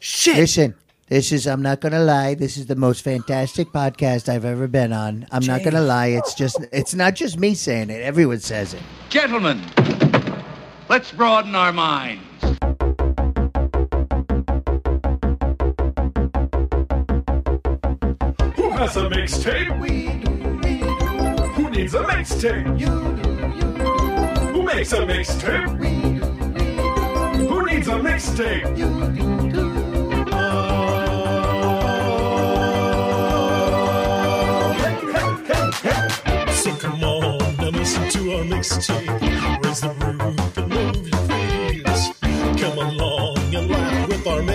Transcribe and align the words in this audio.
Shit. 0.00 0.36
Listen, 0.36 0.74
this 1.08 1.32
is, 1.32 1.46
I'm 1.46 1.62
not 1.62 1.80
going 1.80 1.92
to 1.92 2.00
lie, 2.00 2.34
this 2.34 2.56
is 2.56 2.66
the 2.66 2.76
most 2.76 3.02
fantastic 3.02 3.68
podcast 3.68 4.28
I've 4.28 4.44
ever 4.44 4.68
been 4.68 4.92
on. 4.92 5.26
I'm 5.32 5.44
not 5.44 5.62
going 5.62 5.74
to 5.74 5.80
lie. 5.80 6.08
It's 6.08 6.34
just, 6.34 6.58
it's 6.72 6.94
not 6.94 7.14
just 7.14 7.38
me 7.38 7.54
saying 7.54 7.90
it. 7.90 8.02
Everyone 8.02 8.38
says 8.40 8.74
it. 8.74 8.82
Gentlemen, 9.08 9.60
let's 10.88 11.10
broaden 11.12 11.54
our 11.54 11.72
minds. 11.72 12.22
Who 18.54 18.70
has 18.70 18.96
a 18.96 19.08
mixtape? 19.08 19.80
We 19.80 20.08
do. 20.22 20.38
Who 21.54 21.70
needs 21.70 21.94
a 21.94 22.04
mixtape? 22.04 22.78
You 22.78 22.86
do 22.86 23.30
you 23.56 24.52
Who 24.52 24.62
makes 24.62 24.92
a 24.92 24.98
mixtape? 24.98 25.78
We 25.80 26.18
do 26.18 26.30
me. 26.52 27.46
Who 27.48 27.66
needs 27.66 27.88
a 27.88 27.92
mixtape? 27.92 28.78
So 28.78 29.37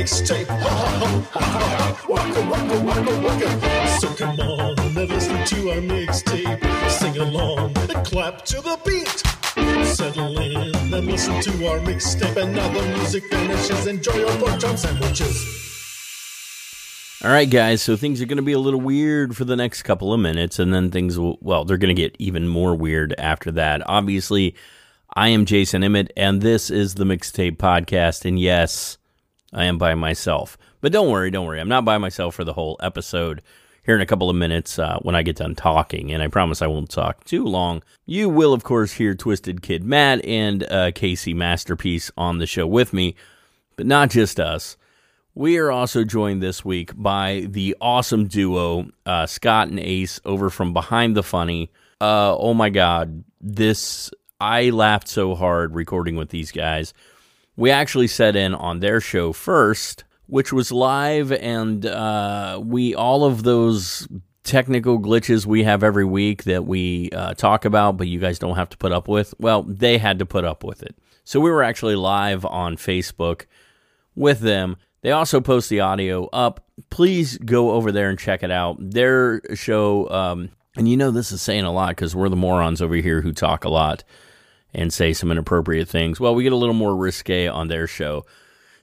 mixtape. 0.03 0.47
Waka, 2.09 2.41
waka, 2.49 2.79
waka, 2.83 3.13
waka. 3.21 3.99
So 3.99 4.07
come 4.15 4.39
on 4.39 4.79
and 4.79 4.95
listen 5.09 5.45
to 5.45 5.69
our 5.71 5.77
mixtape. 5.77 6.89
Sing 6.89 7.17
along 7.17 7.77
and 7.77 8.05
clap 8.05 8.43
to 8.45 8.61
the 8.61 8.77
beat. 8.85 9.85
Settle 9.85 10.37
in 10.39 10.75
and 10.93 11.05
listen 11.07 11.41
to 11.41 11.67
our 11.67 11.79
mixtape. 11.79 12.35
And 12.35 12.53
now 12.53 12.67
the 12.73 12.81
music 12.97 13.23
finishes. 13.29 13.87
Enjoy 13.87 14.15
your 14.15 14.35
pork 14.37 14.59
chop 14.59 14.77
sandwiches. 14.77 15.62
All 17.23 17.31
right, 17.31 17.49
guys. 17.49 17.81
So 17.81 17.95
things 17.95 18.21
are 18.21 18.25
going 18.25 18.35
to 18.35 18.43
be 18.43 18.51
a 18.51 18.59
little 18.59 18.81
weird 18.81 19.37
for 19.37 19.45
the 19.45 19.55
next 19.55 19.83
couple 19.83 20.13
of 20.13 20.19
minutes, 20.19 20.59
and 20.59 20.73
then 20.73 20.91
things 20.91 21.17
will, 21.17 21.37
well, 21.39 21.63
they're 21.63 21.77
going 21.77 21.95
to 21.95 22.01
get 22.01 22.17
even 22.19 22.49
more 22.49 22.75
weird 22.75 23.15
after 23.17 23.49
that. 23.51 23.81
Obviously, 23.87 24.55
I 25.13 25.29
am 25.29 25.45
Jason 25.45 25.85
Emmett, 25.85 26.11
and 26.17 26.41
this 26.41 26.69
is 26.69 26.95
the 26.95 27.05
Mixtape 27.05 27.55
Podcast. 27.55 28.25
And 28.25 28.37
yes, 28.37 28.97
I 29.53 29.63
am 29.63 29.77
by 29.77 29.95
myself. 29.95 30.57
But 30.81 30.91
don't 30.91 31.09
worry, 31.09 31.31
don't 31.31 31.45
worry. 31.45 31.61
I'm 31.61 31.69
not 31.69 31.85
by 31.85 31.97
myself 31.97 32.35
for 32.35 32.43
the 32.43 32.51
whole 32.51 32.77
episode. 32.81 33.41
Here 33.85 33.95
in 33.95 34.01
a 34.01 34.05
couple 34.05 34.29
of 34.29 34.35
minutes 34.35 34.77
uh, 34.77 34.99
when 35.01 35.15
I 35.15 35.23
get 35.23 35.37
done 35.37 35.55
talking, 35.55 36.11
and 36.11 36.21
I 36.21 36.27
promise 36.27 36.61
I 36.61 36.67
won't 36.67 36.89
talk 36.89 37.23
too 37.23 37.45
long. 37.45 37.83
You 38.05 38.27
will, 38.27 38.53
of 38.53 38.63
course, 38.63 38.93
hear 38.93 39.13
Twisted 39.13 39.61
Kid 39.61 39.83
Matt 39.83 40.23
and 40.25 40.63
uh, 40.63 40.91
Casey 40.91 41.33
Masterpiece 41.33 42.11
on 42.17 42.39
the 42.39 42.45
show 42.45 42.67
with 42.67 42.91
me, 42.91 43.15
but 43.77 43.85
not 43.85 44.09
just 44.09 44.41
us. 44.41 44.75
We 45.35 45.57
are 45.57 45.71
also 45.71 46.03
joined 46.03 46.43
this 46.43 46.63
week 46.63 46.91
by 46.95 47.47
the 47.49 47.75
awesome 47.81 48.27
duo, 48.27 48.89
uh, 49.07 49.25
Scott 49.25 49.67
and 49.67 49.79
Ace, 49.79 50.19
over 50.25 50.51
from 50.51 50.73
Behind 50.73 51.15
the 51.17 51.23
Funny. 51.23 51.71
Uh, 51.99 52.37
oh 52.37 52.53
my 52.53 52.69
God, 52.69 53.23
this, 53.41 54.11
I 54.39 54.69
laughed 54.69 55.07
so 55.07 55.33
hard 55.33 55.73
recording 55.73 56.17
with 56.17 56.29
these 56.29 56.51
guys. 56.51 56.93
We 57.55 57.71
actually 57.71 58.07
set 58.07 58.35
in 58.35 58.53
on 58.53 58.79
their 58.79 59.01
show 59.01 59.33
first, 59.33 60.03
which 60.27 60.53
was 60.53 60.71
live, 60.71 61.31
and 61.31 61.83
uh, 61.83 62.61
we, 62.63 62.93
all 62.93 63.25
of 63.25 63.41
those 63.41 64.07
technical 64.43 64.99
glitches 64.99 65.47
we 65.47 65.63
have 65.63 65.81
every 65.81 66.05
week 66.05 66.43
that 66.43 66.65
we 66.65 67.09
uh, 67.09 67.33
talk 67.33 67.65
about, 67.65 67.97
but 67.97 68.07
you 68.07 68.19
guys 68.19 68.37
don't 68.37 68.55
have 68.55 68.69
to 68.69 68.77
put 68.77 68.91
up 68.91 69.07
with, 69.07 69.33
well, 69.39 69.63
they 69.63 69.97
had 69.97 70.19
to 70.19 70.27
put 70.27 70.45
up 70.45 70.63
with 70.63 70.83
it. 70.83 70.95
So 71.23 71.39
we 71.39 71.49
were 71.49 71.63
actually 71.63 71.95
live 71.95 72.45
on 72.45 72.77
Facebook 72.77 73.45
with 74.13 74.41
them. 74.41 74.77
They 75.03 75.11
also 75.11 75.41
post 75.41 75.69
the 75.69 75.81
audio 75.81 76.27
up. 76.31 76.65
Please 76.89 77.37
go 77.37 77.71
over 77.71 77.91
there 77.91 78.09
and 78.09 78.17
check 78.17 78.41
it 78.41 78.51
out. 78.51 78.77
Their 78.79 79.41
show, 79.53 80.09
um, 80.09 80.49
and 80.77 80.87
you 80.87 80.95
know 80.95 81.11
this 81.11 81.31
is 81.33 81.41
saying 81.41 81.65
a 81.65 81.73
lot 81.73 81.89
because 81.89 82.15
we're 82.15 82.29
the 82.29 82.37
morons 82.37 82.81
over 82.81 82.95
here 82.95 83.21
who 83.21 83.33
talk 83.33 83.65
a 83.65 83.69
lot 83.69 84.05
and 84.73 84.91
say 84.93 85.11
some 85.11 85.29
inappropriate 85.29 85.89
things. 85.89 86.21
Well, 86.21 86.33
we 86.33 86.43
get 86.43 86.53
a 86.53 86.57
little 86.57 86.73
more 86.73 86.95
risque 86.95 87.47
on 87.47 87.67
their 87.67 87.85
show. 87.85 88.25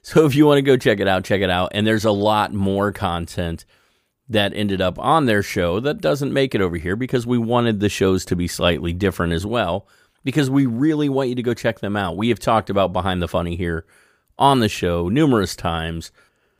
So 0.03 0.25
if 0.25 0.33
you 0.33 0.47
want 0.47 0.57
to 0.57 0.63
go 0.63 0.77
check 0.77 0.99
it 0.99 1.07
out, 1.07 1.25
check 1.25 1.41
it 1.41 1.51
out. 1.51 1.73
And 1.75 1.85
there's 1.85 2.05
a 2.05 2.11
lot 2.11 2.55
more 2.55 2.91
content 2.91 3.65
that 4.27 4.51
ended 4.55 4.81
up 4.81 4.97
on 4.97 5.27
their 5.27 5.43
show 5.43 5.79
that 5.79 6.01
doesn't 6.01 6.33
make 6.33 6.55
it 6.55 6.61
over 6.61 6.75
here 6.77 6.95
because 6.95 7.27
we 7.27 7.37
wanted 7.37 7.79
the 7.79 7.87
shows 7.87 8.25
to 8.25 8.35
be 8.35 8.47
slightly 8.47 8.93
different 8.93 9.31
as 9.31 9.45
well 9.45 9.87
because 10.23 10.49
we 10.49 10.65
really 10.65 11.07
want 11.07 11.29
you 11.29 11.35
to 11.35 11.43
go 11.43 11.53
check 11.53 11.81
them 11.81 11.95
out. 11.95 12.17
We 12.17 12.29
have 12.29 12.39
talked 12.39 12.71
about 12.71 12.93
Behind 12.93 13.21
the 13.21 13.27
Funny 13.27 13.55
here 13.55 13.85
on 14.41 14.59
the 14.59 14.67
show 14.67 15.07
numerous 15.07 15.55
times, 15.55 16.11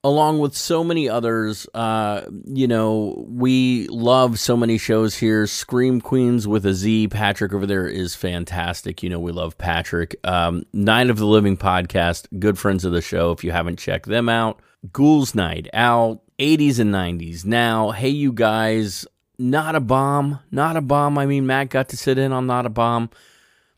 along 0.03 0.37
with 0.39 0.55
so 0.55 0.83
many 0.83 1.09
others. 1.09 1.67
Uh, 1.73 2.21
you 2.45 2.67
know, 2.67 3.25
we 3.27 3.87
love 3.87 4.39
so 4.39 4.55
many 4.55 4.77
shows 4.77 5.17
here. 5.17 5.47
Scream 5.47 5.99
Queens 5.99 6.47
with 6.47 6.65
a 6.65 6.73
Z. 6.73 7.07
Patrick 7.07 7.53
over 7.53 7.65
there 7.65 7.87
is 7.87 8.15
fantastic. 8.15 9.01
You 9.01 9.09
know, 9.09 9.19
we 9.19 9.31
love 9.31 9.57
Patrick. 9.57 10.15
Um, 10.23 10.63
Night 10.71 11.09
of 11.09 11.17
the 11.17 11.25
Living 11.25 11.57
podcast, 11.57 12.27
good 12.39 12.59
friends 12.59 12.85
of 12.85 12.93
the 12.93 13.01
show. 13.01 13.31
If 13.31 13.43
you 13.43 13.51
haven't 13.51 13.79
checked 13.79 14.05
them 14.05 14.29
out, 14.29 14.61
Ghouls 14.93 15.33
Night 15.33 15.67
Out, 15.73 16.21
80s 16.37 16.79
and 16.79 16.93
90s. 16.93 17.45
Now, 17.45 17.89
hey, 17.89 18.09
you 18.09 18.31
guys, 18.31 19.07
not 19.39 19.73
a 19.75 19.79
bomb, 19.79 20.39
not 20.51 20.77
a 20.77 20.81
bomb. 20.81 21.17
I 21.17 21.25
mean, 21.25 21.47
Matt 21.47 21.69
got 21.69 21.89
to 21.89 21.97
sit 21.97 22.19
in 22.19 22.31
on 22.31 22.45
Not 22.45 22.67
a 22.67 22.69
Bomb. 22.69 23.09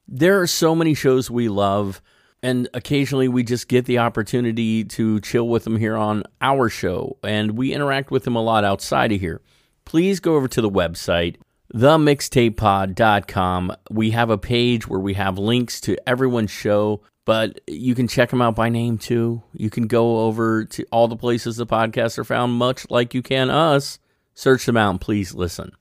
There 0.10 0.42
are 0.42 0.48
so 0.48 0.76
many 0.76 0.94
shows 0.94 1.32
we 1.32 1.48
love 1.48 2.02
and 2.44 2.70
occasionally 2.74 3.30
we 3.30 3.42
just 3.42 3.70
get 3.70 3.86
the 3.86 3.98
opportunity 3.98 4.84
to 4.84 5.22
chill 5.22 5.48
with 5.48 5.64
them 5.64 5.78
here 5.78 5.96
on 5.96 6.24
our 6.42 6.70
show 6.70 7.18
and 7.24 7.58
we 7.58 7.74
interact 7.74 8.12
with 8.12 8.26
them 8.26 8.36
a 8.36 8.42
lot 8.42 8.66
outside 8.66 9.14
of 9.14 9.22
here. 9.22 9.42
Please 9.86 10.20
go 10.20 10.36
over 10.36 10.50
to 10.50 10.62
the 10.62 10.70
website 10.70 11.38
themixtapepod.com 11.74 13.76
we 13.90 14.12
have 14.12 14.30
a 14.30 14.38
page 14.38 14.88
where 14.88 15.00
we 15.00 15.16
have 15.16 15.40
links 15.40 15.82
to 15.82 15.98
everyone's 16.08 16.52
show 16.52 17.02
but 17.26 17.60
you 17.66 17.96
can 17.96 18.08
check 18.08 18.30
them 18.30 18.42
out 18.42 18.56
by 18.56 18.68
name 18.68 18.98
too. 18.98 19.42
You 19.54 19.70
can 19.70 19.88
go 19.88 20.26
over 20.26 20.66
to 20.66 20.86
all 20.92 21.08
the 21.08 21.16
places 21.16 21.56
the 21.56 21.66
podcasts 21.66 22.18
are 22.18 22.26
found 22.26 22.52
much 22.52 22.86
like 22.90 23.14
you 23.14 23.22
can 23.22 23.50
us. 23.50 23.98
Search 24.36 24.66
them 24.66 24.76
out 24.76 24.90
and 24.90 25.02
please 25.02 25.34
listen. 25.34 25.72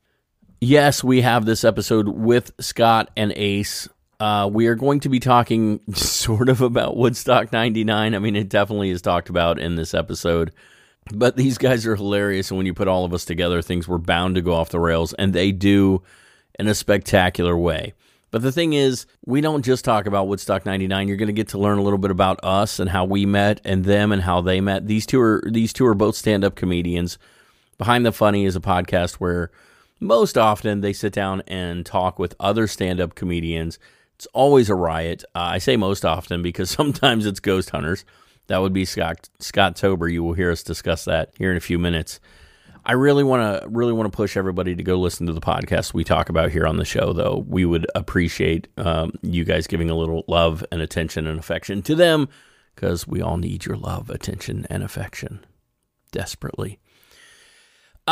Yes 0.60 1.02
we 1.02 1.22
have 1.22 1.44
this 1.44 1.64
episode 1.64 2.06
with 2.08 2.52
scott 2.60 3.10
and 3.16 3.32
ace 3.34 3.88
uh, 4.22 4.46
we 4.46 4.68
are 4.68 4.76
going 4.76 5.00
to 5.00 5.08
be 5.08 5.18
talking 5.18 5.80
sort 5.94 6.48
of 6.48 6.60
about 6.60 6.96
Woodstock 6.96 7.50
99. 7.52 8.14
I 8.14 8.18
mean, 8.20 8.36
it 8.36 8.48
definitely 8.48 8.90
is 8.90 9.02
talked 9.02 9.28
about 9.28 9.58
in 9.58 9.74
this 9.74 9.94
episode. 9.94 10.52
But 11.12 11.36
these 11.36 11.58
guys 11.58 11.84
are 11.86 11.96
hilarious. 11.96 12.48
And 12.48 12.56
when 12.56 12.66
you 12.66 12.72
put 12.72 12.86
all 12.86 13.04
of 13.04 13.12
us 13.12 13.24
together, 13.24 13.60
things 13.60 13.88
were 13.88 13.98
bound 13.98 14.36
to 14.36 14.40
go 14.40 14.54
off 14.54 14.68
the 14.68 14.78
rails. 14.78 15.12
And 15.14 15.32
they 15.32 15.50
do 15.50 16.04
in 16.56 16.68
a 16.68 16.74
spectacular 16.76 17.58
way. 17.58 17.94
But 18.30 18.42
the 18.42 18.52
thing 18.52 18.74
is, 18.74 19.06
we 19.26 19.40
don't 19.40 19.64
just 19.64 19.84
talk 19.84 20.06
about 20.06 20.28
Woodstock 20.28 20.64
99. 20.64 21.08
You're 21.08 21.16
going 21.16 21.26
to 21.26 21.32
get 21.32 21.48
to 21.48 21.58
learn 21.58 21.78
a 21.78 21.82
little 21.82 21.98
bit 21.98 22.12
about 22.12 22.38
us 22.44 22.78
and 22.78 22.88
how 22.88 23.04
we 23.04 23.26
met 23.26 23.60
and 23.64 23.84
them 23.84 24.12
and 24.12 24.22
how 24.22 24.40
they 24.40 24.60
met. 24.60 24.86
These 24.86 25.04
two 25.04 25.20
are 25.20 25.42
these 25.44 25.72
two 25.72 25.84
are 25.84 25.94
both 25.94 26.14
stand-up 26.14 26.54
comedians. 26.54 27.18
Behind 27.76 28.06
the 28.06 28.12
Funny 28.12 28.44
is 28.44 28.54
a 28.54 28.60
podcast 28.60 29.14
where 29.14 29.50
most 29.98 30.38
often 30.38 30.80
they 30.80 30.92
sit 30.92 31.12
down 31.12 31.42
and 31.48 31.84
talk 31.84 32.20
with 32.20 32.36
other 32.38 32.68
stand-up 32.68 33.16
comedians 33.16 33.80
it's 34.22 34.28
always 34.32 34.70
a 34.70 34.74
riot. 34.76 35.24
Uh, 35.34 35.40
I 35.40 35.58
say 35.58 35.76
most 35.76 36.04
often 36.04 36.42
because 36.42 36.70
sometimes 36.80 37.26
it's 37.26 37.40
ghost 37.40 37.70
hunters. 37.70 38.04
That 38.46 38.58
would 38.58 38.72
be 38.72 38.84
Scott 38.84 39.28
Scott 39.40 39.74
Tober. 39.74 40.08
You 40.08 40.22
will 40.22 40.34
hear 40.34 40.52
us 40.52 40.62
discuss 40.62 41.04
that 41.06 41.32
here 41.36 41.50
in 41.50 41.56
a 41.56 41.60
few 41.60 41.78
minutes. 41.78 42.20
I 42.84 42.92
really 42.92 43.24
want 43.24 43.62
to 43.62 43.68
really 43.68 43.92
want 43.92 44.10
to 44.10 44.16
push 44.16 44.36
everybody 44.36 44.76
to 44.76 44.82
go 44.82 44.96
listen 44.96 45.26
to 45.26 45.32
the 45.32 45.40
podcast 45.40 45.92
we 45.92 46.04
talk 46.04 46.28
about 46.28 46.52
here 46.52 46.66
on 46.68 46.76
the 46.76 46.84
show. 46.84 47.12
Though 47.12 47.44
we 47.48 47.64
would 47.64 47.86
appreciate 47.96 48.68
um, 48.76 49.12
you 49.22 49.44
guys 49.44 49.66
giving 49.66 49.90
a 49.90 49.96
little 49.96 50.24
love 50.28 50.64
and 50.70 50.80
attention 50.80 51.26
and 51.26 51.38
affection 51.38 51.82
to 51.82 51.96
them 51.96 52.28
because 52.76 53.08
we 53.08 53.20
all 53.20 53.38
need 53.38 53.64
your 53.64 53.76
love, 53.76 54.08
attention, 54.08 54.66
and 54.70 54.84
affection 54.84 55.44
desperately. 56.12 56.78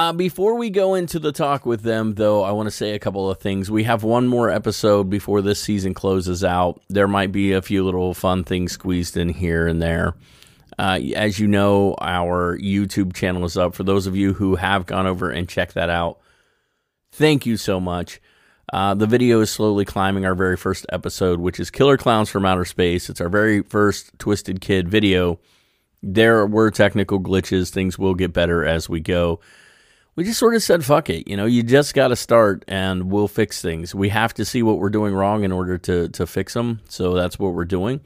Uh, 0.01 0.15
before 0.15 0.55
we 0.55 0.71
go 0.71 0.95
into 0.95 1.19
the 1.19 1.31
talk 1.31 1.67
with 1.67 1.83
them, 1.83 2.15
though, 2.15 2.43
I 2.43 2.53
want 2.53 2.69
to 2.69 2.71
say 2.71 2.95
a 2.95 2.99
couple 2.99 3.31
of 3.31 3.37
things. 3.37 3.71
We 3.71 3.85
have 3.85 4.03
one 4.03 4.29
more 4.29 4.49
episode 4.49 5.11
before 5.11 5.43
this 5.43 5.61
season 5.61 5.93
closes 5.93 6.43
out. 6.43 6.81
There 6.89 7.07
might 7.07 7.33
be 7.33 7.53
a 7.53 7.61
few 7.61 7.85
little 7.85 8.15
fun 8.15 8.43
things 8.45 8.73
squeezed 8.73 9.19
in 9.19 9.29
here 9.29 9.67
and 9.67 9.83
there. 9.83 10.15
Uh, 10.79 11.01
as 11.15 11.39
you 11.39 11.47
know, 11.47 11.97
our 12.01 12.57
YouTube 12.57 13.13
channel 13.13 13.45
is 13.45 13.59
up. 13.59 13.75
For 13.75 13.83
those 13.83 14.07
of 14.07 14.17
you 14.17 14.33
who 14.33 14.57
have 14.57 14.87
gone 14.87 15.07
over 15.07 15.31
and 15.31 15.47
checked 15.47 15.75
that 15.75 15.91
out, 15.91 16.19
thank 17.13 17.45
you 17.45 17.59
so 17.59 17.79
much. 17.79 18.23
Uh, 18.73 18.95
the 18.95 19.07
video 19.07 19.43
is 19.43 19.51
slowly 19.51 19.85
climbing 19.85 20.25
our 20.25 20.35
very 20.35 20.57
first 20.57 20.87
episode, 20.89 21.41
which 21.41 21.61
is 21.61 21.71
Killer 21.71 21.99
Clowns 21.99 22.31
from 22.31 22.47
Outer 22.47 22.65
Space. 22.65 23.11
It's 23.11 23.21
our 23.21 23.29
very 23.29 23.61
first 23.65 24.19
Twisted 24.19 24.63
Kid 24.63 24.89
video. 24.89 25.39
There 26.03 26.47
were 26.47 26.71
technical 26.71 27.21
glitches. 27.21 27.69
Things 27.69 27.99
will 27.99 28.15
get 28.15 28.33
better 28.33 28.65
as 28.65 28.89
we 28.89 29.01
go 29.01 29.41
we 30.21 30.27
just 30.27 30.39
sort 30.39 30.55
of 30.55 30.63
said, 30.63 30.85
fuck 30.85 31.09
it. 31.09 31.27
You 31.27 31.35
know, 31.35 31.47
you 31.47 31.63
just 31.63 31.95
got 31.95 32.09
to 32.09 32.17
start 32.17 32.63
and 32.69 33.11
we'll 33.11 33.27
fix 33.27 33.63
things. 33.63 33.95
We 33.95 34.11
have 34.11 34.35
to 34.35 34.45
see 34.45 34.63
what 34.63 34.79
we're 34.79 34.91
doing 34.91 35.15
wrong 35.15 35.45
in 35.45 35.51
order 35.51 35.79
to, 35.79 36.11
to 36.11 36.27
fix 36.27 36.53
them. 36.53 36.83
So 36.91 37.15
that's 37.15 37.39
what 37.39 37.55
we're 37.55 37.65
doing. 37.65 38.03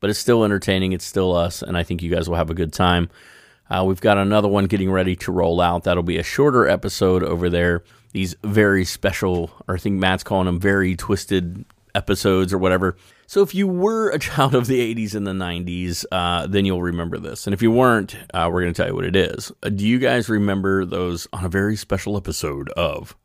But 0.00 0.08
it's 0.08 0.18
still 0.18 0.42
entertaining. 0.42 0.94
It's 0.94 1.04
still 1.04 1.36
us. 1.36 1.60
And 1.60 1.76
I 1.76 1.82
think 1.82 2.02
you 2.02 2.10
guys 2.10 2.30
will 2.30 2.36
have 2.36 2.48
a 2.48 2.54
good 2.54 2.72
time. 2.72 3.10
Uh, 3.68 3.84
we've 3.84 4.00
got 4.00 4.16
another 4.16 4.48
one 4.48 4.64
getting 4.68 4.90
ready 4.90 5.14
to 5.16 5.32
roll 5.32 5.60
out. 5.60 5.84
That'll 5.84 6.02
be 6.02 6.16
a 6.16 6.22
shorter 6.22 6.66
episode 6.66 7.22
over 7.22 7.50
there. 7.50 7.84
These 8.12 8.36
very 8.42 8.86
special, 8.86 9.50
or 9.68 9.74
I 9.74 9.78
think 9.78 9.98
Matt's 9.98 10.24
calling 10.24 10.46
them 10.46 10.60
very 10.60 10.96
twisted 10.96 11.66
episodes 11.94 12.54
or 12.54 12.58
whatever. 12.58 12.96
So 13.30 13.42
if 13.42 13.54
you 13.54 13.68
were 13.68 14.10
a 14.10 14.18
child 14.28 14.56
of 14.56 14.66
the 14.66 14.92
80s 14.92 15.14
and 15.14 15.24
the 15.24 15.30
90s, 15.30 16.04
uh, 16.10 16.48
then 16.48 16.64
you'll 16.64 16.82
remember 16.82 17.16
this. 17.16 17.46
And 17.46 17.54
if 17.54 17.62
you 17.62 17.70
weren't, 17.70 18.16
uh, 18.34 18.50
we're 18.52 18.62
going 18.62 18.74
to 18.74 18.76
tell 18.76 18.88
you 18.88 18.94
what 18.96 19.04
it 19.04 19.14
is. 19.14 19.52
Uh, 19.62 19.68
do 19.68 19.86
you 19.86 20.00
guys 20.00 20.28
remember 20.28 20.84
those 20.84 21.28
on 21.32 21.44
a 21.44 21.48
very 21.48 21.76
special 21.76 22.16
episode 22.16 22.70
of 22.70 23.16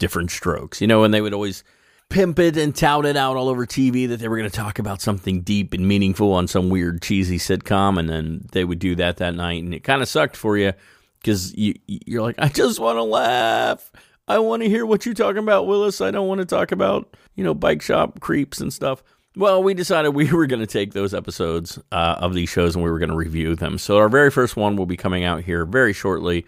Diff'rent 0.00 0.32
Strokes? 0.32 0.80
You 0.80 0.88
know, 0.88 1.04
and 1.04 1.14
they 1.14 1.20
would 1.20 1.32
always 1.32 1.62
pimp 2.08 2.40
it 2.40 2.56
and 2.56 2.74
tout 2.74 3.06
it 3.06 3.16
out 3.16 3.36
all 3.36 3.48
over 3.48 3.64
TV 3.64 4.08
that 4.08 4.16
they 4.16 4.26
were 4.26 4.36
going 4.36 4.50
to 4.50 4.56
talk 4.56 4.80
about 4.80 5.00
something 5.00 5.42
deep 5.42 5.72
and 5.74 5.86
meaningful 5.86 6.32
on 6.32 6.48
some 6.48 6.68
weird 6.68 7.00
cheesy 7.00 7.38
sitcom, 7.38 8.00
and 8.00 8.08
then 8.10 8.44
they 8.50 8.64
would 8.64 8.80
do 8.80 8.96
that 8.96 9.18
that 9.18 9.36
night, 9.36 9.62
and 9.62 9.72
it 9.72 9.84
kind 9.84 10.02
of 10.02 10.08
sucked 10.08 10.34
for 10.34 10.56
you 10.58 10.72
because 11.20 11.56
you 11.56 11.76
you're 11.86 12.22
like, 12.22 12.34
I 12.40 12.48
just 12.48 12.80
want 12.80 12.96
to 12.96 13.04
laugh. 13.04 13.92
I 14.26 14.40
want 14.40 14.64
to 14.64 14.68
hear 14.68 14.84
what 14.84 15.06
you're 15.06 15.14
talking 15.14 15.38
about, 15.38 15.68
Willis. 15.68 16.00
I 16.00 16.10
don't 16.10 16.26
want 16.26 16.40
to 16.40 16.46
talk 16.46 16.72
about 16.72 17.16
you 17.36 17.44
know 17.44 17.54
bike 17.54 17.80
shop 17.80 18.18
creeps 18.18 18.60
and 18.60 18.72
stuff. 18.72 19.04
Well, 19.34 19.62
we 19.62 19.74
decided 19.74 20.10
we 20.10 20.30
were 20.32 20.46
going 20.46 20.60
to 20.60 20.66
take 20.66 20.92
those 20.92 21.14
episodes 21.14 21.78
uh, 21.90 22.16
of 22.18 22.34
these 22.34 22.48
shows 22.48 22.74
and 22.74 22.84
we 22.84 22.90
were 22.90 22.98
going 22.98 23.10
to 23.10 23.16
review 23.16 23.56
them. 23.56 23.78
So 23.78 23.98
our 23.98 24.08
very 24.08 24.30
first 24.30 24.56
one 24.56 24.76
will 24.76 24.86
be 24.86 24.96
coming 24.96 25.24
out 25.24 25.42
here 25.42 25.64
very 25.64 25.92
shortly, 25.92 26.46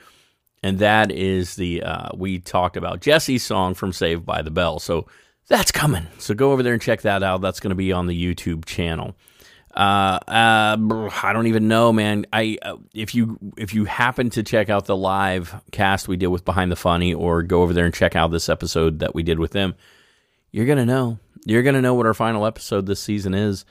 and 0.62 0.78
that 0.78 1.10
is 1.10 1.56
the 1.56 1.82
uh, 1.82 2.08
we 2.14 2.38
talked 2.38 2.76
about 2.76 3.00
Jesse's 3.00 3.42
song 3.42 3.74
from 3.74 3.92
Saved 3.92 4.24
by 4.24 4.42
the 4.42 4.50
Bell. 4.50 4.78
So 4.78 5.06
that's 5.48 5.70
coming. 5.70 6.06
So 6.18 6.34
go 6.34 6.52
over 6.52 6.62
there 6.62 6.72
and 6.72 6.82
check 6.82 7.02
that 7.02 7.22
out. 7.22 7.40
That's 7.40 7.60
going 7.60 7.70
to 7.70 7.74
be 7.76 7.92
on 7.92 8.06
the 8.06 8.34
YouTube 8.34 8.64
channel. 8.64 9.14
Uh, 9.74 10.20
uh, 10.28 11.10
I 11.22 11.32
don't 11.32 11.48
even 11.48 11.66
know, 11.66 11.92
man. 11.92 12.26
I 12.32 12.58
uh, 12.62 12.76
if 12.94 13.14
you 13.14 13.38
if 13.56 13.74
you 13.74 13.86
happen 13.86 14.30
to 14.30 14.42
check 14.44 14.70
out 14.70 14.86
the 14.86 14.96
live 14.96 15.60
cast 15.72 16.06
we 16.06 16.16
did 16.16 16.28
with 16.28 16.44
Behind 16.44 16.70
the 16.70 16.76
Funny, 16.76 17.12
or 17.12 17.42
go 17.42 17.62
over 17.62 17.72
there 17.72 17.84
and 17.84 17.92
check 17.92 18.14
out 18.14 18.30
this 18.30 18.48
episode 18.48 19.00
that 19.00 19.14
we 19.14 19.24
did 19.24 19.40
with 19.40 19.50
them, 19.50 19.74
you're 20.52 20.66
gonna 20.66 20.86
know. 20.86 21.18
You're 21.44 21.62
gonna 21.62 21.82
know 21.82 21.94
what 21.94 22.06
our 22.06 22.14
final 22.14 22.46
episode 22.46 22.86
this 22.86 23.00
season 23.00 23.34
is. 23.34 23.64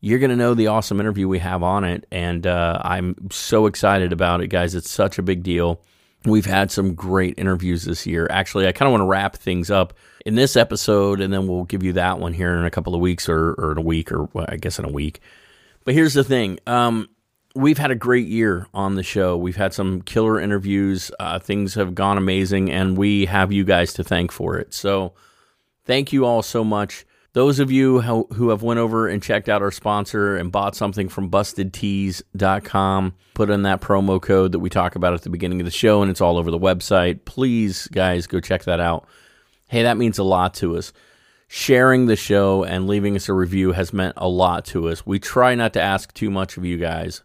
You're 0.00 0.18
gonna 0.18 0.36
know 0.36 0.54
the 0.54 0.66
awesome 0.66 1.00
interview 1.00 1.28
we 1.28 1.38
have 1.38 1.62
on 1.62 1.84
it, 1.84 2.06
and 2.10 2.46
uh, 2.46 2.80
I'm 2.82 3.14
so 3.30 3.66
excited 3.66 4.12
about 4.12 4.40
it, 4.40 4.48
guys. 4.48 4.74
It's 4.74 4.90
such 4.90 5.18
a 5.18 5.22
big 5.22 5.42
deal. 5.42 5.80
We've 6.24 6.46
had 6.46 6.70
some 6.70 6.94
great 6.94 7.34
interviews 7.38 7.84
this 7.84 8.06
year. 8.06 8.28
Actually, 8.30 8.68
I 8.68 8.72
kind 8.72 8.86
of 8.86 8.92
want 8.92 9.02
to 9.02 9.06
wrap 9.06 9.36
things 9.36 9.70
up 9.70 9.94
in 10.24 10.34
this 10.34 10.56
episode, 10.56 11.20
and 11.20 11.32
then 11.32 11.46
we'll 11.46 11.64
give 11.64 11.82
you 11.82 11.94
that 11.94 12.18
one 12.18 12.32
here 12.32 12.54
in 12.54 12.64
a 12.64 12.70
couple 12.70 12.94
of 12.94 13.00
weeks, 13.00 13.28
or, 13.28 13.54
or 13.54 13.72
in 13.72 13.78
a 13.78 13.82
week, 13.82 14.12
or 14.12 14.24
well, 14.32 14.46
I 14.48 14.56
guess 14.56 14.78
in 14.78 14.84
a 14.84 14.92
week. 14.92 15.20
But 15.84 15.94
here's 15.94 16.14
the 16.14 16.24
thing. 16.24 16.58
Um, 16.66 17.08
we've 17.54 17.78
had 17.78 17.90
a 17.90 17.96
great 17.96 18.28
year 18.28 18.66
on 18.72 18.94
the 18.94 19.02
show. 19.02 19.36
We've 19.36 19.56
had 19.56 19.74
some 19.74 20.02
killer 20.02 20.40
interviews. 20.40 21.10
Uh, 21.18 21.38
things 21.38 21.74
have 21.74 21.94
gone 21.94 22.18
amazing, 22.18 22.70
and 22.70 22.96
we 22.96 23.26
have 23.26 23.52
you 23.52 23.64
guys 23.64 23.92
to 23.94 24.04
thank 24.04 24.32
for 24.32 24.58
it. 24.58 24.74
So 24.74 25.14
thank 25.84 26.12
you 26.12 26.24
all 26.24 26.42
so 26.42 26.62
much. 26.64 27.04
Those 27.34 27.60
of 27.60 27.70
you 27.70 28.02
who, 28.02 28.50
have 28.50 28.62
went 28.62 28.78
over 28.78 29.08
and 29.08 29.22
checked 29.22 29.48
out 29.48 29.62
our 29.62 29.70
sponsor 29.70 30.36
and 30.36 30.52
bought 30.52 30.76
something 30.76 31.08
from 31.08 31.30
bustedtees.com, 31.30 33.14
put 33.32 33.48
in 33.48 33.62
that 33.62 33.80
promo 33.80 34.20
code 34.20 34.52
that 34.52 34.58
we 34.58 34.68
talk 34.68 34.96
about 34.96 35.14
at 35.14 35.22
the 35.22 35.30
beginning 35.30 35.60
of 35.60 35.64
the 35.64 35.70
show, 35.70 36.02
and 36.02 36.10
it's 36.10 36.20
all 36.20 36.36
over 36.36 36.50
the 36.50 36.58
website. 36.58 37.24
Please, 37.24 37.86
guys, 37.88 38.26
go 38.26 38.38
check 38.38 38.64
that 38.64 38.80
out. 38.80 39.06
Hey, 39.68 39.82
that 39.82 39.96
means 39.96 40.18
a 40.18 40.24
lot 40.24 40.52
to 40.54 40.76
us 40.76 40.92
sharing 41.54 42.06
the 42.06 42.16
show 42.16 42.64
and 42.64 42.86
leaving 42.86 43.14
us 43.14 43.28
a 43.28 43.32
review 43.34 43.72
has 43.72 43.92
meant 43.92 44.14
a 44.16 44.26
lot 44.26 44.64
to 44.64 44.88
us. 44.88 45.04
We 45.04 45.18
try 45.18 45.54
not 45.54 45.74
to 45.74 45.82
ask 45.82 46.12
too 46.14 46.30
much 46.30 46.56
of 46.56 46.64
you 46.64 46.78
guys. 46.78 47.22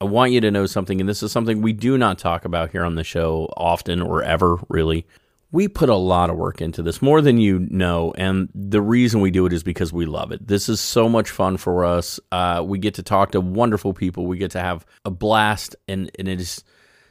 I 0.00 0.06
want 0.06 0.32
you 0.32 0.40
to 0.40 0.50
know 0.50 0.66
something, 0.66 0.98
and 0.98 1.08
this 1.08 1.22
is 1.22 1.30
something 1.30 1.62
we 1.62 1.72
do 1.72 1.96
not 1.96 2.18
talk 2.18 2.44
about 2.44 2.70
here 2.70 2.84
on 2.84 2.96
the 2.96 3.04
show 3.04 3.52
often 3.56 4.02
or 4.02 4.24
ever, 4.24 4.58
really. 4.68 5.06
We 5.52 5.66
put 5.66 5.88
a 5.88 5.96
lot 5.96 6.30
of 6.30 6.36
work 6.36 6.60
into 6.60 6.82
this, 6.82 7.02
more 7.02 7.20
than 7.20 7.38
you 7.38 7.66
know, 7.70 8.12
and 8.16 8.48
the 8.54 8.80
reason 8.80 9.20
we 9.20 9.32
do 9.32 9.46
it 9.46 9.52
is 9.52 9.64
because 9.64 9.92
we 9.92 10.06
love 10.06 10.30
it. 10.30 10.46
This 10.46 10.68
is 10.68 10.80
so 10.80 11.08
much 11.08 11.30
fun 11.30 11.56
for 11.56 11.84
us. 11.84 12.20
Uh, 12.30 12.62
we 12.64 12.78
get 12.78 12.94
to 12.94 13.02
talk 13.02 13.32
to 13.32 13.40
wonderful 13.40 13.92
people. 13.92 14.26
We 14.26 14.38
get 14.38 14.52
to 14.52 14.60
have 14.60 14.86
a 15.04 15.10
blast, 15.10 15.74
and, 15.88 16.08
and 16.18 16.28
it 16.28 16.40
is 16.40 16.62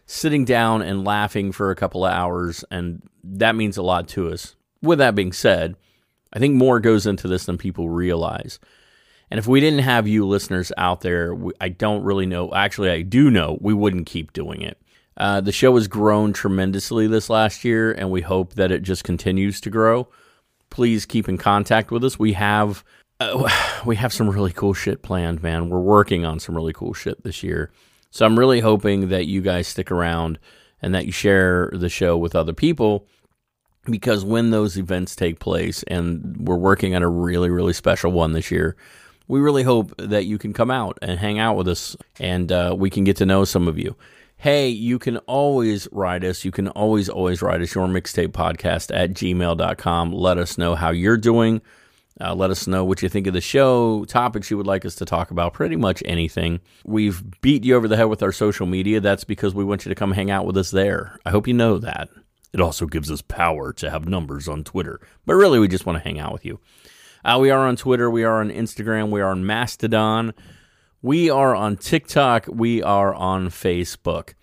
sitting 0.05 0.45
down 0.45 0.81
and 0.81 1.05
laughing 1.05 1.51
for 1.51 1.69
a 1.69 1.75
couple 1.75 2.05
of 2.05 2.13
hours, 2.13 2.63
and 2.71 3.01
that 3.23 3.55
means 3.55 3.75
a 3.75 3.83
lot 3.83 4.07
to 4.09 4.29
us. 4.29 4.55
With 4.81 4.99
that 4.99 5.15
being 5.15 5.33
said, 5.33 5.75
I 6.31 6.39
think 6.39 6.55
more 6.55 6.79
goes 6.79 7.05
into 7.05 7.27
this 7.27 7.45
than 7.45 7.57
people 7.57 7.89
realize. 7.89 8.59
And 9.29 9.37
if 9.37 9.47
we 9.47 9.59
didn't 9.59 9.79
have 9.79 10.07
you 10.07 10.25
listeners 10.25 10.71
out 10.77 11.01
there, 11.01 11.35
we, 11.35 11.53
I 11.59 11.69
don't 11.69 12.03
really 12.03 12.25
know. 12.25 12.53
Actually, 12.53 12.89
I 12.89 13.01
do 13.01 13.29
know 13.29 13.57
we 13.61 13.73
wouldn't 13.73 14.07
keep 14.07 14.33
doing 14.33 14.61
it. 14.61 14.81
Uh, 15.19 15.41
the 15.41 15.51
show 15.51 15.75
has 15.75 15.87
grown 15.87 16.31
tremendously 16.31 17.05
this 17.05 17.29
last 17.29 17.65
year, 17.65 17.91
and 17.91 18.09
we 18.09 18.21
hope 18.21 18.53
that 18.53 18.71
it 18.71 18.83
just 18.83 19.03
continues 19.03 19.59
to 19.61 19.69
grow. 19.69 20.07
Please 20.69 21.05
keep 21.05 21.27
in 21.27 21.37
contact 21.37 21.91
with 21.91 22.03
us. 22.03 22.17
We 22.17 22.33
have 22.33 22.83
uh, 23.19 23.49
we 23.85 23.95
have 23.97 24.13
some 24.13 24.29
really 24.29 24.53
cool 24.53 24.73
shit 24.73 25.01
planned, 25.01 25.43
man. 25.43 25.69
We're 25.69 25.79
working 25.79 26.25
on 26.25 26.39
some 26.39 26.55
really 26.55 26.73
cool 26.73 26.93
shit 26.93 27.23
this 27.23 27.43
year. 27.43 27.71
So 28.11 28.25
I'm 28.25 28.39
really 28.39 28.61
hoping 28.61 29.09
that 29.09 29.27
you 29.27 29.41
guys 29.41 29.67
stick 29.67 29.91
around 29.91 30.39
and 30.81 30.95
that 30.95 31.05
you 31.05 31.11
share 31.11 31.69
the 31.73 31.89
show 31.89 32.17
with 32.17 32.35
other 32.35 32.53
people 32.53 33.05
because 33.85 34.23
when 34.23 34.51
those 34.51 34.77
events 34.77 35.15
take 35.15 35.39
place, 35.39 35.83
and 35.83 36.47
we're 36.47 36.55
working 36.55 36.95
on 36.95 37.03
a 37.03 37.09
really, 37.09 37.49
really 37.49 37.73
special 37.73 38.11
one 38.11 38.33
this 38.33 38.51
year, 38.51 38.75
we 39.27 39.39
really 39.39 39.63
hope 39.63 39.93
that 39.97 40.25
you 40.25 40.37
can 40.37 40.53
come 40.53 40.71
out 40.71 40.97
and 41.01 41.19
hang 41.19 41.39
out 41.39 41.55
with 41.55 41.67
us 41.67 41.95
and 42.19 42.51
uh, 42.51 42.75
we 42.77 42.89
can 42.89 43.03
get 43.03 43.17
to 43.17 43.25
know 43.25 43.45
some 43.45 43.67
of 43.67 43.77
you. 43.77 43.95
Hey, 44.41 44.69
you 44.69 44.99
can 44.99 45.17
always 45.17 45.89
write 45.91 46.23
us. 46.23 46.45
You 46.45 46.51
can 46.51 46.69
always, 46.69 47.09
always 47.09 47.41
write 47.41 47.59
us 47.59 47.75
your 47.75 47.87
mixtape 47.87 48.29
podcast 48.29 48.89
at 48.95 49.11
gmail.com. 49.11 50.13
Let 50.13 50.37
us 50.37 50.57
know 50.57 50.75
how 50.75 50.91
you're 50.91 51.17
doing. 51.17 51.61
Uh, 52.21 52.33
let 52.33 52.49
us 52.49 52.65
know 52.65 52.85
what 52.85 53.01
you 53.01 53.09
think 53.09 53.27
of 53.27 53.33
the 53.33 53.41
show, 53.41 54.05
topics 54.05 54.49
you 54.49 54.55
would 54.55 54.65
like 54.65 54.85
us 54.85 54.95
to 54.95 55.03
talk 55.03 55.31
about, 55.31 55.51
pretty 55.51 55.75
much 55.75 56.01
anything. 56.05 56.61
We've 56.85 57.21
beat 57.41 57.65
you 57.65 57.75
over 57.75 57.89
the 57.89 57.97
head 57.97 58.05
with 58.05 58.23
our 58.23 58.31
social 58.31 58.65
media. 58.65 59.01
That's 59.01 59.25
because 59.25 59.53
we 59.53 59.65
want 59.65 59.83
you 59.83 59.89
to 59.89 59.95
come 59.95 60.13
hang 60.13 60.31
out 60.31 60.45
with 60.45 60.55
us 60.55 60.71
there. 60.71 61.19
I 61.25 61.31
hope 61.31 61.45
you 61.45 61.53
know 61.53 61.77
that. 61.77 62.07
It 62.53 62.61
also 62.61 62.85
gives 62.85 63.11
us 63.11 63.21
power 63.21 63.73
to 63.73 63.89
have 63.89 64.07
numbers 64.07 64.47
on 64.47 64.63
Twitter. 64.63 65.01
But 65.25 65.35
really, 65.35 65.59
we 65.59 65.67
just 65.67 65.85
want 65.85 65.97
to 65.97 66.03
hang 66.03 66.17
out 66.17 66.31
with 66.31 66.45
you. 66.45 66.61
Uh, 67.25 67.39
we 67.41 67.49
are 67.49 67.67
on 67.67 67.75
Twitter. 67.75 68.09
We 68.09 68.23
are 68.23 68.39
on 68.39 68.51
Instagram. 68.51 69.09
We 69.09 69.19
are 69.19 69.31
on 69.31 69.45
Mastodon. 69.45 70.33
We 71.01 71.29
are 71.29 71.55
on 71.55 71.77
TikTok. 71.77 72.45
We 72.47 72.83
are 72.83 73.13
on 73.13 73.49
Facebook. 73.49 74.33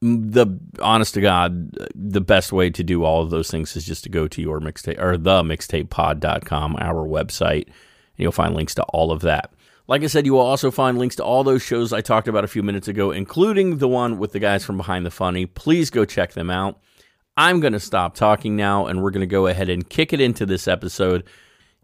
The 0.00 0.46
honest 0.80 1.14
to 1.14 1.20
God, 1.20 1.76
the 1.94 2.20
best 2.20 2.52
way 2.52 2.70
to 2.70 2.84
do 2.84 3.04
all 3.04 3.22
of 3.22 3.30
those 3.30 3.50
things 3.50 3.74
is 3.74 3.84
just 3.84 4.04
to 4.04 4.10
go 4.10 4.28
to 4.28 4.42
your 4.42 4.60
mixtape 4.60 5.00
or 5.00 5.16
the 5.16 5.42
mixtapepod.com, 5.42 6.76
our 6.78 7.06
website. 7.06 7.66
And 7.66 8.18
you'll 8.18 8.32
find 8.32 8.54
links 8.54 8.74
to 8.76 8.82
all 8.84 9.10
of 9.10 9.22
that. 9.22 9.52
Like 9.86 10.02
I 10.02 10.06
said, 10.06 10.24
you 10.24 10.32
will 10.32 10.40
also 10.40 10.70
find 10.70 10.98
links 10.98 11.16
to 11.16 11.24
all 11.24 11.44
those 11.44 11.62
shows 11.62 11.92
I 11.92 12.00
talked 12.00 12.28
about 12.28 12.44
a 12.44 12.48
few 12.48 12.62
minutes 12.62 12.88
ago, 12.88 13.10
including 13.10 13.78
the 13.78 13.88
one 13.88 14.18
with 14.18 14.32
the 14.32 14.38
guys 14.38 14.64
from 14.64 14.76
Behind 14.76 15.04
the 15.04 15.10
Funny. 15.10 15.46
Please 15.46 15.90
go 15.90 16.04
check 16.04 16.32
them 16.32 16.48
out. 16.48 16.80
I'm 17.36 17.60
going 17.60 17.72
to 17.72 17.80
stop 17.80 18.14
talking 18.14 18.56
now 18.56 18.86
and 18.86 19.02
we're 19.02 19.10
going 19.10 19.20
to 19.20 19.26
go 19.26 19.46
ahead 19.46 19.68
and 19.68 19.88
kick 19.88 20.12
it 20.12 20.20
into 20.20 20.46
this 20.46 20.68
episode. 20.68 21.24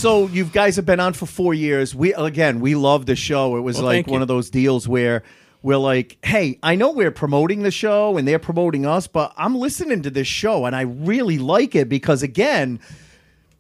So 0.01 0.29
you 0.29 0.47
guys 0.47 0.77
have 0.77 0.87
been 0.87 0.99
on 0.99 1.13
for 1.13 1.27
four 1.27 1.53
years. 1.53 1.95
We 1.95 2.15
again, 2.15 2.61
we 2.61 2.75
love 2.75 3.05
the 3.05 3.15
show. 3.17 3.57
It 3.57 3.61
was 3.61 3.77
Well, 3.77 3.85
like 3.85 4.07
you. 4.07 4.13
one 4.15 4.23
of 4.23 4.29
those 4.29 4.49
deals 4.49 4.89
where 4.89 5.23
we're 5.63 5.77
like, 5.77 6.17
"Hey, 6.23 6.59
I 6.63 6.75
know 6.75 6.91
we're 6.91 7.11
promoting 7.11 7.65
the 7.65 7.71
show 7.71 8.17
and 8.17 8.27
they're 8.27 8.39
promoting 8.39 8.87
us, 8.87 9.07
but 9.07 9.35
I'm 9.37 9.55
listening 9.57 10.01
to 10.03 10.11
this 10.11 10.27
show 10.27 10.65
and 10.65 10.75
I 10.75 10.83
really 10.83 11.37
like 11.39 11.75
it 11.75 11.89
because 11.91 12.23
again." 12.23 12.81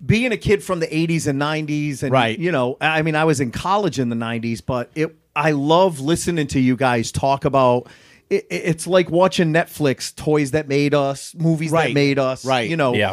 Being 0.06 0.32
a 0.32 0.38
kid 0.38 0.62
from 0.64 0.80
the 0.80 0.86
80s 0.86 1.26
and 1.26 1.38
90s, 1.38 2.02
and 2.02 2.10
Right. 2.10 2.38
you 2.38 2.50
know, 2.50 2.78
I 2.80 3.02
mean, 3.02 3.14
I 3.14 3.24
was 3.26 3.38
in 3.38 3.50
college 3.50 3.98
in 3.98 4.08
the 4.08 4.16
90s, 4.16 4.62
but 4.62 4.88
it, 4.94 5.14
I 5.36 5.50
love 5.50 6.00
listening 6.00 6.46
to 6.46 6.58
you 6.58 6.74
guys 6.74 7.12
talk 7.12 7.44
about. 7.44 7.86
It, 8.30 8.46
it- 8.48 8.62
it's 8.64 8.86
like 8.86 9.10
watching 9.10 9.52
Netflix, 9.52 10.14
toys 10.16 10.52
that 10.52 10.68
made 10.68 10.94
us, 10.94 11.34
movies 11.38 11.72
that 11.72 11.92
made 11.92 12.18
us, 12.18 12.46
Right. 12.46 12.70
You 12.70 12.78
know, 12.78 12.94
Yeah. 12.94 13.12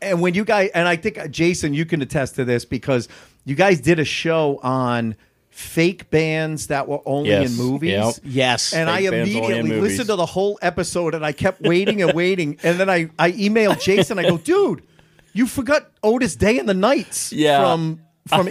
And 0.00 0.20
when 0.20 0.34
you 0.34 0.44
guys, 0.44 0.70
and 0.74 0.86
I 0.88 0.96
think 0.96 1.18
uh, 1.18 1.28
Jason, 1.28 1.74
you 1.74 1.84
can 1.84 2.02
attest 2.02 2.36
to 2.36 2.44
this 2.44 2.64
because 2.64 3.08
you 3.44 3.54
guys 3.54 3.80
did 3.80 3.98
a 3.98 4.04
show 4.04 4.58
on 4.62 5.16
fake 5.50 6.08
bands 6.10 6.68
that 6.68 6.86
were 6.86 7.00
only 7.04 7.30
Yes. 7.30 7.50
in 7.50 7.56
movies. 7.56 7.90
Yep. 7.90 8.14
Yes. 8.24 8.72
And 8.72 8.88
I 8.88 9.00
Fake 9.00 9.10
bands 9.10 9.34
only 9.36 9.46
in 9.52 9.58
immediately 9.60 9.80
listened 9.80 10.08
to 10.08 10.16
the 10.16 10.26
whole 10.26 10.58
episode 10.62 11.14
and 11.14 11.24
I 11.26 11.32
kept 11.32 11.62
waiting 11.62 12.00
and 12.02 12.12
waiting. 12.12 12.58
And 12.62 12.78
then 12.78 12.88
I, 12.88 13.10
I 13.18 13.32
emailed 13.32 13.80
Jason. 13.82 14.18
I 14.20 14.22
go, 14.22 14.38
dude, 14.38 14.82
you 15.32 15.46
forgot 15.48 15.90
Otis 16.02 16.36
Day 16.36 16.58
and 16.60 16.68
the 16.68 16.74
Nights 16.74 17.32
Yeah. 17.32 17.60
from 17.60 18.00
from 18.28 18.46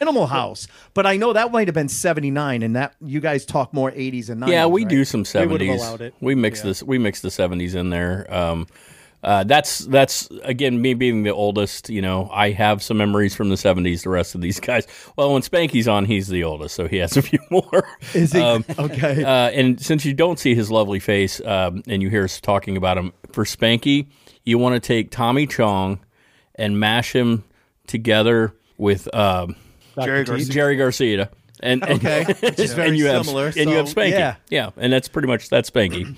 Animal 0.00 0.26
House. 0.28 0.66
But 0.94 1.04
I 1.04 1.16
know 1.18 1.32
that 1.34 1.50
might 1.52 1.66
have 1.68 1.74
been 1.74 1.88
79 1.88 2.62
and 2.62 2.76
that 2.76 2.94
you 3.02 3.20
guys 3.20 3.44
talk 3.44 3.74
more 3.74 3.90
80s 3.90 4.30
and 4.30 4.40
90s. 4.42 4.48
Yeah, 4.48 4.66
we 4.66 4.82
right? 4.84 4.88
do 4.90 5.04
some 5.04 5.24
seventies. 5.26 5.80
allowed. 5.82 6.12
We 6.20 6.34
mix 6.34 6.62
this. 6.62 6.82
We 6.82 6.96
mix 6.98 7.20
the 7.20 7.30
seventies 7.30 7.74
in 7.74 7.90
there. 7.90 8.26
Um, 8.32 8.66
uh, 9.26 9.42
that's 9.42 9.78
that's 9.80 10.28
again 10.44 10.80
me 10.80 10.94
being 10.94 11.24
the 11.24 11.30
oldest. 11.30 11.90
You 11.90 12.00
know, 12.00 12.30
I 12.32 12.52
have 12.52 12.80
some 12.80 12.96
memories 12.96 13.34
from 13.34 13.48
the 13.48 13.56
seventies. 13.56 14.04
The 14.04 14.08
rest 14.10 14.36
of 14.36 14.40
these 14.40 14.60
guys. 14.60 14.86
Well, 15.16 15.32
when 15.32 15.42
Spanky's 15.42 15.88
on, 15.88 16.04
he's 16.04 16.28
the 16.28 16.44
oldest, 16.44 16.76
so 16.76 16.86
he 16.86 16.98
has 16.98 17.16
a 17.16 17.22
few 17.30 17.40
more. 17.50 17.88
Is 18.14 18.32
he? 18.32 18.40
Um, 18.40 18.64
okay. 18.78 19.24
uh, 19.24 19.50
and 19.50 19.80
since 19.80 20.04
you 20.04 20.14
don't 20.14 20.38
see 20.38 20.54
his 20.54 20.70
lovely 20.70 21.00
face, 21.00 21.40
um, 21.44 21.82
and 21.88 22.02
you 22.02 22.08
hear 22.08 22.22
us 22.22 22.40
talking 22.40 22.76
about 22.76 22.96
him 22.96 23.12
for 23.32 23.44
Spanky, 23.44 24.06
you 24.44 24.58
want 24.58 24.80
to 24.80 24.86
take 24.86 25.10
Tommy 25.10 25.48
Chong 25.48 25.98
and 26.54 26.78
mash 26.78 27.12
him 27.12 27.42
together 27.88 28.54
with 28.78 29.12
um, 29.12 29.56
Jerry 30.00 30.24
Garcia. 30.24 30.52
Jerry 30.52 30.76
Garcia. 30.76 31.30
And, 31.60 31.82
and 31.82 31.98
Okay, 31.98 32.24
which 32.40 32.58
is 32.58 32.74
very 32.74 32.88
and 32.88 32.98
you 32.98 33.06
have, 33.06 33.24
similar, 33.24 33.46
And 33.46 33.70
you 33.70 33.76
have 33.76 33.86
Spanky. 33.86 34.10
yeah. 34.10 34.36
yeah, 34.50 34.70
and 34.76 34.92
that's 34.92 35.08
pretty 35.08 35.26
much 35.26 35.48
that's 35.48 35.70
Spanky. 35.70 36.14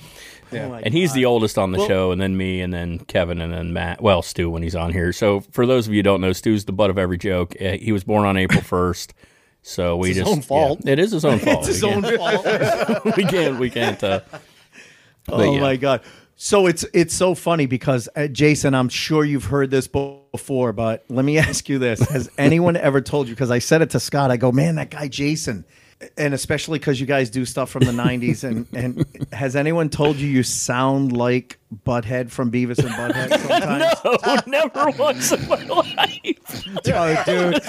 Oh 0.52 0.80
and 0.82 0.92
he's 0.94 1.12
the 1.12 1.24
oldest 1.24 1.58
on 1.58 1.72
the 1.72 1.78
Well- 1.78 1.88
show, 1.88 2.12
and 2.12 2.20
then 2.20 2.36
me, 2.36 2.60
and 2.60 2.72
then 2.72 2.98
Kevin, 3.00 3.40
and 3.40 3.52
then 3.52 3.72
Matt. 3.72 4.00
Well, 4.02 4.22
Stu 4.22 4.50
when 4.50 4.62
he's 4.62 4.74
on 4.74 4.92
here. 4.92 5.12
So 5.12 5.40
for 5.52 5.66
those 5.66 5.86
of 5.86 5.92
you 5.92 5.98
who 5.98 6.02
don't 6.04 6.20
know, 6.20 6.32
Stu's 6.32 6.64
the 6.64 6.72
butt 6.72 6.90
of 6.90 6.98
every 6.98 7.18
joke. 7.18 7.54
Uh, 7.60 7.72
He 7.72 7.92
was 7.92 8.04
born 8.04 8.24
on 8.26 8.36
April 8.36 8.60
first, 8.62 9.14
so 9.62 9.96
we 9.96 10.08
his 10.08 10.18
just 10.18 10.30
own 10.30 10.40
fault. 10.42 10.80
yeah, 10.84 10.92
it 10.92 10.98
is 10.98 11.12
his 11.12 11.24
own 11.24 11.38
fault. 11.40 11.58
It's 11.58 11.68
his 11.68 11.84
own 11.84 12.02
fault. 12.02 13.16
we 13.16 13.24
can't. 13.24 13.58
We 13.58 13.70
can't. 13.70 14.02
Uh, 14.02 14.20
oh 15.28 15.54
yeah. 15.54 15.60
my 15.60 15.76
god! 15.76 16.02
So 16.36 16.66
it's 16.66 16.84
it's 16.94 17.14
so 17.14 17.34
funny 17.34 17.66
because 17.66 18.08
uh, 18.16 18.28
Jason, 18.28 18.74
I'm 18.74 18.88
sure 18.88 19.24
you've 19.24 19.44
heard 19.46 19.70
this 19.70 19.88
before, 19.88 20.72
but 20.72 21.04
let 21.08 21.24
me 21.24 21.36
ask 21.38 21.68
you 21.68 21.78
this: 21.78 22.00
Has 22.08 22.30
anyone 22.38 22.76
ever 22.76 23.00
told 23.00 23.28
you? 23.28 23.34
Because 23.34 23.50
I 23.50 23.58
said 23.58 23.82
it 23.82 23.90
to 23.90 24.00
Scott. 24.00 24.30
I 24.30 24.36
go, 24.36 24.52
man, 24.52 24.76
that 24.76 24.90
guy 24.90 25.08
Jason, 25.08 25.64
and 26.16 26.32
especially 26.32 26.78
because 26.78 27.00
you 27.00 27.06
guys 27.06 27.28
do 27.30 27.44
stuff 27.44 27.70
from 27.70 27.84
the 27.84 27.92
'90s, 27.92 28.44
and 28.44 28.66
and 28.72 29.04
has 29.32 29.56
anyone 29.56 29.88
told 29.88 30.16
you 30.16 30.28
you 30.28 30.42
sound 30.42 31.12
like 31.16 31.58
Butthead 31.84 32.30
from 32.30 32.52
Beavis 32.52 32.78
and 32.78 32.90
Butthead? 32.90 33.38
Sometimes? 33.48 33.94
Oh, 34.04 34.38
never 34.46 34.90
once 34.98 35.32
in 35.32 35.48
my 35.48 35.62
life. 35.64 36.68
Oh, 36.86 37.22
dude. 37.26 37.62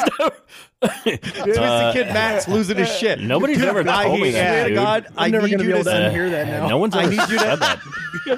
Twisted 0.81 1.57
uh, 1.59 1.91
Kid 1.93 2.07
Max 2.07 2.48
losing 2.48 2.77
his 2.77 2.89
shit. 2.95 3.19
Nobody's 3.19 3.57
Dude, 3.57 3.67
ever 3.67 3.89
I 3.89 4.05
told 4.05 4.21
me 4.21 4.31
that, 4.31 4.50
swear 4.50 4.63
to 4.63 4.69
dude. 4.69 4.75
God, 4.77 5.07
I 5.17 5.25
I'm 5.25 5.31
never 5.31 5.48
need 5.48 5.51
gonna 5.53 5.63
you 5.63 5.69
be 5.69 5.74
able 5.75 5.83
to 5.86 5.91
to 5.91 5.98
unhear 6.17 6.29
that 6.31 6.48
now. 6.48 6.67
No 6.67 6.77
one's 6.77 6.95
I 6.95 7.03
ever 7.03 7.09
need 7.12 7.19
you 7.19 7.25
to- 7.27 7.39
said 7.39 7.55
that. 7.59 7.79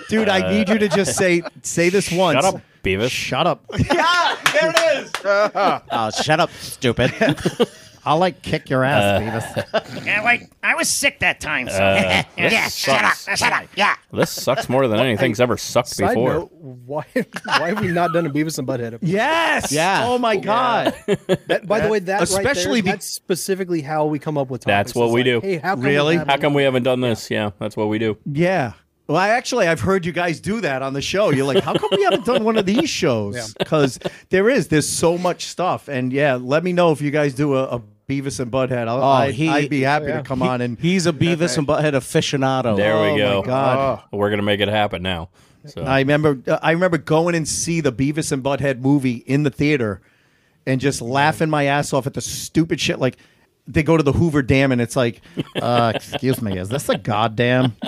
Dude, 0.09 0.29
I 0.29 0.51
need 0.51 0.69
you 0.69 0.79
to 0.79 0.87
just 0.89 1.15
say 1.15 1.43
say 1.63 1.89
this 1.89 2.11
uh, 2.11 2.15
once. 2.15 2.35
Shut 2.43 2.55
up, 2.55 2.61
Beavis. 2.83 3.11
Shut 3.11 3.45
up. 3.47 3.63
yeah, 3.77 4.35
there 4.53 4.71
it 4.75 5.03
is. 5.05 5.11
Oh, 5.91 6.09
shut 6.11 6.39
up, 6.39 6.49
stupid. 6.51 7.13
I'll 8.05 8.17
like 8.17 8.41
kick 8.41 8.69
your 8.69 8.83
ass, 8.83 9.21
Beavis. 9.21 10.05
Yeah, 10.05 10.25
wait, 10.25 10.47
I 10.63 10.73
was 10.75 10.89
sick 10.89 11.19
that 11.19 11.39
time. 11.39 11.67
So. 11.69 11.75
Uh, 11.75 12.23
this 12.37 12.53
yeah, 12.53 12.67
shut 12.69 13.03
up, 13.03 13.37
shut 13.37 13.53
up. 13.53 13.65
Yeah. 13.75 13.95
This 14.11 14.29
sucks 14.31 14.67
more 14.69 14.87
than 14.87 14.99
anything's 14.99 15.39
ever 15.39 15.57
sucked 15.57 15.89
Side 15.89 16.09
before. 16.09 16.33
note: 16.33 16.51
Why 16.53 17.05
why 17.45 17.69
have 17.69 17.81
we 17.81 17.89
not 17.89 18.13
done 18.13 18.25
a 18.25 18.29
Beavis 18.29 18.57
and 18.57 18.67
Butthead? 18.67 18.93
episode? 18.93 19.07
Yes. 19.07 19.71
Yeah. 19.71 20.05
Oh 20.07 20.17
my 20.17 20.37
God. 20.37 20.93
That, 21.47 21.67
by 21.67 21.79
the 21.81 21.89
way, 21.89 21.99
that 21.99 22.23
Especially 22.23 22.51
especially 22.51 22.81
be- 22.81 22.91
that's 22.91 23.05
specifically 23.07 23.81
how 23.81 24.05
we 24.05 24.19
come 24.19 24.37
up 24.37 24.49
with. 24.49 24.61
Topics. 24.61 24.71
That's 24.91 24.95
what 24.95 25.05
It's 25.05 25.13
we 25.13 25.19
like, 25.33 25.41
do. 25.41 25.47
Hey, 25.47 25.57
how 25.57 25.75
come 25.75 25.83
Really? 25.83 26.17
We 26.17 26.23
How 26.25 26.37
come 26.37 26.53
we 26.53 26.63
haven't 26.63 26.83
done 26.83 27.01
this? 27.01 27.29
Yeah, 27.31 27.51
that's 27.59 27.75
what 27.77 27.89
we 27.89 27.99
do. 27.99 28.17
Yeah. 28.25 28.73
Well, 29.11 29.19
I 29.19 29.29
actually 29.29 29.67
I've 29.67 29.81
heard 29.81 30.05
you 30.05 30.13
guys 30.13 30.39
do 30.39 30.61
that 30.61 30.81
on 30.81 30.93
the 30.93 31.01
show. 31.01 31.31
You're 31.31 31.45
like, 31.45 31.63
how 31.63 31.73
come 31.73 31.89
we 31.91 32.01
haven't 32.03 32.25
done 32.25 32.45
one 32.45 32.57
of 32.57 32.65
these 32.65 32.89
shows? 33.01 33.53
Because 33.55 33.99
there 34.29 34.49
is 34.49 34.69
there's 34.69 34.87
so 34.87 35.17
much 35.17 35.45
stuff, 35.47 35.89
and 35.89 36.13
yeah, 36.13 36.35
let 36.35 36.63
me 36.63 36.71
know 36.71 36.91
if 36.93 37.01
you 37.01 37.11
guys 37.11 37.33
do 37.33 37.55
a, 37.55 37.63
a 37.65 37.81
Beavis 38.07 38.39
and 38.39 38.49
Butthead. 38.51 38.87
I'll, 38.87 39.03
Oh, 39.03 39.07
I, 39.07 39.31
he- 39.31 39.49
I'd 39.49 39.69
be 39.69 39.81
happy 39.81 40.05
yeah. 40.05 40.17
to 40.17 40.23
come 40.23 40.41
on 40.41 40.61
and 40.61 40.79
He's 40.79 41.07
a 41.07 41.13
Beavis 41.13 41.57
and 41.57 41.67
Butthead 41.67 41.91
aficionado. 41.93 42.77
There 42.77 42.93
Oh, 42.95 43.13
we 43.13 43.19
go. 43.19 43.41
my 43.41 43.47
God. 43.47 44.03
We're 44.13 44.29
gonna 44.29 44.41
make 44.43 44.61
it 44.61 44.69
happen 44.69 45.01
now. 45.01 45.29
So 45.65 45.83
I 45.83 45.99
remember 45.99 46.39
uh, 46.47 46.59
I 46.63 46.71
remember 46.71 46.97
going 46.97 47.35
and 47.35 47.45
see 47.47 47.81
the 47.81 47.91
Beavis 47.91 48.31
and 48.31 48.41
Butthead 48.41 48.79
movie 48.79 49.23
in 49.27 49.43
the 49.43 49.51
theater 49.51 50.01
and 50.65 50.79
just 50.79 51.01
laughing 51.01 51.49
my 51.49 51.65
ass 51.65 51.91
off 51.91 52.07
at 52.07 52.13
the 52.13 52.21
stupid 52.21 52.79
shit 52.79 52.97
like 52.99 53.17
they 53.67 53.83
go 53.83 53.95
to 53.97 54.03
the 54.03 54.11
Hoover 54.13 54.41
Dam 54.41 54.71
and 54.71 54.79
it's 54.81 54.95
like 54.95 55.21
Uh, 55.55 55.91
excuse 55.95 56.41
me, 56.41 56.57
is 56.57 56.69
this 56.69 56.87
a 56.89 56.97
goddamn? 56.97 57.75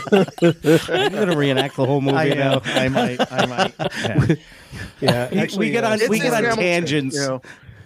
You're 0.40 1.10
gonna 1.10 1.36
reenact 1.36 1.76
the 1.76 1.86
whole 1.86 2.00
movie 2.00 2.16
I 2.16 2.28
now. 2.34 2.54
know 2.54 2.60
I 2.64 2.88
might 2.88 3.32
I 3.32 3.46
might 3.46 3.74
yeah. 3.78 4.34
Yeah, 5.00 5.28
We- 5.30 5.38
actually, 5.38 5.66
we 5.66 5.70
get 5.70 5.84
uh, 5.84 5.88
on 5.90 6.00
we 6.08 6.18
get 6.18 6.32
on 6.32 6.42
Hamilton, 6.44 6.56
tangents. 6.64 7.16
you 7.16 7.20
know. 7.22 7.42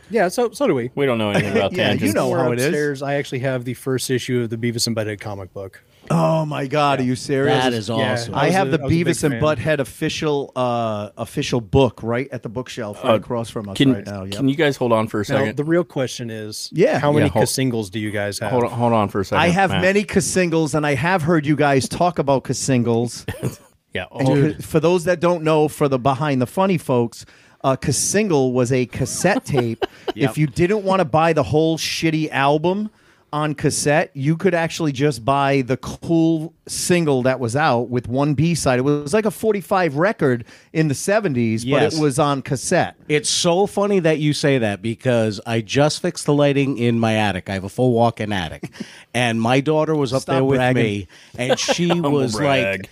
Yeah, 0.08 0.28
so 0.28 0.50
so 0.52 0.66
do 0.68 0.74
we. 0.74 0.90
we 0.94 1.04
don't 1.04 1.18
know 1.18 1.30
anything 1.30 1.52
about 1.52 1.72
Yeah, 1.76 1.84
you 1.84 1.88
tangents. 1.98 2.14
know 2.14 2.30
Somewhere 2.30 2.44
how 2.44 2.52
it 2.52 2.60
is. 2.60 3.02
I 3.02 3.14
actually 3.14 3.40
have 3.40 3.64
the 3.64 3.74
first 3.74 4.08
issue 4.10 4.42
of 4.42 4.50
the 4.50 4.56
Beavis 4.56 4.86
and 4.86 4.94
Butthead 4.96 5.20
comic 5.20 5.52
book. 5.52 5.82
Oh 6.10 6.44
my 6.46 6.66
god, 6.66 7.00
are 7.00 7.02
you 7.04 7.16
serious? 7.16 7.62
That 7.62 7.72
is 7.72 7.88
Yeah. 7.88 8.12
awesome. 8.12 8.34
I 8.34 8.46
was 8.46 8.54
have 8.54 8.68
a- 8.68 8.70
the 8.76 8.80
I 8.80 8.84
was 8.84 8.92
a 8.92 8.96
big 8.96 9.06
Beavis 9.06 9.24
and 9.24 9.34
fan. 9.34 9.42
Butthead 9.42 9.78
official 9.80 10.52
uh 10.56 11.08
official 11.16 11.60
book 11.60 12.00
right 12.02 12.28
at 12.32 12.42
the 12.42 12.48
bookshelf 12.48 13.02
right 13.02 13.12
Uh, 13.12 13.16
across 13.16 13.50
from 13.50 13.68
us 13.68 13.76
Can, 13.76 13.92
right 13.92 14.06
now. 14.06 14.24
Yep. 14.24 14.34
can 14.36 14.48
you 14.48 14.56
guys 14.56 14.76
hold 14.76 14.92
on 14.92 15.08
for 15.08 15.18
a 15.20 15.24
Now, 15.28 15.38
second? 15.38 15.56
the 15.56 15.64
real 15.64 15.84
question 15.84 16.30
is, 16.30 16.70
Yeah. 16.72 16.98
how 16.98 17.12
many 17.12 17.26
Yeah, 17.26 17.30
hold- 17.32 17.48
singles 17.48 17.90
do 17.90 17.98
you 17.98 18.10
guys 18.10 18.38
have? 18.38 18.50
hold 18.50 18.64
on, 18.64 18.70
hold 18.70 18.92
on 18.92 19.08
for 19.08 19.20
a 19.20 19.24
second. 19.24 19.42
I 19.42 19.48
have 19.48 19.70
Matt. 19.70 19.82
many 19.82 20.06
singles 20.20 20.74
and 20.74 20.86
I 20.86 20.94
have 20.94 21.22
heard 21.22 21.46
you 21.46 21.56
guys 21.56 21.88
talk 21.88 22.18
about 22.18 22.46
singles. 22.54 23.24
Yeah, 23.94 24.04
And 24.18 24.28
hold- 24.28 24.56
ca- 24.58 24.62
for 24.62 24.78
those 24.78 25.04
that 25.04 25.20
don't 25.20 25.42
know, 25.42 25.68
for 25.68 25.88
the 25.88 25.98
behind 25.98 26.42
the 26.42 26.46
funny 26.46 26.76
folks, 26.76 27.24
uh, 27.64 27.76
single 27.90 28.52
was 28.52 28.70
a 28.70 28.84
cassette 28.84 29.46
tape. 29.46 29.86
If 30.14 30.36
you 30.36 30.46
didn't 30.46 30.82
want 30.84 31.00
to 31.00 31.06
buy 31.06 31.32
the 31.32 31.42
whole 31.42 31.78
shitty 31.78 32.30
album 32.30 32.90
on 33.32 33.54
cassette, 33.54 34.10
you 34.14 34.36
could 34.36 34.54
actually 34.54 34.92
just 34.92 35.24
buy 35.24 35.62
the 35.62 35.76
cool 35.76 36.54
single 36.68 37.22
that 37.22 37.38
was 37.40 37.56
out 37.56 37.88
with 37.90 38.08
one 38.08 38.34
B 38.34 38.54
side. 38.54 38.78
It 38.78 38.82
was 38.82 39.12
like 39.12 39.24
a 39.24 39.30
45 39.30 39.96
record 39.96 40.44
in 40.72 40.88
the 40.88 40.94
70s, 40.94 41.68
but 41.68 41.92
it 41.92 42.00
was 42.00 42.18
on 42.18 42.42
cassette. 42.42 42.96
It's 43.08 43.28
so 43.28 43.66
funny 43.66 43.98
that 44.00 44.18
you 44.18 44.32
say 44.32 44.58
that 44.58 44.80
because 44.80 45.40
I 45.46 45.60
just 45.60 46.02
fixed 46.02 46.26
the 46.26 46.34
lighting 46.34 46.78
in 46.78 46.98
my 46.98 47.14
attic. 47.14 47.50
I 47.50 47.54
have 47.54 47.64
a 47.64 47.68
full 47.68 47.92
walk-in 47.92 48.32
attic, 48.32 48.70
and 49.14 49.40
my 49.40 49.60
daughter 49.60 49.94
was 49.94 50.12
up 50.12 50.22
Stop 50.22 50.34
there 50.34 50.44
with 50.44 50.58
bragging. 50.58 50.82
me, 50.82 51.08
and 51.36 51.58
she 51.58 51.92
was 52.00 52.36
brag. 52.36 52.80
like, 52.82 52.90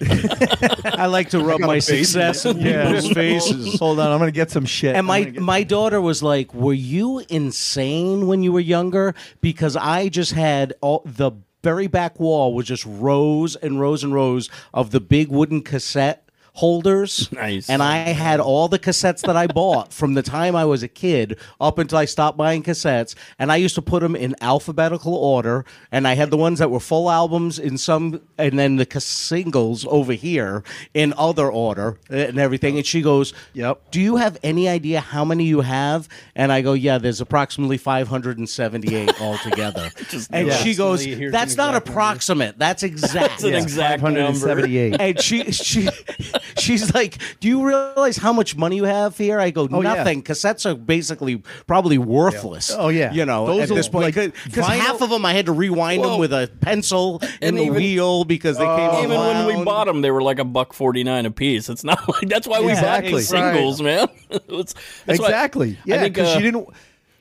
"I 0.84 1.06
like 1.06 1.30
to 1.30 1.40
rub 1.40 1.60
my 1.60 1.78
success 1.78 2.44
in 2.44 2.58
people's 2.58 3.10
faces." 3.10 3.78
Hold 3.78 4.00
on, 4.00 4.10
I'm 4.10 4.18
going 4.18 4.28
to 4.28 4.34
get 4.34 4.50
some 4.50 4.66
shit. 4.66 4.90
And 4.90 4.98
I'm 4.98 5.06
my 5.06 5.24
gonna 5.24 5.40
my 5.40 5.62
daughter 5.62 6.00
was 6.00 6.22
like, 6.22 6.52
"Were 6.54 6.72
you 6.72 7.22
insane 7.28 8.26
when 8.26 8.42
you 8.42 8.52
were 8.52 8.60
younger?" 8.60 9.14
Because 9.40 9.76
I 9.76 10.08
just 10.08 10.32
had 10.32 10.74
all 10.80 11.02
the 11.04 11.32
very 11.62 11.86
back 11.88 12.20
wall 12.20 12.54
was 12.54 12.66
just 12.66 12.86
rows 12.86 13.56
and 13.56 13.80
rows 13.80 14.04
and 14.04 14.14
rows 14.14 14.48
of 14.72 14.92
the 14.92 15.00
big 15.00 15.28
wooden 15.28 15.62
cassette 15.62 16.25
holders. 16.56 17.30
Nice. 17.32 17.68
And 17.68 17.82
I 17.82 17.98
had 17.98 18.40
all 18.40 18.66
the 18.66 18.78
cassettes 18.78 19.20
that 19.26 19.36
I 19.36 19.46
bought 19.46 19.92
from 19.92 20.14
the 20.14 20.22
time 20.22 20.56
I 20.56 20.64
was 20.64 20.82
a 20.82 20.88
kid 20.88 21.38
up 21.60 21.78
until 21.78 21.98
I 21.98 22.06
stopped 22.06 22.38
buying 22.38 22.62
cassettes. 22.62 23.14
And 23.38 23.52
I 23.52 23.56
used 23.56 23.74
to 23.74 23.82
put 23.82 24.00
them 24.00 24.16
in 24.16 24.34
alphabetical 24.40 25.14
order. 25.14 25.66
And 25.92 26.08
I 26.08 26.14
had 26.14 26.30
the 26.30 26.38
ones 26.38 26.58
that 26.58 26.70
were 26.70 26.80
full 26.80 27.10
albums 27.10 27.58
in 27.58 27.76
some, 27.76 28.22
and 28.38 28.58
then 28.58 28.76
the 28.76 28.86
cas- 28.86 29.04
singles 29.04 29.84
over 29.90 30.14
here 30.14 30.64
in 30.94 31.12
other 31.18 31.50
order 31.50 31.98
eh, 32.10 32.24
and 32.28 32.38
everything. 32.38 32.78
And 32.78 32.86
she 32.86 33.02
goes, 33.02 33.34
Yep. 33.52 33.90
Do 33.90 34.00
you 34.00 34.16
have 34.16 34.38
any 34.42 34.66
idea 34.68 35.00
how 35.00 35.24
many 35.26 35.44
you 35.44 35.60
have? 35.60 36.08
And 36.34 36.50
I 36.50 36.62
go, 36.62 36.72
Yeah, 36.72 36.96
there's 36.96 37.20
approximately 37.20 37.76
578 37.76 39.20
altogether. 39.20 39.90
and 40.30 40.52
she 40.54 40.74
goes, 40.74 41.04
Here's 41.04 41.32
That's 41.32 41.56
not 41.56 41.74
exact 41.74 41.86
number." 41.86 41.90
approximate. 41.92 42.58
That's 42.58 42.82
exact. 42.82 43.14
That's 43.26 43.44
an 43.44 43.54
exact 43.54 44.02
number. 44.02 44.16
578. 44.32 45.00
and 45.00 45.20
she 45.20 45.52
she 45.52 45.88
she's 46.58 46.94
like, 46.94 47.18
"Do 47.40 47.48
you 47.48 47.66
realize 47.66 48.16
how 48.16 48.32
much 48.32 48.56
money 48.56 48.76
you 48.76 48.84
have 48.84 49.16
here?" 49.16 49.38
I 49.40 49.50
go, 49.50 49.68
Oh, 49.70 49.82
yeah. 49.82 49.94
"Nothing." 49.94 50.22
Cassettes 50.22 50.64
are 50.66 50.74
basically 50.74 51.42
probably 51.66 51.98
worthless. 51.98 52.70
Oh, 52.76 52.88
yeah. 52.88 53.12
you 53.12 53.24
know, 53.24 53.46
Those 53.46 53.70
at 53.70 53.74
this 53.74 53.88
point, 53.88 54.14
because 54.14 54.32
vinyl- 54.46 54.78
half 54.78 55.00
of 55.00 55.10
them 55.10 55.24
I 55.24 55.32
had 55.32 55.46
to 55.46 55.52
rewind 55.52 56.04
them 56.04 56.18
with 56.18 56.32
a 56.32 56.50
pencil 56.60 57.20
in 57.40 57.56
And 57.56 57.58
the 57.58 57.70
wheel 57.70 58.24
because 58.24 58.58
they 58.58 58.64
came 58.64 59.04
Even 59.04 59.18
when 59.18 59.46
we 59.58 59.64
bought 59.64 59.86
them, 59.86 60.00
they 60.02 60.10
were 60.10 60.22
like 60.22 60.38
a 60.38 60.44
buck 60.44 60.72
forty 60.72 61.04
nine 61.04 61.26
a 61.26 61.30
piece. 61.30 61.68
It's 61.68 61.84
not 61.84 62.06
like 62.08 62.28
that's 62.28 62.46
why 62.46 62.60
we 62.60 62.70
Exactly. 62.72 63.12
bought 63.12 63.22
singles, 63.22 63.82
man. 63.82 64.08
It's- 64.30 64.74
that's 65.06 65.20
why- 65.20 65.26
exactly. 65.26 65.78
Yeah, 65.84 66.04
because 66.04 66.34
uh, 66.34 66.38
you 66.38 66.44
didn't. 66.44 66.68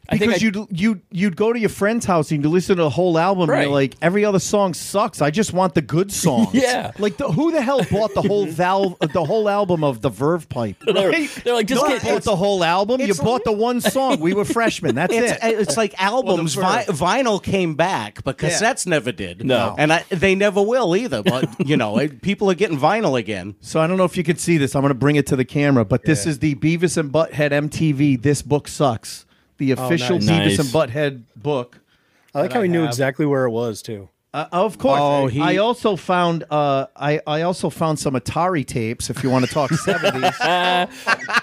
I 0.07 0.17
think 0.17 0.31
Because 0.33 0.41
I- 0.43 0.45
you'd 0.45 0.67
you 0.71 1.01
you'd 1.11 1.35
go 1.35 1.51
to 1.51 1.59
your 1.59 1.69
friend's 1.69 2.05
house 2.05 2.31
and 2.31 2.43
you'd 2.43 2.49
listen 2.49 2.77
to 2.77 2.83
the 2.83 2.89
whole 2.89 3.17
album 3.17 3.43
and 3.43 3.51
Right. 3.51 3.61
you're 3.63 3.71
like 3.71 3.95
every 4.01 4.23
other 4.25 4.39
song 4.39 4.73
sucks. 4.73 5.21
I 5.21 5.31
just 5.31 5.51
want 5.53 5.73
the 5.73 5.81
good 5.81 6.11
songs. 6.23 6.53
Yeah. 6.53 6.91
like 6.99 7.17
the, 7.17 7.27
who 7.31 7.51
the 7.51 7.61
hell 7.61 7.81
bought 7.89 8.13
the 8.13 8.21
whole 8.21 8.45
valve 8.45 8.95
the 9.13 9.23
whole 9.25 9.49
album 9.49 9.83
of 9.83 10.01
the 10.01 10.09
Verve 10.09 10.47
Pipe? 10.49 10.77
They're- 10.85 11.09
Right? 11.09 11.29
they're 11.43 11.53
like, 11.55 11.67
just 11.67 11.81
no 11.81 11.87
get- 11.89 12.03
bought 12.03 12.23
the 12.23 12.35
whole 12.35 12.63
album. 12.63 12.99
You 13.01 13.05
it's- 13.07 13.19
bought 13.19 13.43
the 13.43 13.51
one 13.51 13.81
song. 13.81 14.19
We 14.19 14.33
were 14.33 14.45
freshmen. 14.45 14.95
That's 14.95 15.13
It's, 15.13 15.31
it. 15.31 15.43
Uh, 15.43 15.47
it's 15.61 15.77
like 15.77 15.93
albums. 16.01 16.53
Vi- 16.55 16.85
vinyl 16.85 17.41
came 17.41 17.75
back, 17.75 18.23
but 18.23 18.37
cassettes 18.37 18.85
never 18.87 19.11
did. 19.11 19.45
No. 19.45 19.75
and 19.77 19.91
I, 19.91 20.03
they 20.09 20.35
never 20.35 20.61
will 20.61 20.95
either. 20.95 21.23
But 21.23 21.49
you 21.67 21.77
know, 21.77 21.97
it, 21.97 22.21
people 22.21 22.49
are 22.51 22.55
getting 22.55 22.77
vinyl 22.77 23.17
again. 23.19 23.55
So 23.61 23.79
I 23.79 23.87
don't 23.87 23.97
know 23.97 24.05
if 24.05 24.17
you 24.17 24.23
can 24.23 24.37
see 24.37 24.57
this. 24.57 24.75
I'm 24.75 24.81
going 24.81 24.89
to 24.89 24.93
bring 24.95 25.15
it 25.15 25.25
to 25.27 25.35
the 25.35 25.45
camera, 25.45 25.83
but 25.85 26.03
this 26.03 26.25
is 26.25 26.39
the 26.39 26.55
Beavis 26.55 26.97
and 26.97 27.11
Butthead 27.11 27.51
MTV. 27.51 28.21
This 28.21 28.41
book 28.41 28.67
sucks. 28.67 29.25
The 29.57 29.71
official 29.71 30.19
nice. 30.19 30.27
Beavis 30.29 30.57
Nice. 30.57 30.59
and 30.59 30.67
Butthead 30.69 31.23
book. 31.35 31.79
I 32.33 32.41
like 32.41 32.51
how 32.53 32.61
he 32.61 32.67
knew 32.67 32.83
exactly 32.83 33.25
where 33.25 33.45
it 33.45 33.51
was 33.51 33.81
too. 33.81 34.09
Uh, 34.33 34.47
of 34.51 34.77
course. 34.77 34.99
Oh, 35.01 35.27
he- 35.27 35.39
I 35.39 35.55
also 35.57 35.95
found 35.95 36.43
uh, 36.51 36.87
I 36.97 37.21
I 37.25 37.43
also 37.43 37.69
found 37.69 37.99
some 37.99 38.15
Atari 38.15 38.65
tapes. 38.67 39.09
If 39.09 39.23
you 39.23 39.29
want 39.29 39.45
to 39.45 39.51
talk 39.51 39.71
seventies, 39.85 40.35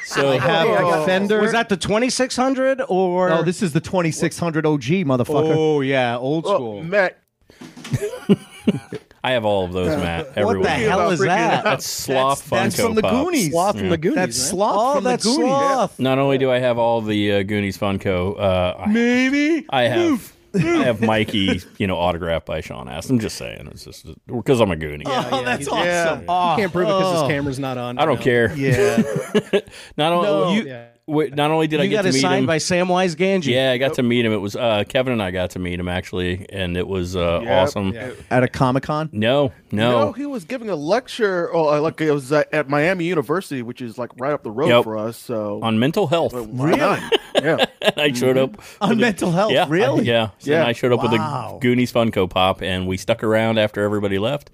so 0.05 0.29
I 0.33 0.39
have 0.39 0.69
a 0.69 1.07
Fender. 1.07 1.41
Was 1.41 1.53
that 1.53 1.71
the 1.71 1.77
twenty 1.79 2.11
six 2.11 2.37
hundred 2.37 2.83
or? 2.89 3.31
Oh, 3.33 3.43
this 3.43 3.63
is 3.63 3.73
the 3.73 3.81
2600 3.81 4.67
OG, 4.67 4.83
motherfucker. 4.83 5.55
Oh 5.57 5.81
yeah, 5.81 6.19
old 6.19 6.45
school. 6.45 6.81
Oh, 6.81 6.83
Matt, 6.83 7.17
I 9.25 9.33
have 9.33 9.45
all 9.45 9.65
of 9.65 9.73
those, 9.73 9.97
Matt. 9.97 10.29
what 10.29 10.39
Everywhere. 10.39 10.63
the 10.65 10.71
hell 10.91 11.11
is 11.11 11.21
that? 11.21 11.63
That's 11.63 11.87
sloth 11.87 12.49
That's 12.51 12.75
Funko 12.77 12.85
from 12.87 12.95
the 12.97 13.03
Pops. 13.03 13.25
Goonies. 13.25 13.51
Sloth 13.53 13.79
from 13.79 13.89
the 13.89 13.99
Goonies. 13.99 14.17
That's 14.17 14.39
right? 14.39 14.49
Sloth 14.51 14.77
Oh, 14.79 14.95
from 14.97 15.05
that's 15.05 15.25
the 15.25 15.31
Goonies. 15.31 15.49
sloth. 15.49 15.99
Not 16.01 16.19
only 16.19 16.39
do 16.39 16.51
I 16.51 16.59
have 16.59 16.77
all 16.79 17.01
the 17.03 17.33
uh, 17.33 17.43
Goonies 17.45 17.79
Funko, 17.79 18.39
uh, 18.41 18.87
Maybe. 18.89 19.65
I 19.71 19.83
have 19.83 20.33
I 20.55 20.59
have 20.59 21.01
Mikey, 21.01 21.63
you 21.79 21.87
know, 21.87 21.97
autographed 21.97 22.45
by 22.47 22.61
Sean 22.61 22.87
Astin. 22.89 23.17
I'm 23.17 23.21
just 23.21 23.37
saying, 23.37 23.69
it's 23.71 23.85
just 23.85 24.05
because 24.27 24.61
I'm 24.61 24.71
a 24.71 24.77
Goonie. 24.77 25.05
Oh, 25.07 25.43
that's 25.45 25.67
awesome. 25.67 25.87
yeah. 25.87 26.19
You 26.21 26.57
can't 26.59 26.73
prove 26.73 26.89
it 26.89 26.93
because 26.93 27.19
Oh. 27.21 27.27
his 27.27 27.33
camera's 27.33 27.59
not 27.59 27.79
on. 27.79 27.99
I 27.99 28.05
don't 28.05 28.19
No. 28.19 28.23
care. 28.25 28.53
Yeah. 28.55 28.97
Not 29.97 30.13
only 30.13 30.29
No. 30.29 30.53
you, 30.53 30.63
Yeah. 30.65 30.87
Wait, 31.07 31.35
not 31.35 31.51
only 31.51 31.67
did 31.67 31.81
I 31.81 31.85
You 31.85 31.91
get 31.91 31.97
got 31.97 32.03
to 32.03 32.09
it 32.09 32.15
meet 32.15 32.21
signed 32.21 32.41
him, 32.41 32.47
by 32.47 32.59
Samwise 32.59 33.17
Gamgee. 33.17 33.47
yeah, 33.47 33.73
I 33.73 33.79
got 33.79 33.95
to 33.95 34.03
meet 34.03 34.25
him. 34.25 34.33
It 34.33 34.37
was 34.41 34.55
uh, 34.57 34.85
Kevin 34.89 35.13
and 35.13 35.23
I 35.23 35.31
got 35.31 35.51
to 35.51 35.59
meet 35.59 35.79
him 35.81 35.89
actually, 35.89 36.47
and 36.51 36.77
it 36.77 36.87
was 36.87 37.17
uh, 37.17 37.41
Yep. 37.43 37.51
awesome. 37.63 37.93
Yeah. 37.93 38.11
At 38.31 38.43
a 38.43 38.49
Comic 38.49 38.85
Con. 38.85 39.09
No, 39.13 39.53
no, 39.71 39.91
No, 40.07 40.13
he 40.13 40.27
was 40.27 40.45
giving 40.45 40.69
a 40.71 40.77
lecture. 40.77 41.51
Oh, 41.55 41.75
uh, 41.77 41.81
like 41.81 42.01
it 42.01 42.11
was 42.13 42.31
at, 42.33 42.53
at 42.55 42.69
Miami 42.69 43.05
University, 43.07 43.63
which 43.63 43.83
is 43.83 43.99
like 43.99 44.11
right 44.19 44.33
up 44.33 44.43
the 44.43 44.51
road 44.51 44.69
Yep. 44.69 44.85
for 44.85 44.97
us. 44.97 45.17
So 45.17 45.61
on 45.63 45.79
mental 45.79 46.07
health. 46.07 46.33
Well, 46.33 46.47
why 46.47 46.71
not? 46.73 47.13
yeah, 47.43 47.65
I 47.97 48.13
showed 48.13 48.39
up 48.39 48.57
On 48.81 48.91
with 48.91 48.99
a- 48.99 49.01
mental 49.01 49.31
health, 49.33 49.53
Yeah, 49.53 49.67
really? 49.69 50.01
I- 50.03 50.13
yeah, 50.13 50.29
Yeah. 50.41 50.61
And 50.61 50.69
I 50.69 50.73
showed 50.73 50.93
up 50.93 51.03
with 51.03 51.13
Wow. 51.13 51.55
a 51.57 51.61
Goonies 51.61 51.93
Funko 51.93 52.29
Pop, 52.31 52.63
and 52.63 52.87
we 52.87 52.97
stuck 52.97 53.25
around 53.25 53.59
after 53.59 53.83
everybody 53.83 54.19
left, 54.19 54.51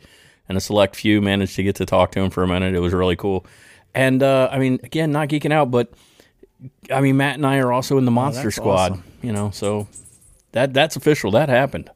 and 0.49 0.57
a 0.57 0.61
select 0.61 0.96
few 0.96 1.20
managed 1.20 1.57
to 1.57 1.62
get 1.62 1.77
to 1.77 1.85
talk 1.87 2.12
to 2.12 2.20
him 2.20 2.31
for 2.31 2.42
a 2.42 2.49
minute. 2.49 2.75
It 2.75 2.81
was 2.81 2.94
really 2.94 3.16
cool, 3.16 3.44
and 3.94 4.23
uh, 4.23 4.49
I 4.51 4.59
mean, 4.59 4.81
again, 4.83 5.12
not 5.12 5.29
geeking 5.29 5.53
out, 5.53 5.70
but 5.70 5.92
I 6.90 7.01
mean, 7.01 7.16
Matt 7.16 7.37
and 7.37 7.47
I 7.47 7.59
are 7.59 7.73
also 7.73 7.99
in 7.99 8.05
the 8.05 8.11
oh, 8.11 8.14
Monster 8.14 8.44
that's 8.44 8.57
Squad, 8.57 8.92
awesome. 8.92 9.05
you 9.23 9.33
know, 9.33 9.51
so 9.51 9.87
that 10.53 10.73
that's 10.75 10.97
official. 10.97 11.31
That 11.33 11.49
happened. 11.49 11.90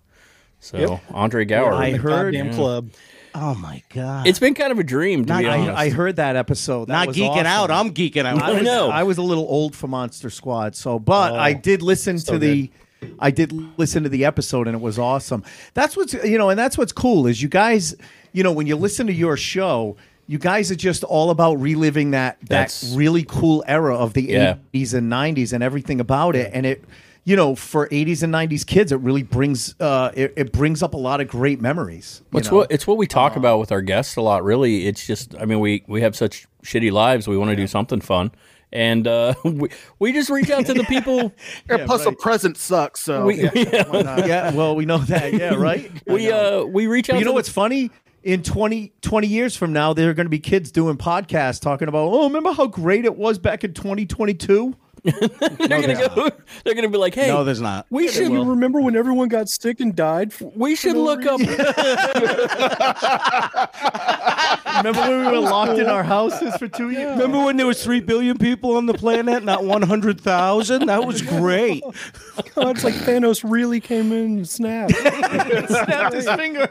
So 0.61 1.01
Andre 1.11 1.44
Gower, 1.44 1.72
I 1.75 1.92
heard- 1.92 2.33
goddamn 2.35 2.46
Yeah. 2.48 2.55
club. 2.55 2.90
Oh 3.35 3.55
my 3.55 3.83
god. 3.94 4.27
it's 4.27 4.38
been 4.38 4.53
kind 4.53 4.70
of 4.72 4.79
a 4.79 4.85
dream 4.85 5.25
to 5.25 5.33
Not- 5.33 5.40
be 5.40 5.48
I- 5.48 5.85
I 5.85 5.88
heard 5.90 6.16
that 6.16 6.37
episode. 6.37 6.88
That 6.88 6.92
not 6.92 7.07
was 7.09 7.16
geeking 7.16 7.31
awesome. 7.31 7.46
out. 7.46 7.70
I'm 7.70 7.94
geeking 7.94 8.27
out. 8.27 8.42
I 8.42 8.53
was, 8.53 8.62
know. 8.62 8.90
I 8.90 9.05
was 9.05 9.16
a 9.16 9.22
little 9.22 9.46
old 9.48 9.75
for 9.75 9.88
Monster 9.88 10.29
Squad, 10.29 10.77
so 10.77 10.98
but 10.98 11.33
oh, 11.33 11.37
I 11.37 11.55
did 11.55 11.81
listen 11.83 12.16
to 12.16 12.20
so 12.22 12.38
the 12.38 12.70
I 13.18 13.31
did 13.33 13.53
listen 13.79 14.03
to 14.05 14.09
the 14.09 14.25
episode 14.27 14.68
and 14.68 14.77
it 14.77 14.83
was 14.83 14.98
awesome. 14.98 15.42
That's 15.75 15.96
what's 15.96 16.12
you 16.12 16.37
know, 16.38 16.51
and 16.51 16.59
that's 16.59 16.77
what's 16.79 16.92
cool 16.92 17.27
is 17.27 17.42
you 17.42 17.48
guys, 17.48 17.96
you 18.33 18.42
know, 18.44 18.53
when 18.53 18.66
you 18.66 18.77
listen 18.77 19.07
to 19.09 19.12
your 19.14 19.37
show, 19.37 19.96
you 20.26 20.38
guys 20.38 20.70
are 20.70 20.76
just 20.76 21.04
all 21.04 21.30
about 21.30 21.61
reliving 21.61 22.12
that 22.12 22.38
that 22.40 22.48
That's- 22.48 22.92
really 22.94 23.24
cool 23.24 23.64
era 23.66 23.96
of 23.96 24.14
the 24.14 24.22
Yeah. 24.22 24.56
80s 24.74 24.94
and 24.94 25.11
90s 25.12 25.52
and 25.52 25.62
everything 25.62 26.00
about 26.00 26.37
it 26.37 26.50
and 26.54 26.64
it 26.66 26.85
you 27.24 27.37
know, 27.37 27.54
for 27.54 27.87
80s 27.88 28.24
and 28.24 28.35
90s 28.35 28.66
kids, 28.66 28.90
it 28.90 28.98
really 28.98 29.22
brings 29.22 29.76
uh, 29.78 30.11
it, 30.12 30.32
it 30.37 30.50
brings 30.52 30.82
up 30.82 30.92
a 30.94 30.96
lot 30.96 31.20
of 31.20 31.28
great 31.28 31.61
memories. 31.61 32.20
It's 32.32 32.50
know? 32.50 32.56
what 32.56 32.72
it's 32.72 32.85
what 32.85 32.96
we 32.96 33.06
talk 33.06 33.37
about 33.37 33.61
with 33.61 33.70
our 33.70 33.80
guests 33.80 34.16
a 34.16 34.20
lot. 34.22 34.42
Really, 34.42 34.88
it's 34.88 35.06
just 35.06 35.32
I 35.38 35.44
mean 35.44 35.61
we 35.61 35.85
we 35.87 36.00
have 36.00 36.16
such 36.16 36.48
shitty 36.64 36.90
lives. 36.90 37.28
We 37.28 37.37
want 37.37 37.50
to 37.50 37.56
do 37.56 37.68
something 37.68 38.00
fun, 38.00 38.32
and 38.72 39.06
uh, 39.06 39.35
we 39.44 39.68
we 40.00 40.12
just 40.12 40.30
reach 40.30 40.50
out 40.50 40.66
to 40.66 40.74
the 40.74 40.82
people. 40.82 41.32
and 41.68 41.87
plus 41.87 42.02
the 42.02 42.11
present 42.11 42.56
sucks. 42.56 43.02
So 43.02 43.26
we 43.26 43.40
yeah, 43.44 43.50
yeah, 44.26 44.52
well, 44.52 44.74
we 44.74 44.85
know 44.85 44.98
that. 44.98 45.32
Yeah, 45.42 45.54
right. 45.54 45.92
we 46.08 46.28
uh 46.28 46.64
we 46.64 46.88
reach 46.88 47.08
out. 47.08 47.12
But 47.12 47.18
you 47.18 47.20
to 47.20 47.24
know 47.26 47.30
the- 47.30 47.35
what's 47.37 47.48
funny? 47.48 47.92
In 48.22 48.44
20, 48.44 48.92
20 49.00 49.26
years 49.26 49.56
from 49.56 49.72
now, 49.72 49.92
there 49.92 50.08
are 50.08 50.14
going 50.14 50.26
to 50.26 50.30
be 50.30 50.38
kids 50.38 50.70
doing 50.70 50.96
podcasts 50.96 51.61
talking 51.61 51.88
about, 51.88 52.08
oh, 52.12 52.28
remember 52.28 52.52
how 52.52 52.68
great 52.68 53.04
it 53.04 53.16
was 53.16 53.38
back 53.38 53.64
in 53.64 53.74
2022? 53.74 54.76
they're 55.02 55.68
gonna 55.68 55.94
go. 56.14 56.30
They're 56.64 56.76
gonna 56.76 56.88
be 56.88 56.96
like, 56.96 57.16
hey, 57.16 57.26
No, 57.26 57.42
there's 57.42 57.61
not. 57.61 57.87
we 57.90 58.06
should 58.06 58.30
remember 58.30 58.80
when 58.80 58.94
everyone 58.94 59.26
got 59.26 59.48
sick 59.48 59.80
and 59.80 59.96
died? 59.96 60.32
For, 60.32 60.52
we 60.54 60.76
should 60.76 60.96
look 60.96 61.26
up. 61.26 61.40
Remember 64.76 65.00
when 65.00 65.20
we 65.20 65.26
were 65.26 65.40
locked 65.40 65.80
in 65.80 65.88
our 65.88 66.04
houses 66.04 66.54
for 66.56 66.68
two 66.68 66.90
years? 66.90 67.18
Remember 67.18 67.44
when 67.44 67.56
there 67.56 67.66
was 67.66 67.82
three 67.82 67.98
billion 68.00 68.38
people 68.38 68.76
on 68.76 68.87
the 68.87 68.94
planet, 68.94 69.42
not 69.42 69.64
one 69.64 69.82
hundred 69.82 70.20
thousand? 70.20 70.87
That 70.87 71.04
was 71.04 71.20
great. 71.20 71.82
oh, 72.56 72.68
it's 72.68 72.85
like 72.85 72.94
Thanos 72.94 73.42
really 73.48 73.80
came 73.80 74.12
in 74.12 74.24
and 74.38 74.48
snapped. 74.48 74.94
Snapped 74.94 76.14
his 76.14 76.28
finger. 76.30 76.70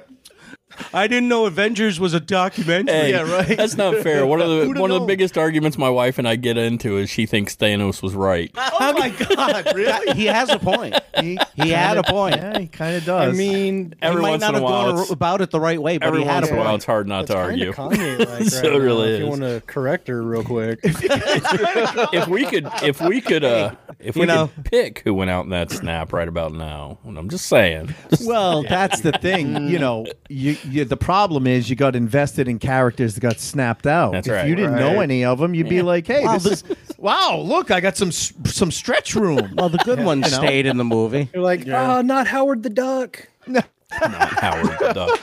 I 0.94 1.08
didn't 1.08 1.30
know 1.30 1.46
Avengers 1.46 2.00
was 2.00 2.14
a 2.14 2.20
documentary. 2.20 2.94
Hey, 2.96 3.12
Yeah, 3.12 3.22
right. 3.32 3.58
That's 3.58 3.76
not 3.78 3.96
fair. 3.98 4.26
One 4.26 4.42
of 4.42 4.50
the 4.50 4.66
Who'da 4.66 4.80
one 4.82 4.92
of 4.92 5.00
the 5.02 5.06
biggest 5.08 5.38
arguments 5.38 5.78
my 5.78 5.90
wife 5.90 6.18
and 6.20 6.28
I 6.28 6.36
get 6.36 6.58
into 6.58 6.98
is 6.98 7.10
she 7.10 7.26
thinks 7.26 7.56
Thanos 7.56 8.02
was 8.02 8.14
right. 8.16 8.52
Oh 8.84 8.94
my 8.94 9.10
God, 9.10 9.72
really? 9.76 10.16
He 10.16 10.26
has 10.26 10.50
a 10.50 10.58
point. 10.60 10.96
He, 11.20 11.38
He 11.56 11.70
had 11.70 11.98
a 11.98 12.04
point. 12.04 12.36
Yeah, 12.36 12.58
he 12.60 12.68
kind 12.68 12.96
of 12.98 13.06
does. 13.06 13.34
I 13.34 13.38
mean, 13.38 13.94
Every 14.02 14.20
he 14.22 14.24
might 14.24 14.30
once 14.32 14.42
not 14.42 14.56
in 14.56 14.62
a 14.62 14.64
while, 14.64 14.94
gone 14.98 15.06
about 15.12 15.42
it 15.42 15.52
the 15.52 15.60
right 15.60 15.80
way, 15.82 15.98
but 16.00 16.08
Every 16.08 16.22
he 16.22 16.26
had 16.26 16.38
once 16.44 16.48
a 16.48 16.50
in 16.50 16.56
a 16.56 16.58
while, 16.60 16.68
point. 16.70 16.76
it's 16.78 16.86
hard 16.86 17.08
not 17.08 17.28
to 17.28 17.34
kind 17.34 17.52
argue. 17.52 17.70
of 17.70 17.76
Kanye 17.76 18.20
like 18.20 18.44
So 18.50 18.58
right 18.62 18.66
it 18.66 18.72
now, 18.72 18.78
really 18.80 19.14
If 19.14 19.20
you 19.22 19.28
want 19.28 19.42
to 19.42 19.62
correct 19.68 20.08
her 20.08 20.22
real 20.24 20.44
quick, 20.44 20.80
if 20.84 22.28
we 22.28 22.46
could, 22.46 22.68
if 22.84 23.02
we 23.02 23.22
could, 23.22 23.44
uh, 23.44 23.76
if 24.00 24.16
we 24.16 24.22
You 24.22 24.28
know- 24.28 24.48
could 24.56 24.66
pick 24.66 25.02
who 25.04 25.14
went 25.14 25.30
out 25.30 25.44
in 25.46 25.52
that 25.52 25.72
snap 25.72 26.12
right 26.14 26.28
about 26.28 26.54
now, 26.54 26.98
I'm 27.06 27.30
just 27.30 27.46
saying, 27.48 27.94
well, 28.24 28.64
that's 28.64 29.02
the 29.02 29.12
thing. 29.12 29.68
You 29.70 29.80
know, 29.80 30.06
you, 30.30 30.58
you 30.72 30.86
the 30.86 30.98
problem 30.98 31.48
is 31.48 31.70
you 31.70 31.76
got 31.76 31.96
invested 31.96 32.48
in 32.48 32.60
characters 32.60 33.16
that 33.16 33.22
got 33.22 33.40
snapped 33.40 33.86
out. 33.88 34.14
That's 34.14 34.28
if 34.28 34.34
right. 34.34 34.48
you 34.48 34.56
didn't 34.56 34.76
know 34.76 35.00
any 35.00 35.24
of 35.26 35.40
them, 35.40 35.54
you'd 35.54 35.70
be 35.70 35.82
like, 35.82 36.08
"Hey, 36.08 36.24
Wow, 36.24 36.38
this 36.38 36.46
is 36.46 36.64
wow! 36.98 37.38
Look, 37.38 37.72
I 37.72 37.80
got 37.80 37.98
some 37.98 38.12
some 38.12 38.72
stretch 38.72 39.16
room." 39.16 39.54
Well, 39.56 39.70
the 39.70 39.78
good 39.80 40.04
ones 40.04 40.26
you 40.26 40.32
know? 40.32 40.44
stayed 40.44 40.66
in 40.66 40.78
the 40.78 40.84
movie. 40.84 41.30
you're 41.34 41.44
like, 41.44 41.68
ah, 41.70 42.02
not 42.02 42.28
Howard 42.28 42.64
the 42.64 42.70
Duck. 42.70 43.28
not 43.48 43.66
Howard 43.92 44.78
the 44.80 44.94
Duck. 44.94 45.20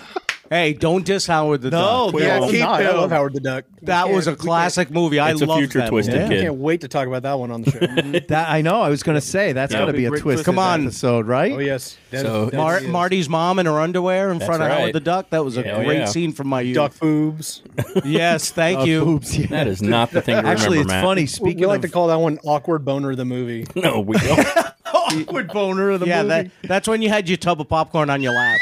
Hey, 0.51 0.73
don't 0.73 1.05
diss 1.05 1.27
Howard 1.27 1.61
the 1.61 1.71
No, 1.71 2.11
Duck. 2.11 2.15
no, 2.15 2.27
Yeah, 2.27 2.41
I'm 2.41 2.51
keep 2.51 2.61
not. 2.61 2.81
I 2.81 2.91
him. 2.91 2.97
love 2.97 3.11
Howard 3.11 3.35
the 3.35 3.41
Duck. 3.41 3.65
That 3.83 4.09
was 4.11 4.27
a 4.27 4.35
classic 4.35 4.91
movie. 4.91 5.19
I 5.19 5.31
It's 5.33 5.43
a 5.43 5.47
love 5.47 5.59
future 5.59 5.81
that 5.81 5.91
twisted 5.91 6.15
movie. 6.15 6.29
Can't, 6.29 6.41
I 6.41 6.45
can't 6.45 6.55
wait 6.57 6.81
to 6.81 6.89
talk 6.89 7.07
about 7.07 7.23
that 7.25 7.39
one 7.39 7.51
on 7.51 7.63
the 7.63 7.71
show. 7.71 7.79
That 8.29 8.49
I 8.49 8.63
know. 8.63 8.81
I 8.81 8.89
was 8.89 9.03
going 9.03 9.15
to 9.17 9.21
say 9.21 9.53
that's 9.53 9.73
Yeah. 9.75 9.81
got 9.81 9.87
to 9.87 9.93
be 9.93 10.07
a 10.07 10.09
Great 10.11 10.23
twist. 10.23 10.37
twist. 10.39 10.45
Come 10.47 10.59
on. 10.59 10.85
episode, 10.85 11.27
right? 11.27 11.53
oh 11.53 11.59
yes, 11.59 11.99
That- 12.11 12.23
So- 12.25 12.47
that 12.47 12.57
Mar- 12.57 12.79
is- 12.79 12.87
Marty's 12.89 13.29
mom 13.29 13.59
in 13.59 13.67
her 13.67 13.79
underwear 13.79 14.31
in 14.31 14.39
That's 14.39 14.47
front 14.49 14.63
of 14.63 14.69
right. 14.71 14.79
Howard 14.81 14.95
the 14.95 15.01
Duck. 15.01 15.31
That 15.31 15.45
was 15.45 15.57
a 15.59 15.63
Hell 15.63 15.85
great 15.85 15.99
yeah. 15.99 16.05
scene 16.07 16.33
from 16.33 16.49
my 16.49 16.63
youth. 16.63 16.77
duck 16.77 16.99
boobs. 16.99 17.63
Yes, 18.05 18.51
thank 18.51 18.87
you. 18.87 19.05
boobs, 19.05 19.37
yeah. 19.37 19.47
That 19.49 19.67
is 19.67 19.83
not 19.83 20.11
the 20.13 20.23
thing 20.23 20.43
to 20.43 20.49
Actually, 20.49 20.79
remember, 20.79 20.81
it's 20.81 20.89
Matt. 20.89 21.05
funny. 21.05 21.23
We, 21.23 21.27
Speaking 21.27 21.61
we 21.61 21.67
like 21.67 21.77
of 21.79 21.83
to 21.83 21.89
call 21.91 22.07
that 22.09 22.19
one 22.21 22.39
awkward 22.45 22.85
boner 22.87 23.11
of 23.11 23.17
the 23.19 23.25
movie. 23.27 23.67
No, 23.75 24.01
we 24.01 24.17
don't. 24.19 24.47
awkward 24.87 25.49
boner 25.49 25.91
of 25.91 26.01
the 26.01 26.07
movie. 26.07 26.11
yeah, 26.17 26.23
that, 26.23 26.51
that's 26.63 26.89
when 26.89 27.03
you 27.03 27.09
had 27.11 27.29
your 27.29 27.37
tub 27.37 27.61
of 27.61 27.69
popcorn 27.69 28.09
on 28.11 28.23
your 28.23 28.33
lap. 28.33 28.59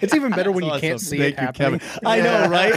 It's 0.00 0.14
even 0.14 0.30
better 0.32 0.52
when 0.52 0.64
you 0.64 0.70
Awesome. 0.70 0.80
can't 0.80 1.00
see 1.00 1.18
Thank 1.18 1.34
it 1.34 1.40
you, 1.40 1.46
happening. 1.46 1.80
Kevin. 1.80 1.98
I 2.06 2.20
know, 2.20 2.48
right? 2.48 2.72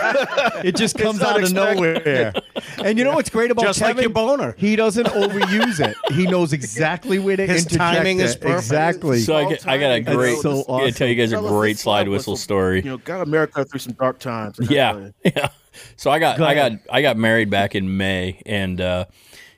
It 0.66 0.76
just 0.76 0.98
comes 0.98 1.22
out 1.22 1.44
of 1.44 1.52
nowhere. 1.54 2.34
And 2.84 2.98
you 3.00 3.04
know 3.04 3.14
what's 3.14 3.30
great 3.30 3.52
about 3.52 3.64
Just 3.64 3.80
like 3.82 3.90
Kevin? 3.92 4.04
your 4.04 4.10
boner. 4.12 4.54
He 4.58 4.76
doesn't 4.76 5.08
overuse 5.08 5.80
it. 5.80 5.96
He 6.14 6.28
knows 6.28 6.52
exactly 6.54 7.20
where 7.20 7.36
to 7.38 7.46
His 7.48 7.66
timing 7.66 8.20
it. 8.20 8.24
is 8.26 8.36
perfect. 8.36 8.60
Exactly. 8.60 9.20
So 9.20 9.36
I, 9.36 9.50
get, 9.50 9.68
I 9.68 9.78
got 9.78 9.92
a 9.96 10.02
great. 10.02 10.38
so 10.40 10.60
awesome. 10.62 10.76
I 10.76 10.80
gotta 10.82 10.92
tell 10.92 11.08
you 11.08 11.16
guys 11.16 11.32
a 11.32 11.38
great 11.38 11.78
slide 11.80 12.08
whistle 12.10 12.36
story. 12.38 12.78
You 12.84 12.92
know, 12.92 12.98
got 12.98 13.22
America 13.22 13.64
through 13.66 13.80
some 13.80 13.94
dark 13.94 14.20
times. 14.20 14.60
I 14.60 14.64
gotta 14.66 14.70
tell 14.70 15.02
Yeah, 15.24 15.32
yeah. 15.36 15.48
So 15.96 16.12
I 16.12 16.20
got 16.20 16.38
Go 16.38 16.46
I 16.46 16.54
got. 16.54 16.72
I 16.92 17.02
got 17.02 17.18
married 17.18 17.50
back 17.50 17.76
in 17.76 17.98
May, 17.98 18.42
and 18.46 18.80
uh, 18.82 19.06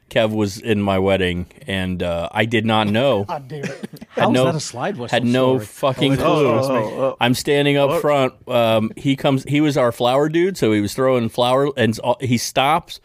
Kev 0.10 0.32
was 0.34 0.58
in 0.60 0.82
my 0.82 1.00
wedding, 1.00 1.48
and 1.68 2.02
uh, 2.02 2.30
I 2.32 2.46
did 2.46 2.66
not 2.66 2.88
know. 2.88 3.24
God 3.28 3.48
damn 3.48 3.64
it. 3.66 3.90
had 4.10 4.24
How's 4.24 4.32
no 4.32 4.46
that 4.46 4.56
a 4.56 4.60
slide 4.60 4.98
whistle 4.98 5.14
had 5.16 5.26
no 5.26 5.60
story? 5.60 5.66
fucking 5.94 6.14
Oh, 6.14 6.16
clue. 6.18 6.50
it's- 6.50 6.66
Oh, 6.70 7.02
oh, 7.04 7.18
I'm 7.20 7.34
standing 7.34 7.78
up 7.78 8.02
front. 8.02 8.34
Um, 8.48 8.92
he 8.96 9.16
comes. 9.16 9.44
He 9.44 9.60
was 9.62 9.76
our 9.78 9.92
flower 9.92 10.30
dude, 10.30 10.58
so 10.58 10.72
he 10.72 10.82
was 10.82 10.94
throwing 10.94 11.28
flowers, 11.30 11.72
and 11.78 12.00
he 12.22 12.38
stops, 12.38 13.00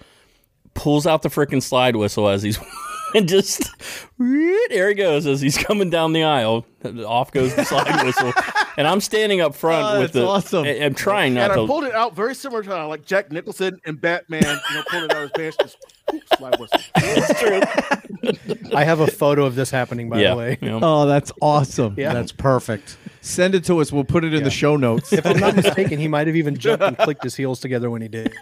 pulls 0.75 1.07
out 1.07 1.23
the 1.23 1.29
freaking 1.29 1.63
slide 1.63 1.97
whistle 1.97 2.29
as 2.29 2.43
he's. 2.43 2.59
And 3.15 3.29
just 3.29 3.69
there 4.19 4.89
he 4.89 4.95
goes 4.95 5.27
as 5.27 5.43
he's 5.43 5.59
coming 5.59 5.91
down 5.91 6.15
the 6.15 6.23
aisle. 6.23 6.65
Off 7.07 7.31
goes 7.31 7.55
the 7.55 7.63
slide 7.63 8.07
whistle, 8.07 8.33
and 8.79 8.87
I'm 8.89 9.03
standing 9.03 9.43
up 9.43 9.55
front 9.55 9.85
Oh, 9.85 10.01
with 10.01 10.13
that's 10.13 10.25
the. 10.25 10.27
awesome. 10.27 10.65
I- 10.65 10.83
I'm 10.83 10.95
trying 10.95 11.35
not 11.35 11.51
and 11.51 11.61
I 11.61 11.67
pulled 11.67 11.85
it 11.85 11.93
out 11.93 12.17
very 12.17 12.35
similar 12.35 12.63
to 12.63 12.87
like 12.87 13.05
Jack 13.05 13.31
Nicholson 13.31 13.79
and 13.85 14.01
Batman. 14.01 14.43
You 14.71 14.77
know, 14.77 14.83
pulled 14.89 15.03
it 15.05 15.11
out 15.13 15.17
of 15.17 15.23
his 15.25 15.31
pants, 15.33 15.57
just 15.61 15.77
whoop, 16.13 16.23
slide 16.37 16.59
whistle. 16.59 16.81
I 18.75 18.85
have 18.85 19.01
a 19.01 19.07
photo 19.07 19.45
of 19.45 19.55
this 19.55 19.71
happening, 19.71 20.09
by 20.09 20.21
yeah, 20.21 20.31
the 20.31 20.37
way. 20.37 20.59
you. 20.61 20.79
Oh, 20.83 21.07
that's 21.07 21.33
awesome. 21.41 21.95
Yeah. 21.97 22.13
That's 22.13 22.33
perfect. 22.33 22.97
Send 23.21 23.55
it 23.55 23.65
to 23.65 23.81
us. 23.81 23.93
We'll 23.93 24.05
put 24.05 24.25
it 24.25 24.35
in 24.35 24.43
the 24.43 24.51
show 24.51 24.77
notes. 24.77 25.13
If 25.13 25.25
I'm 25.25 25.39
not 25.39 25.55
mistaken, 25.55 25.99
he 25.99 26.09
might 26.09 26.27
have 26.27 26.37
even 26.37 26.57
jumped 26.59 26.85
and 26.85 26.99
clicked 26.99 27.23
his 27.23 27.37
heels 27.37 27.61
together 27.61 27.89
when 27.91 28.03
he 28.03 28.09
did. 28.09 28.33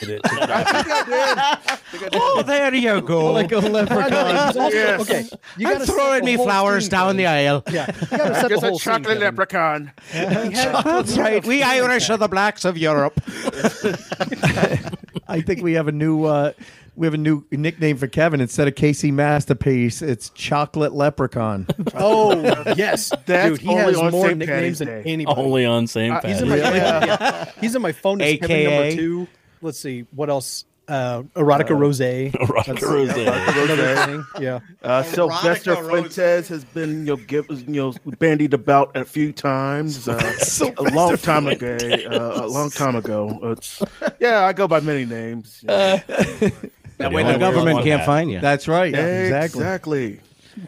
did 0.00 0.10
it. 0.10 0.20
I 0.24 0.64
think 0.64 0.90
I 0.90 1.04
did. 1.04 1.38
I 1.38 1.76
think 1.76 2.02
I 2.04 2.08
did. 2.08 2.20
Oh, 2.22 2.42
there 2.42 2.74
you 2.74 3.00
go. 3.02 3.32
like 3.32 3.52
a 3.52 3.58
leprechaun. 3.58 4.10
Yes. 4.72 5.00
Okay, 5.02 5.28
you 5.58 5.68
I'm 5.68 5.74
gotta 5.74 5.86
throwing 5.86 6.24
me 6.24 6.36
flowers 6.36 6.84
scene, 6.84 6.90
down 6.90 7.16
the 7.16 7.26
aisle. 7.26 7.62
Yeah, 7.70 7.86
you 8.10 8.16
gotta 8.16 8.42
the 8.42 8.48
Just 8.48 8.64
a 8.64 8.78
chocolate 8.78 9.04
Kevin. 9.04 9.20
leprechaun. 9.20 9.92
That's 10.12 11.18
right. 11.18 11.44
We 11.44 11.62
Irish 11.62 12.08
are 12.08 12.16
the 12.16 12.28
blacks 12.28 12.64
of 12.64 12.78
Europe. 12.78 13.20
I 15.28 15.42
think 15.42 15.62
we 15.62 15.74
have 15.74 15.88
a 15.88 15.92
new 15.92 16.24
uh, 16.24 16.52
we 16.98 17.06
have 17.06 17.14
a 17.14 17.18
new 17.18 17.44
nickname 17.50 17.96
for 17.96 18.06
Kevin 18.08 18.40
instead 18.40 18.66
of 18.68 18.74
Casey 18.74 19.10
Masterpiece. 19.12 20.02
It's 20.02 20.30
Chocolate 20.30 20.92
Leprechaun. 20.92 21.66
Oh 21.94 22.32
yes, 22.76 23.12
That's 23.26 23.58
dude, 23.58 23.60
he 23.60 23.68
only 23.70 23.82
has 23.84 23.96
on 23.98 24.10
more 24.12 24.26
St. 24.26 24.38
nicknames 24.38 24.78
Patty's 24.78 24.78
than 24.78 25.06
anybody. 25.06 25.40
Only 25.40 25.64
on 25.64 25.86
same 25.86 26.12
Uh, 26.12 26.20
he's 26.22 26.34
pad. 26.36 26.42
in 26.42 26.48
my 26.48 26.56
yeah. 26.56 27.50
he's 27.60 27.74
in 27.74 27.82
my 27.82 27.92
phone. 27.92 28.20
as 28.20 28.38
Kevin 28.38 28.50
AKA. 28.50 28.64
number 28.80 28.96
two. 28.96 29.28
Let's 29.62 29.78
see 29.80 30.06
what 30.14 30.28
else. 30.28 30.64
Uh, 30.86 31.22
erotica 31.34 31.78
rose. 31.78 32.00
Erotica 32.00 32.80
Rose. 32.80 33.10
Another 33.10 34.06
thing. 34.06 34.24
Yeah. 34.40 34.60
Uh, 34.82 35.02
Sylvester 35.02 35.74
Erotica 35.74 35.82
Rose. 35.86 36.14
Fuentes 36.14 36.48
has 36.48 36.64
been, 36.64 37.00
you 37.00 37.04
know, 37.14 37.16
give, 37.16 37.44
you 37.50 37.66
know, 37.82 37.94
bandied 38.18 38.54
about 38.54 38.96
a 38.96 39.04
few 39.04 39.32
times. 39.34 40.08
Uh, 40.08 40.72
a 40.78 40.82
long 40.94 41.18
time 41.18 41.46
ago. 41.46 41.76
Uh, 41.82 42.40
a 42.42 42.46
long 42.46 42.70
time 42.70 42.96
ago. 42.96 43.38
It's, 43.52 43.82
yeah, 44.18 44.44
I 44.46 44.54
go 44.54 44.66
by 44.66 44.80
many 44.80 45.04
names. 45.04 45.62
That 46.98 47.12
way 47.12 47.22
the 47.22 47.38
government 47.38 47.82
can't 47.84 48.04
find 48.04 48.30
you. 48.30 48.40
That's 48.40 48.68
right. 48.68 48.94
Exactly. 48.94 49.60
Exactly. 49.60 50.20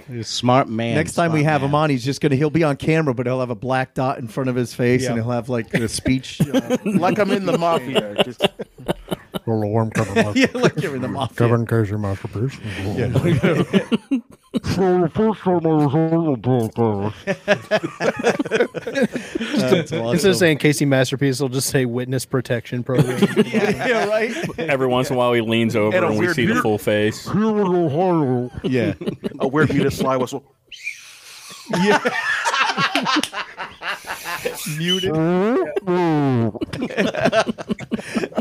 You're 0.08 0.20
a 0.20 0.24
smart 0.24 0.68
man. 0.68 0.94
Next 0.94 1.14
time 1.14 1.32
we 1.32 1.42
have 1.42 1.62
man. 1.62 1.70
him 1.70 1.74
on, 1.74 1.90
he's 1.90 2.04
just 2.04 2.20
gonna 2.20 2.36
he'll 2.36 2.48
be 2.48 2.62
on 2.62 2.76
camera, 2.76 3.12
but 3.12 3.26
he'll 3.26 3.40
have 3.40 3.50
a 3.50 3.56
black 3.56 3.94
dot 3.94 4.18
in 4.18 4.28
front 4.28 4.48
of 4.48 4.54
his 4.54 4.72
face, 4.72 5.04
and 5.06 5.16
he'll 5.16 5.30
have 5.30 5.48
like 5.48 5.74
a 5.74 5.88
speech. 5.88 6.40
uh, 6.54 6.76
Like 6.84 7.18
I'm 7.18 7.30
in 7.32 7.44
the 7.46 7.58
mafia. 7.58 8.22
Just, 8.24 8.40
Well, 9.46 9.60
the 9.60 9.66
warm 9.66 9.90
cover 9.90 10.14
master. 10.14 10.38
yeah, 10.38 10.46
like 10.54 10.80
you're 10.80 10.94
in 10.94 11.02
the 11.02 11.08
mafia. 11.08 11.36
Kevin 11.48 11.66
Casey 11.66 11.96
masterpiece. 11.96 12.56
So 14.64 15.00
the 15.02 15.08
first 15.14 15.40
time 15.40 15.66
I 15.66 15.68
was 15.72 15.94
on 15.94 16.32
the 16.32 16.36
podcast, 16.38 17.14
That's 19.60 19.92
awesome. 19.92 20.06
Instead 20.12 20.30
of 20.30 20.36
saying 20.36 20.58
Casey 20.58 20.84
Masterpiece, 20.84 21.38
he'll 21.38 21.48
just 21.48 21.68
say 21.70 21.84
Witness 21.84 22.24
Protection 22.26 22.82
Program. 22.82 23.18
yeah, 23.46 24.06
right. 24.06 24.34
Every 24.58 24.86
once 24.86 25.08
in 25.10 25.16
a 25.16 25.18
while, 25.18 25.32
he 25.32 25.40
leans 25.40 25.76
over 25.76 25.96
And 25.96 26.04
and 26.04 26.14
we 26.14 26.26
weird 26.26 26.36
see 26.36 26.46
the 26.46 26.56
full 26.56 26.78
face. 26.78 27.24
here 27.30 27.40
in 27.42 27.74
Ohio, 27.74 28.50
Yeah. 28.64 28.94
a 29.38 29.48
weird 29.48 29.72
muted 29.72 29.92
slide 29.92 30.16
whistle. 30.16 30.44
Muted. 34.78 35.12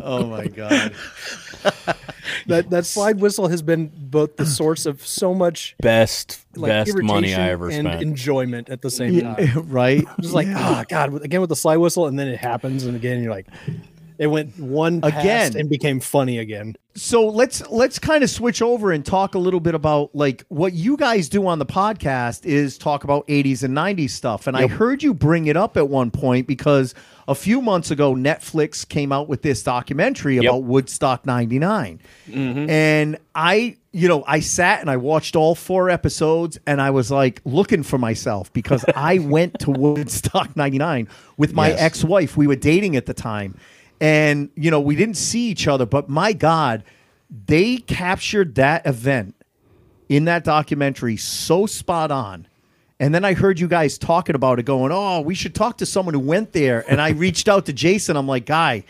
oh 0.03 0.25
my 0.27 0.47
god. 0.47 0.93
that 2.47 2.69
that 2.69 2.85
slide 2.85 3.19
whistle 3.19 3.47
has 3.47 3.61
been 3.61 3.91
both 3.95 4.37
the 4.37 4.45
source 4.45 4.85
of 4.85 5.05
so 5.05 5.33
much 5.33 5.75
Best, 5.81 6.39
like 6.55 6.69
best 6.69 6.97
money 7.01 7.33
I 7.33 7.49
irritation 7.49 7.51
ever 7.51 7.69
and 7.69 7.87
spent. 7.87 8.01
enjoyment 8.01 8.69
at 8.69 8.81
the 8.81 8.89
same 8.89 9.13
Yeah, 9.13 9.35
time. 9.35 9.69
right. 9.69 10.05
Just 10.21 10.33
like, 10.33 10.47
oh 10.49 10.83
god, 10.87 11.21
again 11.23 11.41
with 11.41 11.49
the 11.49 11.55
slide 11.55 11.77
whistle, 11.77 12.07
and 12.07 12.17
then 12.17 12.27
it 12.27 12.39
happens, 12.39 12.83
and 12.85 12.95
again 12.95 13.21
you're 13.23 13.31
like, 13.33 13.47
it 14.19 14.27
went 14.27 14.59
one 14.59 15.01
past 15.01 15.15
Again. 15.19 15.57
and 15.57 15.69
became 15.69 15.99
funny 15.99 16.37
again. 16.37 16.75
so 16.95 17.25
let's 17.27 17.65
let's 17.69 17.97
kind 17.97 18.23
of 18.23 18.29
switch 18.29 18.61
over 18.61 18.91
and 18.91 19.05
talk 19.05 19.33
a 19.33 19.39
little 19.39 19.61
bit 19.61 19.73
about 19.73 20.13
like 20.13 20.43
what 20.49 20.73
you 20.73 20.97
guys 20.97 21.29
do 21.29 21.47
on 21.47 21.57
the 21.57 21.65
podcast 21.65 22.45
is 22.45 22.77
talk 22.77 23.03
about 23.05 23.25
80s 23.27 23.63
and 23.63 23.75
90s 23.75 24.11
stuff. 24.11 24.45
And 24.47 24.55
i 24.57 24.67
heard 24.67 25.01
you 25.01 25.13
bring 25.13 25.47
it 25.47 25.55
up 25.57 25.77
at 25.77 25.87
one 25.87 26.11
point 26.11 26.45
because 26.45 26.93
a 27.27 27.35
few 27.35 27.61
months 27.61 27.89
ago 27.91 28.13
netflix 28.13 28.87
came 28.87 29.11
out 29.11 29.27
with 29.29 29.41
this 29.41 29.63
documentary 29.63 30.37
about 30.37 30.63
woodstock 30.63 31.25
99 31.25 32.01
mm-hmm. 32.27 32.69
and 32.69 33.17
i 33.35 33.77
you 33.91 34.07
know 34.07 34.23
i 34.27 34.39
sat 34.39 34.81
and 34.81 34.89
i 34.89 34.97
watched 34.97 35.35
all 35.35 35.53
four 35.55 35.89
episodes 35.91 36.59
and 36.65 36.81
i 36.81 36.89
was 36.89 37.11
like 37.11 37.39
looking 37.45 37.83
for 37.83 37.97
myself 37.99 38.51
because 38.51 38.83
i 38.95 39.19
went 39.19 39.59
to 39.59 39.69
woodstock 39.71 40.55
99 40.57 41.07
with 41.37 41.53
my 41.53 41.69
Yes. 41.69 41.79
ex-wife. 41.81 42.35
We 42.35 42.47
were 42.47 42.55
dating 42.55 42.95
at 42.95 43.05
the 43.05 43.13
time 43.13 43.55
and 44.01 44.49
you 44.55 44.71
know 44.71 44.79
we 44.79 44.95
didn't 44.95 45.17
see 45.17 45.49
each 45.49 45.67
other 45.67 45.85
but 45.85 46.09
my 46.09 46.33
god 46.33 46.83
they 47.47 47.77
captured 47.77 48.55
that 48.55 48.85
event 48.85 49.35
in 50.07 50.25
that 50.25 50.43
documentary 50.43 51.15
so 51.15 51.65
spot 51.65 52.11
on. 52.11 52.47
And 52.99 53.15
then 53.15 53.23
i 53.23 53.33
heard 53.33 53.59
you 53.59 53.67
guys 53.67 53.97
talking 53.97 54.35
about 54.35 54.59
it 54.59 54.63
going 54.63 54.91
oh 54.91 55.21
we 55.21 55.35
should 55.35 55.55
talk 55.55 55.77
to 55.77 55.85
someone 55.85 56.13
who 56.13 56.19
went 56.19 56.51
there. 56.51 56.83
And 56.89 56.99
i 56.99 57.09
reached 57.09 57.47
out 57.47 57.65
to 57.67 57.73
jason. 57.73 58.17
I'm 58.17 58.27
like 58.27 58.45
guy 58.45 58.83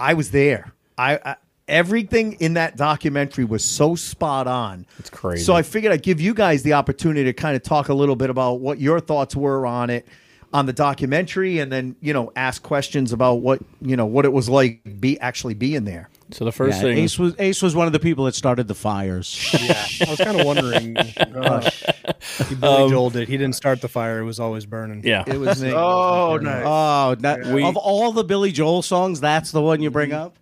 i 0.00 0.14
was 0.14 0.30
there. 0.30 0.72
I, 0.96 1.18
I 1.24 1.36
everything 1.66 2.34
in 2.34 2.54
that 2.54 2.76
documentary 2.76 3.44
was 3.44 3.64
so 3.64 3.94
spot 3.94 4.46
on. 4.46 4.86
It's 4.98 5.10
crazy. 5.10 5.44
so 5.44 5.54
i 5.54 5.62
figured 5.62 5.92
i'd 5.92 6.02
give 6.02 6.20
you 6.20 6.34
guys 6.34 6.62
the 6.62 6.72
opportunity 6.72 7.24
to 7.24 7.32
kind 7.32 7.54
of 7.54 7.62
talk 7.62 7.88
a 7.88 7.94
little 7.94 8.16
bit 8.16 8.30
about 8.30 8.60
what 8.60 8.80
your 8.80 9.00
thoughts 9.00 9.36
were 9.36 9.66
on 9.66 9.90
it 9.90 10.06
on 10.54 10.66
the 10.66 10.72
documentary 10.72 11.58
and 11.58 11.70
then 11.72 11.96
you 12.00 12.12
know 12.14 12.32
ask 12.36 12.62
questions 12.62 13.12
about 13.12 13.40
what 13.42 13.60
you 13.82 13.96
know 13.96 14.06
what 14.06 14.24
it 14.24 14.32
was 14.32 14.48
like 14.48 14.80
be 15.00 15.18
actually 15.18 15.52
being 15.52 15.84
there 15.84 16.08
So 16.30 16.44
the 16.44 16.52
first 16.52 16.76
Yeah, 16.76 16.82
thing, 16.82 16.98
Ace 16.98 17.18
was 17.18 17.34
Ace 17.40 17.60
was 17.60 17.74
one 17.74 17.88
of 17.88 17.92
the 17.92 17.98
people 17.98 18.24
that 18.26 18.36
started 18.36 18.68
the 18.68 18.74
fires. 18.76 19.50
Yeah, 19.60 19.84
I 20.06 20.10
was 20.10 20.18
kind 20.20 20.38
of 20.40 20.46
wondering. 20.46 20.96
Uh, 21.34 21.68
he 22.48 22.54
Billy 22.54 22.88
Joel 22.90 23.10
did. 23.10 23.28
He 23.28 23.36
didn't 23.36 23.56
start 23.56 23.80
the 23.80 23.88
fire; 23.88 24.20
it 24.20 24.24
was 24.24 24.38
always 24.40 24.64
burning. 24.66 25.02
yeah, 25.04 25.24
it 25.26 25.38
was 25.38 25.62
Oh, 25.64 26.38
nice. 26.40 26.62
Oh, 26.64 27.14
that, 27.20 27.46
We- 27.46 27.64
of 27.64 27.76
all 27.76 28.12
the 28.12 28.22
Billy 28.24 28.52
Joel 28.52 28.82
songs, 28.82 29.20
that's 29.20 29.50
the 29.50 29.60
one 29.60 29.82
you 29.82 29.90
bring 29.90 30.12
up. 30.12 30.36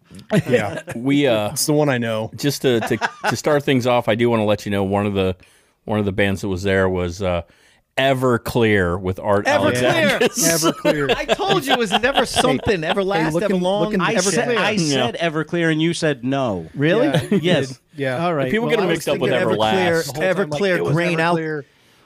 yeah. 0.47 0.83
we 0.95 1.27
uh, 1.27 1.51
It's 1.53 1.65
the 1.67 1.73
one 1.73 1.89
I 1.89 1.97
know. 1.99 2.31
just 2.37 2.63
to, 2.63 2.81
to 2.81 2.99
to 3.31 3.37
start 3.37 3.65
things 3.65 3.87
off, 3.87 4.09
I 4.09 4.15
do 4.15 4.29
want 4.31 4.41
to 4.41 4.45
let 4.45 4.65
you 4.67 4.71
know 4.71 4.85
one 4.85 5.07
of 5.07 5.15
the 5.15 5.35
one 5.85 5.99
of 5.99 6.05
the 6.05 6.13
bands 6.13 6.43
that 6.43 6.49
was 6.49 6.63
there 6.63 6.89
was 6.89 7.23
uh, 7.23 7.43
Everclear 7.99 8.99
with 9.01 9.19
Art 9.21 9.47
Everclear. 9.47 10.19
Everclear. 10.21 11.15
I 11.15 11.25
told 11.27 11.67
you 11.67 11.73
it 11.75 11.79
was 11.79 11.91
never 11.93 12.25
something, 12.27 12.83
ever 12.85 13.05
last, 13.05 13.35
looking- 13.35 13.53
ever 13.53 13.57
long. 13.63 13.85
looking 13.85 14.01
I 14.01 14.15
Everclear. 14.15 14.31
said, 14.33 14.49
I 14.57 14.71
Yeah. 14.73 14.93
said 15.11 15.17
Everclear, 15.19 15.71
and 15.71 15.81
you 15.83 15.93
said 15.95 16.25
no. 16.25 16.69
really? 16.75 17.07
Yeah, 17.07 17.39
Yes. 17.43 17.81
Yeah. 17.95 18.25
All 18.25 18.35
right. 18.35 18.51
People 18.51 18.69
get 18.69 18.79
I 18.79 18.83
them 18.83 18.89
was 18.89 18.97
mixed 18.97 19.09
up 19.09 19.19
with 19.19 19.31
thinking 19.33 19.49
Everlast. 19.49 19.73
Everclear, 19.75 20.05
The 20.07 20.13
whole 20.13 20.35
time, 20.35 20.51
like, 20.51 20.63
Everclear 20.63 20.93
grain 20.93 21.21
out. 21.21 21.65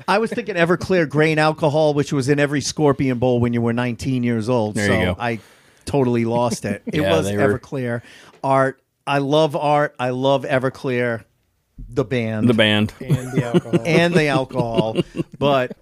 I 0.08 0.18
was 0.18 0.30
thinking 0.30 0.56
Everclear 0.56 1.08
grain 1.08 1.38
alcohol, 1.38 1.94
which 1.94 2.12
was 2.12 2.28
in 2.28 2.38
every 2.40 2.60
Scorpion 2.60 3.18
Bowl 3.18 3.40
when 3.40 3.52
you 3.52 3.62
were 3.62 3.72
19 3.72 4.22
years 4.22 4.48
old. 4.48 4.74
There 4.74 4.86
so 4.88 4.98
you 4.98 5.04
go. 5.06 5.16
I 5.18 5.38
totally 5.84 6.24
lost 6.24 6.64
it. 6.64 6.82
It 6.86 7.00
Yeah, 7.02 7.16
was 7.16 7.26
they 7.26 7.36
were- 7.36 7.58
Everclear. 7.58 8.02
Art. 8.42 8.80
I 9.06 9.18
love 9.18 9.54
art. 9.54 9.94
I 10.00 10.10
love 10.10 10.42
Everclear, 10.42 11.22
the 11.88 12.04
band. 12.04 12.48
The 12.48 12.54
band. 12.54 12.92
And 13.00 13.32
the 13.32 13.44
alcohol. 13.52 13.80
and 13.86 14.14
the 14.14 14.26
alcohol. 14.26 14.96
but 15.38 15.76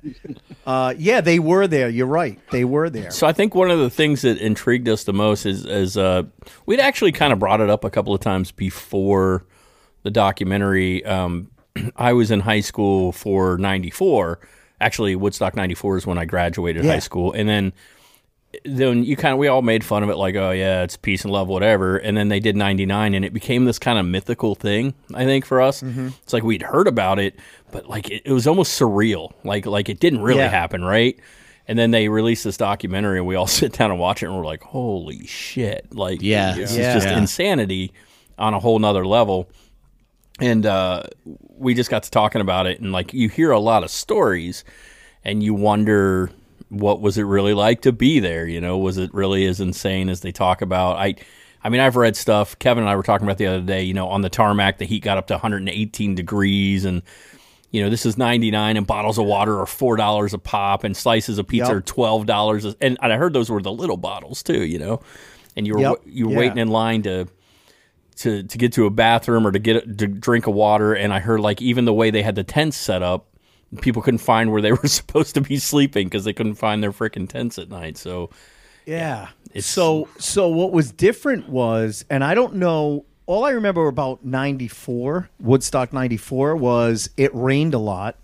uh, 0.66 0.94
yeah, 0.98 1.20
they 1.20 1.38
were 1.38 1.66
there. 1.66 1.88
You're 1.88 2.06
right. 2.06 2.38
They 2.50 2.64
were 2.64 2.90
there. 2.90 3.10
So 3.10 3.26
I 3.26 3.32
think 3.32 3.54
one 3.54 3.70
of 3.70 3.78
the 3.78 3.90
things 3.90 4.22
that 4.22 4.38
intrigued 4.38 4.88
us 4.88 5.04
the 5.04 5.12
most 5.12 5.46
is, 5.46 5.64
is 5.66 5.96
uh, 5.96 6.24
we'd 6.66 6.80
actually 6.80 7.12
kind 7.12 7.32
of 7.32 7.38
brought 7.38 7.60
it 7.60 7.70
up 7.70 7.84
a 7.84 7.90
couple 7.90 8.14
of 8.14 8.20
times 8.20 8.50
before 8.52 9.44
the 10.02 10.10
documentary. 10.10 11.04
Um, 11.04 11.50
I 11.96 12.12
was 12.12 12.30
in 12.30 12.40
high 12.40 12.60
school 12.60 13.12
for 13.12 13.56
'94. 13.58 14.40
Actually, 14.80 15.14
Woodstock 15.16 15.54
'94 15.56 15.98
is 15.98 16.06
when 16.06 16.18
I 16.18 16.24
graduated 16.24 16.84
Yeah. 16.84 16.92
high 16.92 16.98
school, 16.98 17.32
and 17.32 17.48
then 17.48 17.72
then 18.64 19.04
you 19.04 19.16
kind 19.16 19.32
of 19.32 19.38
we 19.38 19.48
all 19.48 19.62
made 19.62 19.82
fun 19.84 20.02
of 20.02 20.10
it 20.10 20.16
like 20.16 20.34
oh 20.36 20.50
yeah 20.50 20.82
it's 20.82 20.96
peace 20.96 21.22
and 21.24 21.32
love 21.32 21.48
whatever 21.48 21.96
and 21.96 22.16
then 22.16 22.28
they 22.28 22.40
did 22.40 22.56
99 22.56 23.14
and 23.14 23.24
it 23.24 23.32
became 23.32 23.64
this 23.64 23.78
kind 23.78 23.98
of 23.98 24.06
mythical 24.06 24.54
thing 24.54 24.94
i 25.14 25.24
think 25.24 25.44
for 25.46 25.60
us 25.60 25.82
Mm-hmm. 25.82 26.08
it's 26.22 26.32
like 26.32 26.42
we'd 26.42 26.62
heard 26.62 26.86
about 26.88 27.18
it 27.18 27.38
but 27.72 27.88
like 27.88 28.10
it, 28.10 28.22
it 28.24 28.32
was 28.32 28.46
almost 28.46 28.78
surreal 28.80 29.32
like 29.44 29.66
like 29.66 29.88
it 29.88 30.00
didn't 30.00 30.22
really 30.22 30.40
Yeah. 30.40 30.48
happen 30.48 30.84
right 30.84 31.18
and 31.66 31.78
then 31.78 31.90
they 31.92 32.08
released 32.08 32.44
this 32.44 32.56
documentary 32.56 33.18
and 33.18 33.26
we 33.26 33.34
all 33.36 33.46
sit 33.62 33.72
down 33.72 33.90
and 33.90 33.98
watch 34.00 34.22
it 34.22 34.26
and 34.26 34.36
we're 34.36 34.44
like 34.46 34.62
holy 34.62 35.26
shit 35.26 35.86
like 35.94 36.20
Yeah. 36.22 36.54
this 36.54 36.76
Yeah. 36.76 36.88
is 36.88 36.94
just 36.94 37.06
Yeah. 37.08 37.18
insanity 37.18 37.92
on 38.38 38.52
a 38.54 38.58
whole 38.60 38.78
nother 38.78 39.06
level 39.06 39.48
and 40.40 40.66
uh, 40.66 41.04
we 41.56 41.74
just 41.74 41.90
got 41.90 42.02
to 42.02 42.10
talking 42.10 42.40
about 42.40 42.66
it 42.66 42.80
and 42.80 42.90
like 42.92 43.14
you 43.14 43.28
hear 43.28 43.52
a 43.52 43.60
lot 43.60 43.84
of 43.84 43.90
stories 43.90 44.64
and 45.24 45.42
you 45.42 45.54
wonder 45.54 46.30
what 46.68 47.00
was 47.00 47.18
it 47.18 47.22
really 47.24 47.54
like 47.54 47.82
to 47.82 47.92
be 47.92 48.20
there 48.20 48.46
you 48.46 48.60
know 48.60 48.78
was 48.78 48.98
it 48.98 49.12
really 49.14 49.46
as 49.46 49.60
insane 49.60 50.08
as 50.08 50.20
they 50.20 50.32
talk 50.32 50.62
about 50.62 50.96
i 50.96 51.14
i 51.62 51.68
mean 51.68 51.80
i've 51.80 51.96
read 51.96 52.16
stuff 52.16 52.58
kevin 52.58 52.82
and 52.82 52.90
i 52.90 52.96
were 52.96 53.02
talking 53.02 53.26
about 53.26 53.38
the 53.38 53.46
other 53.46 53.60
day 53.60 53.82
you 53.82 53.94
know 53.94 54.08
on 54.08 54.22
the 54.22 54.30
tarmac 54.30 54.78
the 54.78 54.84
heat 54.84 55.02
got 55.02 55.18
up 55.18 55.26
to 55.26 55.34
118 55.34 56.14
degrees 56.14 56.84
and 56.84 57.02
you 57.70 57.82
know 57.82 57.90
this 57.90 58.06
is 58.06 58.16
99 58.16 58.76
and 58.76 58.86
bottles 58.86 59.18
of 59.18 59.26
water 59.26 59.60
are 59.60 59.66
four 59.66 59.96
dollars 59.96 60.32
a 60.34 60.38
pop 60.38 60.84
and 60.84 60.96
slices 60.96 61.38
of 61.38 61.46
pizza 61.46 61.68
Yep. 61.68 61.76
are 61.76 61.80
twelve 61.82 62.26
dollars 62.26 62.64
and, 62.64 62.76
and 62.80 62.98
i 63.12 63.16
heard 63.16 63.32
those 63.32 63.50
were 63.50 63.62
the 63.62 63.72
little 63.72 63.96
bottles 63.96 64.42
too 64.42 64.64
you 64.64 64.78
know 64.78 65.00
and 65.56 65.66
you 65.66 65.74
were 65.74 65.80
Yep. 65.80 65.94
you 66.06 66.26
were 66.26 66.32
Yeah. 66.32 66.38
waiting 66.38 66.58
in 66.58 66.68
line 66.68 67.02
to 67.02 67.26
to 68.16 68.42
to 68.44 68.58
get 68.58 68.72
to 68.74 68.86
a 68.86 68.90
bathroom 68.90 69.46
or 69.46 69.52
to 69.52 69.58
get 69.58 69.98
to 69.98 70.06
drink 70.06 70.46
a 70.46 70.50
water 70.50 70.94
and 70.94 71.12
I 71.12 71.18
heard 71.18 71.40
like 71.40 71.60
even 71.60 71.84
the 71.84 71.92
way 71.92 72.10
they 72.10 72.22
had 72.22 72.36
the 72.36 72.44
tents 72.44 72.76
set 72.76 73.02
up 73.02 73.26
people 73.80 74.02
couldn't 74.02 74.18
find 74.18 74.52
where 74.52 74.62
they 74.62 74.72
were 74.82 74.88
supposed 74.88 75.34
to 75.34 75.40
be 75.40 75.56
sleeping 75.56 76.06
because 76.08 76.24
they 76.24 76.32
couldn't 76.32 76.54
find 76.54 76.82
their 76.82 76.92
freaking 76.92 77.28
tents 77.28 77.58
at 77.58 77.68
night 77.70 77.96
so 77.96 78.30
Yeah. 78.86 79.28
It's- 79.50 79.66
so 79.66 80.08
so 80.18 80.48
what 80.48 80.72
was 80.72 80.90
different 80.92 81.48
was, 81.48 82.04
and 82.10 82.24
I 82.24 82.34
don't 82.34 82.56
know. 82.56 83.04
All 83.26 83.44
I 83.44 83.50
remember 83.50 83.86
about 83.88 84.24
'94 84.24 85.30
Woodstock 85.40 85.92
'94 85.92 86.56
was 86.56 87.08
it 87.16 87.30
rained 87.34 87.72
a 87.72 87.78
lot, 87.78 88.18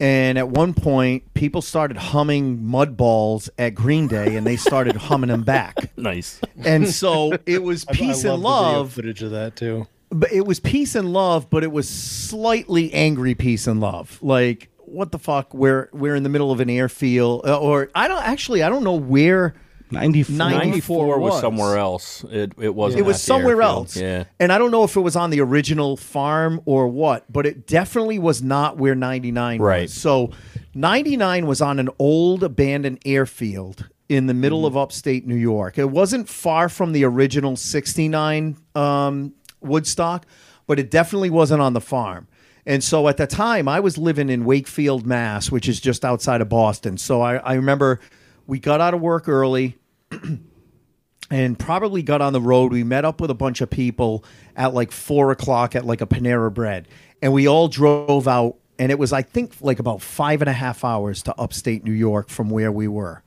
and 0.00 0.38
at 0.38 0.48
one 0.48 0.72
point 0.72 1.34
people 1.34 1.60
started 1.62 1.96
humming 1.98 2.64
mud 2.64 2.96
balls 2.96 3.50
at 3.58 3.74
Green 3.74 4.06
Day, 4.06 4.36
and 4.36 4.46
they 4.46 4.56
started 4.56 4.96
humming 5.08 5.28
them 5.28 5.42
back. 5.42 5.76
nice 5.98 6.40
And 6.64 6.88
so 6.88 7.32
it 7.44 7.62
was 7.62 7.84
I- 7.88 7.92
I 7.92 7.94
peace 7.94 8.24
love 8.24 8.34
and 8.34 8.42
the 8.44 8.48
love. 8.48 8.92
footage 8.94 9.22
of 9.22 9.32
that 9.32 9.56
too. 9.56 9.86
but 10.10 10.32
it 10.32 10.46
was 10.46 10.60
peace 10.60 10.94
and 10.94 11.12
love, 11.12 11.50
but 11.50 11.62
it 11.64 11.72
was 11.72 11.88
slightly 11.88 12.92
angry 12.94 13.34
peace 13.34 13.66
and 13.66 13.80
love. 13.80 14.18
Like 14.22 14.68
what 14.92 15.12
the 15.12 15.18
fuck? 15.18 15.52
We're 15.54 15.88
we're 15.92 16.14
in 16.14 16.22
the 16.22 16.28
middle 16.28 16.52
of 16.52 16.60
an 16.60 16.70
airfield, 16.70 17.46
uh, 17.46 17.58
or 17.58 17.90
I 17.94 18.08
don't 18.08 18.22
actually 18.22 18.62
I 18.62 18.68
don't 18.68 18.84
know 18.84 18.94
where. 18.94 19.54
94. 19.90 20.34
94 20.36 20.58
94 20.64 21.18
was 21.18 21.32
was. 21.32 21.40
somewhere 21.42 21.76
else 21.76 22.24
it, 22.30 22.54
it 22.58 22.74
wasn't 22.74 23.00
It 23.00 23.02
was 23.04 23.20
somewhere 23.22 23.60
airfield. 23.60 23.76
else. 23.88 23.96
yeah 23.98 24.24
And 24.40 24.50
I 24.50 24.56
don't 24.56 24.70
know 24.70 24.84
if 24.84 24.96
it 24.96 25.00
was 25.00 25.16
on 25.16 25.28
the 25.28 25.40
original 25.42 25.98
farm 25.98 26.62
or 26.64 26.88
what, 26.88 27.30
but 27.30 27.44
it 27.44 27.66
definitely 27.66 28.18
was 28.18 28.42
not 28.42 28.78
where 28.78 28.94
99 28.94 29.60
Right. 29.60 29.82
was. 29.82 29.92
So 29.92 30.30
99 30.74 31.46
was 31.46 31.60
on 31.60 31.78
an 31.78 31.90
old 31.98 32.42
abandoned 32.42 33.00
airfield 33.04 33.90
in 34.08 34.28
the 34.28 34.34
middle 34.34 34.64
of 34.64 34.78
upstate 34.78 35.26
New 35.26 35.34
York. 35.36 35.76
It 35.76 35.90
wasn't 35.90 36.26
far 36.26 36.70
from 36.70 36.92
the 36.92 37.04
original 37.04 37.54
69 37.56 38.56
um, 38.74 39.34
Woodstock, 39.60 40.24
but 40.66 40.78
it 40.78 40.90
definitely 40.90 41.28
wasn't 41.30 41.60
on 41.60 41.74
the 41.74 41.82
farm. 41.82 42.28
And 42.64 42.82
so 42.82 43.08
at 43.08 43.16
the 43.16 43.26
time, 43.26 43.66
I 43.68 43.80
was 43.80 43.98
living 43.98 44.28
in 44.28 44.44
Wakefield, 44.44 45.04
Mass, 45.04 45.50
which 45.50 45.68
is 45.68 45.80
just 45.80 46.04
outside 46.04 46.40
of 46.40 46.48
Boston. 46.48 46.96
So 46.96 47.20
I, 47.20 47.36
I 47.36 47.54
remember 47.54 47.98
we 48.46 48.60
got 48.60 48.80
out 48.80 48.94
of 48.94 49.00
work 49.00 49.28
early 49.28 49.76
and 51.30 51.58
probably 51.58 52.02
got 52.02 52.20
on 52.20 52.32
the 52.32 52.40
road. 52.40 52.72
We 52.72 52.84
met 52.84 53.04
up 53.04 53.20
with 53.20 53.30
a 53.30 53.34
bunch 53.34 53.60
of 53.60 53.70
people 53.70 54.24
at 54.54 54.74
like 54.74 54.92
four 54.92 55.32
o'clock 55.32 55.74
at 55.74 55.84
like 55.84 56.00
a 56.00 56.06
Panera 56.06 56.52
Bread, 56.52 56.86
and 57.20 57.32
we 57.32 57.48
all 57.48 57.68
drove 57.68 58.28
out. 58.28 58.56
And 58.78 58.90
it 58.90 58.98
was, 58.98 59.12
I 59.12 59.22
think, 59.22 59.54
like 59.60 59.78
about 59.78 60.00
five 60.00 60.40
and 60.40 60.48
a 60.48 60.52
half 60.52 60.84
hours 60.84 61.22
to 61.24 61.34
upstate 61.36 61.84
New 61.84 61.92
York 61.92 62.28
from 62.28 62.48
where 62.50 62.72
we 62.72 62.88
were. 62.88 63.22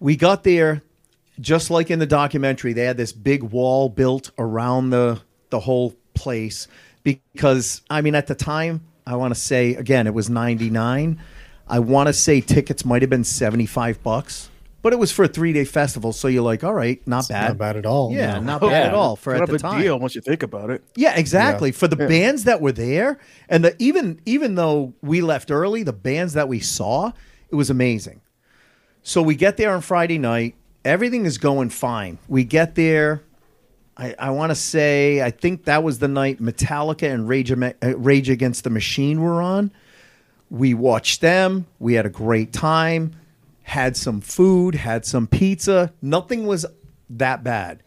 We 0.00 0.16
got 0.16 0.42
there, 0.42 0.82
just 1.38 1.70
like 1.70 1.90
in 1.90 1.98
the 1.98 2.06
documentary. 2.06 2.72
They 2.72 2.84
had 2.84 2.96
this 2.96 3.12
big 3.12 3.42
wall 3.42 3.88
built 3.88 4.30
around 4.38 4.90
the 4.90 5.20
the 5.50 5.60
whole 5.60 5.94
place 6.14 6.68
because, 7.02 7.82
I 7.90 8.00
mean, 8.00 8.14
at 8.14 8.26
the 8.26 8.34
time, 8.34 8.84
I 9.06 9.16
want 9.16 9.34
to 9.34 9.40
say 9.40 9.74
again, 9.74 10.06
it 10.06 10.14
was 10.14 10.28
ninety 10.28 10.70
nine. 10.70 11.20
I 11.66 11.78
want 11.78 12.06
to 12.06 12.12
say 12.12 12.40
tickets 12.40 12.84
might 12.84 13.02
have 13.02 13.10
been 13.10 13.24
seventy 13.24 13.66
five 13.66 14.02
bucks. 14.02 14.50
But 14.80 14.92
it 14.92 14.98
was 15.00 15.10
for 15.10 15.24
a 15.24 15.28
three 15.28 15.52
day 15.52 15.64
festival, 15.64 16.12
so 16.12 16.28
you're 16.28 16.42
like, 16.42 16.62
all 16.62 16.72
right, 16.72 17.04
not 17.06 17.28
bad. 17.28 17.48
Not 17.48 17.58
bad 17.58 17.76
at 17.76 17.84
all. 17.84 18.12
Yeah, 18.12 18.34
no. 18.34 18.40
not 18.40 18.60
bad 18.60 18.86
at 18.86 18.94
all 18.94 19.16
for 19.16 19.32
What 19.32 19.42
at 19.42 19.48
a 19.48 19.52
the 19.52 19.58
big 19.58 19.60
time. 19.60 19.80
deal 19.82 19.98
once 19.98 20.14
you 20.14 20.20
think 20.20 20.44
about 20.44 20.70
it. 20.70 20.84
Yeah, 20.94 21.18
exactly. 21.18 21.72
For 21.72 21.88
the 21.88 21.96
bands 21.96 22.44
that 22.44 22.60
were 22.60 22.72
there, 22.72 23.18
and 23.48 23.64
the 23.64 23.74
even 23.80 24.20
even 24.24 24.54
though 24.54 24.94
we 25.02 25.20
left 25.20 25.50
early, 25.50 25.82
the 25.82 25.92
bands 25.92 26.34
that 26.34 26.48
we 26.48 26.60
saw, 26.60 27.12
it 27.50 27.56
was 27.56 27.70
amazing. 27.70 28.20
So 29.02 29.20
we 29.20 29.34
get 29.34 29.56
there 29.56 29.74
on 29.74 29.80
Friday 29.80 30.18
night. 30.18 30.54
Everything 30.84 31.26
is 31.26 31.38
going 31.38 31.70
fine. 31.70 32.18
We 32.28 32.44
get 32.44 32.76
there. 32.76 33.22
I, 33.98 34.14
I 34.18 34.30
want 34.30 34.50
to 34.50 34.54
say 34.54 35.20
I 35.22 35.30
think 35.30 35.64
that 35.64 35.82
was 35.82 35.98
the 35.98 36.08
night 36.08 36.40
Metallica 36.40 37.12
and 37.12 37.28
Rage, 37.28 37.50
uh, 37.50 37.72
Rage 37.82 38.30
Against 38.30 38.64
the 38.64 38.70
Machine 38.70 39.20
were 39.20 39.42
on. 39.42 39.72
We 40.50 40.72
watched 40.72 41.20
them. 41.20 41.66
We 41.78 41.94
had 41.94 42.06
a 42.06 42.10
great 42.10 42.52
time. 42.52 43.16
Had 43.64 43.96
some 43.96 44.20
food. 44.20 44.74
Had 44.76 45.04
some 45.04 45.26
pizza. 45.26 45.92
Nothing 46.00 46.46
was 46.46 46.64
that 47.10 47.42
bad. 47.42 47.82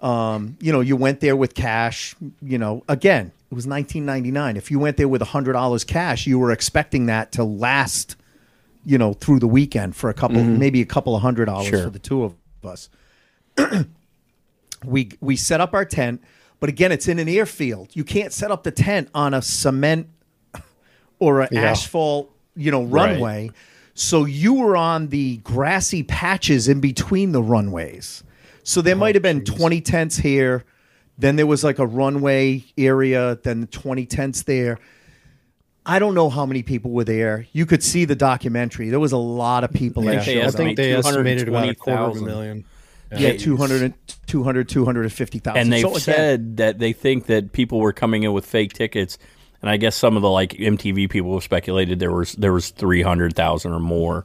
Um, 0.00 0.56
you 0.60 0.72
know, 0.72 0.80
you 0.80 0.96
went 0.96 1.20
there 1.20 1.36
with 1.36 1.54
cash. 1.54 2.16
You 2.42 2.58
know, 2.58 2.82
again, 2.88 3.30
it 3.50 3.54
was 3.54 3.66
1999. 3.66 4.56
If 4.56 4.70
you 4.70 4.78
went 4.80 4.96
there 4.96 5.06
with 5.08 5.22
hundred 5.22 5.52
dollars 5.52 5.84
cash, 5.84 6.26
you 6.26 6.38
were 6.38 6.50
expecting 6.50 7.06
that 7.06 7.32
to 7.32 7.44
last. 7.44 8.16
You 8.84 8.98
know, 8.98 9.12
through 9.12 9.38
the 9.38 9.46
weekend 9.46 9.94
for 9.94 10.10
a 10.10 10.14
couple, 10.14 10.42
maybe 10.42 10.80
a 10.82 10.84
couple 10.86 11.14
of 11.14 11.22
hundred 11.22 11.44
dollars 11.44 11.68
Sure. 11.68 11.84
for 11.84 11.90
the 11.90 12.00
two 12.00 12.24
of 12.24 12.34
us. 12.64 12.90
we 14.84 15.10
we 15.20 15.36
set 15.36 15.60
up 15.60 15.74
our 15.74 15.84
tent, 15.84 16.22
but 16.60 16.68
again, 16.68 16.92
it's 16.92 17.08
in 17.08 17.18
an 17.18 17.28
airfield. 17.28 17.90
You 17.94 18.04
can't 18.04 18.32
set 18.32 18.50
up 18.50 18.62
the 18.62 18.70
tent 18.70 19.08
on 19.14 19.34
a 19.34 19.42
cement 19.42 20.08
or 21.18 21.42
an 21.42 21.48
Yeah. 21.52 21.62
asphalt, 21.70 22.30
you 22.56 22.70
know, 22.70 22.84
runway. 22.84 23.50
So 23.94 24.24
you 24.24 24.54
were 24.54 24.76
on 24.76 25.08
the 25.08 25.36
grassy 25.38 26.02
patches 26.02 26.66
in 26.68 26.80
between 26.80 27.32
the 27.32 27.42
runways. 27.42 28.24
So 28.62 28.80
there 28.80 28.96
might 28.96 29.14
have 29.16 29.22
oh, 29.22 29.28
been 29.28 29.44
20 29.44 29.80
tents 29.80 30.16
here. 30.16 30.64
Then 31.18 31.36
there 31.36 31.46
was 31.46 31.62
like 31.62 31.78
a 31.78 31.86
runway 31.86 32.64
area, 32.78 33.38
then 33.42 33.66
20 33.66 34.06
tents 34.06 34.44
there. 34.44 34.78
I 35.84 35.98
don't 35.98 36.14
know 36.14 36.30
how 36.30 36.46
many 36.46 36.62
people 36.62 36.92
were 36.92 37.04
there. 37.04 37.46
You 37.52 37.66
could 37.66 37.82
see 37.82 38.04
the 38.04 38.14
documentary. 38.14 38.88
There 38.88 39.00
was 39.00 39.12
a 39.12 39.16
lot 39.18 39.64
of 39.64 39.72
people 39.72 40.04
Yeah. 40.04 40.12
that 40.12 40.26
They 40.26 40.34
showed 40.34 40.44
I 40.46 40.50
think 40.52 40.76
they 40.76 40.92
estimated 40.94 41.48
about 41.48 41.68
a 41.68 41.74
quarter 41.74 42.00
of 42.00 42.10
a 42.10 42.18
220,000. 42.20 42.26
million. 42.26 42.64
Yeah, 43.18 43.36
200, 43.36 43.82
and- 43.82 43.94
200 44.26 44.68
250,000. 44.68 45.60
and 45.60 45.72
they've 45.72 45.80
So 45.82 45.90
again, 45.90 46.00
said 46.00 46.56
that 46.58 46.78
they 46.78 46.92
think 46.92 47.26
that 47.26 47.52
people 47.52 47.80
were 47.80 47.92
coming 47.92 48.22
in 48.22 48.32
with 48.32 48.46
fake 48.46 48.72
tickets 48.72 49.18
and 49.60 49.68
i 49.70 49.76
guess 49.76 49.94
some 49.94 50.16
of 50.16 50.22
the 50.22 50.30
like 50.30 50.52
mtv 50.54 51.10
people 51.10 51.34
have 51.34 51.42
speculated 51.44 51.98
there 52.00 52.10
was 52.12 52.32
there 52.34 52.52
was 52.52 52.70
300000 52.70 53.72
or 53.72 53.78
more 53.80 54.24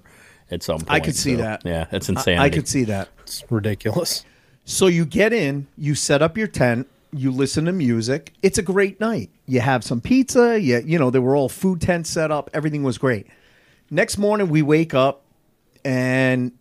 at 0.49 0.63
some 0.63 0.77
point 0.79 0.89
I 0.91 0.99
could 1.01 1.15
see 1.15 1.35
So, 1.35 1.41
that. 1.41 1.61
yeah 1.65 1.85
that's 1.91 2.09
I- 2.09 2.13
insane 2.13 2.37
I 2.39 2.49
could 2.49 2.67
see 2.67 2.85
that. 2.85 3.09
It's 3.23 3.43
ridiculous. 3.49 4.23
So 4.63 4.87
you 4.87 5.05
get 5.05 5.33
in, 5.33 5.67
you 5.77 5.93
set 5.95 6.21
up 6.21 6.37
your 6.37 6.47
tent, 6.47 6.87
you 7.13 7.31
listen 7.31 7.65
to 7.65 7.71
music. 7.73 8.33
It's 8.41 8.57
a 8.57 8.61
great 8.61 8.99
night. 9.01 9.29
You 9.45 9.59
have 9.61 9.83
some 9.83 9.99
pizza. 10.01 10.59
You, 10.59 10.81
you 10.85 10.97
know, 10.99 11.09
there 11.09 11.21
were 11.21 11.35
all 11.35 11.47
food 11.49 11.79
tents 11.81 12.09
set 12.09 12.31
up. 12.31 12.49
Everything 12.53 12.83
was 12.83 12.97
great. 12.97 13.27
Next 13.89 14.17
morning, 14.17 14.49
we 14.49 14.61
wake 14.61 14.93
up 14.93 15.23
and 15.85 16.51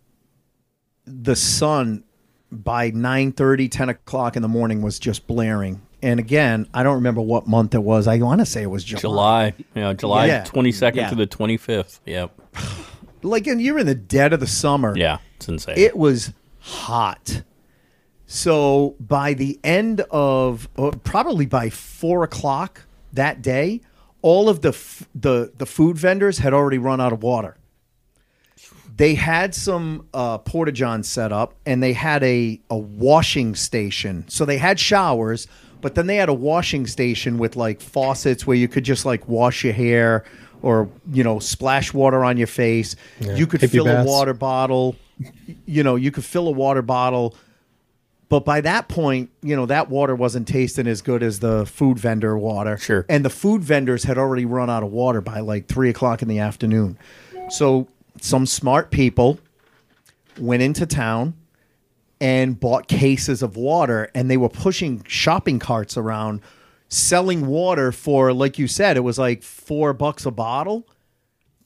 the 1.04 1.34
sun 1.36 2.04
by 2.50 2.90
9 2.90 3.32
10 3.32 3.88
o'clock 3.88 4.37
in 4.37 4.42
the 4.42 4.48
morning 4.48 4.82
was 4.82 4.98
just 4.98 5.26
blaring. 5.26 5.82
And 6.02 6.20
again, 6.20 6.68
I 6.74 6.82
don't 6.82 6.94
remember 6.96 7.20
what 7.20 7.46
month 7.46 7.74
it 7.74 7.82
was. 7.82 8.06
I 8.06 8.18
want 8.18 8.40
to 8.40 8.46
say 8.46 8.62
it 8.62 8.70
was 8.70 8.85
July. 8.85 9.50
July, 9.50 9.54
yeah, 9.74 9.92
July 9.94 10.26
Yeah. 10.26 10.44
twenty 10.44 10.70
second 10.70 11.00
Yeah. 11.00 11.09
to 11.11 11.14
the 11.14 11.26
twenty 11.26 11.56
fifth. 11.56 12.00
Yep. 12.06 12.32
Like, 13.22 13.48
and 13.48 13.61
you're 13.61 13.78
in 13.80 13.87
the 13.87 13.94
dead 13.94 14.32
of 14.32 14.38
the 14.40 14.46
summer. 14.46 14.96
Yeah, 14.96 15.18
it's 15.37 15.48
insane. 15.48 15.74
It 15.76 15.96
was 15.96 16.32
hot. 16.61 17.42
So 18.26 18.94
by 19.00 19.35
the 19.35 19.59
end 19.64 20.02
of, 20.11 20.68
or 20.76 20.92
probably 20.92 21.46
by 21.46 21.70
four 21.70 22.22
o'clock 22.22 22.82
that 23.12 23.42
day, 23.42 23.80
all 24.22 24.48
of 24.48 24.61
the 24.62 24.68
f- 24.68 25.09
the 25.14 25.52
the 25.56 25.66
food 25.66 25.96
vendors 25.96 26.38
had 26.38 26.52
already 26.52 26.78
run 26.78 27.00
out 27.00 27.12
of 27.12 27.22
water. 27.22 27.56
They 28.96 29.14
had 29.14 29.54
some 29.54 30.09
uh, 30.14 30.38
porta 30.38 30.72
johns 30.72 31.06
set 31.06 31.30
up, 31.30 31.54
and 31.66 31.82
they 31.82 31.92
had 31.92 32.22
a 32.22 32.61
a 32.70 32.78
washing 32.78 33.54
station. 33.54 34.24
So 34.28 34.44
they 34.44 34.59
had 34.59 34.80
showers, 34.80 35.46
but 35.82 35.94
then 35.94 36.06
they 36.06 36.16
had 36.16 36.28
a 36.28 36.35
washing 36.35 36.87
station 36.87 37.37
with 37.38 37.56
like 37.56 37.80
faucets 37.80 38.46
where 38.46 38.56
you 38.56 38.68
could 38.68 38.85
just 38.85 39.04
like 39.04 39.28
wash 39.28 39.64
your 39.64 39.74
hair 39.74 40.24
or 40.62 40.88
you 41.12 41.22
know 41.22 41.38
splash 41.38 41.92
water 41.92 42.24
on 42.24 42.38
your 42.38 42.46
face. 42.46 42.96
You 43.20 43.46
could 43.46 43.61
Hippie 43.61 43.72
fill 43.72 43.88
a 43.88 44.04
water 44.04 44.35
bottle. 44.35 44.96
You 45.66 45.82
know, 45.82 45.96
you 45.96 46.11
could 46.11 46.24
fill 46.24 46.48
a 46.48 46.52
water 46.52 46.82
bottle. 46.82 47.35
But 48.28 48.44
by 48.44 48.61
that 48.62 48.88
point, 48.88 49.30
you 49.42 49.54
know, 49.54 49.66
that 49.66 49.88
water 49.88 50.14
wasn't 50.14 50.48
tasting 50.48 50.87
as 50.88 51.00
good 51.00 51.22
as 51.22 51.38
the 51.38 51.64
food 51.64 51.98
vendor 51.98 52.37
water. 52.37 52.76
Sure. 52.76 53.06
And 53.09 53.24
the 53.24 53.30
food 53.30 53.62
vendors 53.62 54.02
had 54.02 54.18
already 54.18 54.44
run 54.44 54.68
out 54.68 54.82
of 54.82 54.90
water 54.90 55.20
by 55.20 55.40
like 55.40 55.68
three 55.68 55.90
o'clock 55.90 56.22
in 56.22 56.28
the 56.28 56.40
afternoon. 56.40 56.98
So 57.50 57.87
some 58.22 58.46
smart 58.46 58.90
people 58.90 59.38
went 60.38 60.62
into 60.62 60.87
town 60.87 61.35
and 62.20 62.59
bought 62.59 62.88
cases 62.88 63.42
of 63.42 63.57
water 63.57 64.11
and 64.14 64.31
they 64.31 64.37
were 64.37 64.48
pushing 64.48 65.02
shopping 65.07 65.59
carts 65.59 65.96
around 65.96 66.40
selling 66.88 67.46
water 67.46 67.90
for 67.92 68.33
like 68.33 68.59
you 68.59 68.66
said 68.68 68.96
it 68.96 69.00
was 69.00 69.18
like 69.18 69.42
4 69.42 69.92
bucks 69.92 70.24
a 70.24 70.31
bottle 70.31 70.87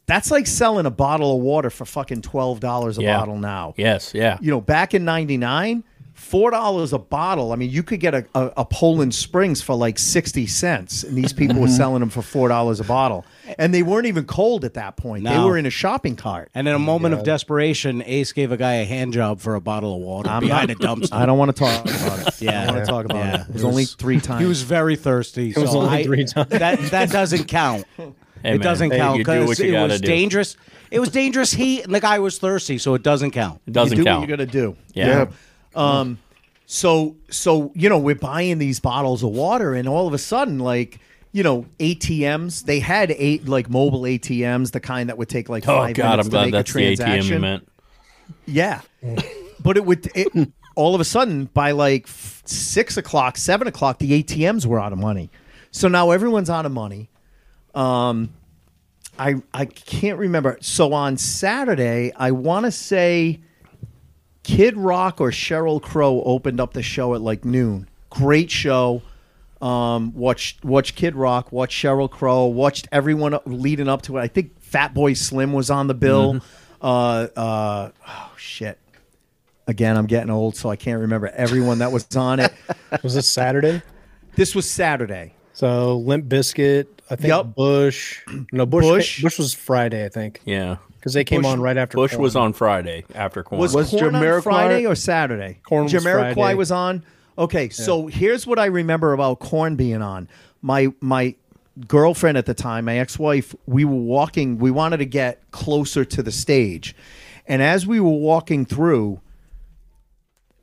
that's 0.07 0.31
like 0.31 0.47
selling 0.47 0.87
a 0.87 0.91
bottle 0.91 1.37
of 1.37 1.41
water 1.43 1.71
for 1.71 1.85
fucking 1.85 2.23
$12 2.23 2.99
a 2.99 3.03
Yeah. 3.03 3.19
bottle 3.19 3.37
now 3.39 3.75
yes, 3.77 4.13
yeah. 4.15 4.39
you 4.41 4.51
know, 4.51 4.61
back 4.61 4.93
in 4.95 5.05
'99, 5.05 5.85
four 6.21 6.51
dollars 6.51 6.93
a 6.93 6.99
bottle. 6.99 7.53
I 7.53 7.57
mean, 7.57 7.71
you 7.71 7.83
could 7.83 7.99
get 7.99 8.15
a, 8.15 8.27
a, 8.35 8.53
a 8.59 8.65
Poland 8.65 9.15
Springs 9.15 9.63
for 9.63 9.75
like 9.75 9.99
sixty 9.99 10.47
cents, 10.47 11.03
and 11.03 11.17
these 11.17 11.33
people 11.33 11.57
were 11.57 11.67
mm-hmm. 11.67 11.77
selling 11.77 12.01
them 12.01 12.11
for 12.11 12.23
four 12.23 12.49
dollars 12.49 12.79
a 12.79 12.85
bottle, 12.85 13.25
and 13.59 13.73
they 13.73 13.83
weren't 13.83 14.07
even 14.07 14.25
cold 14.25 14.65
at 14.65 14.75
that 14.75 14.97
point. 14.97 15.25
They 15.25 15.39
were 15.39 15.57
in 15.57 15.67
a 15.67 15.71
shopping 15.71 16.17
cart. 16.17 16.51
And 16.55 16.69
in 16.69 16.75
a 16.75 16.79
moment 16.79 17.15
of 17.15 17.25
desperation, 17.25 18.03
Ace 18.05 18.33
gave 18.33 18.53
a 18.53 18.57
guy 18.57 18.75
a 18.75 18.85
hand 18.85 19.13
job 19.13 19.41
for 19.41 19.55
a 19.55 19.61
bottle 19.61 19.97
of 19.97 20.03
water 20.03 20.29
I'm 20.29 20.41
behind 20.41 20.71
a 20.71 20.75
dumpster. 20.75 21.13
I 21.13 21.27
don't 21.27 21.39
want 21.39 21.57
to 21.57 21.65
talk 21.65 21.85
about 21.85 22.27
it. 22.27 22.43
Yeah. 22.43 22.63
I 22.63 22.67
don't 22.67 22.75
want 22.75 22.87
to 22.87 22.93
talk 22.93 23.05
about 23.07 23.17
Yeah. 23.17 23.41
it. 23.43 23.49
It 23.49 23.55
was 23.55 23.65
only 23.65 23.85
three 23.87 24.21
times. 24.21 24.41
He 24.41 24.47
was 24.47 24.63
very 24.63 24.97
thirsty. 24.97 25.51
It 25.51 25.57
was 25.57 25.73
so 25.73 25.81
only 25.81 25.99
I- 25.99 26.05
three 26.05 26.25
times. 26.25 26.51
That 26.51 26.79
that 26.91 27.11
doesn't 27.11 27.47
count. 27.47 27.85
Hey, 28.43 28.55
it 28.55 28.59
man, 28.59 28.61
doesn't 28.61 28.91
hey, 28.93 28.97
count 28.97 29.19
you 29.19 29.25
do 29.25 29.47
because 29.47 29.61
it 29.61 29.79
was 29.79 30.01
do. 30.01 30.07
dangerous. 30.07 30.57
It 30.91 30.99
was 30.99 31.11
dangerous 31.11 31.53
heat, 31.53 31.85
and 31.85 31.95
the 31.95 32.01
guy 32.01 32.21
was 32.21 32.39
thirsty, 32.39 32.79
so 32.79 32.95
it 32.95 33.03
doesn't 33.03 33.33
count. 33.33 33.61
It 33.67 33.75
doesn't 33.75 33.99
you 33.99 34.03
do 34.03 34.09
count. 34.09 34.21
what 34.21 34.31
you 34.31 34.37
got 34.37 34.43
to 34.43 34.51
do. 34.51 34.77
yeah. 34.95 35.27
Um, 35.75 36.19
so 36.67 37.17
so 37.31 37.73
you 37.75 37.89
know 37.89 37.99
we're 37.99 38.15
buying 38.15 38.59
these 38.59 38.81
bottles 38.81 39.23
of 39.23 39.31
water, 39.31 39.75
and 39.75 39.89
all 39.89 40.07
of 40.07 40.15
a 40.15 40.19
sudden, 40.19 40.59
like 40.59 40.99
you 41.33 41.43
know, 41.45 41.65
ATMs. 41.79 42.65
They 42.65 42.81
had 42.81 43.13
eight 43.13 43.47
like 43.47 43.71
mobile 43.71 44.03
ATMs, 44.03 44.73
the 44.73 44.81
kind 44.81 45.09
that 45.09 45.17
would 45.19 45.29
take 45.29 45.49
like 45.49 45.69
Oh 45.69 45.77
five 45.77 45.95
God, 45.95 46.11
minutes 46.11 46.27
I'm 46.27 46.31
to 46.31 46.31
glad 46.31 46.45
make 46.47 46.53
that's 46.53 46.71
a 46.71 46.75
the 46.75 46.81
ATM 46.81 46.97
transaction. 46.97 47.33
you 47.35 47.39
meant. 47.41 47.69
Yeah, 48.47 48.81
but 49.63 49.77
it 49.77 49.85
would. 49.85 50.09
It, 50.15 50.53
all 50.77 50.95
of 50.95 51.01
a 51.01 51.05
sudden, 51.05 51.47
by 51.47 51.73
like 51.73 52.05
f- 52.05 52.43
six 52.47 52.97
o'clock, 52.97 53.37
seven 53.37 53.67
o'clock, 53.69 53.99
the 53.99 54.23
ATMs 54.23 54.67
were 54.67 54.81
out 54.81 54.93
of 54.93 54.99
money. 54.99 55.31
So 55.73 55.89
now 55.89 56.11
everyone's 56.11 56.51
out 56.51 56.67
of 56.67 56.73
money. 56.73 57.11
Um, 57.75 58.33
I 59.19 59.37
I 59.53 59.67
can't 59.67 60.19
remember. 60.19 60.59
So 60.61 60.93
on 60.93 61.17
Saturday, 61.17 62.13
I 62.17 62.31
want 62.33 62.67
to 62.67 62.73
say 62.73 63.41
Kid 64.43 64.77
Rock 64.77 65.21
or 65.21 65.31
Sheryl 65.31 65.81
Crow 65.83 66.23
opened 66.23 66.61
up 66.61 66.73
the 66.73 66.83
show 66.83 67.15
at 67.15 67.21
like 67.21 67.45
noon. 67.45 67.89
Great 68.11 68.51
show. 68.51 69.03
Um, 69.61 70.15
watched 70.15 70.65
watched 70.65 70.97
Kid 70.97 71.15
Rock, 71.15 71.53
watched 71.53 71.83
Sheryl 71.83 72.11
Crow, 72.11 72.47
watched 72.47 72.89
everyone 72.91 73.39
leading 73.45 73.89
up 73.89 74.03
to 74.03 74.17
it. 74.17 74.21
I 74.23 74.29
think 74.29 74.59
Fatboy 74.63 75.17
Slim 75.17 75.53
was 75.53 75.71
on 75.71 75.87
the 75.87 75.95
bill. 75.95 76.41
Uh, 76.81 77.27
uh, 77.37 77.91
oh 78.09 78.33
shit. 78.39 78.79
Again, 79.67 79.97
I'm 79.97 80.07
getting 80.07 80.31
old, 80.31 80.57
so 80.57 80.71
I 80.71 80.77
can't 80.77 81.01
remember 81.01 81.29
everyone 81.29 81.79
that 81.81 81.93
was 81.93 82.07
on 82.17 82.41
it. 82.41 82.53
Was 83.05 83.15
this 83.15 83.29
Saturday? 83.29 83.83
this 84.35 84.55
was 84.55 84.69
Saturday. 84.69 85.35
So 85.53 85.99
Limp 85.99 86.25
Bizkit, 86.27 86.87
I 87.11 87.17
think 87.17 87.29
Yup. 87.29 87.55
Bush. 87.55 88.25
No, 88.51 88.65
Bush. 88.67 88.85
Bush. 88.85 89.23
Bush 89.23 89.39
was 89.39 89.53
Friday, 89.55 90.05
I 90.05 90.09
think, 90.09 90.41
Yeah. 90.45 90.79
Because 91.01 91.15
they 91.15 91.25
came 91.25 91.41
Bush- 91.41 91.53
on 91.53 91.61
right 91.63 91.79
after. 91.79 91.97
Bush 91.97 92.15
was 92.15 92.37
on 92.37 92.53
Friday 92.53 93.05
after 93.15 93.43
Korn. 93.43 93.59
Was, 93.59 93.75
Was 93.75 93.89
Korn 93.89 94.15
on 94.15 94.43
Friday 94.43 94.85
or 94.85 94.95
Saturday? 94.95 95.59
Korn 95.63 95.85
was 95.85 95.93
Jamiroquai 95.95 96.35
Friday. 96.35 96.55
was 96.55 96.71
on. 96.71 97.03
Okay, 97.39 97.71
so 97.71 98.07
here's 98.07 98.47
what 98.47 98.59
I 98.59 98.67
remember 98.67 99.15
about 99.15 99.39
Korn 99.39 99.77
being 99.77 100.03
on. 100.03 100.29
My 100.61 100.89
my 101.01 101.37
girlfriend 101.89 102.37
at 102.37 102.45
the 102.45 102.53
time, 102.53 102.85
my 102.85 102.99
ex-wife, 102.99 103.55
we 103.65 103.87
were 103.87 103.95
walking. 103.95 104.59
We 104.59 104.71
wanted 104.71 104.99
to 104.99 105.07
get 105.07 105.51
closer 105.53 106.05
to 106.05 106.23
the 106.23 106.33
stage, 106.33 106.95
and 107.47 107.63
as 107.63 107.87
we 107.87 107.99
were 107.99 108.11
walking 108.11 108.67
through, 108.67 109.23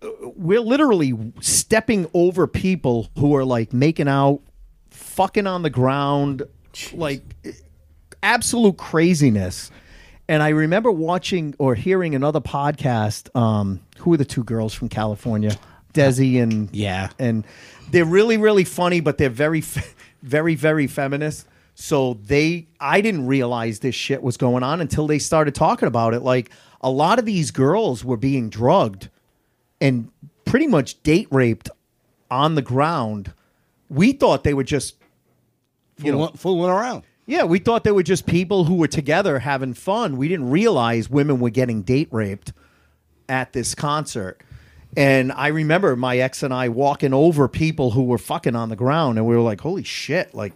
uh, 0.04 0.10
we're 0.36 0.62
literally 0.62 1.18
stepping 1.42 2.08
over 2.14 2.46
people 2.46 3.10
who 3.18 3.36
are 3.36 3.46
like 3.46 3.74
making 3.74 4.08
out, 4.08 4.42
fucking 4.92 5.48
on 5.48 5.64
the 5.64 5.72
ground, 5.72 6.44
like 6.94 7.24
absolute 8.22 8.78
craziness. 8.78 9.72
And 10.30 10.44
I 10.44 10.50
remember 10.50 10.92
watching 10.92 11.56
or 11.58 11.76
hearing 11.76 12.14
another 12.16 12.42
podcast. 12.42 13.34
Um, 13.36 13.80
who 14.00 14.14
are 14.14 14.18
the 14.18 14.26
two 14.26 14.44
girls 14.44 14.74
from 14.74 14.90
California? 14.90 15.56
Desi 15.94 16.42
and 16.42 16.70
Yeah. 16.74 17.10
and 17.18 17.46
they're 17.92 18.06
really 18.06 18.38
really 18.38 18.64
funny, 18.66 19.00
but 19.00 19.18
they're 19.18 19.30
very 19.30 19.64
very 20.22 20.56
very 20.56 20.88
feminist. 20.88 21.48
So 21.80 22.16
they, 22.26 22.66
I 22.80 23.02
didn't 23.02 23.28
realize 23.28 23.80
this 23.80 23.94
shit 23.94 24.24
was 24.24 24.36
going 24.36 24.64
on 24.64 24.82
until 24.82 25.06
they 25.06 25.20
started 25.20 25.54
talking 25.54 25.88
about 25.88 26.16
it. 26.16 26.22
Like 26.22 26.50
a 26.82 26.90
lot 26.90 27.20
of 27.20 27.26
these 27.26 27.52
girls 27.52 28.04
were 28.04 28.18
being 28.18 28.50
drugged 28.50 29.10
and 29.80 30.10
pretty 30.44 30.66
much 30.66 31.02
date 31.04 31.28
raped 31.30 31.70
on 32.32 32.56
the 32.56 32.64
ground. 32.64 33.32
We 33.90 34.12
thought 34.12 34.44
they 34.44 34.56
were 34.56 34.64
just 34.64 34.96
you 36.00 36.12
know, 36.12 36.18
Fooling- 36.18 36.34
fooling 36.38 36.72
around. 36.72 37.04
Yeah, 37.28 37.44
we 37.44 37.60
thought 37.60 37.84
they 37.84 37.92
were 37.92 38.04
just 38.04 38.26
people 38.26 38.64
who 38.64 38.76
were 38.76 38.88
together 38.88 39.40
having 39.40 39.74
fun. 39.74 40.16
We 40.16 40.30
didn't 40.30 40.50
realize 40.50 41.10
women 41.10 41.40
were 41.40 41.50
getting 41.50 41.82
date 41.82 42.08
raped 42.10 42.54
at 43.28 43.52
this 43.52 43.76
concert. 43.76 44.42
And 44.96 45.34
I 45.34 45.48
remember 45.48 45.98
my 45.98 46.18
ex 46.18 46.42
and 46.42 46.54
I 46.54 46.70
walking 46.70 47.14
over 47.14 47.50
people 47.50 47.92
who 47.92 48.04
were 48.04 48.18
fucking 48.18 48.56
on 48.56 48.70
the 48.70 48.78
ground, 48.78 49.18
and 49.18 49.28
we 49.28 49.36
were 49.36 49.42
like, 49.42 49.60
"Holy 49.60 49.84
shit! 49.84 50.34
Like, 50.34 50.54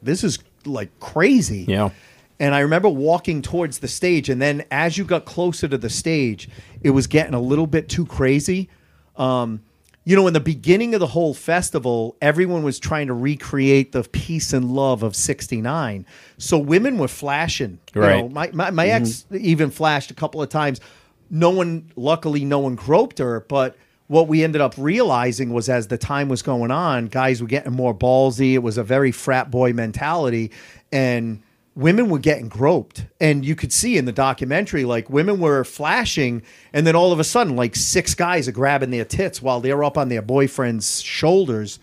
this 0.00 0.22
is 0.22 0.38
like 0.64 0.98
crazy." 1.00 1.64
Yeah. 1.68 1.90
And 2.38 2.54
I 2.54 2.60
remember 2.60 2.88
walking 2.88 3.42
towards 3.42 3.80
the 3.80 3.88
stage, 3.88 4.30
and 4.30 4.40
then 4.40 4.64
as 4.70 4.96
you 4.96 5.04
got 5.04 5.24
closer 5.24 5.68
to 5.68 5.76
the 5.76 5.90
stage, 5.90 6.48
it 6.82 6.90
was 6.90 7.08
getting 7.08 7.34
a 7.34 7.40
little 7.40 7.66
bit 7.66 7.88
too 7.88 8.06
crazy. 8.06 8.70
Um, 9.16 9.60
you 10.04 10.16
know, 10.16 10.26
in 10.26 10.32
the 10.32 10.40
beginning 10.40 10.94
of 10.94 11.00
the 11.00 11.06
whole 11.06 11.34
festival, 11.34 12.16
everyone 12.22 12.62
was 12.62 12.78
trying 12.78 13.06
to 13.08 13.14
recreate 13.14 13.92
the 13.92 14.02
peace 14.04 14.52
and 14.52 14.70
love 14.70 15.02
of 15.02 15.14
'69. 15.14 16.06
So 16.38 16.58
women 16.58 16.98
were 16.98 17.08
flashing. 17.08 17.78
You 17.94 18.00
Right. 18.00 18.16
know, 18.20 18.28
my 18.28 18.50
my, 18.52 18.70
my 18.70 18.86
mm-hmm. 18.86 19.04
ex 19.04 19.26
even 19.30 19.70
flashed 19.70 20.10
a 20.10 20.14
couple 20.14 20.42
of 20.42 20.48
times. 20.48 20.80
No 21.28 21.50
one, 21.50 21.92
luckily, 21.96 22.44
no 22.44 22.58
one 22.60 22.74
groped 22.74 23.18
her, 23.18 23.40
but. 23.48 23.76
What 24.06 24.26
we 24.26 24.42
ended 24.42 24.60
up 24.60 24.74
realizing 24.76 25.52
was 25.52 25.68
as 25.68 25.86
the 25.86 25.96
time 25.96 26.28
was 26.28 26.42
going 26.42 26.72
on, 26.72 27.06
guys 27.06 27.40
were 27.40 27.46
getting 27.46 27.72
more 27.72 27.94
ballsy. 27.94 28.54
It 28.54 28.58
was 28.58 28.76
a 28.76 28.82
very 28.82 29.12
frat 29.12 29.52
boy 29.52 29.72
mentality. 29.72 30.50
And 30.90 31.42
women 31.76 32.08
were 32.10 32.18
getting 32.18 32.48
groped 32.48 33.06
and 33.20 33.44
you 33.44 33.54
could 33.54 33.72
see 33.72 33.96
in 33.96 34.04
the 34.04 34.12
documentary 34.12 34.84
like 34.84 35.08
women 35.08 35.38
were 35.40 35.62
flashing 35.64 36.42
and 36.72 36.86
then 36.86 36.96
all 36.96 37.12
of 37.12 37.20
a 37.20 37.24
sudden 37.24 37.54
like 37.56 37.76
six 37.76 38.14
guys 38.14 38.48
are 38.48 38.52
grabbing 38.52 38.90
their 38.90 39.04
tits 39.04 39.40
while 39.40 39.60
they're 39.60 39.84
up 39.84 39.96
on 39.96 40.08
their 40.08 40.20
boyfriend's 40.20 41.00
shoulders 41.00 41.78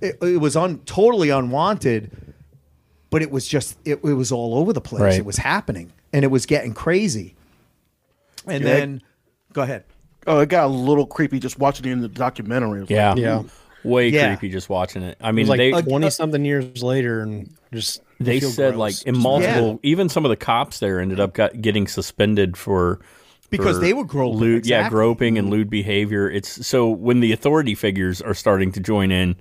it, 0.00 0.16
it 0.22 0.40
was 0.40 0.56
un, 0.56 0.78
totally 0.86 1.30
unwanted 1.30 2.10
but 3.10 3.22
it 3.22 3.30
was 3.30 3.46
just 3.46 3.76
it, 3.84 3.98
it 4.04 4.14
was 4.14 4.30
all 4.30 4.54
over 4.54 4.72
the 4.72 4.80
place 4.80 5.00
Right. 5.02 5.18
it 5.18 5.24
was 5.26 5.36
happening 5.36 5.92
and 6.12 6.24
it 6.24 6.28
was 6.28 6.46
getting 6.46 6.72
crazy 6.72 7.34
and 8.46 8.62
Yeah. 8.64 8.72
then 8.72 9.02
go 9.52 9.62
ahead 9.62 9.84
Oh, 10.26 10.38
it 10.40 10.48
got 10.48 10.64
a 10.64 10.68
little 10.68 11.06
creepy 11.06 11.38
just 11.38 11.58
watching 11.58 11.84
it 11.86 11.92
in 11.92 12.00
the 12.00 12.08
documentary. 12.08 12.86
Yeah. 12.88 13.10
like, 13.10 13.18
Yeah. 13.20 13.42
Way 13.82 14.08
Yeah. 14.08 14.28
creepy 14.34 14.50
just 14.50 14.70
watching 14.70 15.02
it. 15.02 15.18
I 15.20 15.28
It 15.28 15.32
mean, 15.32 15.42
was 15.42 15.50
like 15.50 15.58
they 15.58 15.82
twenty 15.82 16.08
something 16.08 16.42
years 16.46 16.82
later, 16.82 17.20
and 17.20 17.52
just 17.74 18.00
they 18.20 18.40
said 18.40 18.74
gross. 18.74 18.78
like 18.78 19.06
in 19.06 19.18
multiple. 19.18 19.80
Yeah. 19.82 19.90
Even 19.90 20.08
some 20.08 20.24
of 20.24 20.28
the 20.30 20.36
cops 20.36 20.78
there 20.80 21.00
ended 21.00 21.20
up 21.20 21.34
got, 21.34 21.60
getting 21.60 21.86
suspended 21.86 22.56
for 22.56 23.00
Because 23.50 23.76
for 23.76 23.82
they 23.82 23.92
were 23.92 24.04
groping, 24.04 24.38
lewd, 24.38 24.66
yeah, 24.66 24.78
exactly. 24.78 24.96
groping 24.96 25.38
and 25.38 25.50
lewd 25.50 25.68
behavior. 25.70 26.30
It's 26.30 26.66
so 26.66 26.88
when 26.88 27.20
the 27.20 27.32
authority 27.32 27.74
figures 27.74 28.20
are 28.22 28.34
starting 28.34 28.72
to 28.72 28.80
join 28.80 29.10
in, 29.12 29.36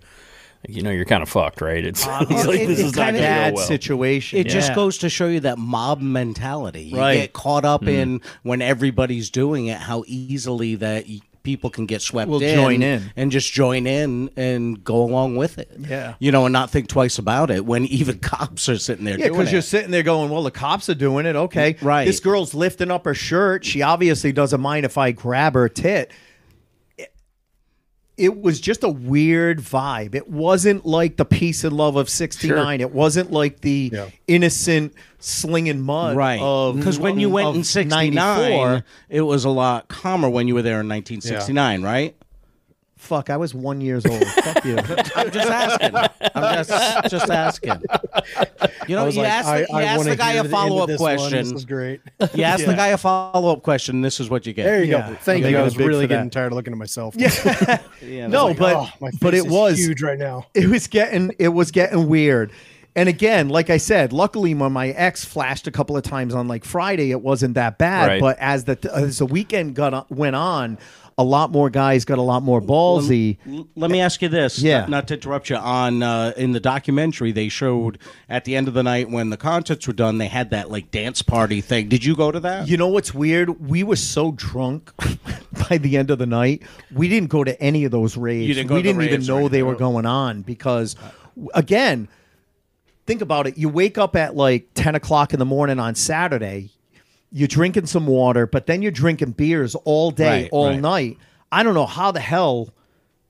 you 0.68 0.82
know 0.82 0.92
you're 0.92 1.04
kind 1.06 1.22
of 1.22 1.28
fucked, 1.30 1.60
right? 1.62 1.84
It's, 1.84 2.06
it's 2.08 2.22
It's 2.32 2.46
like 2.46 2.60
like 2.60 2.68
this 2.68 2.80
it's 2.80 2.90
is 2.90 2.96
not 2.96 3.04
kind 3.06 3.18
going 3.18 3.26
of 3.26 3.30
to 3.30 3.42
bad 3.42 3.54
well. 3.56 3.66
situation. 3.68 4.40
It 4.40 4.48
just 4.48 4.74
goes 4.74 4.98
to 5.00 5.10
show 5.10 5.28
you 5.28 5.42
that 5.42 5.58
mob 5.58 6.00
mentality. 6.02 6.84
You 6.84 6.98
Right. 6.98 7.16
get 7.16 7.34
caught 7.34 7.66
up 7.66 7.82
Mm. 7.82 7.88
in 7.90 8.22
when 8.44 8.62
everybody's 8.62 9.30
doing 9.30 9.68
it, 9.68 9.78
how 9.78 10.04
easily 10.08 10.76
that 10.76 11.06
y- 11.08 11.20
people 11.44 11.70
can 11.70 11.86
get 11.86 12.02
swept 12.02 12.30
Will 12.30 12.42
in, 12.42 12.56
join 12.56 12.82
in. 12.82 13.12
and 13.16 13.32
just 13.32 13.52
join 13.52 13.86
in 13.86 14.30
and 14.36 14.84
go 14.84 15.04
along 15.04 15.36
with 15.36 15.58
it. 15.58 15.72
Yeah. 15.78 16.16
you 16.20 16.32
know, 16.32 16.46
and 16.46 16.54
not 16.54 16.70
think 16.70 16.88
twice 16.88 17.18
about 17.20 17.52
it 17.52 17.66
when 17.66 17.86
even 17.88 18.20
cops 18.20 18.70
are 18.70 18.78
sitting 18.78 19.06
there. 19.06 19.20
Yeah, 19.20 19.30
because 19.30 19.52
you're 19.52 19.62
sitting 19.62 19.92
there 19.92 20.04
going, 20.04 20.30
"Well, 20.30 20.44
the 20.44 20.52
cops 20.52 20.90
are 20.90 20.96
doing 20.96 21.26
it. 21.26 21.36
Okay, 21.36 21.76
Right. 21.82 22.06
This 22.06 22.20
girl's 22.20 22.54
lifting 22.54 22.90
up 22.92 23.06
her 23.06 23.14
shirt. 23.14 23.66
She 23.66 23.82
obviously 23.82 24.32
doesn't 24.32 24.62
mind 24.62 24.86
if 24.86 24.98
I 24.98 25.12
grab 25.12 25.54
her 25.54 25.70
tit." 25.70 26.12
It, 28.16 28.42
was 28.42 28.60
just 28.60 28.84
a 28.84 28.90
weird 28.90 29.60
vibe. 29.60 30.14
It 30.16 30.30
wasn't 30.30 30.86
like 30.86 31.18
the 31.18 31.26
peace 31.26 31.64
and 31.64 31.76
love 31.76 31.96
of 31.96 32.10
'69. 32.10 32.80
It 32.82 32.92
wasn't 32.92 33.32
like 33.32 33.62
the 33.62 33.90
Yeah. 33.94 34.10
innocent 34.28 34.94
slinging 35.20 35.82
mud, 35.82 36.16
Right, 36.16 36.40
Of 36.42 36.78
because 36.78 37.00
when 37.00 37.20
you 37.20 37.30
went 37.30 37.56
in 37.56 37.64
'69, 37.64 38.84
it 39.10 39.22
was 39.22 39.46
a 39.46 39.50
lot 39.50 39.88
calmer. 39.88 40.30
When 40.30 40.48
you 40.48 40.54
were 40.54 40.62
there 40.62 40.82
in 40.82 40.88
1969, 40.88 41.82
right? 41.82 42.16
Fuck, 43.04 43.30
I 43.30 43.38
was 43.38 43.54
one 43.54 43.82
years 43.82 44.06
old. 44.06 44.24
fuck 44.26 44.66
you. 44.66 44.78
I'm 45.16 45.30
just 45.32 45.50
asking. 45.50 45.96
I'm 46.36 46.64
just 46.66 47.10
just 47.12 47.30
asking. 47.30 47.82
You 48.88 48.96
know, 48.96 49.04
I 49.04 49.06
was 49.06 49.16
you 49.16 49.22
like, 49.22 49.32
ask, 49.32 49.48
I, 49.48 49.62
the, 49.62 49.68
you 49.70 49.76
I 49.78 49.84
ask 49.84 50.06
the 50.06 50.16
guy 50.16 50.32
a 50.32 50.34
the 50.34 50.40
end 50.40 50.46
of 50.48 50.52
follow 50.52 50.82
up 50.82 50.88
this 50.88 51.00
one. 51.00 51.16
question. 51.18 51.38
This 51.44 51.52
is 51.52 51.66
great. 51.66 52.02
You 52.34 52.44
ask 52.44 52.66
the 52.66 52.74
guy 52.74 52.88
a 52.88 52.98
follow 52.98 53.54
up 53.54 53.64
question. 53.64 54.02
This 54.02 54.20
is 54.20 54.30
what 54.30 54.46
you 54.46 54.54
get. 54.54 54.64
There 54.64 54.84
you 54.84 54.92
Yeah. 54.92 55.10
go. 55.12 55.16
Thank 55.22 55.46
I 55.46 55.50
you. 55.50 55.58
I 55.58 55.62
I 55.62 55.64
was 55.64 55.76
was 55.78 55.86
really 55.86 56.04
for 56.06 56.08
that. 56.08 56.16
getting 56.16 56.30
tired 56.30 56.48
of 56.48 56.54
looking 56.54 56.74
at 56.74 56.80
myself. 56.80 57.16
Yeah, 57.18 57.80
no, 58.28 58.48
Like, 58.48 58.58
but 58.58 58.76
oh, 58.76 58.90
my 59.00 59.12
but 59.22 59.32
face 59.34 59.44
it 59.44 59.46
is 59.48 59.52
was 59.52 59.78
huge 59.78 60.02
right 60.02 60.18
now. 60.20 60.48
it 60.54 60.68
was 60.70 60.88
getting 60.88 61.32
it 61.40 61.50
was 61.50 61.72
getting 61.72 62.08
weird. 62.08 62.52
And 62.96 63.10
again, 63.10 63.50
like 63.50 63.72
I 63.72 63.78
said, 63.78 64.14
luckily 64.14 64.54
when 64.54 64.72
my 64.72 64.90
ex 64.90 65.26
flashed 65.26 65.66
a 65.66 65.72
couple 65.72 65.98
of 65.98 66.04
times 66.04 66.36
on 66.36 66.48
like 66.48 66.64
Friday, 66.64 67.10
it 67.10 67.22
wasn't 67.22 67.56
that 67.56 67.80
bad. 67.80 68.08
Right. 68.08 68.22
But 68.22 68.38
as 68.38 68.66
the 68.66 68.78
as 68.94 69.18
the 69.18 69.26
weekend 69.26 69.74
got 69.76 69.96
on, 69.96 70.06
went 70.10 70.36
on, 70.36 70.78
a 71.18 71.24
lot 71.24 71.52
more 71.52 71.70
guys 71.70 72.06
got 72.06 72.18
a 72.18 72.22
lot 72.24 72.42
more 72.44 72.62
ballsy. 72.62 73.38
L- 73.48 73.68
Let 73.76 73.92
me 73.92 74.00
ask 74.02 74.22
you 74.22 74.30
this. 74.30 74.60
Yeah. 74.60 74.82
Not, 74.82 74.90
not 74.90 75.08
to 75.10 75.14
interrupt 75.16 75.50
you. 75.50 75.56
On 75.58 76.02
uh, 76.02 76.34
in 76.38 76.54
the 76.54 76.60
documentary, 76.60 77.32
they 77.32 77.50
showed 77.50 78.00
at 78.30 78.46
the 78.46 78.56
end 78.56 78.68
of 78.68 78.74
the 78.74 78.84
night 78.84 79.10
when 79.10 79.30
the 79.30 79.38
concerts 79.38 79.86
were 79.88 79.94
done, 79.94 80.18
they 80.18 80.28
had 80.28 80.50
that 80.50 80.72
like 80.72 80.90
dance 80.92 81.22
party 81.22 81.62
thing. 81.62 81.88
Did 81.90 82.04
you 82.04 82.16
go 82.16 82.32
to 82.32 82.40
that? 82.40 82.68
You 82.68 82.78
know 82.78 82.88
what's 82.88 83.14
weird? 83.14 83.68
We 83.70 83.84
were 83.84 83.96
so 83.96 84.32
drunk 84.32 84.92
by 85.70 85.78
the 85.78 85.98
end 85.98 86.10
of 86.10 86.18
the 86.20 86.26
night, 86.26 86.64
we 86.94 87.08
didn't 87.08 87.30
go 87.30 87.44
to 87.44 87.60
any 87.62 87.86
of 87.86 87.92
those 87.92 88.18
raves. 88.18 88.48
You 88.48 88.54
didn't 88.54 88.70
go 88.70 88.76
we 88.76 88.82
didn't 88.82 89.02
even 89.04 89.26
know 89.26 89.48
they 89.48 89.64
were 89.64 89.76
going 89.76 90.06
on 90.06 90.42
because, 90.42 90.96
again, 91.54 92.08
think 93.06 93.22
about 93.22 93.48
it. 93.48 93.58
You 93.58 93.70
wake 93.70 93.98
up 93.98 94.16
at 94.16 94.36
like 94.36 94.68
ten 94.74 94.96
o'clock 94.96 95.34
in 95.34 95.40
the 95.40 95.46
morning 95.46 95.80
on 95.80 95.96
Saturday. 95.96 96.70
You're 97.36 97.48
drinking 97.48 97.88
some 97.88 98.06
water, 98.06 98.46
but 98.46 98.68
then 98.68 98.82
you're 98.82 98.92
drinking 98.92 99.32
beers 99.32 99.76
all 99.76 100.12
day, 100.12 100.44
Right, 100.44 100.50
all 100.52 100.70
right. 100.70 100.80
night. 100.80 101.18
I 101.52 101.64
don't 101.64 101.74
know 101.74 101.88
how 101.88 102.12
the 102.12 102.20
hell 102.20 102.70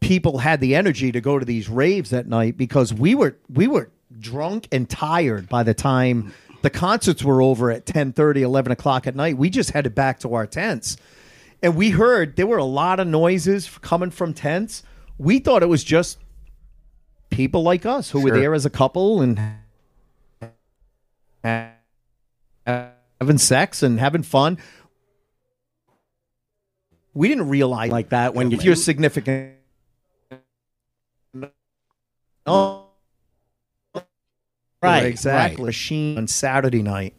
people 0.02 0.38
had 0.38 0.60
the 0.60 0.76
energy 0.76 1.12
to 1.12 1.22
go 1.22 1.40
to 1.40 1.46
these 1.46 1.70
raves 1.70 2.12
at 2.14 2.28
night 2.28 2.58
because 2.58 2.94
we 2.94 3.16
were 3.16 3.38
we 3.50 3.68
were 3.68 3.90
drunk 4.20 4.68
and 4.72 4.90
tired 4.90 5.48
by 5.48 5.64
the 5.64 5.74
time 5.74 6.34
the 6.62 6.70
concerts 6.70 7.24
were 7.24 7.42
over 7.42 7.72
at 7.72 7.86
10 7.86 8.14
11 8.18 8.72
o'clock 8.72 9.08
at 9.08 9.16
night 9.16 9.38
we 9.38 9.50
just 9.50 9.72
headed 9.72 9.96
back 9.96 10.20
to 10.20 10.34
our 10.34 10.46
tents 10.46 10.98
and 11.62 11.76
we 11.76 11.90
heard 11.90 12.36
there 12.36 12.46
were 12.46 12.58
a 12.58 12.66
lot 12.66 13.00
of 13.00 13.08
noises 13.08 13.70
coming 13.82 14.12
from 14.12 14.34
tents 14.34 14.84
we 15.18 15.40
thought 15.40 15.64
it 15.64 15.70
was 15.70 15.84
just 15.84 16.20
people 17.30 17.64
like 17.64 17.86
us 17.86 18.10
who 18.12 18.20
were 18.22 18.32
there 18.32 18.54
as 18.54 18.66
a 18.66 18.70
couple 18.70 19.22
and 19.22 19.40
having 23.24 23.38
sex 23.38 23.84
and 23.84 24.00
having 24.00 24.24
fun. 24.24 24.58
We 27.14 27.28
didn't 27.28 27.50
realize 27.50 27.92
like 27.92 28.10
that 28.10 28.34
when 28.34 28.52
if 28.52 28.64
you're 28.64 28.76
significant 28.76 29.54
oh 32.46 32.88
Right, 34.82 35.06
exactly. 35.06 35.64
Right. 35.64 35.66
machine 35.68 36.18
on 36.18 36.28
saturday 36.28 36.82
night. 36.82 37.16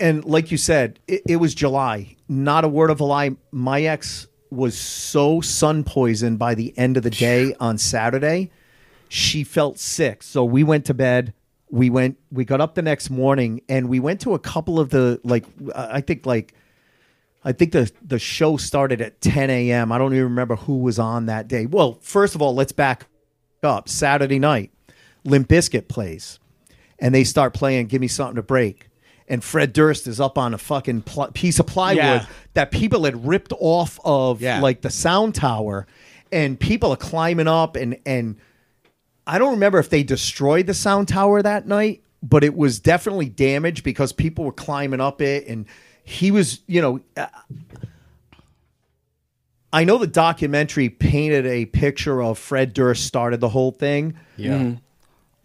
And 0.00 0.24
like 0.24 0.50
you 0.50 0.58
said 0.58 0.98
it, 1.06 1.22
it 1.28 1.36
was 1.36 1.54
july. 1.54 2.16
Not 2.28 2.64
a 2.64 2.68
word 2.68 2.90
of 2.90 3.00
a 3.00 3.04
lie. 3.04 3.36
My 3.52 3.82
ex 3.82 4.26
was 4.50 4.76
so 4.76 5.40
sun 5.40 5.84
poisoned 5.84 6.38
by 6.38 6.54
the 6.54 6.76
end 6.76 6.96
of 6.96 7.02
the 7.04 7.10
day 7.10 7.54
on 7.60 7.78
saturday 7.78 8.50
she 9.08 9.44
felt 9.44 9.78
sick. 9.78 10.22
So 10.22 10.44
we 10.44 10.64
went 10.64 10.84
to 10.86 10.94
bed 10.94 11.34
we 11.74 11.90
went 11.90 12.16
we 12.30 12.44
got 12.44 12.60
up 12.60 12.74
the 12.76 12.82
next 12.82 13.10
morning 13.10 13.60
and 13.68 13.88
we 13.88 13.98
went 13.98 14.20
to 14.20 14.32
a 14.34 14.38
couple 14.38 14.78
of 14.78 14.90
the 14.90 15.20
like 15.24 15.44
i 15.74 16.00
think 16.00 16.24
like 16.24 16.54
I 17.46 17.52
think 17.52 17.72
the 17.72 17.90
the 18.00 18.18
show 18.18 18.56
started 18.56 19.02
at 19.02 19.20
10 19.20 19.50
a.m. 19.50 19.92
I 19.92 19.98
don't 19.98 20.12
even 20.14 20.24
remember 20.24 20.56
who 20.56 20.78
was 20.78 20.98
on 20.98 21.26
that 21.26 21.46
day. 21.46 21.66
Well, 21.66 21.98
first 22.00 22.34
of 22.34 22.40
all, 22.40 22.54
let's 22.54 22.72
back 22.72 23.04
up. 23.62 23.86
Saturday 23.86 24.38
night, 24.38 24.70
Limp 25.26 25.48
Bizkit 25.48 25.86
plays, 25.86 26.38
and 26.98 27.14
they 27.14 27.22
start 27.22 27.52
playing 27.52 27.88
"Give 27.88 28.00
Me 28.00 28.08
Something 28.08 28.36
to 28.36 28.42
Break," 28.42 28.88
and 29.28 29.44
Fred 29.44 29.74
Durst 29.74 30.06
is 30.06 30.20
up 30.20 30.38
on 30.38 30.54
a 30.54 30.58
fucking 30.58 31.02
pl- 31.02 31.32
piece 31.34 31.58
of 31.60 31.66
plywood 31.66 31.98
Yeah. 31.98 32.26
that 32.54 32.70
people 32.70 33.04
had 33.04 33.26
ripped 33.26 33.52
off 33.60 34.00
of 34.06 34.40
Yeah. 34.40 34.60
like 34.62 34.80
the 34.80 34.88
sound 34.88 35.34
tower, 35.34 35.86
and 36.32 36.58
people 36.58 36.92
are 36.92 36.96
climbing 36.96 37.46
up 37.48 37.76
and 37.76 37.98
and 38.06 38.36
I 39.26 39.38
don't 39.38 39.52
remember 39.52 39.78
if 39.78 39.90
they 39.90 40.02
destroyed 40.02 40.66
the 40.66 40.74
sound 40.74 41.08
tower 41.08 41.42
that 41.42 41.66
night, 41.66 42.02
but 42.22 42.44
it 42.44 42.54
was 42.54 42.78
definitely 42.80 43.28
damaged 43.28 43.84
because 43.84 44.12
people 44.12 44.44
were 44.44 44.52
climbing 44.52 45.00
up 45.00 45.22
it 45.22 45.46
and 45.46 45.66
he 46.04 46.30
was, 46.30 46.60
you 46.66 46.82
know, 46.82 47.00
uh, 47.16 47.26
I 49.72 49.84
know 49.84 49.98
the 49.98 50.06
documentary 50.06 50.88
painted 50.88 51.46
a 51.46 51.66
picture 51.66 52.22
of 52.22 52.38
Fred 52.38 52.74
Durst 52.74 53.04
started 53.06 53.40
the 53.40 53.48
whole 53.48 53.72
thing. 53.72 54.14
Yeah. 54.36 54.74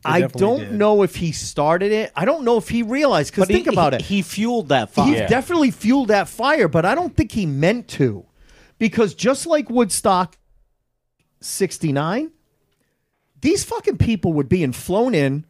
I 0.05 0.21
don't 0.21 0.59
did. 0.59 0.73
know 0.73 1.01
if 1.03 1.15
he 1.15 1.32
started 1.32 1.91
it. 1.91 2.11
I 2.15 2.25
don't 2.25 2.43
know 2.43 2.57
if 2.57 2.69
he 2.69 2.84
realized 2.84 3.34
because 3.34 3.47
think 3.47 3.65
he, 3.65 3.73
about 3.73 3.93
he- 3.93 3.97
it. 3.97 4.01
He 4.03 4.21
fueled 4.21 4.69
that 4.69 4.91
fire. 4.91 5.07
He 5.07 5.27
definitely 5.27 5.71
fueled 5.71 6.09
that 6.09 6.30
fire, 6.30 6.67
but 6.67 6.86
I 6.86 6.95
don't 6.95 7.15
think 7.15 7.32
he 7.32 7.45
meant 7.45 7.88
to. 7.89 8.25
Because 8.77 9.13
just 9.13 9.45
like 9.45 9.69
Woodstock 9.69 10.38
69, 11.41 12.32
these 13.42 13.64
fucking 13.64 13.98
people 13.98 14.34
were 14.34 14.44
being 14.44 14.72
flown 14.74 15.14
in, 15.16 15.46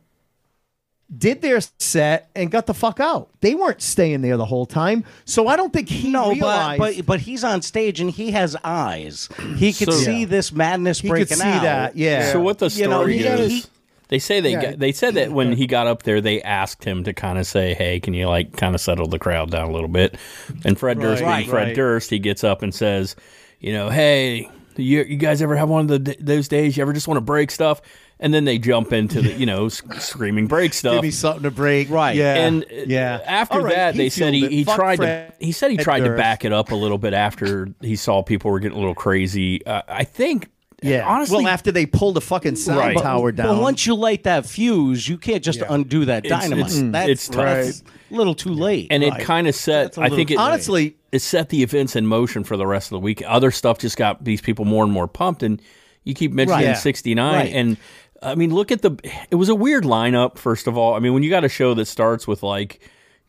did 1.15 1.41
their 1.41 1.59
set, 1.79 2.29
and 2.35 2.51
got 2.51 2.67
the 2.67 2.73
fuck 2.73 2.99
out. 2.99 3.29
They 3.41 3.55
weren't 3.55 3.81
staying 3.81 4.21
there 4.21 4.37
the 4.37 4.45
whole 4.45 4.67
time. 4.67 5.03
So 5.25 5.47
I 5.47 5.55
don't 5.55 5.73
think 5.73 5.89
he 5.89 6.11
no, 6.11 6.25
but, 6.29 6.33
realized. 6.35 6.79
but 6.79 7.05
but 7.05 7.19
he's 7.21 7.43
on 7.43 7.63
stage 7.63 7.99
and 7.99 8.11
he 8.11 8.31
has 8.31 8.55
eyes. 8.63 9.27
He 9.57 9.73
could 9.73 9.91
So- 9.91 9.99
see 9.99 10.25
this 10.25 10.51
madness 10.51 10.99
he 10.99 11.07
could 11.07 11.13
breaking 11.15 11.37
see 11.37 11.43
out. 11.47 11.63
that. 11.63 11.95
Yeah. 11.95 12.31
So 12.31 12.39
what 12.39 12.59
the 12.59 12.67
You 12.69 12.83
know, 12.87 12.99
story 12.99 13.17
he- 13.17 13.23
is? 13.25 13.51
he- 13.51 13.63
they 14.09 14.19
say 14.19 14.39
they 14.39 14.51
Yeah. 14.53 14.61
got, 14.71 14.79
they 14.79 14.91
said 14.91 15.15
that 15.15 15.31
when 15.31 15.53
he 15.53 15.65
got 15.67 15.85
up 15.87 16.03
there, 16.03 16.19
they 16.21 16.41
asked 16.43 16.83
him 16.83 17.03
to 17.05 17.13
kind 17.13 17.37
of 17.39 17.45
say, 17.47 17.73
"Hey, 17.75 17.99
can 17.99 18.13
you 18.13 18.27
like 18.27 18.55
kind 18.55 18.73
of 18.75 18.81
settle 18.81 19.07
the 19.07 19.19
crowd 19.19 19.49
down 19.51 19.67
a 19.69 19.71
little 19.71 19.87
bit?" 19.89 20.15
And 20.63 20.77
Fred 20.79 20.99
Durst, 20.99 21.21
being 21.21 21.29
Right, 21.31 21.47
Fred 21.47 21.67
right. 21.69 21.75
Durst, 21.75 22.09
he 22.11 22.19
gets 22.19 22.43
up 22.43 22.61
and 22.63 22.73
says, 22.73 23.15
"You 23.59 23.73
know, 23.73 23.89
hey, 23.89 24.49
you, 24.81 25.03
you 25.03 25.17
guys 25.17 25.41
ever 25.41 25.55
have 25.55 25.69
one 25.69 25.89
of 25.89 26.03
the 26.05 26.15
those 26.19 26.47
days 26.47 26.75
you 26.77 26.81
ever 26.81 26.93
just 26.93 27.07
want 27.07 27.17
to 27.17 27.21
break 27.21 27.51
stuff?" 27.51 27.81
And 28.21 28.33
then 28.33 28.43
they 28.43 28.57
jump 28.57 28.91
into 28.91 29.21
the 29.21 29.31
you 29.33 29.45
know 29.45 29.67
s- 29.67 29.81
screaming 29.99 30.47
break 30.47 30.73
stuff. 30.75 30.95
Give 30.95 31.03
me 31.03 31.11
something 31.11 31.43
to 31.43 31.51
break. 31.51 31.89
Right. 31.89 32.15
Yeah. 32.17 32.35
And 32.35 32.63
uh, 32.63 32.67
yeah. 32.85 33.21
after 33.25 33.59
All 33.59 33.63
right, 33.63 33.75
that, 33.75 33.93
he 33.95 33.99
they 34.01 34.09
said 34.09 34.33
he, 34.33 34.45
it. 34.45 34.51
he 34.51 34.63
Fuck 34.65 34.75
tried 34.75 34.95
Fred 34.97 35.39
to 35.39 35.45
he 35.45 35.51
said 35.53 35.71
he 35.71 35.77
tried 35.77 36.01
to 36.01 36.15
back 36.17 36.43
it 36.43 36.51
up 36.51 36.71
a 36.71 36.75
little 36.75 36.97
bit 36.97 37.13
after 37.13 37.69
he 37.81 37.95
saw 37.95 38.21
people 38.21 38.51
were 38.51 38.59
getting 38.59 38.75
a 38.77 38.79
little 38.79 38.93
crazy. 38.95 39.65
Uh, 39.65 39.83
I 39.87 40.03
think, 40.03 40.49
Yeah. 40.81 41.07
honestly, 41.07 41.45
well, 41.45 41.53
after 41.53 41.71
they 41.71 41.85
pulled 41.85 42.15
the 42.15 42.21
fucking 42.21 42.57
sound 42.57 42.79
Right. 42.79 42.97
tower 42.97 43.31
down. 43.31 43.55
But 43.55 43.61
once 43.61 43.85
you 43.85 43.95
light 43.95 44.23
that 44.23 44.45
fuse, 44.45 45.07
you 45.07 45.17
can't 45.17 45.41
just 45.43 45.61
undo 45.69 46.03
that 46.05 46.23
dynamite. 46.25 46.67
it's- 46.71 46.81
that's, 46.91 47.09
it's 47.09 47.27
tough. 47.29 47.45
that's 47.45 47.83
a 48.11 48.13
little 48.15 48.35
too 48.35 48.49
late. 48.49 48.87
and 48.91 49.01
Right. 49.01 49.17
it 49.21 49.23
kind 49.23 49.47
of 49.47 49.55
set. 49.55 49.83
That's 49.83 49.97
a 49.97 50.01
I 50.01 50.03
little 50.05 50.17
think 50.17 50.31
it 50.31 50.33
too 50.33 50.39
late. 50.41 50.45
honestly, 50.45 50.95
it 51.11 51.19
set 51.19 51.49
the 51.49 51.63
events 51.63 51.95
in 51.95 52.05
motion 52.05 52.43
for 52.43 52.55
the 52.57 52.67
rest 52.67 52.87
of 52.87 52.91
the 52.91 52.99
week. 52.99 53.23
Other 53.25 53.51
stuff 53.51 53.77
just 53.79 53.97
got 53.97 54.23
these 54.23 54.41
people 54.41 54.65
more 54.65 54.83
and 54.83 54.93
more 54.93 55.07
pumped, 55.07 55.43
and 55.43 55.61
you 56.03 56.13
keep 56.13 56.31
mentioning 56.31 56.67
Right. 56.67 56.77
'69, 56.77 57.33
Right. 57.35 57.53
and 57.53 57.77
I 58.21 58.35
mean, 58.35 58.53
look 58.53 58.71
at 58.71 58.81
the. 58.81 58.97
It 59.31 59.35
was 59.35 59.49
a 59.49 59.55
weird 59.55 59.83
lineup. 59.85 60.37
First 60.37 60.67
of 60.67 60.77
all, 60.77 60.93
I 60.93 60.99
mean, 60.99 61.13
when 61.13 61.23
you 61.23 61.29
got 61.29 61.43
a 61.45 61.49
show 61.49 61.73
that 61.75 61.85
starts 61.85 62.27
with 62.27 62.43
like 62.43 62.79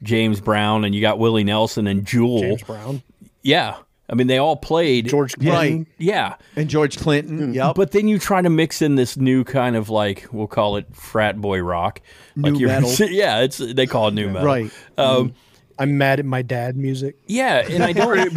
James 0.02 0.40
Brown 0.40 0.84
and 0.84 0.94
you 0.94 1.00
got 1.00 1.18
Willie 1.18 1.44
Nelson 1.44 1.86
and 1.86 2.04
Jewel, 2.04 2.40
James 2.40 2.62
Brown, 2.64 3.02
yeah, 3.42 3.76
I 4.08 4.14
mean, 4.14 4.26
they 4.26 4.38
all 4.38 4.56
played 4.56 5.08
George 5.08 5.36
Right. 5.38 5.46
Clinton. 5.46 5.86
Yeah, 5.98 6.34
and 6.56 6.68
George 6.68 6.98
Clinton. 6.98 7.54
Yep. 7.54 7.76
but 7.76 7.92
then 7.92 8.08
you 8.08 8.18
try 8.18 8.42
to 8.42 8.50
mix 8.50 8.82
in 8.82 8.96
this 8.96 9.16
new 9.16 9.44
kind 9.44 9.76
of 9.76 9.88
like 9.90 10.26
we'll 10.32 10.48
call 10.48 10.76
it 10.76 10.86
frat 10.94 11.40
boy 11.40 11.60
rock, 11.60 12.00
New 12.34 12.50
like 12.50 12.60
you're- 12.60 12.72
metal. 12.80 12.90
yeah, 13.10 13.40
it's 13.42 13.58
they 13.58 13.86
call 13.86 14.08
it 14.08 14.14
new 14.14 14.26
metal, 14.28 14.44
Right. 14.46 14.70
Um, 14.98 15.34
I'm 15.80 15.96
mad 15.96 16.18
at 16.20 16.26
my 16.26 16.42
dad 16.42 16.76
music. 16.76 17.16
Yeah, 17.26 17.66
and 17.68 17.82
I 17.82 17.92
don't. 17.92 18.30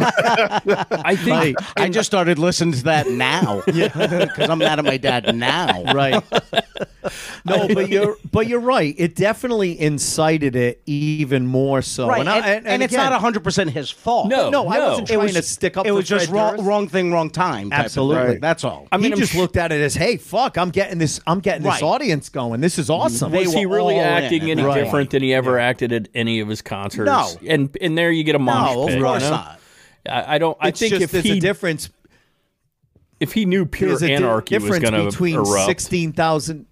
I 1.04 1.14
think 1.14 1.58
I 1.76 1.90
just 1.90 2.06
started 2.06 2.38
listening 2.38 2.72
to 2.74 2.84
that 2.84 3.06
now. 3.08 3.62
Because 3.74 4.48
I'm 4.50 4.58
mad 4.58 4.78
at 4.78 4.84
my 4.84 4.96
dad 4.96 5.34
now. 5.36 5.92
Right. 5.92 6.22
no, 7.44 7.68
but 7.68 7.88
you're 7.90 8.16
but 8.32 8.46
you're 8.46 8.60
right. 8.60 8.94
It 8.96 9.14
definitely 9.14 9.78
incited 9.78 10.56
it 10.56 10.80
even 10.86 11.46
more 11.46 11.82
so. 11.82 12.08
Right, 12.08 12.20
and, 12.20 12.28
I- 12.30 12.50
and, 12.64 12.82
it's 12.82 12.94
not 12.94 13.12
100% 13.20 13.68
his 13.70 13.90
fault. 13.90 14.28
No, 14.28 14.48
No, 14.50 14.68
I 14.68 14.78
no. 14.78 14.88
wasn't 14.90 15.10
It 15.10 15.14
trying 15.14 15.24
was 15.26 15.34
to 15.34 15.42
stick 15.42 15.76
up. 15.76 15.84
It 15.86 15.90
for 15.90 15.94
was 15.96 16.08
just 16.08 16.30
wrong, 16.30 16.64
wrong 16.64 16.88
thing, 16.88 17.12
wrong 17.12 17.28
time. 17.30 17.72
Absolutely. 17.72 18.32
thing. 18.34 18.40
That's 18.40 18.64
all. 18.64 18.88
I 18.90 18.96
mean, 18.96 19.06
he 19.06 19.12
I'm 19.12 19.18
just 19.18 19.32
sh- 19.32 19.36
looked 19.36 19.56
at 19.58 19.70
it 19.72 19.80
as, 19.80 19.94
"Hey, 19.94 20.16
fuck! 20.16 20.56
I'm 20.56 20.70
getting 20.70 20.98
this. 20.98 21.20
I'm 21.26 21.40
getting 21.40 21.62
this 21.62 21.82
audience 21.82 22.30
going. 22.30 22.60
This 22.60 22.78
is 22.78 22.88
awesome." 22.88 23.32
They 23.32 23.40
was 23.44 23.52
he 23.52 23.66
really 23.66 23.94
all 23.94 24.00
in 24.00 24.06
acting 24.24 24.50
any 24.50 24.62
that 24.62 24.74
different 24.74 25.10
than 25.10 25.22
he 25.22 25.34
ever 25.34 25.58
acted 25.58 25.92
at 25.92 26.08
any 26.14 26.40
of 26.40 26.48
his 26.48 26.62
concerts? 26.62 27.06
No. 27.06 27.28
And 27.46 27.76
and 27.80 27.96
there 27.96 28.10
you 28.10 28.24
get 28.24 28.34
a 28.34 28.38
mosh 28.38 28.74
No, 28.74 28.86
pit, 28.86 28.98
of 28.98 29.02
course 29.04 29.22
you 29.22 29.30
know? 29.30 29.36
not. 29.36 29.60
I, 30.08 30.34
I 30.34 30.38
don't. 30.38 30.56
I 30.60 30.68
It's 30.68 30.80
think 30.80 30.90
just 30.90 31.02
if 31.04 31.10
there's 31.12 31.24
he 31.24 31.38
a 31.38 31.40
difference. 31.40 31.90
if 33.20 33.32
he 33.32 33.46
knew 33.46 33.64
pure 33.66 33.90
There's 33.90 34.02
a 34.02 34.08
di- 34.08 34.14
anarchy 34.14 34.58
was 34.58 34.78
going 34.78 34.92
to 34.94 35.04
between 35.06 35.36
erupt, 35.36 35.66
sixteen 35.66 36.12
thousand. 36.12 36.66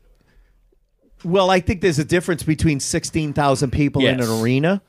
Well, 1.24 1.50
I 1.50 1.60
think 1.60 1.80
there's 1.80 1.98
a 2.00 2.04
difference 2.04 2.42
between 2.42 2.80
sixteen 2.80 3.32
thousand 3.32 3.70
people 3.70 4.04
in 4.04 4.20
an 4.20 4.42
arena 4.42 4.82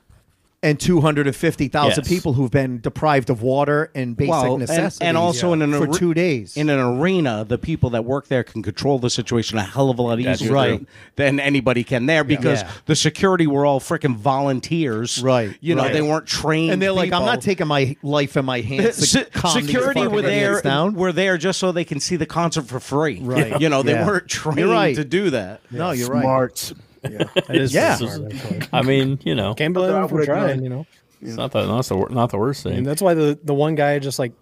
and 0.64 0.80
two 0.80 1.00
hundred 1.00 1.26
and 1.28 1.36
fifty 1.36 1.68
thousand 1.68 2.04
Yes. 2.04 2.08
people 2.08 2.32
who've 2.32 2.50
been 2.50 2.80
deprived 2.80 3.30
of 3.30 3.42
water 3.42 3.90
and 3.94 4.16
basic 4.16 4.30
Well, 4.30 4.52
and, 4.54 4.60
necessities. 4.60 4.98
and 5.06 5.16
also 5.16 5.52
in 5.52 5.62
an 5.62 5.72
for 5.72 5.88
are- 5.90 5.98
two 5.98 6.14
days. 6.14 6.56
in 6.56 6.68
an 6.70 6.80
arena, 6.80 7.44
the 7.46 7.58
people 7.58 7.90
that 7.90 8.04
work 8.04 8.28
there 8.28 8.42
can 8.42 8.62
control 8.62 8.98
the 8.98 9.10
situation 9.10 9.58
a 9.58 9.62
hell 9.62 9.90
of 9.90 9.98
a 9.98 10.02
lot 10.02 10.18
easier 10.18 10.52
right. 10.52 10.78
than, 11.16 11.36
than 11.36 11.40
anybody 11.40 11.84
can 11.84 12.06
there 12.06 12.24
because 12.24 12.62
Yeah. 12.62 12.70
the 12.86 12.96
security 12.96 13.46
were 13.46 13.64
all 13.66 13.78
freaking 13.78 14.16
volunteers. 14.16 15.22
Right, 15.22 15.54
You 15.60 15.74
know, 15.74 15.82
right. 15.82 15.92
they 15.92 16.02
weren't 16.02 16.26
trained. 16.26 16.72
and 16.72 16.82
they're 16.82 16.92
like, 16.92 17.12
"I'm 17.12 17.20
people. 17.20 17.26
not 17.26 17.40
taking 17.42 17.66
my 17.66 17.96
life 18.02 18.36
in 18.36 18.44
my 18.44 18.60
hands." 18.72 18.96
to 18.96 19.06
Se- 19.06 19.24
calm 19.32 19.54
these 19.56 19.66
security 19.66 20.00
fucking 20.00 20.14
were 20.14 20.22
there 20.22 20.60
down. 20.62 20.94
were 20.94 21.12
there 21.12 21.36
just 21.38 21.58
so 21.58 21.72
they 21.72 21.84
can 21.84 22.00
see 22.00 22.16
the 22.16 22.26
concert 22.26 22.66
for 22.66 22.80
free. 22.80 23.20
Right. 23.20 23.60
You 23.60 23.68
know, 23.68 23.82
they 23.82 23.92
Yeah. 23.92 24.06
weren't 24.06 24.28
trained 24.28 24.58
You're 24.60 24.70
right. 24.72 24.96
to 24.96 25.04
do 25.04 25.30
that. 25.30 25.60
No, 25.70 25.90
you're 25.90 26.08
right. 26.08 26.22
Smart. 26.22 26.72
Yeah. 27.10 27.24
Yeah. 27.64 27.94
smart. 27.96 28.68
I 28.72 28.82
mean, 28.82 29.18
you 29.24 29.34
know, 29.34 29.54
Can't 29.54 29.74
blame 29.74 29.94
him 29.94 30.08
for 30.08 30.14
would've 30.14 30.26
trying. 30.26 30.62
You 30.62 30.68
know, 30.70 30.86
it's 31.22 31.36
not 31.36 31.52
the 31.52 31.66
not 31.66 31.84
the, 31.86 32.06
not 32.10 32.30
the 32.30 32.38
worst 32.38 32.64
and 32.66 32.74
thing. 32.76 32.84
that's 32.84 33.00
why 33.02 33.14
the 33.14 33.38
the 33.42 33.54
one 33.54 33.74
guy 33.74 33.98
just 33.98 34.18
like 34.18 34.32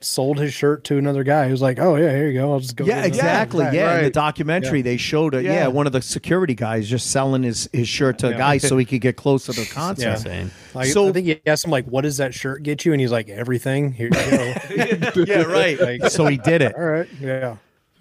sold 0.00 0.38
his 0.38 0.54
shirt 0.54 0.84
to 0.84 0.96
another 0.96 1.24
guy 1.24 1.48
who's 1.48 1.60
like, 1.60 1.80
"Oh 1.80 1.96
yeah, 1.96 2.10
here 2.12 2.28
you 2.28 2.38
go. 2.38 2.52
I'll 2.52 2.60
just 2.60 2.76
go." 2.76 2.84
Yeah, 2.84 2.94
get 2.94 2.98
another." 2.98 3.08
exactly. 3.08 3.64
right, 3.64 3.74
yeah, 3.74 3.90
in 3.90 3.96
the 3.98 4.02
right. 4.04 4.12
documentary 4.12 4.82
they 4.82 4.96
showed 4.96 5.34
it. 5.34 5.44
Yeah. 5.44 5.52
Yeah. 5.52 5.66
one 5.68 5.86
of 5.88 5.92
the 5.92 6.00
security 6.00 6.54
guys 6.54 6.88
just 6.88 7.10
selling 7.10 7.42
his, 7.42 7.68
his 7.72 7.88
shirt 7.88 8.18
to 8.20 8.28
a 8.28 8.34
guy 8.34 8.58
so 8.58 8.76
he 8.78 8.84
could 8.84 9.00
get 9.00 9.16
close 9.16 9.46
to 9.46 9.52
the 9.52 9.66
concert. 9.66 10.02
Yeah. 10.04 10.12
Insane. 10.12 10.50
Like, 10.74 10.86
So- 10.88 11.08
I 11.08 11.12
think 11.12 11.26
he 11.26 11.40
asked 11.46 11.64
him 11.64 11.72
like, 11.72 11.86
"What 11.86 12.02
does 12.02 12.18
that 12.18 12.32
shirt 12.34 12.62
get 12.62 12.84
you?" 12.84 12.92
And 12.92 13.00
he's 13.00 13.10
like, 13.10 13.28
"Everything." 13.28 13.92
Here 13.92 14.06
you 14.06 14.30
go. 14.30 14.54
yeah, 15.26 15.42
right. 15.42 15.80
Like- 16.00 16.10
so 16.12 16.26
he 16.26 16.36
did 16.36 16.62
it. 16.62 16.76
All 16.76 16.84
right. 16.84 17.08
Yeah. 17.20 17.56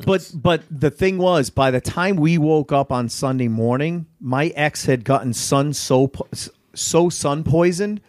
But 0.05 0.31
but 0.33 0.63
the 0.69 0.91
thing 0.91 1.17
was, 1.17 1.49
by 1.49 1.71
the 1.71 1.81
time 1.81 2.17
we 2.17 2.37
woke 2.37 2.71
up 2.71 2.91
on 2.91 3.09
Sunday 3.09 3.47
morning, 3.47 4.05
my 4.19 4.47
ex 4.47 4.85
had 4.85 5.03
gotten 5.03 5.33
sun 5.33 5.73
so 5.73 6.11
so 6.73 7.09
sun 7.09 7.43
poisoned 7.43 8.01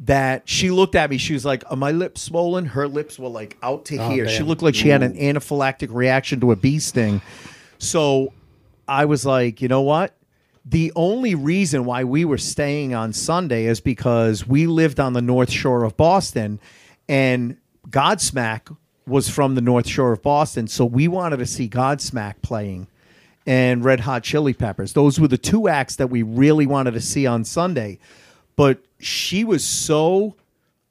that 0.00 0.48
she 0.48 0.70
looked 0.70 0.94
at 0.94 1.08
me. 1.10 1.18
She 1.18 1.32
was 1.32 1.44
like, 1.44 1.64
"Are 1.70 1.76
my 1.76 1.92
lips 1.92 2.22
swollen?" 2.22 2.66
Her 2.66 2.86
lips 2.86 3.18
were 3.18 3.28
like 3.28 3.56
out 3.62 3.86
to 3.86 3.96
oh, 3.96 4.10
here. 4.10 4.28
She 4.28 4.42
looked 4.42 4.62
like 4.62 4.74
she 4.74 4.88
had 4.88 5.02
an 5.02 5.14
anaphylactic 5.14 5.88
reaction 5.92 6.40
to 6.40 6.52
a 6.52 6.56
bee 6.56 6.78
sting. 6.78 7.22
So 7.78 8.32
I 8.86 9.06
was 9.06 9.24
like, 9.24 9.62
you 9.62 9.68
know 9.68 9.82
what? 9.82 10.14
The 10.66 10.92
only 10.94 11.34
reason 11.34 11.86
why 11.86 12.04
we 12.04 12.26
were 12.26 12.38
staying 12.38 12.92
on 12.92 13.14
Sunday 13.14 13.64
is 13.64 13.80
because 13.80 14.46
we 14.46 14.66
lived 14.66 15.00
on 15.00 15.14
the 15.14 15.22
North 15.22 15.50
Shore 15.50 15.84
of 15.84 15.96
Boston, 15.96 16.60
and 17.08 17.56
Godsmack 17.88 18.76
was 19.06 19.28
from 19.28 19.54
the 19.54 19.60
North 19.60 19.88
Shore 19.88 20.12
of 20.12 20.22
Boston. 20.22 20.66
So 20.68 20.84
we 20.84 21.08
wanted 21.08 21.38
to 21.38 21.46
see 21.46 21.68
Godsmack 21.68 22.42
playing 22.42 22.86
and 23.46 23.84
Red 23.84 24.00
Hot 24.00 24.22
Chili 24.22 24.52
Peppers. 24.54 24.92
Those 24.92 25.18
were 25.18 25.28
the 25.28 25.38
two 25.38 25.68
acts 25.68 25.96
that 25.96 26.08
we 26.08 26.22
really 26.22 26.66
wanted 26.66 26.92
to 26.92 27.00
see 27.00 27.26
on 27.26 27.44
Sunday. 27.44 27.98
But 28.56 28.78
she 28.98 29.44
was 29.44 29.64
so 29.64 30.36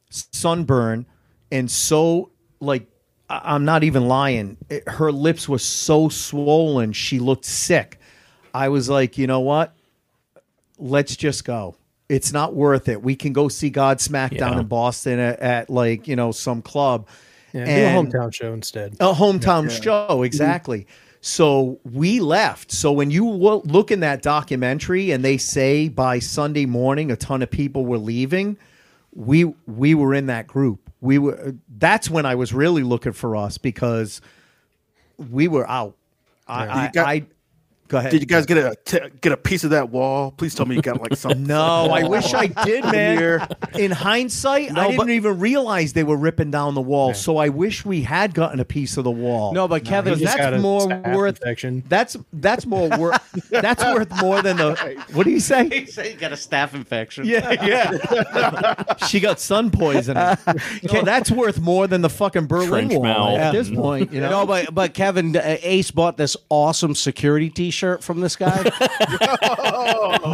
sunburned 0.10 1.06
and 1.52 1.70
so 1.70 2.30
like 2.60 2.88
I- 3.30 3.42
I'm 3.56 3.64
not 3.64 3.84
even 3.84 4.08
lying. 4.08 4.58
It- 4.70 4.88
her 4.90 5.12
lips 5.12 5.48
were 5.48 5.60
so 5.60 6.10
swollen. 6.10 6.94
She 6.94 7.20
looked 7.20 7.46
sick. 7.46 8.00
I 8.54 8.70
was 8.70 8.90
like, 8.90 9.18
you 9.20 9.28
know 9.28 9.40
what? 9.42 9.76
Let's 10.80 11.16
just 11.16 11.46
go. 11.46 11.76
It's 12.08 12.34
not 12.34 12.56
worth 12.56 12.90
it. 12.90 13.04
We 13.04 13.16
can 13.16 13.34
go 13.34 13.48
see 13.50 13.70
Godsmack 13.70 14.36
down 14.40 14.58
in 14.60 14.66
Boston 14.66 15.20
at, 15.20 15.40
at 15.40 15.70
like 15.70 16.08
you 16.08 16.16
know 16.16 16.32
some 16.32 16.62
club. 16.64 17.08
Yeah. 17.54 17.66
And- 17.66 18.10
do 18.12 18.18
a 18.18 18.22
hometown 18.22 18.34
show 18.34 18.54
instead. 18.54 18.94
a 19.00 19.14
hometown 19.14 19.70
show, 19.70 20.24
exactly. 20.24 20.88
So 21.22 21.80
we 21.84 22.20
left. 22.22 22.72
So 22.72 22.92
when 22.94 23.12
you 23.12 23.26
wo- 23.26 23.62
look 23.66 23.92
in 23.92 24.00
that 24.02 24.22
documentary 24.22 25.12
and 25.12 25.24
they 25.26 25.38
say 25.38 25.90
by 25.90 26.20
Sunday 26.20 26.66
morning 26.66 27.12
a 27.12 27.18
ton 27.18 27.42
of 27.42 27.52
people 27.52 27.86
were 27.86 27.98
leaving, 27.98 28.56
we 29.14 29.46
we 29.68 29.96
were 29.96 30.14
in 30.14 30.28
that 30.28 30.48
group. 30.48 30.80
We 31.02 31.18
were. 31.18 31.56
That's 31.78 32.10
when 32.10 32.26
I 32.26 32.36
was 32.36 32.54
really 32.54 32.84
looking 32.84 33.12
for 33.14 33.36
us 33.36 33.58
because 33.58 34.22
we 35.18 35.48
were 35.50 35.70
out. 35.70 35.96
I, 36.48 36.86
I, 36.86 36.92
got- 36.94 37.08
I 37.08 37.26
go 37.90 37.98
ahead. 37.98 38.12
Did 38.12 38.22
you 38.22 38.28
guys 38.28 38.46
get 38.46 38.58
a 38.58 38.76
t- 38.86 39.00
get 39.20 39.32
a 39.34 39.38
piece 39.38 39.64
of 39.66 39.72
that 39.72 39.90
wall? 39.90 40.32
Please 40.32 40.56
tell 40.56 40.66
me 40.66 40.76
you 40.76 40.82
got 40.82 41.02
like 41.02 41.16
something. 41.18 41.44
No, 41.50 41.88
I 41.92 42.08
wish 42.08 42.34
I 42.34 42.48
did, 42.48 42.86
man. 42.86 43.18
Here. 43.18 43.48
In 43.78 43.92
hindsight, 43.92 44.72
No, 44.72 44.82
I 44.82 44.86
didn't 44.92 44.98
but- 44.98 45.10
even 45.10 45.40
realize 45.40 45.94
they 45.94 46.04
were 46.04 46.16
ripping 46.18 46.52
down 46.52 46.76
the 46.76 46.82
wall. 46.82 47.14
So 47.14 47.38
I 47.38 47.50
wish 47.50 47.84
we 47.84 48.02
had 48.04 48.34
gotten 48.34 48.60
a 48.60 48.66
piece 48.66 48.96
of 48.98 49.04
the 49.04 49.12
wall. 49.12 49.52
No, 49.54 49.68
but 49.68 49.84
Kevin, 49.84 50.14
he 50.14 50.24
just 50.24 50.38
got 50.38 50.52
that's 50.52 50.62
more 50.62 50.88
worth. 50.88 51.38
infection. 51.42 51.84
That's 51.90 52.16
that's 52.32 52.66
more 52.66 52.88
worth. 52.90 53.50
that's 53.50 53.84
worth 53.84 54.10
more 54.22 54.42
than 54.42 54.58
the. 54.58 55.04
What 55.14 55.24
do 55.26 55.32
you 55.32 55.40
say? 55.40 55.68
he 55.70 55.86
said 55.88 56.06
he 56.06 56.14
got 56.14 56.32
a 56.32 56.36
staph 56.36 56.74
infection. 56.76 57.26
Yeah, 57.26 57.52
yeah. 57.64 58.96
she 59.08 59.20
got 59.20 59.40
sun 59.40 59.72
poisoning. 59.72 60.38
So 60.88 61.02
that's 61.02 61.32
worth 61.32 61.60
more 61.60 61.88
than 61.88 62.02
the 62.02 62.10
fucking 62.10 62.46
Berlin 62.48 62.70
Trench 62.70 62.94
Wall 62.94 63.04
mouth. 63.04 63.40
at 63.40 63.52
this 63.52 63.70
point. 63.70 64.14
You 64.14 64.22
know. 64.22 64.30
No, 64.30 64.46
but 64.46 64.74
but 64.74 64.94
Kevin 64.94 65.36
uh, 65.36 65.58
Ace 65.62 65.90
bought 65.92 66.18
this 66.18 66.38
awesome 66.50 66.94
security 66.94 67.50
T-shirt 67.50 67.79
from 68.02 68.22
this 68.22 68.36
guy. 68.36 68.64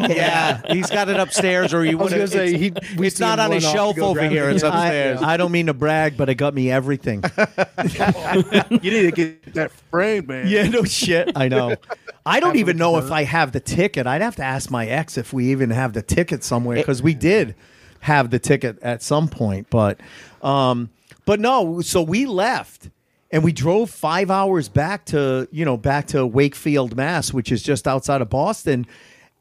yeah, 0.10 0.62
he's 0.72 0.90
got 0.90 1.10
it 1.10 1.18
upstairs, 1.20 1.74
or 1.74 1.84
he 1.84 1.96
was 1.96 2.06
would 2.06 2.10
gonna 2.12 2.22
have. 2.22 2.30
say, 2.30 2.54
It's, 2.54 2.88
he- 2.90 2.98
we 2.98 3.08
it's 3.08 3.20
not 3.20 3.40
on 3.40 3.52
his 3.52 3.64
run 3.66 3.78
off 3.78 3.96
to 3.96 4.02
shelf 4.02 4.10
over 4.10 4.28
here. 4.28 4.50
It's 4.50 4.64
I, 4.64 4.68
upstairs. 4.68 5.22
I 5.22 5.38
don't 5.38 5.52
mean 5.52 5.68
to 5.68 5.74
brag, 5.74 6.18
but 6.18 6.30
it 6.30 6.36
got 6.36 6.54
me 6.54 6.72
everything. 6.72 7.24
You 8.82 8.92
need 8.92 9.04
to 9.04 9.12
get 9.12 9.54
that 9.54 9.72
frame, 9.72 10.28
man. 10.28 10.48
Yeah, 10.48 10.68
no 10.68 10.84
shit. 10.84 11.32
I 11.36 11.48
know. 11.48 11.76
I 12.26 12.40
don't 12.40 12.56
even 12.58 12.78
know 12.78 12.98
if 12.98 13.12
I 13.12 13.24
have 13.24 13.52
the 13.52 13.60
ticket. 13.60 14.08
I'd 14.08 14.22
have 14.22 14.36
to 14.38 14.44
ask 14.44 14.70
my 14.72 14.86
ex 14.88 15.18
if 15.18 15.32
we 15.34 15.52
even 15.52 15.70
have 15.70 15.94
the 15.94 16.02
ticket 16.02 16.44
somewhere 16.44 16.78
because 16.78 17.02
we 17.02 17.14
did 17.14 17.56
have 18.02 18.30
the 18.32 18.40
ticket 18.40 18.80
at 18.82 19.02
some 19.02 19.28
point, 19.28 19.68
but 19.70 20.00
um 20.42 20.90
but 21.26 21.40
no, 21.40 21.82
so 21.82 22.02
we 22.04 22.26
left 22.26 22.90
and 23.32 23.44
we 23.44 23.52
drove 23.52 23.90
5 23.90 24.32
hours 24.32 24.70
back 24.70 25.06
to, 25.06 25.48
you 25.52 25.66
know, 25.66 25.78
back 25.78 26.08
to 26.08 26.26
Wakefield, 26.26 26.96
Mass, 26.96 27.34
which 27.34 27.52
is 27.52 27.64
just 27.64 27.88
outside 27.88 28.22
of 28.22 28.30
Boston. 28.30 28.86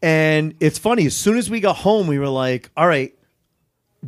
And 0.02 0.54
it's 0.60 0.78
funny, 0.78 1.06
as 1.06 1.16
soon 1.16 1.38
as 1.38 1.48
we 1.48 1.60
got 1.60 1.76
home, 1.76 2.06
we 2.06 2.18
were 2.18 2.28
like, 2.28 2.70
all 2.76 2.86
right, 2.86 3.14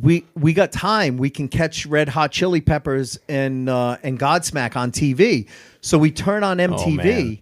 we 0.01 0.25
we 0.35 0.53
got 0.53 0.71
time. 0.71 1.17
We 1.17 1.29
can 1.29 1.47
catch 1.47 1.85
Red 1.85 2.09
Hot 2.09 2.31
Chili 2.31 2.61
Peppers 2.61 3.17
and 3.27 3.67
uh, 3.69 3.97
and 4.03 4.19
Godsmack 4.19 4.75
on 4.75 4.91
TV. 4.91 5.47
So 5.81 5.97
we 5.97 6.11
turn 6.11 6.43
on 6.43 6.57
MTV, 6.57 7.41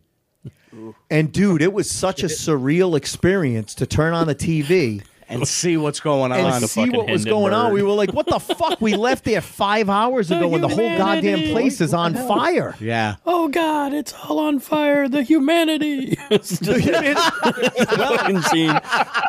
and 1.10 1.32
dude, 1.32 1.62
it 1.62 1.74
was 1.74 1.90
such 1.90 2.24
a 2.24 2.28
surreal 2.28 2.96
experience 2.96 3.76
to 3.76 3.86
turn 3.86 4.14
on 4.14 4.28
the 4.28 4.36
TV 4.36 5.04
and 5.28 5.48
see 5.48 5.76
what's 5.78 6.00
going 6.00 6.32
and 6.32 6.46
on. 6.46 6.62
the 6.62 6.68
see 6.68 6.90
what 6.90 7.10
was 7.10 7.26
going 7.26 7.54
on. 7.54 7.74
We 7.74 7.82
were 7.84 7.92
like, 7.94 8.14
"What 8.14 8.28
the 8.28 8.40
fuck?" 8.40 8.80
We 8.82 8.96
left 8.96 9.24
there 9.26 9.42
five 9.42 9.90
hours 9.90 10.32
ago, 10.32 10.54
and 10.54 10.64
the 10.64 10.68
whole 10.68 10.98
goddamn 10.98 11.52
place 11.52 11.82
is 11.82 11.94
on 11.94 12.14
fire. 12.14 12.76
yeah. 12.80 13.16
Oh 13.26 13.48
God, 13.48 13.94
it's 13.94 14.14
all 14.14 14.40
on 14.40 14.60
fire. 14.60 15.08
The 15.10 15.24
humanity. 15.24 16.18
it's 16.32 16.60
just 16.60 16.86
fucking 17.90 18.42
scene. 18.44 18.80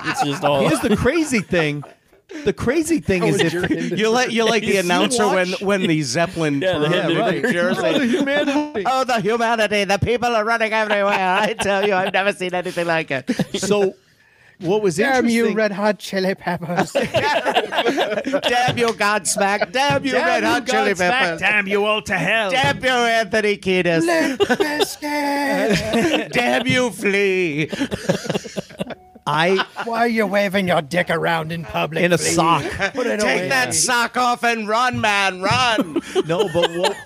It's 0.05 0.23
just 0.25 0.45
all. 0.45 0.69
Here's 0.69 0.81
the 0.81 0.97
crazy 0.97 1.41
thing. 1.41 1.83
The 2.45 2.53
crazy 2.53 2.99
thing 2.99 3.23
is 3.23 3.41
if 3.41 3.53
You're 3.99 4.11
like 4.11 4.33
you're 4.33 4.47
like 4.49 4.63
the 4.65 4.79
announcer 4.79 5.27
when 5.29 5.49
when 5.61 5.83
the 5.83 6.03
Zeppelin 6.03 6.61
Yeah, 6.61 6.79
the 6.79 6.89
turns 6.89 6.95
Hindenburg. 7.07 7.45
New 7.45 7.53
Jersey. 7.53 8.09
humanity. 8.09 8.83
Oh, 8.85 9.05
the 9.05 9.21
humanity! 9.21 9.85
The 9.85 9.99
people 9.99 10.35
are 10.35 10.45
running 10.45 10.73
everywhere. 10.73 11.39
I 11.41 11.55
tell 11.55 11.87
you, 11.87 11.95
I've 11.95 12.13
never 12.13 12.33
seen 12.33 12.53
anything 12.53 12.87
like 12.87 13.11
it. 13.13 13.31
So, 13.61 13.95
what 14.61 14.83
was 14.83 14.97
Damn 14.97 15.27
interesting? 15.27 15.37
you, 15.51 15.53
Red 15.55 15.73
Hot 15.73 15.99
Chili 15.99 16.35
Peppers! 16.35 16.93
Damn 16.93 18.79
you, 18.79 18.87
Godsmack! 18.89 19.73
Damn 19.73 20.05
you, 20.05 20.15
Red 20.15 20.43
you, 20.43 20.49
Hot 20.49 20.67
Chili 20.67 20.93
Godsmack. 20.93 21.11
Peppers! 21.11 21.41
Damn 21.41 21.67
you 21.67 21.85
all 21.85 22.03
to 22.03 22.15
hell. 22.17 22.51
Damn 22.51 22.83
you, 22.83 22.91
Anthony 22.91 23.57
Kiedis! 23.59 24.07
Damn 26.33 26.67
you, 26.67 26.91
Flea! 26.91 27.71
I 29.29 29.67
Why 29.85 29.99
are 29.99 30.09
you 30.09 30.25
waving 30.27 30.69
your 30.69 30.83
dick 30.83 31.11
around 31.11 31.51
in 31.51 31.65
public? 31.65 32.05
in 32.05 32.13
a 32.13 32.17
please? 32.17 32.37
sock. 32.37 32.63
Put 32.95 33.09
it 33.09 33.19
Take 33.19 33.39
away. 33.41 33.49
that 33.49 33.75
sock 33.75 34.17
off 34.17 34.45
and 34.45 34.69
run, 34.69 35.01
man, 35.01 35.43
run. 35.43 36.01
No, 36.27 36.49
but 36.53 36.71
what, 36.77 36.97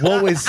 what 0.00 0.22
was 0.22 0.46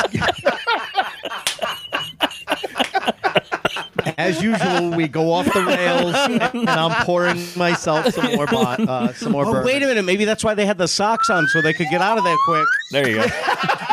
as 4.18 4.41
usual? 4.41 4.91
We 4.91 5.08
go 5.08 5.32
off 5.32 5.45
the 5.54 5.62
rails, 5.64 6.16
and 6.54 6.70
I'm 6.70 7.06
pouring 7.06 7.43
myself 7.56 8.14
some 8.14 8.36
more, 8.36 8.47
bo- 8.47 8.58
uh, 8.62 9.14
some 9.14 9.32
more. 9.32 9.45
oh, 9.45 9.52
bourbon. 9.52 9.66
wait 9.66 9.84
a 9.84 9.88
minute. 9.88 10.04
Maybe 10.06 10.26
that's 10.26 10.43
why 10.43 10.54
they 10.54 10.66
had 10.66 10.78
the 10.78 10.88
socks 10.88 11.30
on 11.30 11.47
so 11.47 11.62
they 11.62 11.74
could 11.74 11.88
get 11.89 12.02
out 12.02 12.18
of 12.18 12.24
there 12.24 12.38
quick. 12.45 12.68
There 12.91 13.10
you 13.10 13.16
go. 13.18 13.26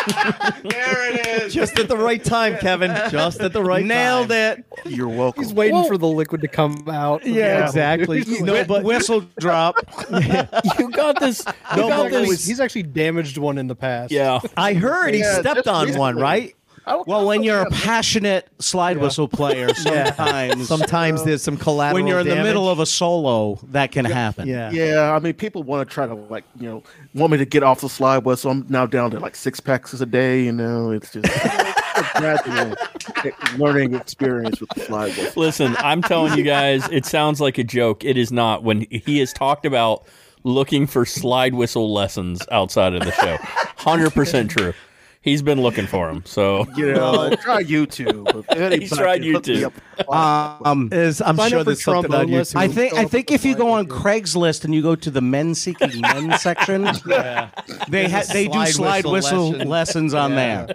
There 0.08 1.12
it 1.14 1.26
is. 1.42 1.54
Just 1.54 1.78
at 1.78 1.88
the 1.88 1.96
right 1.96 2.22
time, 2.22 2.56
Kevin. 2.58 2.90
Just 3.10 3.40
at 3.40 3.52
the 3.52 3.62
right 3.62 3.84
Nailed 3.84 4.28
time. 4.30 4.38
Nailed 4.38 4.58
it. 4.86 4.90
You're 4.90 5.08
welcome. 5.08 5.42
He's 5.44 5.52
waiting 5.52 5.84
for 5.84 5.98
the 5.98 6.06
liquid 6.06 6.40
to 6.42 6.48
come 6.48 6.88
out. 6.88 7.26
Yeah, 7.26 7.66
exactly. 7.66 8.24
No, 8.40 8.64
but 8.64 8.84
whistle 8.84 9.20
drop. 9.38 9.76
you 10.78 10.90
got 10.90 11.20
this. 11.20 11.44
You 11.76 11.82
No, 11.82 11.88
got 11.88 12.10
but 12.10 12.22
this. 12.22 12.46
he's 12.46 12.58
actually 12.60 12.84
damaged 12.84 13.36
one 13.38 13.58
in 13.58 13.66
the 13.66 13.74
past. 13.76 14.10
Yeah. 14.10 14.40
I 14.56 14.72
heard 14.74 15.12
he 15.14 15.20
Yeah, 15.20 15.40
stepped 15.40 15.64
just 15.66 15.68
on 15.68 15.94
one, 15.98 16.16
right? 16.16 16.54
Well, 17.06 17.26
when 17.26 17.42
you're 17.42 17.60
a 17.62 17.70
passionate 17.70 18.48
slide 18.58 18.98
whistle 18.98 19.28
player, 19.28 19.72
sometimes, 19.74 20.68
Sometimes 20.68 21.24
there's 21.24 21.42
some 21.42 21.56
collateral. 21.56 21.94
when 22.02 22.06
you're 22.06 22.20
in 22.20 22.26
the 22.28 22.34
damage. 22.34 22.48
middle 22.48 22.68
of 22.68 22.78
a 22.80 22.86
solo, 22.86 23.58
that 23.70 23.92
can 23.92 24.04
happen. 24.04 24.48
yeah. 24.48 24.70
Yeah, 24.70 25.12
I 25.14 25.18
mean, 25.18 25.34
people 25.34 25.62
want 25.62 25.88
to 25.88 25.92
try 25.94 26.06
to 26.06 26.14
like, 26.14 26.44
you 26.58 26.68
know, 26.68 26.82
want 27.14 27.32
me 27.32 27.38
to 27.38 27.44
get 27.44 27.62
off 27.62 27.80
the 27.80 27.88
slide 27.88 28.24
whistle. 28.24 28.50
I'm 28.50 28.66
now 28.68 28.86
down 28.86 29.10
to 29.12 29.20
like 29.20 29.36
six 29.36 29.60
packs 29.60 29.92
a 30.00 30.06
day. 30.06 30.42
You 30.44 30.52
know, 30.52 30.90
it's 30.90 31.12
just 31.12 31.26
a 31.26 32.06
gradual 32.16 32.74
learning 33.56 33.94
experience 33.94 34.60
with 34.60 34.70
the 34.70 34.80
slide 34.80 35.16
whistle. 35.16 35.42
Listen, 35.42 35.76
I'm 35.78 36.02
telling 36.02 36.36
you 36.38 36.44
guys, 36.44 36.88
it 36.90 37.04
sounds 37.06 37.40
like 37.40 37.58
a 37.58 37.64
joke. 37.64 38.04
It 38.04 38.16
is 38.16 38.30
not. 38.32 38.62
When 38.62 38.86
he 38.90 39.18
has 39.18 39.32
talked 39.32 39.66
about 39.66 40.04
looking 40.44 40.86
for 40.86 41.04
slide 41.04 41.54
whistle 41.54 41.92
lessons 41.92 42.40
outside 42.52 42.94
of 42.94 43.02
the 43.02 43.12
show, 43.12 43.36
hundred 43.76 44.10
percent 44.12 44.50
true. 44.50 44.72
He's 45.28 45.42
been 45.42 45.60
looking 45.62 45.86
for 45.86 46.08
him. 46.08 46.22
So 46.24 46.66
You 46.76 46.92
know, 46.94 47.34
try 47.36 47.62
YouTube. 47.62 48.28
If 48.40 48.50
anybody 48.56 48.80
He's 48.80 48.96
tried 48.96 49.22
can 49.22 49.32
hook 49.34 49.46
me 49.46 49.62
YouTube. 49.62 50.64
Um, 50.66 50.88
Is 50.92 51.20
I'm 51.20 51.36
Sign 51.36 51.50
sure 51.50 51.58
up 51.60 51.64
for 51.64 51.70
there's 51.70 51.84
something 51.84 52.14
on 52.14 52.26
YouTube. 52.28 52.56
I 52.56 52.68
think 52.68 52.94
I 52.94 53.04
think 53.04 53.30
if 53.30 53.44
you 53.44 53.54
go 53.56 53.70
on 53.72 53.86
Craigslist 53.86 54.64
and 54.64 54.74
you 54.74 54.82
go 54.82 54.94
to 54.94 55.10
the 55.10 55.20
men 55.20 55.54
seeking 55.54 56.00
men 56.00 56.38
section, 56.38 56.84
they 57.88 58.08
ha- 58.08 58.22
they 58.32 58.46
do 58.48 58.64
slide 58.66 58.68
slide 58.68 59.04
whistle 59.04 59.12
whistle 59.12 59.50
lesson. 59.50 59.68
lessons 59.68 60.14
on 60.14 60.34
there. 60.34 60.68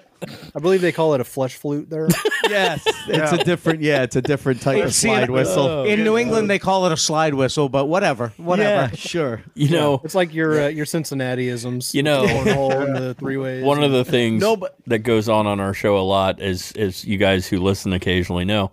I 0.56 0.60
believe 0.60 0.82
they 0.82 0.92
call 0.92 1.14
it 1.14 1.22
a 1.22 1.24
flesh 1.24 1.56
flute 1.56 1.90
there. 1.90 2.08
yes, 2.50 2.84
it's 3.08 3.32
a 3.32 3.44
different. 3.44 3.82
Yeah, 3.82 4.04
it's 4.04 4.16
a 4.16 4.22
different 4.22 4.62
type 4.62 4.84
of 4.84 4.94
See, 4.94 5.08
slide 5.08 5.24
in- 5.26 5.32
whistle. 5.34 5.84
In 5.84 6.04
New 6.04 6.18
England, 6.18 6.50
they 6.50 6.60
call 6.60 6.86
it 6.86 6.92
a 6.92 6.98
slide 6.98 7.34
whistle, 7.34 7.70
but 7.70 7.86
whatever, 7.86 8.34
whatever. 8.38 8.90
Yeah, 8.92 8.96
sure. 8.98 9.44
you 9.56 9.70
know, 9.70 10.02
It's 10.04 10.16
like 10.16 10.34
your 10.34 10.64
uh, 10.64 10.68
your 10.68 10.86
Cincinnatiisms. 10.86 11.94
You 11.94 12.04
know- 12.04 12.22
with 12.24 12.46
the 12.46 12.52
cornhole 12.52 12.86
and 12.86 12.96
the 12.96 13.14
three 13.20 13.38
ways. 13.38 13.64
one 13.64 13.84
of 13.84 13.92
the 13.92 14.06
things 14.06 14.42
No, 14.42 14.56
but- 14.56 14.76
that 14.88 15.00
goes 15.00 15.30
on 15.30 15.48
on 15.48 15.60
our 15.60 15.74
show 15.74 15.98
a 15.98 16.02
lot 16.02 16.42
is, 16.42 16.72
as 16.74 17.06
you 17.06 17.18
guys 17.18 17.48
who 17.48 17.60
listen 17.60 17.94
occasionally 17.94 18.46
know, 18.46 18.72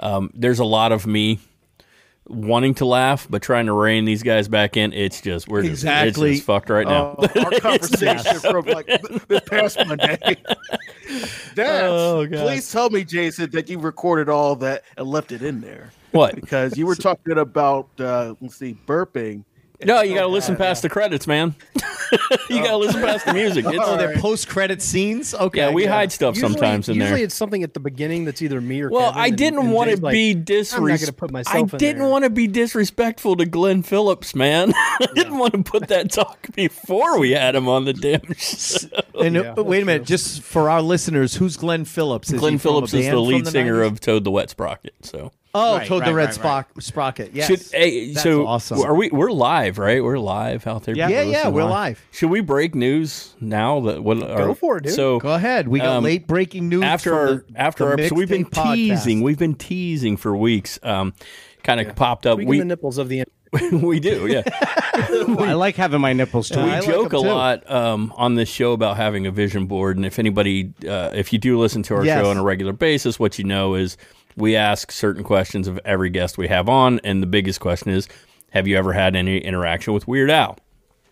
um, 0.00 0.30
there's 0.34 0.58
a 0.60 0.64
lot 0.64 0.92
of 0.92 1.06
me 1.06 1.40
wanting 2.28 2.74
to 2.74 2.84
laugh 2.84 3.26
but 3.30 3.42
trying 3.42 3.66
to 3.66 3.72
rein 3.72 4.04
these 4.04 4.22
guys 4.22 4.48
back 4.48 4.76
in. 4.76 4.92
It's 4.92 5.20
just 5.20 5.48
we're 5.48 5.62
just, 5.62 5.72
Exactly. 5.72 6.30
it's 6.30 6.38
just 6.38 6.46
fucked 6.46 6.70
right 6.70 6.86
now. 6.86 7.12
Uh, 7.18 7.28
our 7.44 7.50
conversation 7.60 8.38
from 8.40 8.66
like 8.66 8.86
th- 8.86 9.00
this 9.28 9.40
past 9.46 9.78
Monday. 9.86 10.18
Dad, 11.54 11.84
Oh, 11.84 12.26
please 12.28 12.70
tell 12.70 12.90
me, 12.90 13.02
Jason, 13.04 13.50
that 13.50 13.68
you 13.68 13.78
recorded 13.78 14.28
all 14.28 14.54
that 14.56 14.84
and 14.96 15.06
left 15.08 15.32
it 15.32 15.42
in 15.42 15.60
there 15.60 15.90
what? 16.12 16.34
because 16.34 16.76
you 16.76 16.86
were 16.86 16.94
talking 16.94 17.38
about 17.38 17.88
uh, 17.98 18.34
let's 18.40 18.56
see, 18.56 18.76
burping. 18.86 19.44
No, 19.84 20.02
you 20.02 20.14
got 20.14 20.22
to 20.22 20.26
listen 20.28 20.56
past 20.56 20.82
the 20.82 20.88
credits, 20.88 21.26
man. 21.28 21.54
you 22.50 22.62
got 22.62 22.70
to 22.70 22.76
listen 22.78 23.00
past 23.00 23.24
the 23.26 23.32
music. 23.32 23.64
It's, 23.64 23.76
Oh, 23.80 23.96
they're 23.96 24.16
post-credit 24.18 24.82
scenes. 24.82 25.34
Okay, 25.34 25.58
yeah, 25.60 25.70
we 25.70 25.84
hide 25.86 26.10
stuff 26.10 26.34
Usually- 26.34 26.52
sometimes 26.52 26.88
in 26.88 26.98
there. 26.98 27.06
usually 27.08 27.22
it's 27.22 27.34
something 27.36 27.62
at 27.62 27.74
the 27.74 27.80
beginning 27.80 28.24
that's 28.24 28.42
either 28.42 28.60
me 28.60 28.80
or 28.80 28.90
Well, 28.90 29.10
Kevin, 29.10 29.20
I 29.22 29.26
and- 29.28 29.36
didn't 29.38 29.58
and 29.60 29.72
want 29.72 29.90
to 29.90 29.96
Jay's 29.96 30.02
like, 30.02 30.12
be 30.12 30.30
I'm 30.32 30.36
not 30.38 30.44
disrespectful. 30.46 31.06
gonna 31.06 31.12
put 31.12 31.30
I 31.30 31.32
myself 31.32 31.72
in 31.74 31.78
didn't 31.78 32.02
there. 32.02 32.10
want 32.10 32.24
to 32.24 32.30
be 32.30 32.46
disrespectful 32.48 33.36
to 33.36 33.46
Glenn 33.46 33.82
Phillips, 33.84 34.34
man. 34.34 34.72
I 34.76 35.06
didn't 35.14 35.38
want 35.38 35.52
to 35.52 35.62
put 35.62 35.86
that 35.88 36.10
talk 36.10 36.48
before 36.54 37.18
we 37.20 37.30
had 37.30 37.54
him 37.54 37.68
on 37.68 37.84
the 37.84 37.92
damn 37.92 38.32
show. 38.34 38.88
And 39.20 39.36
uh, 39.36 39.42
Yeah, 39.44 39.52
but 39.54 39.64
wait 39.66 39.78
a 39.82 39.84
that's 39.84 39.86
minute, 39.86 40.06
just 40.06 40.42
for 40.42 40.68
our 40.70 40.82
listeners, 40.82 41.36
who's 41.36 41.56
Glenn 41.56 41.84
Phillips? 41.84 42.32
Is 42.32 42.40
Glenn 42.40 42.58
from 42.58 42.70
a 42.70 42.72
Phillips 42.72 42.94
is 42.94 43.04
band 43.06 43.16
the 43.16 43.20
from 43.20 43.28
lead 43.28 43.46
singer 43.46 43.82
90s? 43.82 43.86
of 43.86 44.00
Toad 44.00 44.24
the 44.24 44.30
Wet 44.32 44.50
Sprocket. 44.50 44.94
So, 45.02 45.30
Oh, 45.54 45.76
Right, 45.78 45.86
Toad 45.86 46.02
the 46.02 46.06
right, 46.06 46.26
Red 46.28 46.36
right, 46.44 46.66
Sprock, 46.66 46.82
Sprocket. 46.82 47.30
Yes. 47.34 47.46
Should, 47.46 47.62
hey, 47.72 48.12
That's 48.12 48.22
so 48.22 48.46
awesome. 48.46 48.80
are 48.82 48.94
we? 48.94 49.08
We're 49.10 49.30
live, 49.32 49.78
right? 49.78 50.02
We're 50.04 50.18
live 50.18 50.66
out 50.66 50.82
there. 50.84 50.94
Yeah. 50.94 51.08
Yeah, 51.08 51.22
yeah, 51.22 51.48
we're 51.48 51.64
live. 51.64 52.00
Should 52.12 52.30
we 52.30 52.40
break 52.40 52.74
news 52.74 53.34
now? 53.40 53.80
That 53.80 54.04
what? 54.04 54.18
Go 54.20 54.54
for 54.54 54.76
it, 54.76 54.84
dude. 54.84 54.92
So 54.94 55.18
Go 55.20 55.32
ahead. 55.34 55.66
We 55.68 55.78
got 55.80 55.96
Um, 55.96 56.04
late 56.04 56.26
breaking 56.26 56.68
news 56.68 56.82
after 56.84 57.14
our 57.14 57.26
the, 57.36 57.44
after 57.56 57.84
the 57.96 58.02
our 58.02 58.08
so 58.08 58.14
we've 58.14 58.28
been 58.28 58.44
Mixtape 58.44 58.50
podcast. 58.62 58.74
teasing. 58.74 59.22
We've 59.22 59.38
been 59.38 59.54
teasing 59.54 60.16
for 60.16 60.36
weeks. 60.36 60.78
Um, 60.82 61.14
kind 61.62 61.80
of 61.80 61.96
popped 61.96 62.26
up. 62.26 62.36
Tweaking 62.36 62.48
We 62.48 62.58
the 62.58 62.64
nipples 62.66 62.98
of 62.98 63.08
the 63.08 63.24
we 63.72 63.98
do, 63.98 64.26
yeah. 64.26 64.42
I 64.92 65.54
like 65.54 65.76
having 65.76 66.02
my 66.02 66.12
nipples 66.12 66.50
too. 66.50 66.62
we 66.62 66.70
I 66.70 66.80
joke 66.82 67.10
them 67.12 67.20
a 67.20 67.22
too. 67.22 67.28
lot 67.28 67.70
um, 67.70 68.12
on 68.14 68.34
this 68.34 68.48
show 68.50 68.72
about 68.72 68.98
having 68.98 69.26
a 69.26 69.30
vision 69.30 69.64
board, 69.64 69.96
and 69.96 70.04
if 70.04 70.18
anybody, 70.18 70.74
uh, 70.86 71.12
if 71.14 71.32
you 71.32 71.38
do 71.38 71.58
listen 71.58 71.82
to 71.84 71.94
our 71.94 72.04
Yes. 72.04 72.20
show 72.22 72.28
on 72.30 72.36
a 72.36 72.42
regular 72.42 72.74
basis, 72.74 73.18
what 73.18 73.38
you 73.38 73.44
know 73.46 73.74
is 73.74 73.96
we 74.38 74.56
ask 74.56 74.90
certain 74.92 75.22
questions 75.24 75.68
of 75.68 75.78
every 75.84 76.10
guest 76.10 76.38
we 76.38 76.48
have 76.48 76.68
on, 76.68 77.00
and 77.04 77.22
the 77.22 77.26
biggest 77.26 77.60
question 77.60 77.90
is, 77.90 78.08
have 78.50 78.66
you 78.66 78.76
ever 78.76 78.92
had 78.92 79.14
any 79.16 79.38
interaction 79.38 79.92
with 79.92 80.08
Weird 80.08 80.30
Al? 80.30 80.56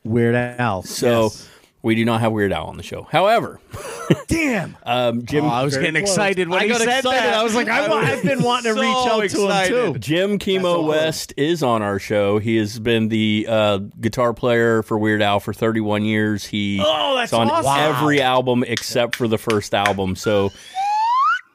Weird 0.04 0.34
Al. 0.34 0.82
So. 0.82 1.24
Yes. 1.24 1.48
We 1.82 1.94
do 1.94 2.04
not 2.04 2.20
have 2.20 2.32
Weird 2.32 2.52
Al 2.52 2.66
on 2.66 2.78
the 2.78 2.82
show. 2.82 3.04
However, 3.04 3.60
damn. 4.26 4.76
um, 4.82 5.24
Jim, 5.24 5.44
Oh, 5.44 5.48
I 5.48 5.62
was 5.62 5.76
getting 5.76 5.94
excited 5.94 6.48
when 6.48 6.58
I 6.58 6.62
he 6.64 6.68
got 6.70 6.80
said 6.80 6.98
excited. 6.98 7.22
that. 7.22 7.34
I 7.34 7.44
was 7.44 7.54
like, 7.54 7.68
I, 7.68 7.86
wa- 7.88 7.96
I've 7.98 8.24
been 8.24 8.42
wanting 8.42 8.74
to 8.74 8.80
so 8.80 8.82
reach 8.82 9.06
out 9.12 9.22
excited. 9.24 9.68
to 9.72 9.84
him 9.84 9.92
too. 9.92 9.98
Jim 10.00 10.38
Kimo 10.40 10.82
West 10.82 11.32
is 11.36 11.62
on 11.62 11.82
our 11.82 12.00
show. 12.00 12.38
He 12.40 12.56
has 12.56 12.80
been 12.80 13.06
the 13.08 13.46
uh, 13.48 13.78
guitar 14.00 14.34
player 14.34 14.82
for 14.82 14.98
Weird 14.98 15.22
Al 15.22 15.38
for 15.38 15.52
31 15.52 16.04
years. 16.04 16.44
He 16.44 16.82
Oh, 16.84 17.14
that's 17.14 17.32
on 17.32 17.48
awesome. 17.48 17.94
every 17.94 18.20
album 18.20 18.64
except 18.66 19.14
for 19.14 19.28
the 19.28 19.38
first 19.38 19.72
album. 19.72 20.16
So 20.16 20.50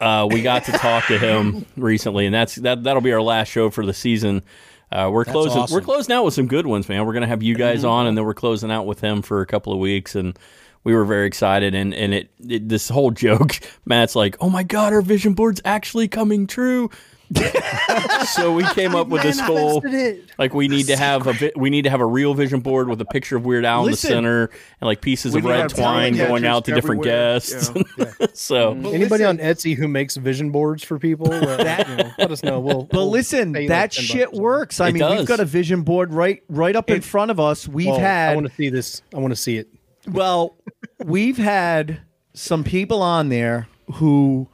uh, 0.01 0.27
we 0.29 0.41
got 0.41 0.65
to 0.65 0.71
talk 0.73 1.05
to 1.07 1.17
him 1.17 1.65
recently, 1.77 2.25
and 2.25 2.33
that's 2.33 2.55
that. 2.55 2.83
That'll 2.83 3.01
be 3.01 3.13
our 3.13 3.21
last 3.21 3.49
show 3.49 3.69
for 3.69 3.85
the 3.85 3.93
season. 3.93 4.41
Uh, 4.91 5.09
we're 5.13 5.23
closing. 5.23 5.61
awesome. 5.61 5.73
We're 5.73 5.81
closing 5.81 6.13
out 6.13 6.25
with 6.25 6.33
some 6.33 6.47
good 6.47 6.65
ones, 6.65 6.89
man. 6.89 7.05
We're 7.05 7.13
gonna 7.13 7.27
have 7.27 7.43
you 7.43 7.55
guys 7.55 7.85
on, 7.85 8.07
and 8.07 8.17
then 8.17 8.25
we're 8.25 8.33
closing 8.33 8.71
out 8.71 8.85
with 8.85 8.99
him 8.99 9.21
for 9.21 9.41
a 9.41 9.45
couple 9.45 9.71
of 9.71 9.79
weeks, 9.79 10.15
and 10.15 10.37
we 10.83 10.93
were 10.93 11.05
very 11.05 11.27
excited. 11.27 11.75
And 11.75 11.93
and 11.93 12.13
it, 12.13 12.31
it 12.45 12.67
this 12.67 12.89
whole 12.89 13.11
joke, 13.11 13.59
Matt's 13.85 14.15
like, 14.15 14.35
"Oh 14.41 14.49
my 14.49 14.63
god, 14.63 14.91
our 14.91 15.01
vision 15.01 15.33
board's 15.33 15.61
actually 15.63 16.07
coming 16.07 16.47
true." 16.47 16.89
So 18.25 18.53
we 18.53 18.63
came 18.73 18.95
up 18.95 19.07
with 19.07 19.21
this 19.21 19.39
whole 19.39 19.83
like 20.37 20.53
we 20.53 20.67
need 20.67 20.87
to 20.87 20.97
have 20.97 21.27
a 21.27 21.33
vi- 21.33 21.51
we 21.55 21.69
need 21.69 21.83
to 21.83 21.89
have 21.89 22.01
a 22.01 22.05
real 22.05 22.33
vision 22.33 22.59
board 22.59 22.87
with 22.89 22.99
a 23.01 23.05
picture 23.05 23.37
of 23.37 23.45
Weird 23.45 23.65
Al 23.65 23.83
Listen. 23.83 24.11
in 24.17 24.23
the 24.23 24.29
center 24.29 24.43
and 24.81 24.87
like 24.87 25.01
pieces 25.01 25.33
of 25.35 25.43
red 25.45 25.69
twine 25.69 26.15
going 26.15 26.45
out 26.45 26.65
to 26.65 26.73
different 26.73 27.05
everywhere. 27.05 27.33
guests. 27.39 27.71
Yeah. 27.97 28.27
so 28.33 28.71
Anybody 28.73 29.23
on 29.23 29.37
Etsy 29.37 29.75
who 29.75 29.87
makes 29.87 30.15
vision 30.17 30.51
boards 30.51 30.83
for 30.83 30.99
people, 30.99 31.31
uh, 31.33 31.39
you 31.87 31.95
know, 31.95 32.11
let 32.17 32.31
us 32.31 32.43
know. 32.43 32.59
We'll. 32.59 32.83
But 32.83 32.97
we'll 32.97 33.09
listen, 33.09 33.53
pay 33.53 33.63
you 33.63 33.67
that 33.69 33.81
like 33.83 33.91
10 33.91 34.03
shit 34.03 34.25
bucks. 34.27 34.39
works. 34.39 34.79
I 34.81 34.89
It 34.89 34.93
mean, 34.95 35.09
we've 35.17 35.25
got 35.25 35.39
a 35.39 35.45
vision 35.45 35.81
board 35.83 36.13
right 36.13 36.43
right 36.49 36.75
up 36.75 36.89
in 36.89 37.01
front 37.01 37.31
of 37.31 37.39
us. 37.39 37.67
We've 37.67 37.87
Well, 37.87 37.97
I 37.97 38.01
had 38.01 38.35
want 38.35 38.47
to 38.47 38.53
see 38.55 38.69
this. 38.69 39.01
I 39.13 39.19
want 39.19 39.31
to 39.31 39.35
see 39.35 39.57
it. 39.57 39.67
Well, 40.07 40.55
we've 41.05 41.37
had 41.37 42.01
some 42.33 42.63
people 42.63 43.01
on 43.01 43.29
there 43.29 43.67
who 43.95 44.47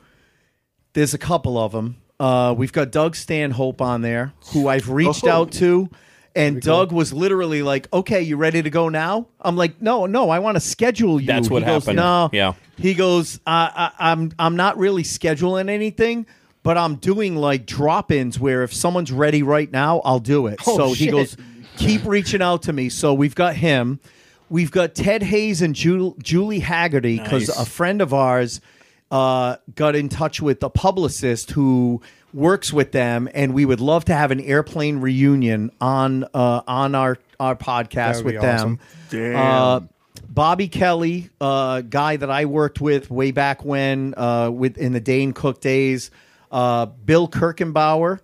there's 0.93 1.13
a 1.13 1.17
couple 1.19 1.57
of 1.57 1.71
them. 1.71 1.97
Uh, 2.19 2.53
we've 2.57 2.71
got 2.73 2.91
Doug 2.91 3.15
Stanhope 3.15 3.81
on 3.81 4.01
there 4.01 4.33
who 4.51 4.67
I've 4.67 4.89
reached 4.89 5.25
Oh. 5.25 5.31
out 5.31 5.51
to. 5.53 5.89
And 6.35 6.61
Doug 6.61 6.91
was 6.91 7.11
literally 7.13 7.63
like, 7.63 7.91
"Okay, 7.91 8.21
you 8.21 8.37
ready 8.37 8.61
to 8.61 8.69
go 8.69 8.89
now?" 8.89 9.25
I'm 9.41 9.55
like, 9.55 9.81
"No, 9.81 10.05
no, 10.05 10.29
I 10.29 10.37
want 10.37 10.55
to 10.55 10.59
schedule 10.59 11.19
you." 11.19 11.25
That's 11.25 11.49
what 11.49 11.63
he 11.63 11.65
goes, 11.67 11.83
happened. 11.83 11.97
No, 11.97 12.29
Yeah. 12.31 12.53
He 12.77 12.93
goes, 12.93 13.39
I, 13.47 13.91
I, 13.99 14.11
"I'm, 14.11 14.31
I'm 14.37 14.55
not 14.55 14.77
really 14.77 15.01
scheduling 15.01 15.67
anything, 15.67 16.27
but 16.61 16.77
I'm 16.77 16.95
doing 16.97 17.35
like 17.35 17.65
drop-ins 17.65 18.39
where 18.39 18.61
if 18.61 18.71
someone's 18.71 19.11
ready 19.11 19.41
right 19.41 19.71
now, 19.71 19.99
I'll 20.05 20.19
do 20.19 20.45
it." 20.45 20.59
Oh, 20.67 20.77
so 20.77 20.93
he 20.93 21.07
goes, 21.07 21.35
"Keep 21.77 22.05
reaching 22.05 22.43
out 22.43 22.61
to 22.63 22.73
me." 22.73 22.89
So 22.89 23.15
we've 23.15 23.33
got 23.35 23.55
him. 23.55 23.99
We've 24.47 24.71
got 24.71 24.93
Ted 24.93 25.23
Hayes 25.23 25.63
and 25.63 25.73
Ju- 25.73 26.15
Julie 26.21 26.61
Hagerty 26.61 27.21
because 27.21 27.47
Nice. 27.49 27.59
a 27.59 27.65
friend 27.65 27.99
of 27.99 28.13
ours 28.13 28.61
uh, 29.11 29.57
got 29.75 29.95
in 29.95 30.09
touch 30.09 30.41
with 30.41 30.61
a 30.63 30.69
publicist 30.69 31.51
who 31.51 32.01
works 32.33 32.73
with 32.73 32.91
them, 32.91 33.29
and 33.33 33.53
we 33.53 33.65
would 33.65 33.79
love 33.79 34.05
to 34.05 34.13
have 34.13 34.31
an 34.31 34.39
airplane 34.41 34.97
reunion 34.97 35.71
on 35.81 36.23
uh, 36.33 36.61
on 36.67 36.95
our 36.95 37.17
our 37.39 37.55
podcast 37.55 38.23
with 38.23 38.39
them. 38.41 38.55
awesome. 38.55 38.79
Damn. 39.09 39.35
Uh, 39.35 39.79
Bobby 40.29 40.67
Kelly, 40.67 41.29
uh, 41.41 41.81
guy 41.81 42.17
that 42.17 42.29
I 42.29 42.45
worked 42.45 42.79
with 42.79 43.09
way 43.09 43.31
back 43.31 43.65
when, 43.65 44.13
uh, 44.15 44.51
with 44.51 44.77
in 44.77 44.93
the 44.93 44.99
Dane 44.99 45.33
Cook 45.33 45.61
days. 45.61 46.11
Uh, 46.51 46.85
Bill 46.85 47.27
Kirchenbauer, 47.27 48.19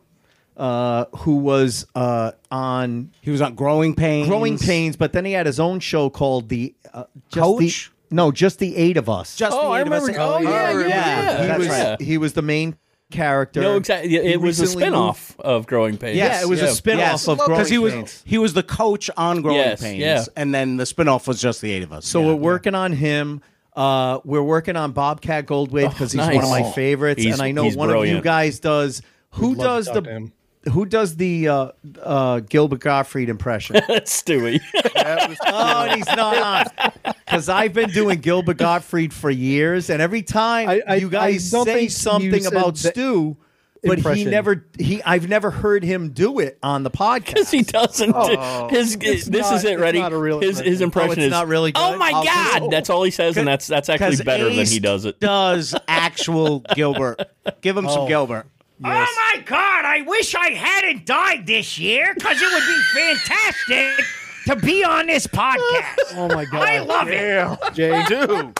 uh, 0.55 1.05
who 1.17 1.37
was 1.37 1.87
uh, 1.95 2.31
on 2.51 3.11
He 3.21 3.31
was 3.31 3.41
on 3.41 3.55
Growing 3.55 3.95
Pains. 3.95 4.27
Growing 4.27 4.57
Pains, 4.57 4.95
but 4.95 5.13
then 5.13 5.25
he 5.25 5.31
had 5.31 5.45
his 5.45 5.59
own 5.59 5.79
show 5.79 6.09
called 6.09 6.49
the 6.49 6.73
uh, 6.93 7.05
just 7.29 7.43
Coach? 7.43 7.89
The, 7.89 7.92
no, 8.13 8.31
just 8.31 8.59
the 8.59 8.75
eight 8.77 8.97
of 8.97 9.09
us. 9.09 9.35
Just 9.35 9.55
Oh, 9.57 9.61
the 9.61 9.67
I 9.69 9.81
eight 9.81 9.87
of 9.87 9.93
us. 9.93 10.01
remember- 10.07 10.21
oh, 10.21 10.39
yeah, 10.39 10.71
yeah, 10.71 10.87
yeah. 10.87 11.41
he 11.41 11.47
That's 11.47 11.59
was 11.59 11.67
right. 11.69 12.01
he 12.01 12.17
was 12.17 12.33
the 12.33 12.41
main 12.41 12.77
character. 13.11 13.61
No, 13.61 13.75
exactly. 13.77 14.09
He 14.09 14.15
It 14.17 14.41
was 14.41 14.59
a 14.59 14.63
recently 14.63 14.83
spin-off 14.85 15.35
of 15.39 15.67
Growing 15.67 15.97
Pains. 15.97 16.17
Yeah, 16.17 16.41
it 16.41 16.47
was 16.49 16.61
a 16.61 16.69
spin-off 16.73 16.99
Yes, 16.99 17.27
of 17.27 17.37
Growing 17.39 17.49
Pains 17.49 17.57
because 17.57 17.69
he 17.69 17.77
was 17.77 17.93
Pains. 17.93 18.23
he 18.25 18.37
was 18.37 18.53
the 18.53 18.63
coach 18.63 19.09
on 19.17 19.41
Growing 19.41 19.57
Yes, 19.59 19.81
Pains, 19.81 19.99
yeah. 19.99 20.23
and 20.35 20.53
then 20.53 20.77
the 20.77 20.83
spinoff 20.85 21.27
was 21.27 21.39
just 21.41 21.61
the 21.61 21.71
eight 21.71 21.83
of 21.83 21.93
us. 21.93 22.05
So 22.07 22.21
Yeah. 22.21 22.27
we're 22.27 22.35
working 22.35 22.73
on 22.75 22.93
him. 22.93 23.41
Uh, 23.75 24.19
we're 24.23 24.41
working 24.43 24.75
on 24.75 24.91
Bobcat 24.91 25.45
Goldthwait 25.47 25.89
because 25.89 26.11
he's 26.11 26.21
one 26.21 26.37
of 26.43 26.49
my 26.49 26.63
favorites, 26.73 27.21
He's- 27.21 27.33
and 27.33 27.41
I 27.41 27.51
know 27.51 27.63
he's 27.63 27.75
one 27.75 27.89
of 27.89 27.95
you 27.95 27.99
brilliant. 28.01 28.23
guys 28.23 28.59
does. 28.59 29.01
Who 29.31 29.49
love 29.49 29.57
to 29.57 29.63
does 29.63 29.85
talk 29.87 29.95
to 29.95 30.01
the 30.01 30.09
him. 30.11 30.33
Who 30.71 30.85
does 30.85 31.15
the 31.17 31.47
uh, 31.47 31.71
uh, 32.01 32.39
Gilbert 32.41 32.79
Gottfried 32.79 33.29
impression? 33.29 33.81
That's 33.87 34.21
Stewie. 34.23 34.59
oh, 35.45 35.83
and 35.85 35.95
he's 35.97 36.07
not 36.15 36.37
on 36.37 37.13
because 37.25 37.49
I've 37.49 37.73
been 37.73 37.89
doing 37.89 38.19
Gilbert 38.19 38.57
Gottfried 38.57 39.13
for 39.13 39.29
years, 39.29 39.89
and 39.89 40.01
every 40.01 40.21
time 40.21 40.69
I- 40.69 40.81
I- 40.87 40.95
you 40.95 41.09
guys 41.09 41.53
I 41.53 41.63
say 41.63 41.87
something 41.89 42.45
about 42.45 42.75
that 42.77 42.93
Stu. 42.93 43.37
But 43.85 43.99
he 44.15 44.23
never 44.23 44.65
he 44.79 45.03
I've 45.03 45.27
never 45.27 45.51
heard 45.51 45.83
him 45.83 46.11
do 46.11 46.39
it 46.39 46.57
on 46.63 46.83
the 46.83 46.89
podcast. 46.89 47.25
Because 47.25 47.51
he 47.51 47.63
doesn't. 47.63 48.13
Oh. 48.15 48.69
do, 48.69 48.73
his 48.77 48.95
this 48.97 49.27
not- 49.27 49.55
is 49.55 49.65
it. 49.65 49.77
Ready? 49.77 49.99
not 49.99 50.13
a 50.13 50.17
real 50.17 50.39
his 50.39 50.57
his 50.59 50.79
impression. 50.79 50.83
impression 50.83 51.09
Oh, 51.09 51.11
it's 51.11 51.25
is 51.25 51.31
not 51.31 51.47
really 51.49 51.73
Good. 51.73 51.81
Oh 51.83 51.97
my 51.97 52.11
I'll 52.15 52.23
god! 52.23 52.59
just- 52.59 52.71
That's 52.71 52.89
all 52.89 53.03
he 53.03 53.11
says, 53.11 53.35
and 53.35 53.45
that's 53.45 53.67
that's 53.67 53.89
actually 53.89 54.23
better 54.23 54.45
than 54.45 54.67
he 54.67 54.79
does 54.79 55.03
it. 55.03 55.19
Does 55.19 55.75
actual 55.89 56.61
Gilbert? 56.75 57.29
Give 57.59 57.75
him 57.75 57.89
some 57.89 58.03
Oh. 58.03 58.07
Gilbert. 58.83 59.07
Oh 59.09 59.31
my 59.35 59.41
God! 59.43 59.85
I 59.85 60.01
wish 60.05 60.35
I 60.35 60.49
hadn't 60.51 61.05
died 61.05 61.45
this 61.47 61.77
year 61.79 62.13
because 62.13 62.37
it 62.41 62.53
would 62.53 62.67
be 62.67 62.81
fantastic 62.93 64.05
to 64.45 64.55
be 64.57 64.83
on 64.83 65.07
this 65.07 65.25
podcast. 65.27 66.15
Oh 66.15 66.27
my 66.33 66.45
god! 66.45 66.67
I 66.67 66.79
love 66.79 67.07
it. 67.09 67.73
Jay. 67.73 68.03
dude. 68.07 68.55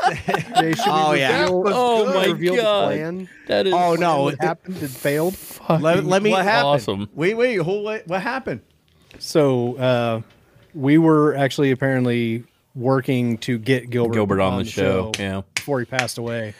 Jay, 0.59 0.73
should 0.73 0.85
Oh, 0.87 1.11
we 1.11 1.19
yeah. 1.19 1.47
Oh 1.49 2.05
should 2.05 2.15
my 2.15 2.25
reveal 2.27 2.55
God. 2.55 2.91
The 2.91 2.95
plan? 2.95 3.29
That 3.47 3.67
is 3.67 3.73
Oh 3.73 3.95
no! 3.95 4.23
What 4.23 4.41
happened? 4.41 4.81
It 4.81 4.89
failed. 4.89 5.37
Let, 5.69 6.03
let 6.05 6.21
me. 6.23 6.31
what 6.31 6.43
happened? 6.43 6.67
awesome. 6.67 7.09
Wait, 7.13 7.35
wait, 7.35 7.55
who, 7.55 7.83
what, 7.83 8.07
what 8.07 8.21
happened? 8.21 8.61
So 9.19 9.75
uh, 9.77 10.21
we 10.73 10.97
were 10.97 11.35
actually 11.35 11.71
apparently 11.71 12.43
working 12.75 13.37
to 13.39 13.57
get 13.57 13.89
Gilbert 13.89 14.13
Gilbert 14.13 14.41
on 14.41 14.57
the 14.63 14.69
show, 14.69 15.11
yeah. 15.19 15.41
before 15.55 15.79
he 15.79 15.85
passed 15.85 16.17
away. 16.17 16.53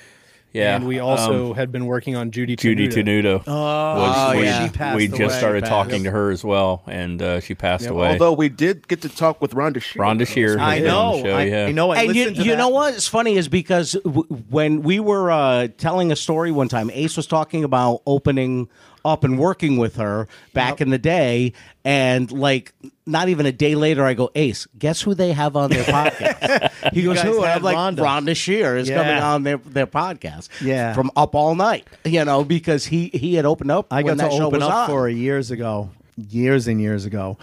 Yeah, 0.54 0.76
and 0.76 0.88
we 0.88 1.00
also 1.00 1.50
um, 1.50 1.56
had 1.56 1.72
been 1.72 1.88
working 1.88 2.16
on 2.16 2.30
Judy 2.30 2.56
Judy 2.56 2.88
Tenuta. 2.88 3.04
Tenuta. 3.04 3.48
was, 3.48 4.16
Oh, 4.36 4.38
we, 4.38 4.44
yeah. 4.44 4.66
She 4.68 4.72
passed 4.72 4.96
we 4.96 5.08
just 5.08 5.20
away. 5.20 5.30
started 5.40 5.66
She 5.66 5.70
talking 5.70 6.04
to 6.04 6.12
her 6.12 6.30
as 6.30 6.44
well, 6.44 6.84
and 6.86 7.20
uh, 7.22 7.40
she 7.40 7.56
passed 7.56 7.86
Yeah, 7.86 7.90
away. 7.92 8.10
Although 8.10 8.34
we 8.34 8.50
did 8.50 8.88
get 8.88 9.02
to 9.02 9.10
talk 9.10 9.42
with 9.42 9.56
Rhonda 9.56 9.82
Shear. 9.82 10.02
Rhonda 10.04 10.28
Shear. 10.28 10.60
I 10.60 10.76
has 10.76 10.84
been 10.84 10.92
on 10.92 11.18
know. 11.18 11.24
show, 11.24 11.36
I, 11.36 11.44
yeah. 11.46 11.66
I 11.66 11.72
know. 11.72 11.90
I 11.92 12.04
and 12.04 12.08
you, 12.16 12.22
listened 12.22 12.36
to 12.38 12.44
you 12.44 12.52
that. 12.52 12.58
know 12.58 12.70
what's 12.70 13.08
funny 13.08 13.36
is 13.36 13.48
because 13.48 13.94
w- 14.04 14.28
when 14.50 14.84
we 14.84 15.00
were 15.00 15.32
uh, 15.32 15.70
telling 15.78 16.12
a 16.12 16.16
story 16.16 16.52
one 16.52 16.68
time, 16.70 16.92
Ace 16.92 17.18
was 17.18 17.26
talking 17.26 17.64
about 17.64 18.04
opening 18.06 18.70
up 19.06 19.24
and 19.24 19.38
working 19.38 19.78
with 19.78 19.98
her 19.98 20.28
back 20.54 20.80
in 20.82 20.90
the 20.90 20.98
day, 20.98 21.54
and 21.84 22.32
like 22.32 22.74
not 23.06 23.28
even 23.30 23.46
a 23.46 23.52
day 23.52 23.76
later, 23.76 24.06
I 24.06 24.14
go, 24.14 24.32
Ace, 24.36 24.66
guess 24.80 25.02
who 25.02 25.14
they 25.14 25.34
have 25.34 25.56
on 25.56 25.70
their 25.70 25.84
podcast? 25.84 26.94
he 26.94 27.04
goes, 27.04 27.18
guys 27.18 27.26
who? 27.26 27.44
I'm 27.44 27.62
like, 27.62 27.76
Rhonda. 27.76 27.98
Rhonda 28.00 28.36
Shear 28.36 28.78
is 28.78 28.88
Yeah. 28.90 29.04
coming 29.04 29.22
on 29.24 29.44
their 29.44 29.58
their 29.58 29.88
podcast. 29.88 30.50
Yeah. 30.62 30.94
from 30.94 31.12
Up 31.16 31.36
All 31.36 31.56
Night, 31.56 31.88
you 32.06 32.24
know, 32.24 32.44
because 32.44 32.86
he 32.86 33.10
he 33.14 33.36
had 33.36 33.46
opened 33.46 33.72
up. 33.72 33.88
I 33.92 34.04
when 34.04 34.18
got 34.18 34.24
to 34.26 34.30
that 34.30 34.38
show 34.38 34.46
open 34.48 34.60
was 34.62 34.70
up 34.70 34.74
on. 34.76 34.88
for 34.90 35.10
years 35.10 35.52
ago, 35.52 35.90
years 36.30 36.68
and 36.68 36.80
years 36.80 37.06
ago. 37.06 37.38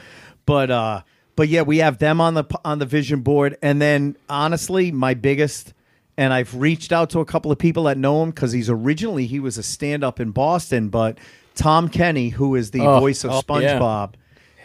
But 0.47 0.71
uh, 0.71 1.03
but 1.37 1.49
yeah, 1.49 1.63
we 1.63 1.79
have 1.79 1.99
them 1.99 2.21
on 2.21 2.35
the 2.35 2.45
on 2.65 2.79
the 2.79 2.87
vision 2.87 3.21
board, 3.21 3.57
and 3.63 3.81
then 3.83 4.17
honestly, 4.29 4.91
my 4.93 5.15
biggest. 5.15 5.75
And 6.17 6.35
I've 6.35 6.55
reached 6.55 6.93
out 6.93 7.09
to 7.11 7.21
a 7.21 7.25
couple 7.25 7.51
of 7.51 7.57
people 7.59 7.85
that 7.85 7.97
know 7.97 8.23
him 8.23 8.29
because 8.29 8.53
he's 8.53 8.69
originally 8.69 9.25
he 9.27 9.41
was 9.41 9.57
a 9.57 9.63
stand 9.63 10.05
up 10.05 10.21
in 10.21 10.33
Boston, 10.33 10.91
but 10.91 11.17
Tom 11.55 11.89
Kenny, 11.89 12.29
who 12.31 12.55
is 12.57 12.71
the 12.71 12.81
Oh, 12.81 13.01
voice 13.01 13.25
of 13.25 13.31
oh, 13.33 13.59
yeah. 13.59 13.79
SpongeBob, 13.79 14.15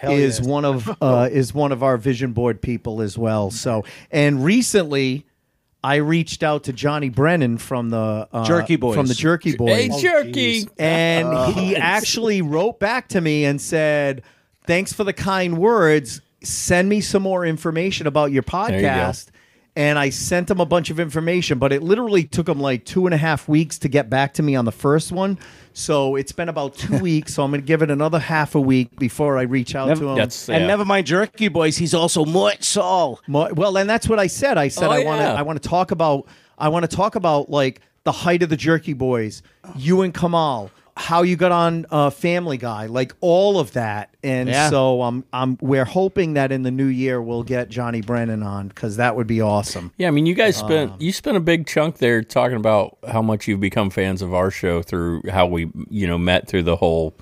is 0.04 0.40
yes. 0.40 0.48
one 0.48 0.66
of 0.66 0.90
uh, 1.02 1.30
is 1.32 1.54
one 1.54 1.72
of 1.72 1.84
our 1.84 1.98
vision 1.98 2.32
board 2.34 2.62
people 2.62 3.02
as 3.02 3.18
well. 3.18 3.52
So 3.52 3.84
and 4.12 4.44
recently. 4.44 5.26
I 5.84 5.98
reached 5.98 6.42
out 6.42 6.64
to 6.64 6.74
Johnny 6.74 7.10
Brennan 7.10 7.60
from 7.60 7.92
the 7.92 8.28
uh, 8.34 8.44
Jerky 8.44 8.76
Boys. 8.76 8.96
from 8.96 9.06
the 9.06 9.14
Jerky 9.14 9.56
Boys. 9.56 9.70
Hey, 9.70 10.02
Jerky. 10.02 10.68
And 10.80 11.54
he 11.54 11.76
actually 11.76 12.42
wrote 12.42 12.80
back 12.80 13.10
to 13.10 13.22
me 13.22 13.46
and 13.46 13.62
said, 13.62 14.24
Thanks 14.66 14.94
for 14.94 15.04
the 15.04 15.14
kind 15.14 15.60
words. 15.60 16.22
Send 16.42 16.90
me 16.90 17.02
some 17.02 17.22
more 17.22 17.46
information 17.46 18.08
about 18.08 18.32
your 18.32 18.42
go. 18.42 18.52
podcast. 18.52 19.28
And 19.78 20.00
I 20.00 20.10
sent 20.10 20.50
him 20.50 20.62
a 20.62 20.66
bunch 20.66 20.90
of 20.90 21.02
information, 21.02 21.60
but 21.60 21.74
it 21.74 21.84
literally 21.84 22.24
took 22.24 22.48
him 22.48 22.62
like 22.62 22.86
two 22.86 23.08
and 23.08 23.14
a 23.14 23.18
half 23.18 23.50
weeks 23.50 23.78
to 23.80 23.90
get 23.90 24.10
back 24.10 24.34
to 24.36 24.44
me 24.44 24.56
on 24.56 24.64
the 24.64 24.72
first 24.72 25.12
one. 25.12 25.38
So 25.74 26.16
it's 26.16 26.32
been 26.32 26.48
about 26.48 26.76
two 26.76 26.98
weeks. 27.02 27.34
So 27.34 27.44
I'm 27.44 27.52
going 27.52 27.60
to 27.60 27.66
give 27.68 27.82
it 27.82 27.92
another 27.92 28.18
half 28.20 28.56
a 28.56 28.62
week 28.62 28.98
before 28.98 29.38
I 29.38 29.42
reach 29.42 29.76
out 29.76 29.90
Never- 29.90 30.00
to 30.02 30.08
him. 30.12 30.16
That's 30.18 30.48
And 30.50 30.62
yeah. 30.62 30.68
never 30.68 30.86
mind 30.86 31.08
Jerky 31.08 31.50
Boys, 31.50 31.76
he's 31.76 31.94
also 31.94 32.24
Mort 32.24 32.64
Saul. 32.64 33.20
Mo- 33.28 33.52
Well, 33.54 33.76
and 33.78 33.90
that's 33.90 34.08
what 34.08 34.18
I 34.18 34.28
said. 34.28 34.58
I 34.58 34.70
said 34.70 34.88
Oh, 34.88 34.92
I 34.92 35.04
want 35.04 35.20
to. 35.20 35.26
yeah. 35.26 35.34
I 35.34 35.42
want 35.42 35.62
to 35.62 35.68
talk 35.68 35.92
about. 35.92 36.26
I 36.58 36.70
want 36.70 36.90
to 36.90 36.96
talk 36.96 37.16
about 37.16 37.50
like 37.50 37.82
the 38.06 38.14
height 38.14 38.44
of 38.44 38.50
the 38.50 38.56
Jerky 38.56 38.94
Boys, 38.94 39.44
you 39.76 40.04
and 40.04 40.14
Kamal, 40.14 40.72
how 40.98 41.24
you 41.24 41.36
got 41.36 41.52
on 41.52 41.86
uh, 41.92 42.10
Family 42.10 42.58
Guy, 42.58 42.86
like 42.86 43.14
all 43.20 43.60
of 43.60 43.74
that. 43.74 44.16
And 44.24 44.48
Yeah. 44.48 44.70
so 44.70 45.02
um, 45.02 45.26
um, 45.34 45.58
we're 45.62 45.84
hoping 45.86 46.36
that 46.36 46.52
in 46.54 46.64
the 46.64 46.72
new 46.72 46.86
year 46.86 47.22
we'll 47.22 47.44
get 47.44 47.68
Johnny 47.70 48.02
Brennan 48.02 48.42
on 48.44 48.70
because 48.70 48.96
that 48.96 49.16
would 49.16 49.28
be 49.28 49.42
awesome. 49.42 49.92
Yeah, 49.98 50.08
I 50.08 50.12
mean, 50.12 50.26
you 50.26 50.34
guys 50.36 50.56
spent 50.56 50.92
Um, 50.92 50.98
you 51.00 51.12
spent 51.12 51.36
a 51.36 51.42
big 51.42 51.68
chunk 51.68 51.98
there 51.98 52.22
talking 52.24 52.56
about 52.58 52.98
how 53.10 53.22
much 53.22 53.48
you've 53.48 53.60
become 53.60 53.90
fans 53.90 54.22
of 54.22 54.34
our 54.34 54.50
show 54.50 54.82
through 54.82 55.24
how 55.30 55.46
we 55.48 55.70
you 55.90 56.08
know 56.08 56.18
met 56.18 56.48
through 56.48 56.64
the 56.64 56.78
whole 56.78 57.14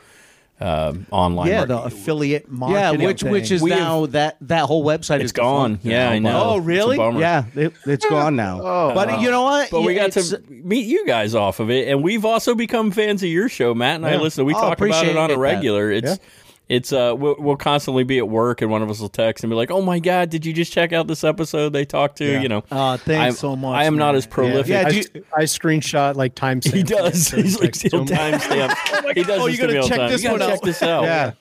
uh, 0.62 0.94
online. 1.12 1.48
Yeah, 1.50 1.58
mar- 1.58 1.66
the 1.68 1.82
affiliate 1.84 2.50
marketing, 2.50 2.76
Yeah, 2.82 2.88
marketing. 2.92 3.08
which 3.08 3.24
which 3.24 3.52
is 3.52 3.62
We 3.62 3.72
now 3.72 4.06
that 4.08 4.38
that 4.42 4.66
whole 4.66 4.86
website 4.86 5.16
it's 5.16 5.26
is 5.26 5.32
gone. 5.34 5.72
defunct 5.74 5.86
Yeah, 5.86 6.06
now, 6.06 6.12
I 6.12 6.20
know. 6.20 6.32
but- 6.32 6.44
Oh, 6.46 6.56
It's 6.58 6.64
a 6.64 6.68
really? 6.68 7.20
Yeah, 7.20 7.44
it, 7.56 7.74
it's 7.86 8.06
gone 8.06 8.36
now. 8.36 8.62
oh, 8.64 8.92
but 8.94 9.20
you 9.22 9.30
know 9.32 9.44
what? 9.44 9.70
But 9.72 9.82
we 9.82 9.94
got 9.96 10.12
to 10.14 10.42
meet 10.50 10.86
you 10.86 11.06
guys 11.06 11.36
off 11.36 11.60
of 11.60 11.70
it, 11.70 11.88
and 11.90 12.02
we've 12.04 12.24
also 12.26 12.56
become 12.56 12.92
fans 12.92 13.24
of 13.24 13.30
your 13.30 13.50
show, 13.50 13.74
Matt 13.74 13.96
and 13.98 14.06
I. 14.06 14.16
Listen, 14.18 14.46
we 14.46 14.54
Oh, 14.54 14.60
talk 14.62 14.78
about 14.78 14.84
it 14.88 14.92
appreciate 14.94 15.18
on 15.18 15.32
a 15.32 15.34
that. 15.34 15.40
regular. 15.40 15.92
It's 15.92 16.12
Yeah. 16.12 16.16
It's 16.70 16.94
uh 16.94 17.14
we'll, 17.18 17.36
we'll 17.40 17.56
constantly 17.58 18.04
be 18.04 18.18
at 18.18 18.28
work, 18.30 18.62
and 18.62 18.72
one 18.72 18.82
of 18.82 18.90
us 18.90 19.00
will 19.00 19.10
text 19.10 19.44
and 19.44 19.52
be 19.52 19.56
like, 19.56 19.70
"Oh 19.72 19.82
my 19.82 20.00
god, 20.00 20.30
did 20.30 20.46
you 20.46 20.54
just 20.54 20.72
check 20.72 20.94
out 20.94 21.08
this 21.08 21.24
episode 21.24 21.70
they 21.74 21.86
talked 21.86 22.18
to?" 22.20 22.26
Yeah. 22.32 22.42
You 22.42 22.50
know, 22.50 22.64
Uh, 22.72 22.98
thanks 22.98 23.22
I'm- 23.22 23.34
so 23.34 23.56
much, 23.56 23.76
I 23.76 23.84
am 23.84 23.98
not 23.98 24.16
as 24.16 24.26
prolific. 24.26 24.68
Yeah, 24.70 24.86
I, 24.88 24.90
you- 24.92 25.26
I 25.36 25.44
screenshot 25.44 26.16
like 26.16 26.36
timestamps. 26.36 26.74
he 26.74 26.84
does. 26.84 27.28
He's 27.30 27.56
like 27.60 27.74
text 27.74 27.82
to 27.82 27.88
still 27.90 28.02
him. 28.02 28.08
timestamp. 28.08 29.14
he 29.14 29.24
does 29.24 29.42
Oh, 29.42 29.48
you 29.48 29.58
gotta 29.58 29.80
all 29.82 29.88
check 29.88 30.10
this 30.10 30.24
You 30.24 30.30
gotta 30.30 30.40
one 30.44 30.50
check 30.50 30.62
this 30.62 30.82
out. 30.84 31.04
Yeah. 31.04 31.32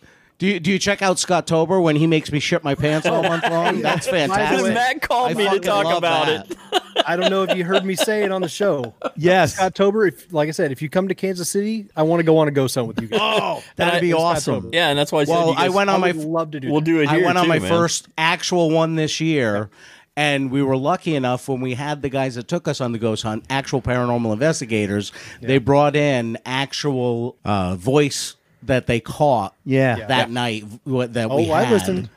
Do 0.43 0.49
you, 0.49 0.59
do 0.59 0.73
you 0.73 0.79
check 0.81 1.03
out 1.03 1.19
Scottober 1.19 1.81
when 1.81 1.95
he 1.95 2.09
makes 2.09 2.33
me 2.33 2.41
shit 2.41 2.65
my 2.65 2.75
pants 2.75 3.07
all 3.07 3.23
month 3.23 3.45
long? 3.49 3.81
That's 3.81 4.09
fantastic. 4.09 4.75
Matt 4.75 5.01
called 5.01 5.31
I 5.31 5.35
me 5.35 5.49
to 5.49 5.61
talk 5.61 5.97
about 5.97 6.27
that. 6.27 6.51
it. 6.51 7.05
I 7.07 7.15
don't 7.15 7.31
know 7.31 7.45
if 7.45 7.57
you 7.57 7.65
heard 7.65 7.85
me 7.85 7.95
say 7.95 8.25
it 8.25 8.33
on 8.33 8.41
the 8.43 8.49
show. 8.49 8.93
Yes. 9.15 9.61
October, 9.61 10.09
if 10.09 10.33
like 10.33 10.49
I 10.49 10.51
said, 10.51 10.73
if 10.73 10.83
you 10.83 10.89
come 10.89 11.07
to 11.07 11.15
Kansas 11.15 11.49
City, 11.49 11.87
I 11.95 12.03
want 12.03 12.19
to 12.19 12.25
go 12.25 12.39
on 12.39 12.49
a 12.49 12.51
ghost 12.51 12.75
hunt 12.75 12.89
with 12.89 13.01
you 13.01 13.07
guys. 13.07 13.21
Oh, 13.23 13.63
that'd 13.77 13.95
I- 13.95 14.01
be 14.01 14.13
awesome. 14.15 14.71
Yeah, 14.73 14.89
and 14.89 14.99
that's 14.99 15.13
why 15.13 15.21
I 15.21 15.25
said 15.27 15.33
Well, 15.33 15.49
you 15.51 15.55
guys- 15.55 15.65
I 15.67 15.69
went 15.69 15.91
I 15.91 15.95
on 15.95 16.01
my 16.01 16.11
love 16.11 16.51
to 16.51 16.59
do 16.59 16.73
We'll 16.73 16.81
that. 16.81 16.87
do 16.87 16.99
it 16.99 17.03
here. 17.03 17.11
I 17.11 17.17
here 17.19 17.25
went 17.27 17.39
on 17.39 17.47
my 17.47 17.61
man. 17.61 17.69
first 17.69 18.09
actual 18.19 18.69
one 18.73 18.97
this 18.97 19.21
year, 19.21 19.71
and 20.17 20.51
we 20.51 20.61
were 20.65 20.77
lucky 20.77 21.15
enough 21.15 21.49
when 21.49 21.61
we 21.61 21.75
had 21.75 22.03
the 22.03 22.09
guys 22.09 22.35
that 22.35 22.49
took 22.49 22.67
us 22.67 22.81
on 22.81 22.91
the 22.91 22.99
ghost 22.99 23.23
hunt, 23.23 23.45
actual 23.49 23.81
paranormal 23.81 24.33
investigators. 24.33 25.13
They 25.41 25.59
brought 25.59 25.95
in 25.95 26.37
actual 26.45 27.37
uh, 27.45 27.77
voice 27.77 28.35
that 28.65 28.87
they 28.87 29.01
caught. 29.01 29.55
Yeah. 29.65 30.07
that 30.07 30.31
night 30.31 30.65
w- 30.85 31.09
that 31.09 31.31
we 31.31 31.51
Oh, 31.51 31.53
I 31.53 31.63
had. 31.65 31.73
listened. 31.73 32.11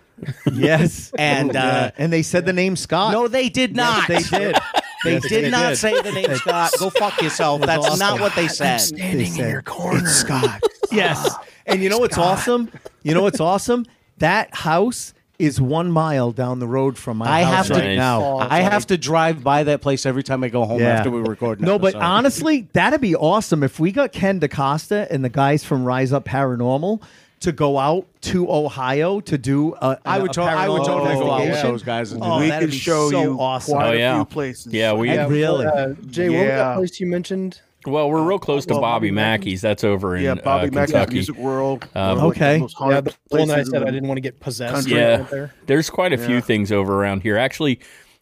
Yes. 0.53 1.11
And, 1.17 1.55
uh, 1.55 1.91
and 1.97 2.11
they 2.13 2.21
said 2.23 2.45
the 2.45 2.53
name 2.53 2.75
Scott. 2.75 3.11
No, 3.11 3.27
they 3.27 3.49
did 3.49 3.75
not. 3.75 4.07
Yes, 4.09 4.29
they 4.29 4.37
did. 4.39 4.55
They 5.03 5.13
Yes, 5.13 5.27
did 5.29 5.43
they 5.45 5.49
not 5.51 5.69
did. 5.69 5.75
say 5.77 6.01
the 6.01 6.11
name 6.11 6.33
Scott. 6.35 6.71
Go 6.79 6.89
fuck 6.89 7.21
yourself. 7.21 7.61
That's 7.61 7.85
awesome. 7.85 7.99
not 7.99 8.19
what 8.19 8.33
they 8.33 8.47
said. 8.47 8.77
Standing 8.79 9.17
They 9.19 9.25
said, 9.25 9.63
It's 9.67 10.11
Scott. 10.15 10.63
yes. 10.91 11.35
And 11.67 11.83
you 11.83 11.89
know 11.89 11.99
what's 11.99 12.17
awesome? 12.17 12.71
You 13.03 13.13
know 13.13 13.21
what's 13.21 13.39
awesome? 13.39 13.85
That 14.17 14.55
house 14.55 15.13
is 15.37 15.59
one 15.59 15.91
mile 15.91 16.31
down 16.31 16.59
the 16.59 16.67
road 16.67 16.97
from 16.97 17.17
my 17.17 17.29
I 17.29 17.43
house 17.43 17.67
have 17.69 17.77
to 17.77 17.83
right 17.85 17.95
now. 17.95 18.37
I 18.39 18.59
have 18.61 18.87
to 18.87 18.97
drive 18.97 19.43
by 19.43 19.63
that 19.63 19.81
place 19.81 20.05
every 20.05 20.23
time 20.23 20.43
I 20.43 20.49
go 20.49 20.65
home 20.65 20.81
after 20.81 21.11
we 21.11 21.19
record. 21.21 21.59
an 21.59 21.65
No, 21.65 21.77
but 21.77 21.95
episode. 21.95 22.05
honestly, 22.05 22.67
that'd 22.73 23.01
be 23.01 23.15
awesome 23.15 23.63
if 23.63 23.79
we 23.79 23.91
got 23.91 24.11
Ken 24.11 24.39
DaCosta 24.39 25.07
and 25.11 25.23
the 25.25 25.29
guys 25.29 25.63
from 25.63 25.83
Rise 25.83 26.13
Up 26.13 26.25
Paranormal 26.25 27.01
to 27.41 27.51
go 27.51 27.77
out 27.77 28.07
to 28.21 28.49
Ohio 28.49 29.19
to 29.19 29.37
do 29.37 29.73
a, 29.75 29.99
I 30.05 30.19
would 30.19 30.31
a 30.31 30.33
to- 30.35 30.41
I 30.41 30.69
would 30.69 30.81
paranormal 30.81 30.85
totally 30.85 31.13
go 31.15 31.31
out 31.31 31.39
with 31.41 31.47
investigation. 31.49 31.71
those 31.71 31.83
guys 31.83 32.11
and 32.13 32.21
do 32.21 32.27
Oh, 32.27 32.39
we 32.39 32.47
that'd 32.47 32.69
can 32.69 32.69
be 32.71 32.77
show 32.77 33.11
so 33.11 33.21
you 33.21 33.37
awesome. 33.39 33.73
quite 33.75 33.87
Oh, 33.87 33.91
a 33.91 33.97
yeah. 33.97 34.15
few 34.15 34.25
places. 34.25 34.73
Yeah, 34.73 34.93
we 34.93 35.09
And 35.09 35.29
really? 35.31 35.65
Uh, 35.65 35.89
Jay, 36.09 36.29
what 36.29 36.37
was 36.39 36.47
Yeah. 36.47 36.55
that 36.57 36.77
place 36.77 36.99
you 37.01 37.07
mentioned? 37.07 37.59
Well, 37.85 38.09
we're 38.09 38.23
real 38.23 38.39
close 38.39 38.65
to 38.67 38.73
well, 38.73 38.81
Bobby 38.81 39.07
Bobby 39.07 39.11
Mackey's. 39.11 39.61
That's 39.61 39.83
over 39.83 40.15
in 40.15 40.23
yeah, 40.23 40.33
Bobby 40.35 40.67
uh, 40.67 40.71
Mackey's 40.71 40.91
Kentucky. 40.93 41.13
Music 41.15 41.35
World. 41.37 41.87
Um, 41.95 42.01
one 42.01 42.17
of, 42.17 42.23
like, 42.23 42.37
Okay. 42.37 42.57
the 42.59 42.85
Yeah, 42.89 43.01
the 43.01 43.13
one 43.29 43.47
that 43.49 43.59
I 43.59 43.63
said 43.63 43.83
I 43.83 43.91
didn't 43.91 44.07
want 44.07 44.17
to 44.17 44.21
get 44.21 44.39
possessed. 44.39 44.73
country. 44.73 44.93
when 44.93 45.03
I 45.03 45.07
Yeah, 45.09 45.17
went 45.17 45.29
there. 45.29 45.53
there's 45.67 45.89
quite 45.89 46.13
a 46.13 46.17
few 46.17 46.41
things 46.41 46.71
over 46.71 46.93
around 46.95 47.21
here. 47.23 47.37
Actually, 47.37 47.79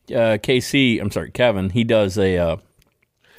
uh, 0.09 0.37
KC, 0.41 0.99
I'm 1.01 1.11
sorry, 1.11 1.31
Kevin. 1.31 1.69
He 1.69 1.83
does 1.83 2.17
a 2.17 2.37
uh, 2.37 2.57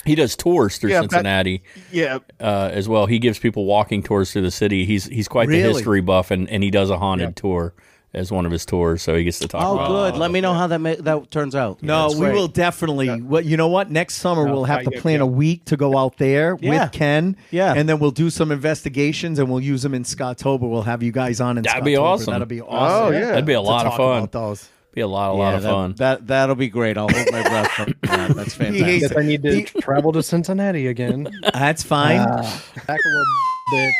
he 0.04 0.14
does 0.14 0.36
tours 0.36 0.78
through 0.78 0.90
Yeah, 0.90 1.00
back- 1.02 1.10
Cincinnati 1.12 1.62
Yeah, 1.90 2.18
uh, 2.40 2.70
as 2.72 2.88
well. 2.88 3.06
He 3.06 3.18
gives 3.18 3.38
people 3.38 3.64
walking 3.64 4.02
tours 4.02 4.32
through 4.32 4.42
the 4.42 4.50
city. 4.50 4.84
He's 4.84 5.06
he's 5.06 5.28
quite 5.28 5.48
the 5.48 5.60
history 5.60 6.00
buff, 6.00 6.30
and, 6.30 6.48
and 6.50 6.62
he 6.62 6.70
does 6.70 6.90
a 6.90 6.98
haunted 6.98 7.36
tour 7.36 7.74
as 8.14 8.30
one 8.30 8.46
of 8.46 8.52
his 8.52 8.64
tours. 8.64 9.02
So 9.02 9.14
he 9.16 9.24
gets 9.24 9.38
to 9.40 9.48
talk. 9.48 9.62
Oh, 9.64 9.74
about 9.74 9.88
good. 9.88 10.18
Let 10.20 10.30
me 10.30 10.40
know 10.40 10.54
how 10.54 10.66
that 10.68 10.78
ma- 10.80 10.94
that 11.00 11.30
turns 11.30 11.54
out. 11.54 11.82
No, 11.82 12.02
That's 12.08 12.14
we 12.14 12.26
great. 12.26 12.34
will 12.36 12.48
definitely. 12.48 13.20
Well, 13.20 13.40
you 13.42 13.56
know 13.56 13.68
what? 13.68 13.90
Next 13.90 14.14
summer 14.14 14.44
we'll 14.44 14.64
have 14.64 14.84
to 14.84 14.96
I- 14.96 15.00
plan 15.00 15.18
yeah. 15.18 15.24
a 15.24 15.26
week 15.26 15.64
to 15.66 15.76
go 15.76 15.98
out 15.98 16.16
there 16.18 16.56
Yeah. 16.60 16.84
with 16.84 16.92
Ken. 16.92 17.36
Yeah. 17.50 17.74
and 17.76 17.88
then 17.88 17.98
we'll 17.98 18.10
do 18.12 18.30
some 18.30 18.52
investigations 18.52 19.38
and 19.38 19.50
we'll 19.50 19.60
use 19.60 19.82
them 19.82 19.94
in 19.94 20.04
Scottober. 20.04 20.60
We'll 20.68 20.82
have 20.82 21.02
you 21.02 21.12
guys 21.12 21.40
on 21.40 21.58
in 21.58 21.64
That'd 21.64 21.84
be 21.84 21.96
awesome. 21.96 22.32
That'd 22.32 22.48
be 22.48 22.60
awesome. 22.60 23.14
Oh, 23.14 23.18
yeah. 23.18 23.26
That'd 23.26 23.44
be 23.46 23.52
a 23.52 23.56
to 23.56 23.60
lot 23.62 23.86
of 23.86 23.92
talk 23.92 23.98
fun. 23.98 24.18
about 24.18 24.32
those. 24.32 24.68
Be 24.92 25.00
a 25.00 25.08
lot, 25.08 25.32
a 25.32 25.36
Yeah, 25.36 25.38
lot 25.42 25.54
of 25.54 25.62
that, 25.64 25.70
fun. 25.70 25.94
That 25.96 26.26
that'll 26.28 26.54
be 26.54 26.68
great. 26.68 26.96
I'll 26.96 27.08
hold 27.08 27.26
my 27.32 27.42
breath 27.42 27.68
for 27.72 27.86
that. 28.06 28.30
That's 28.36 28.54
fantastic. 28.54 29.00
Guess 29.00 29.16
I 29.16 29.22
need 29.22 29.42
to 29.42 29.64
travel 29.80 30.12
to 30.12 30.22
Cincinnati 30.22 30.86
again. 30.86 31.26
That's 31.52 31.82
fine. 31.82 32.18
Back 32.24 33.00
a 33.04 33.08
little 33.08 33.24
bit. 33.72 33.94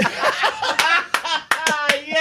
Uh, 0.00 0.48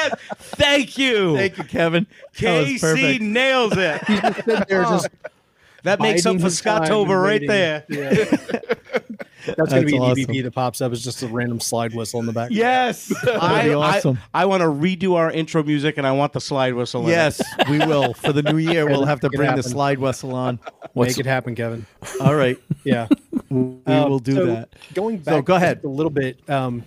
yes. 0.10 0.16
Thank 0.38 0.97
you. 0.97 1.36
Thank 1.38 1.58
you, 1.58 1.64
Kevin. 1.64 2.08
That 2.39 2.60
was 2.62 2.68
KC 2.70 2.80
perfect. 2.82 3.22
nails 3.24 3.74
it. 3.78 4.02
sit 4.45 4.68
there 4.68 4.84
just 4.84 5.10
That 5.84 5.99
makes 5.99 6.24
up 6.28 6.34
biding 6.34 6.39
for 6.41 6.45
his 6.45 6.62
time 6.62 6.84
Scottober 6.84 7.22
right 7.24 7.41
waiting. 7.41 7.47
there. 7.47 7.86
Yeah. 7.89 8.14
That's 9.58 9.72
going 9.72 9.82
to 9.82 9.86
be 9.88 9.95
an 9.95 10.04
awesome. 10.04 10.26
EVP 10.26 10.43
that 10.43 10.52
pops 10.52 10.80
up 10.82 10.91
as 10.91 11.04
just 11.04 11.24
a 11.24 11.28
random 11.28 11.60
slide 11.60 11.95
whistle 11.95 12.20
in 12.20 12.28
the 12.28 12.32
back. 12.32 12.52
Yes, 12.52 13.12
I, 13.28 13.64
be 13.64 13.74
awesome. 13.74 14.20
I, 14.36 14.45
want 14.45 14.62
to 14.62 14.68
redo 14.68 15.16
our 15.16 15.32
intro 15.32 15.64
music 15.64 15.97
and 15.97 16.06
I 16.06 16.12
want 16.12 16.34
the 16.34 16.39
slide 16.41 16.76
whistle. 16.76 17.02
in 17.06 17.08
it. 17.08 17.14
yes, 17.14 17.41
we 17.68 17.80
will. 17.80 18.14
For 18.14 18.32
the 18.32 18.43
new 18.43 18.58
year, 18.58 18.86
we'll 18.86 19.06
have 19.06 19.20
to 19.22 19.28
Make 19.30 19.34
it 19.34 19.38
bring 19.38 19.47
the 19.47 19.56
happen. 19.56 19.64
slide 19.72 19.97
whistle 19.97 20.36
on. 20.36 20.60
Make 20.93 21.18
it 21.18 21.26
happen, 21.26 21.56
Kevin. 21.56 21.88
All 22.20 22.36
right, 22.36 22.60
Yeah. 22.84 23.08
we 23.49 23.80
Um, 23.88 24.10
will 24.12 24.20
do 24.20 24.36
so 24.36 24.45
that. 24.45 24.70
Going 24.93 25.18
back 25.18 25.34
So, 25.34 25.41
go 25.41 25.56
ahead. 25.56 25.78
just 25.78 25.86
a 25.86 25.89
little 25.89 26.12
bit 26.12 26.47
um, 26.47 26.84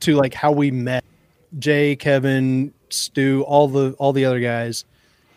to 0.00 0.14
like 0.14 0.32
how 0.34 0.52
we 0.52 0.70
met. 0.70 1.02
Jay, 1.58 1.96
Kevin, 1.96 2.72
Stu, 2.90 3.44
all 3.46 3.68
the 3.68 3.92
all 3.98 4.12
the 4.12 4.24
other 4.24 4.40
guys. 4.40 4.84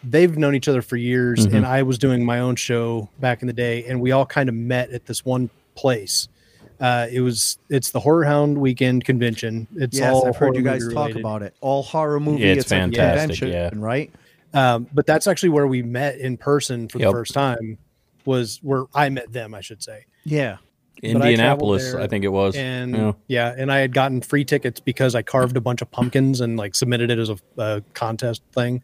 They've 0.04 0.38
known 0.38 0.54
each 0.56 0.68
other 0.68 0.82
for 0.82 0.98
years, 0.98 1.46
Mm-hmm. 1.48 1.56
and 1.58 1.66
I 1.66 1.84
was 1.84 1.98
doing 1.98 2.26
my 2.26 2.40
own 2.40 2.56
show 2.58 3.10
back 3.20 3.42
in 3.42 3.48
the 3.48 3.54
day, 3.54 3.86
and 3.86 4.02
we 4.02 4.12
all 4.12 4.26
kind 4.26 4.50
of 4.50 4.56
met 4.56 4.90
at 4.92 5.06
this 5.06 5.24
one 5.24 5.50
place. 5.76 6.28
Uh, 6.80 7.08
it 7.12 7.22
was 7.22 7.58
it's 7.70 7.92
the 7.92 8.00
Horror 8.02 8.26
Hound 8.26 8.58
Weekend 8.58 9.06
Convention. 9.06 9.68
It's 9.76 9.98
Yes, 10.00 10.14
all 10.14 10.28
I've 10.28 10.36
heard 10.36 10.56
you 10.56 10.62
horror 10.64 10.74
guys 10.74 10.84
movie 10.84 10.96
talk 10.96 11.16
about 11.16 11.42
it. 11.44 11.56
All 11.62 11.84
horror 11.84 12.20
movie. 12.20 12.42
Yeah, 12.44 12.54
it's 12.54 12.66
a 12.66 12.70
fantastic, 12.70 13.40
convention, 13.40 13.50
yeah. 13.50 13.70
right. 13.76 14.12
Um, 14.54 14.88
but 14.94 15.06
that's 15.06 15.26
actually 15.28 15.50
where 15.50 15.66
we 15.68 15.82
met 15.82 16.18
in 16.18 16.36
person 16.38 16.90
for 16.90 17.00
Yep. 17.00 17.08
the 17.08 17.12
first 17.12 17.34
time. 17.34 17.78
Was 18.26 18.60
where 18.62 18.86
I 18.94 19.10
met 19.10 19.32
them, 19.34 19.54
I 19.54 19.62
should 19.62 19.82
say. 19.84 20.06
Yeah. 20.26 20.58
But 21.02 21.10
I 21.10 21.32
Indianapolis, 21.32 21.94
I 21.96 22.08
think 22.08 22.24
it 22.24 22.30
was. 22.30 22.56
and 22.56 22.96
Yeah. 22.96 23.12
yeah. 23.28 23.56
and 23.58 23.72
I 23.72 23.80
had 23.80 23.94
gotten 23.94 24.22
free 24.22 24.46
tickets 24.46 24.80
because 24.80 25.16
I 25.16 25.22
carved 25.22 25.58
a 25.58 25.62
bunch 25.62 25.82
of 25.82 25.92
pumpkins 25.92 26.40
and 26.40 26.56
like 26.58 26.76
submitted 26.76 27.12
it 27.12 27.20
as 27.20 27.30
a, 27.30 27.38
a 27.58 27.82
contest 27.94 28.42
thing, 28.54 28.84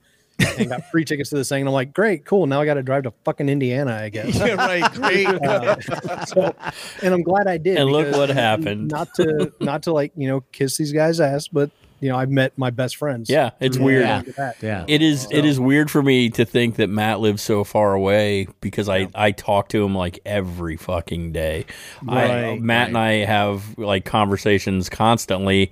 and 0.58 0.68
got 0.70 0.90
free 0.92 1.06
tickets 1.06 1.30
to 1.30 1.36
this 1.38 1.48
thing. 1.50 1.62
And 1.62 1.70
I'm 1.70 1.74
like, 1.74 1.94
great, 1.94 2.26
cool. 2.26 2.46
Now 2.48 2.60
I 2.62 2.66
got 2.66 2.74
to 2.76 2.84
drive 2.84 3.04
to 3.04 3.14
fucking 3.24 3.48
Indiana, 3.48 3.94
I 3.94 4.10
guess. 4.10 4.36
Yeah, 4.40 4.56
right. 4.56 4.92
Great. 4.94 5.28
Uh, 5.44 6.26
so, 6.26 6.56
and 7.04 7.14
I'm 7.14 7.24
glad 7.24 7.48
I 7.48 7.58
did. 7.58 7.78
And 7.78 7.90
look 7.90 8.14
what 8.14 8.30
happened. 8.30 8.90
Not 8.90 9.14
to 9.16 9.54
not 9.62 9.84
to 9.84 9.94
like 9.94 10.12
you 10.16 10.28
know 10.28 10.42
kiss 10.52 10.78
these 10.78 10.92
guys' 10.92 11.20
ass, 11.22 11.48
but 11.48 11.72
you 12.02 12.10
know 12.10 12.18
I've 12.18 12.30
met 12.30 12.58
my 12.58 12.70
best 12.70 12.96
friends. 12.98 13.30
Yeah, 13.30 13.52
it's 13.60 13.78
weird. 13.78 14.04
that. 14.04 14.36
That. 14.36 14.56
Yeah. 14.62 14.86
It 14.88 15.02
is 15.02 15.28
it 15.32 15.46
is 15.46 15.60
weird 15.60 15.92
for 15.92 16.02
me 16.02 16.30
to 16.32 16.46
think 16.46 16.76
that 16.76 16.90
Matt 16.90 17.20
lives 17.20 17.42
so 17.42 17.64
far 17.64 17.94
away 17.94 18.48
because 18.62 18.90
I, 18.90 19.08
I 19.16 19.32
talk 19.32 19.70
to 19.70 19.84
him 19.84 19.96
like 19.96 20.20
every 20.26 20.78
fucking 20.78 21.32
day. 21.32 21.66
I, 22.08 22.30
Right, 22.30 22.62
Matt 22.62 22.90
and 22.90 22.98
I 22.98 23.26
have 23.26 23.78
like 23.78 24.06
conversations 24.06 24.90
constantly, 24.90 25.72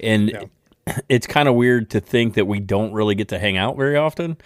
and 0.00 0.48
it's 1.08 1.26
kind 1.26 1.48
of 1.48 1.54
weird 1.54 1.90
to 1.90 2.00
think 2.00 2.34
that 2.34 2.46
we 2.46 2.60
don't 2.60 2.92
really 2.92 3.14
get 3.14 3.28
to 3.28 3.38
hang 3.38 3.56
out 3.56 3.76
very 3.76 3.96
often. 3.96 4.36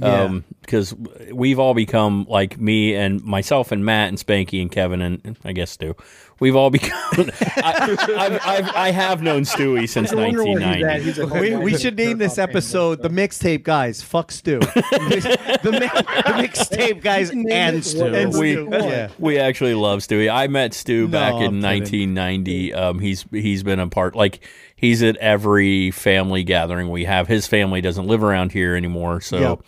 Um, 0.00 0.44
because 0.62 0.94
we've 1.32 1.60
all 1.60 1.74
become 1.74 2.26
like 2.28 2.58
me 2.58 2.94
and 2.94 3.22
myself 3.22 3.70
and 3.70 3.84
Matt 3.84 4.08
and 4.08 4.18
Spanky 4.18 4.60
and 4.60 4.72
Kevin 4.72 5.00
and 5.00 5.20
and 5.22 5.36
I 5.44 5.52
guess 5.52 5.70
Stu. 5.70 5.94
We've 6.42 6.56
all 6.56 6.70
become. 6.70 6.90
I, 7.56 7.96
I've, 8.16 8.40
I've, 8.44 8.68
I 8.74 8.90
have 8.90 9.22
known 9.22 9.42
Stewie 9.42 9.88
since 9.88 10.12
I 10.12 10.16
wonder 10.16 10.42
where 10.44 10.58
he's 10.58 10.82
at. 10.82 10.82
1990. 10.82 11.04
He's 11.04 11.18
like, 11.18 11.40
We, 11.40 11.54
"Oh, 11.54 11.60
we 11.60 11.72
why 11.72 11.78
should 11.78 11.96
name 11.96 12.18
this 12.18 12.36
episode 12.36 13.00
the 13.00 13.10
mixtape 13.10 13.62
guys. 13.62 14.02
Fuck 14.02 14.32
Stu. 14.32 14.58
the, 14.60 15.68
mi- 15.70 15.78
the 15.80 16.42
mixtape 16.42 17.00
guys 17.00 17.30
and 17.30 17.84
Stu. 17.84 18.06
And 18.06 18.32
We- 18.34 18.54
Stu, 18.54 18.68
yeah. 18.72 19.10
We 19.20 19.38
actually 19.38 19.74
love 19.74 20.00
Stewie. 20.00 20.28
I 20.32 20.48
met 20.48 20.74
Stu 20.74 21.02
No, 21.02 21.12
back 21.12 21.34
I'm 21.34 21.42
in 21.42 21.62
kidding. 21.62 22.14
1990. 22.16 22.74
Um, 22.74 22.98
he's 22.98 23.24
he's 23.30 23.62
been 23.62 23.78
a 23.78 23.86
part 23.86 24.16
like 24.16 24.40
he's 24.74 25.00
at 25.04 25.16
every 25.18 25.92
family 25.92 26.42
gathering 26.42 26.90
we 26.90 27.04
have. 27.04 27.28
His 27.28 27.46
family 27.46 27.80
doesn't 27.80 28.08
live 28.08 28.24
around 28.24 28.50
here 28.50 28.74
anymore, 28.74 29.20
so 29.20 29.38
Yep. 29.38 29.60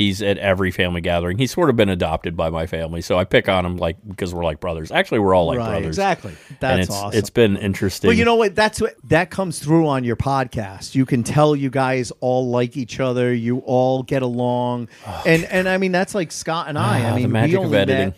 He's 0.00 0.22
at 0.22 0.38
every 0.38 0.70
family 0.70 1.02
gathering. 1.02 1.36
He's 1.36 1.52
sort 1.52 1.68
of 1.68 1.76
been 1.76 1.90
adopted 1.90 2.34
by 2.34 2.48
my 2.48 2.66
family, 2.66 3.02
so 3.02 3.18
I 3.18 3.24
pick 3.24 3.50
on 3.50 3.66
him 3.66 3.76
like 3.76 3.98
because 4.08 4.32
we're 4.32 4.44
like 4.44 4.58
brothers. 4.58 4.90
Actually, 4.90 5.18
we're 5.18 5.34
all 5.34 5.44
like 5.44 5.58
Right, 5.58 5.68
brothers. 5.72 5.88
Exactly. 5.88 6.34
That's 6.58 6.72
and 6.72 6.80
it's, 6.80 6.90
awesome. 6.90 7.18
It's 7.18 7.28
been 7.28 7.58
interesting. 7.58 8.08
Well, 8.08 8.16
you 8.16 8.24
know 8.24 8.36
what? 8.36 8.54
That's 8.54 8.80
what 8.80 8.94
that 9.04 9.28
comes 9.28 9.58
through 9.58 9.86
on 9.86 10.02
your 10.04 10.16
podcast. 10.16 10.94
You 10.94 11.04
can 11.04 11.22
tell 11.22 11.54
you 11.54 11.68
guys 11.68 12.12
all 12.20 12.48
like 12.48 12.78
each 12.78 12.98
other. 12.98 13.34
You 13.34 13.58
all 13.58 14.02
get 14.02 14.22
along, 14.22 14.88
and 15.26 15.44
and 15.44 15.68
I 15.68 15.76
mean 15.76 15.92
that's 15.92 16.14
like 16.14 16.32
Scott 16.32 16.68
and 16.68 16.78
I. 16.78 17.02
Ah, 17.02 17.08
I 17.08 17.10
the 17.10 17.16
mean, 17.20 17.32
magic 17.32 17.50
we 17.50 17.56
of 17.58 17.64
only 17.66 17.78
editing. 17.78 18.08
met 18.08 18.16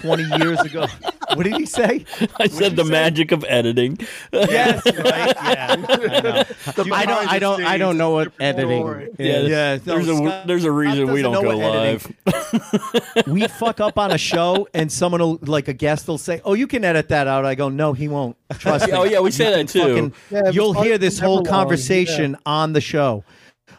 twenty 0.00 0.24
years 0.42 0.60
ago. 0.60 0.86
what 1.34 1.44
did 1.44 1.56
he 1.56 1.66
say? 1.66 2.04
I 2.38 2.48
said 2.48 2.76
the 2.76 2.84
magic 2.84 3.32
of 3.32 3.44
editing. 3.48 3.98
Yes, 4.32 4.84
right. 4.86 5.34
Yeah, 5.36 5.76
I 5.88 6.20
know. 6.20 6.44
I 6.92 7.06
don't. 7.06 7.28
I 7.32 7.38
don't. 7.38 7.64
I 7.64 7.78
don't 7.78 7.98
know 7.98 8.10
what 8.10 8.32
editing. 8.40 9.08
Yeah, 9.18 9.40
Yeah, 9.40 9.78
no, 9.84 9.94
there's 9.94 10.08
a 10.08 10.16
Scott- 10.16 10.46
there's 10.46 10.64
a 10.64 10.72
reason 10.72 11.12
we 11.12 11.22
don't 11.22 11.34
go 11.34 11.42
what 11.42 11.56
live. 11.56 12.12
editing- 12.26 13.26
we 13.32 13.46
fuck 13.48 13.80
up 13.80 13.98
on 13.98 14.10
a 14.10 14.18
show, 14.18 14.68
and 14.74 14.90
someone 14.90 15.20
will 15.20 15.38
like 15.42 15.68
a 15.68 15.72
guest 15.74 16.08
will 16.08 16.18
say, 16.18 16.40
"Oh, 16.44 16.54
you 16.54 16.66
can 16.66 16.84
edit 16.84 17.08
that 17.08 17.26
out." 17.26 17.44
I 17.44 17.54
go, 17.54 17.68
"No, 17.68 17.92
he 17.92 18.08
won't." 18.08 18.36
Trust 18.58 18.84
oh, 18.84 18.86
me. 18.86 18.92
Oh, 18.92 19.04
yeah, 19.04 19.20
we 19.20 19.30
say 19.30 19.50
that 19.50 19.68
too. 19.68 19.80
fucking- 19.80 20.14
Yeah, 20.30 20.50
you'll 20.50 20.74
hear 20.74 20.98
this 20.98 21.18
whole 21.18 21.36
long, 21.36 21.44
conversation 21.44 22.36
on 22.44 22.72
the 22.72 22.80
show. 22.80 23.24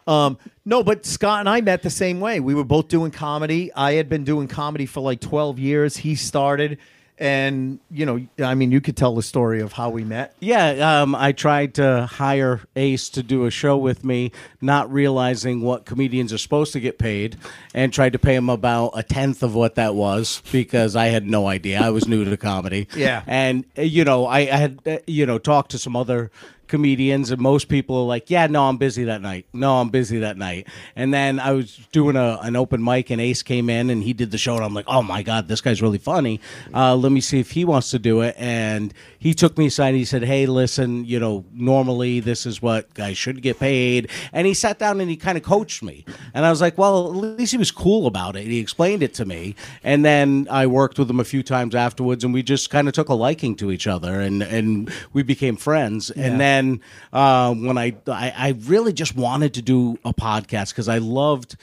Um, 0.08 0.38
no, 0.66 0.84
but 0.84 1.06
Scott 1.06 1.40
and 1.42 1.50
I 1.50 1.62
met 1.62 1.82
the 1.84 1.90
same 1.90 2.20
way. 2.20 2.40
We 2.40 2.54
were 2.54 2.64
both 2.64 2.88
doing 2.88 3.12
comedy. 3.12 3.72
I 3.74 3.94
had 3.94 4.10
been 4.10 4.24
doing 4.24 4.48
comedy 4.48 4.86
for 4.86 5.02
like 5.02 5.20
twelve 5.20 5.60
years. 5.60 5.98
He 5.98 6.16
started, 6.16 6.78
and 7.18 7.80
you 7.92 8.06
know, 8.06 8.26
I 8.44 8.56
mean, 8.56 8.72
you 8.72 8.82
could 8.82 8.98
tell 8.98 9.16
the 9.16 9.24
story 9.24 9.62
of 9.62 9.74
how 9.74 9.90
we 9.90 10.04
met. 10.04 10.36
Yeah, 10.40 11.02
um, 11.02 11.16
I 11.16 11.32
tried 11.32 11.76
to 11.76 12.06
hire 12.06 12.62
Ace 12.76 13.10
to 13.10 13.24
do 13.24 13.46
a 13.46 13.52
show 13.52 13.78
with 13.78 14.04
me, 14.04 14.32
not 14.62 14.92
realizing 14.92 15.62
what 15.62 15.86
comedians 15.86 16.34
are 16.34 16.38
supposed 16.38 16.74
to 16.74 16.80
get 16.80 16.98
paid, 16.98 17.38
and 17.74 17.94
tried 17.94 18.14
to 18.14 18.20
pay 18.20 18.36
him 18.36 18.50
about 18.50 18.92
a 18.96 19.04
tenth 19.04 19.44
of 19.44 19.54
what 19.56 19.76
that 19.76 19.96
was 19.96 20.42
because 20.52 20.96
I 20.96 21.08
had 21.08 21.28
no 21.28 21.48
idea. 21.48 21.82
I 21.82 21.92
was 21.92 22.08
new 22.08 22.26
to 22.26 22.38
comedy. 22.38 22.88
Yeah. 22.96 23.24
and 23.28 23.66
you 23.78 24.04
know, 24.04 24.26
I, 24.26 24.40
I 24.40 24.56
had 24.58 24.80
uh, 24.86 24.98
you 25.08 25.26
know 25.26 25.38
talked 25.38 25.72
to 25.72 25.78
some 25.78 25.96
other 25.96 26.32
comedians 26.74 27.30
and 27.30 27.40
most 27.40 27.68
people 27.68 27.96
are 27.98 28.06
like 28.06 28.32
yeah 28.32 28.48
no 28.48 28.64
i'm 28.68 28.78
busy 28.78 29.04
that 29.04 29.22
night. 29.22 29.46
No 29.54 29.80
i'm 29.80 29.90
busy 29.90 30.18
that 30.18 30.38
night. 30.38 30.68
And 30.96 31.14
then 31.14 31.40
i 31.40 31.52
was 31.52 31.78
doing 31.92 32.16
a, 32.16 32.40
an 32.42 32.56
open 32.56 32.84
mic 32.84 33.12
and 33.12 33.22
ace 33.22 33.44
came 33.44 33.70
in 33.70 33.92
and 33.92 34.02
he 34.02 34.12
did 34.12 34.32
the 34.32 34.40
show 34.40 34.56
and 34.56 34.66
i'm 34.66 34.74
like 34.74 34.88
oh 34.88 35.04
my 35.04 35.22
god 35.22 35.48
this 35.48 35.62
guy's 35.62 35.84
really 35.84 36.00
funny. 36.00 36.42
Uh, 36.74 36.96
let 36.96 37.12
me 37.12 37.22
see 37.22 37.40
if 37.40 37.52
he 37.52 37.64
wants 37.64 37.92
to 37.92 38.00
do 38.00 38.22
it. 38.22 38.34
And 38.40 38.92
he 39.20 39.36
took 39.36 39.56
me 39.56 39.68
aside 39.68 39.90
and 39.90 39.98
he 39.98 40.06
said 40.06 40.24
hey 40.24 40.48
listen 40.48 41.06
you 41.06 41.20
know 41.20 41.46
normally 41.54 42.20
this 42.20 42.48
is 42.48 42.60
what 42.60 42.92
guys 42.96 43.20
should 43.20 43.44
get 43.44 43.60
paid. 43.60 44.10
And 44.32 44.48
he 44.48 44.56
sat 44.56 44.80
down 44.80 45.00
and 45.00 45.12
he 45.12 45.16
kind 45.16 45.38
of 45.38 45.44
coached 45.44 45.84
me. 45.84 46.06
And 46.34 46.44
i 46.44 46.50
was 46.50 46.60
like 46.60 46.76
well 46.76 47.10
at 47.10 47.38
least 47.38 47.52
he 47.52 47.60
was 47.60 47.70
cool 47.70 48.08
about 48.08 48.36
it. 48.36 48.48
He 48.48 48.58
explained 48.58 49.04
it 49.04 49.14
to 49.14 49.26
me. 49.26 49.54
And 49.84 50.04
then 50.04 50.48
i 50.50 50.66
worked 50.66 50.98
with 50.98 51.08
him 51.08 51.20
a 51.20 51.30
few 51.34 51.44
times 51.44 51.76
afterwards 51.76 52.24
and 52.24 52.34
we 52.34 52.42
just 52.42 52.72
kind 52.72 52.88
of 52.88 52.96
took 52.96 53.10
a 53.10 53.14
liking 53.14 53.56
to 53.58 53.72
each 53.72 53.86
other 53.86 54.20
and 54.20 54.42
and 54.42 54.92
we 55.14 55.22
became 55.22 55.56
friends. 55.56 56.10
And 56.10 56.40
then 56.40 56.63
uh, 57.12 57.54
when 57.54 57.78
I, 57.78 57.96
I 58.08 58.34
I 58.38 58.56
really 58.66 58.94
just 58.94 59.16
wanted 59.16 59.54
to 59.56 59.62
do 59.62 59.98
a 60.06 60.14
podcast 60.14 60.70
because 60.70 60.90
I 60.90 61.00
loved 61.00 61.56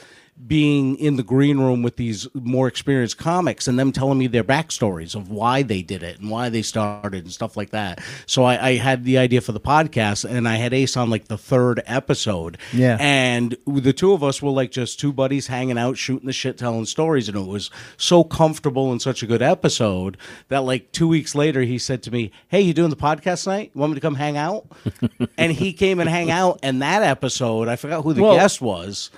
being 0.47 0.97
in 0.97 1.17
the 1.17 1.23
green 1.23 1.59
room 1.59 1.83
with 1.83 1.97
these 1.97 2.27
more 2.35 2.67
experienced 2.67 3.19
comics 3.19 3.69
and 3.69 3.79
them 3.79 3.93
telling 3.93 4.19
me 4.19 4.27
their 4.27 4.45
backstories 4.45 5.15
of 5.15 5.31
why 5.31 5.63
they 5.63 5.83
did 5.83 6.03
it 6.03 6.19
and 6.19 6.31
why 6.31 6.49
they 6.49 6.63
started 6.63 7.25
and 7.25 7.33
stuff 7.33 7.57
like 7.57 7.71
that. 7.71 8.01
So 8.27 8.45
I, 8.45 8.69
I 8.69 8.77
had 8.77 9.05
the 9.05 9.19
idea 9.19 9.41
for 9.41 9.53
the 9.53 9.61
podcast 9.61 10.29
and 10.29 10.49
I 10.49 10.57
had 10.57 10.73
Ace 10.73 10.97
on 10.97 11.11
like 11.11 11.27
the 11.29 11.39
third 11.39 11.83
episode. 11.87 12.59
Yeah. 12.73 12.97
And 13.01 13.57
the 13.67 13.93
two 13.93 14.13
of 14.13 14.23
us 14.25 14.41
were 14.43 14.51
like 14.51 14.71
just 14.71 14.99
two 14.99 15.13
buddies 15.13 15.47
hanging 15.47 15.79
out, 15.79 15.97
shooting 15.99 16.27
the 16.27 16.33
shit, 16.33 16.59
telling 16.59 16.87
stories. 16.87 17.29
And 17.29 17.37
it 17.37 17.47
was 17.47 17.71
so 17.97 18.25
comfortable 18.25 18.91
and 18.91 19.01
such 19.01 19.23
a 19.23 19.27
good 19.27 19.43
episode 19.43 20.17
that 20.49 20.61
like 20.65 20.91
two 20.93 21.09
weeks 21.09 21.35
later, 21.35 21.63
he 21.63 21.79
said 21.79 22.03
to 22.05 22.11
me, 22.11 22.31
Hey, 22.49 22.61
you 22.63 22.75
doing 22.75 22.91
the 22.91 22.97
podcast 22.97 23.45
tonight? 23.45 23.71
You 23.75 23.81
want 23.81 23.93
me 23.93 23.95
to 23.97 24.01
come 24.01 24.15
hang 24.15 24.37
out? 24.37 24.67
and 25.39 25.53
he 25.53 25.73
came 25.73 26.01
and 26.01 26.09
hang 26.09 26.31
out. 26.31 26.59
And 26.63 26.83
that 26.83 27.03
episode, 27.03 27.69
I 27.69 27.77
forgot 27.77 28.03
who 28.03 28.13
the 28.15 28.23
Well- 28.23 28.37
guest 28.37 28.61
was. 28.61 29.11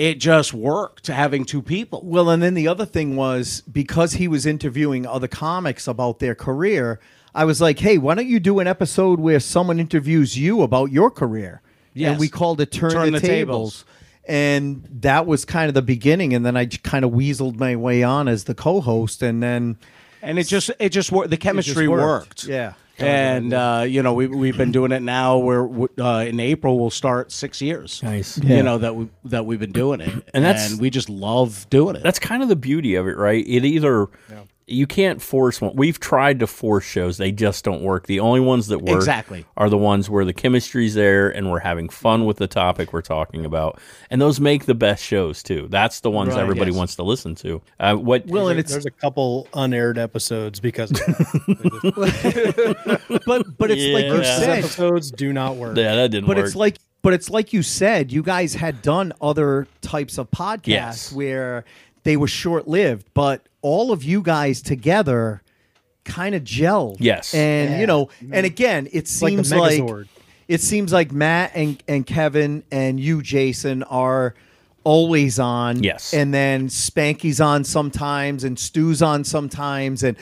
It 0.00 0.14
just 0.18 0.54
worked 0.54 1.08
having 1.08 1.44
two 1.44 1.60
people. 1.60 2.00
Well, 2.02 2.30
and 2.30 2.42
then 2.42 2.54
the 2.54 2.66
other 2.68 2.86
thing 2.86 3.16
was 3.16 3.60
because 3.70 4.14
he 4.14 4.28
was 4.28 4.46
interviewing 4.46 5.06
other 5.06 5.28
comics 5.28 5.86
about 5.86 6.20
their 6.20 6.34
career, 6.34 6.98
I 7.34 7.44
was 7.44 7.60
like, 7.60 7.78
hey, 7.80 7.98
why 7.98 8.14
don't 8.14 8.26
you 8.26 8.40
do 8.40 8.60
an 8.60 8.66
episode 8.66 9.20
where 9.20 9.38
someone 9.40 9.78
interviews 9.78 10.38
you 10.38 10.62
about 10.62 10.90
your 10.90 11.10
career? 11.10 11.60
Yes. 11.92 12.12
And 12.12 12.18
we 12.18 12.30
called 12.30 12.62
it 12.62 12.72
Turn, 12.72 12.92
Turn 12.92 13.12
the, 13.12 13.20
the 13.20 13.26
tables. 13.26 13.84
And 14.26 14.88
that 15.02 15.26
was 15.26 15.44
kind 15.44 15.68
of 15.68 15.74
the 15.74 15.82
beginning. 15.82 16.32
And 16.32 16.46
then 16.46 16.56
I 16.56 16.64
kind 16.64 17.04
of 17.04 17.10
weaseled 17.10 17.58
my 17.58 17.76
way 17.76 18.02
on 18.02 18.26
as 18.26 18.44
the 18.44 18.54
co 18.54 18.80
host. 18.80 19.22
And 19.22 19.42
then 19.42 19.76
And 20.22 20.38
it 20.38 20.44
just 20.44 20.70
it 20.78 20.90
just 20.90 21.12
worked. 21.12 21.28
The 21.28 21.36
chemistry 21.36 21.88
worked. 21.88 22.02
worked. 22.02 22.44
Yeah. 22.44 22.72
And 23.06 23.52
uh, 23.52 23.84
you 23.86 24.02
know 24.02 24.12
we 24.14 24.26
we've 24.26 24.56
been 24.56 24.72
doing 24.72 24.92
it 24.92 25.02
now. 25.02 25.38
We're 25.38 25.88
uh, 25.98 26.24
in 26.24 26.40
April 26.40 26.78
we'll 26.78 26.90
start 26.90 27.32
six 27.32 27.60
years. 27.62 28.02
Nice. 28.02 28.38
Yeah. 28.38 28.56
You 28.56 28.62
know 28.62 28.78
that 28.78 28.94
we 28.96 29.08
that 29.24 29.46
we've 29.46 29.60
been 29.60 29.72
doing 29.72 30.00
it, 30.00 30.12
And 30.34 30.44
that's- 30.44 30.74
we 30.74 30.90
just 30.90 31.08
love 31.08 31.66
doing 31.70 31.96
it. 31.96 32.02
That's 32.02 32.18
kind 32.18 32.42
of 32.42 32.48
the 32.48 32.56
beauty 32.56 32.94
of 32.94 33.06
it, 33.06 33.16
right? 33.16 33.44
It 33.46 33.64
either 33.64 34.08
you 34.70 34.86
can't 34.86 35.20
force 35.20 35.60
one. 35.60 35.72
We've 35.74 35.98
tried 36.00 36.40
to 36.40 36.46
force 36.46 36.84
shows; 36.84 37.16
they 37.18 37.32
just 37.32 37.64
don't 37.64 37.82
work. 37.82 38.06
The 38.06 38.20
only 38.20 38.40
ones 38.40 38.68
that 38.68 38.80
work 38.82 38.96
Exactly. 38.96 39.44
are 39.56 39.68
the 39.68 39.76
ones 39.78 40.08
where 40.08 40.24
the 40.24 40.32
chemistry's 40.32 40.94
there 40.94 41.28
and 41.28 41.50
we're 41.50 41.58
having 41.60 41.88
fun 41.88 42.24
with 42.24 42.36
the 42.38 42.46
topic 42.46 42.92
we're 42.92 43.02
talking 43.02 43.44
about, 43.44 43.80
and 44.10 44.20
those 44.20 44.40
make 44.40 44.66
the 44.66 44.74
best 44.74 45.04
shows 45.04 45.42
too. 45.42 45.66
That's 45.70 46.00
the 46.00 46.10
ones 46.10 46.30
Right. 46.34 46.40
everybody 46.40 46.70
Yes. 46.70 46.78
wants 46.78 46.96
to 46.96 47.02
listen 47.02 47.34
to. 47.36 47.62
Uh, 47.78 47.94
what? 47.96 48.26
Well, 48.26 48.48
and 48.48 48.58
it's 48.60 48.72
There's 48.72 48.86
a 48.86 48.90
couple 48.90 49.48
unaired 49.54 49.98
episodes 49.98 50.60
because 50.60 50.90
but 53.26 53.44
but 53.58 53.70
it's 53.70 53.86
like 53.92 54.04
you 54.06 54.24
said, 54.24 54.58
episodes 54.60 55.10
do 55.10 55.32
not 55.32 55.56
work. 55.56 55.76
yeah, 55.76 55.94
that 55.96 56.10
didn't 56.10 56.26
but 56.26 56.36
work. 56.36 56.46
it's 56.46 56.56
like 56.56 56.78
but 57.02 57.12
it's 57.14 57.30
like 57.30 57.52
you 57.52 57.62
said 57.62 58.12
you 58.12 58.22
guys 58.22 58.54
had 58.54 58.82
done 58.82 59.12
other 59.20 59.66
types 59.80 60.18
of 60.18 60.30
podcasts 60.30 60.66
Yes. 60.66 61.12
where 61.12 61.64
they 62.04 62.16
were 62.16 62.28
short-lived 62.28 63.06
but 63.14 63.46
all 63.62 63.92
of 63.92 64.02
you 64.04 64.22
guys 64.22 64.62
together 64.62 65.42
kind 66.04 66.34
of 66.34 66.42
gelled 66.42 66.96
Yes. 66.98 67.34
and 67.34 67.80
you 67.80 67.86
know 67.86 68.08
and 68.32 68.46
again 68.46 68.86
it 68.86 68.94
like 69.00 69.06
seems 69.06 69.52
like, 69.52 69.80
Megazord. 69.80 70.08
it 70.48 70.60
seems 70.60 70.92
like 70.92 71.12
matt 71.12 71.52
and, 71.54 71.82
and 71.86 72.06
kevin 72.06 72.64
and 72.72 72.98
you 72.98 73.22
jason 73.22 73.82
are 73.84 74.34
always 74.82 75.38
on 75.38 75.82
Yes. 75.82 76.14
and 76.14 76.32
then 76.32 76.68
spanky's 76.68 77.40
on 77.40 77.64
sometimes 77.64 78.44
and 78.44 78.58
stu's 78.58 79.02
on 79.02 79.24
sometimes 79.24 80.02
and 80.02 80.16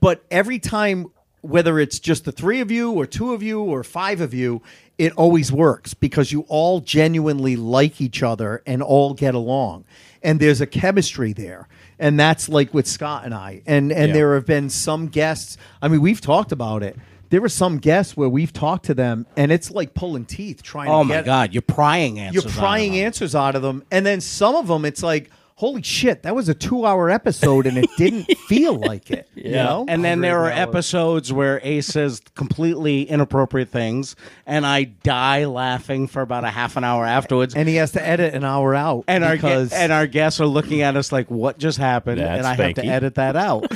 but 0.00 0.24
every 0.30 0.58
time 0.58 1.06
whether 1.40 1.78
it's 1.78 1.98
just 1.98 2.24
the 2.24 2.32
three 2.32 2.60
of 2.60 2.70
you 2.70 2.92
or 2.92 3.06
two 3.06 3.32
of 3.32 3.42
you 3.42 3.60
or 3.62 3.84
five 3.84 4.20
of 4.20 4.34
you 4.34 4.60
it 4.98 5.12
always 5.12 5.52
works 5.52 5.94
because 5.94 6.32
you 6.32 6.40
all 6.48 6.80
genuinely 6.80 7.54
like 7.54 8.00
each 8.00 8.20
other 8.22 8.60
and 8.66 8.82
all 8.82 9.14
get 9.14 9.32
along. 9.32 9.84
And 10.24 10.40
there's 10.40 10.60
a 10.60 10.66
chemistry 10.66 11.32
there. 11.32 11.68
And 12.00 12.18
that's 12.18 12.48
like 12.48 12.74
with 12.74 12.88
scott 12.88 13.24
and 13.24 13.32
i. 13.32 13.62
And 13.66 13.92
and 13.92 14.08
Yeah. 14.08 14.14
there 14.14 14.34
have 14.34 14.46
been 14.46 14.68
some 14.70 15.06
guests. 15.06 15.56
I 15.80 15.86
mean 15.88 16.00
we've 16.00 16.20
talked 16.20 16.50
about 16.50 16.82
it. 16.82 16.96
There 17.30 17.40
were 17.40 17.48
some 17.48 17.78
guests 17.78 18.16
where 18.16 18.28
we've 18.28 18.52
talked 18.52 18.86
to 18.86 18.94
them 18.94 19.26
and 19.36 19.52
it's 19.52 19.70
like 19.70 19.94
pulling 19.94 20.24
teeth 20.24 20.62
trying 20.64 20.88
oh 20.90 21.02
to 21.02 21.04
my 21.08 21.14
get 21.16 21.24
god, 21.26 21.52
you're 21.54 21.62
prying 21.62 22.18
answers. 22.18 22.42
you're 22.42 22.50
out 22.50 22.56
of 22.56 22.58
prying 22.60 22.96
answers 22.98 23.34
out 23.36 23.54
of 23.54 23.62
them. 23.62 23.84
And 23.92 24.04
then 24.04 24.20
some 24.20 24.56
of 24.56 24.66
them 24.66 24.84
it's 24.84 25.04
like 25.04 25.30
holy 25.58 25.82
shit 25.82 26.22
that 26.22 26.36
was 26.36 26.48
a 26.48 26.54
two 26.54 26.86
hour 26.86 27.10
episode 27.10 27.66
and 27.66 27.76
it 27.76 27.90
didn't 27.96 28.24
feel 28.46 28.74
like 28.74 29.10
it 29.10 29.28
you 29.34 29.50
Yeah. 29.50 29.64
know 29.64 29.84
And 29.88 30.04
then 30.04 30.20
there 30.20 30.38
are 30.44 30.50
hours. 30.52 30.58
episodes 30.68 31.32
where 31.32 31.60
Ace 31.64 31.88
says 31.88 32.22
completely 32.36 33.02
inappropriate 33.02 33.68
things, 33.68 34.14
and 34.46 34.64
I 34.64 34.84
die 34.84 35.46
laughing 35.46 36.06
for 36.06 36.22
about 36.22 36.44
a 36.44 36.50
half 36.50 36.76
an 36.76 36.84
hour 36.84 37.04
afterwards. 37.04 37.56
and 37.56 37.68
he 37.68 37.74
has 37.74 37.90
to 37.92 38.06
edit 38.06 38.34
an 38.34 38.44
hour 38.44 38.72
out 38.74 39.02
and 39.08 39.24
our 39.24 39.32
because 39.34 39.72
and 39.72 39.90
our 39.92 40.06
guests 40.06 40.40
are 40.40 40.46
looking 40.46 40.82
at 40.82 40.96
us 40.96 41.10
like, 41.10 41.28
"What 41.28 41.58
just 41.58 41.78
happened?" 41.78 42.20
That's 42.20 42.38
and 42.38 42.46
I 42.46 42.54
have 42.54 42.74
to 42.76 42.82
Spanky. 42.82 42.88
edit 42.88 43.14
that 43.16 43.34
out. 43.36 43.66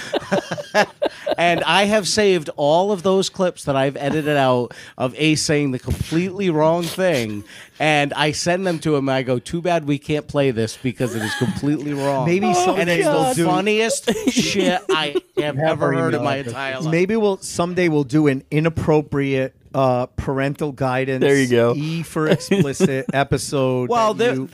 and 1.39 1.62
I 1.64 1.85
have 1.85 2.07
saved 2.09 2.51
all 2.57 2.93
of 2.93 3.03
those 3.03 3.28
clips 3.28 3.64
that 3.64 3.76
I've 3.76 3.97
edited 3.97 4.37
out 4.37 4.74
of 4.99 5.14
Ace 5.16 5.43
saying 5.43 5.72
the 5.72 5.78
completely 5.78 6.51
wrong 6.51 6.83
thing, 6.83 7.45
and 7.78 8.12
I 8.14 8.33
send 8.33 8.66
them 8.66 8.78
to 8.80 8.97
him. 8.97 9.09
And 9.09 9.16
I 9.16 9.22
go, 9.22 9.39
"Too 9.39 9.62
bad 9.62 9.87
we 9.87 9.99
can't 9.99 10.26
play 10.28 10.51
this 10.51 10.76
because 10.76 11.14
it 11.14 11.22
is 11.22 11.35
completely 11.37 11.93
wrong." 11.93 12.26
Maybe 12.26 12.47
and 12.47 12.57
someday 12.57 12.99
it's 13.01 13.09
we'll 13.09 13.35
the 13.35 13.45
funniest 13.45 14.11
shit 14.30 14.80
I 14.91 15.16
have 15.39 15.59
ever 15.59 15.93
heard 15.93 16.14
in 16.14 16.22
my 16.22 16.37
entire 16.37 16.80
life. 16.80 16.91
maybe 16.91 17.16
we'll 17.16 17.39
someday 17.39 17.89
we'll 17.89 18.05
do 18.05 18.26
an 18.26 18.45
inappropriate 18.51 19.55
uh 19.75 20.07
parental 20.16 20.73
guidance 20.73 21.20
There 21.20 21.37
you 21.37 21.49
go. 21.49 21.75
e 21.75 22.03
for 22.03 22.29
explicit 22.29 23.07
episode 23.12 23.89
Well, 23.89 24.14
there, 24.14 24.35
you- 24.35 24.49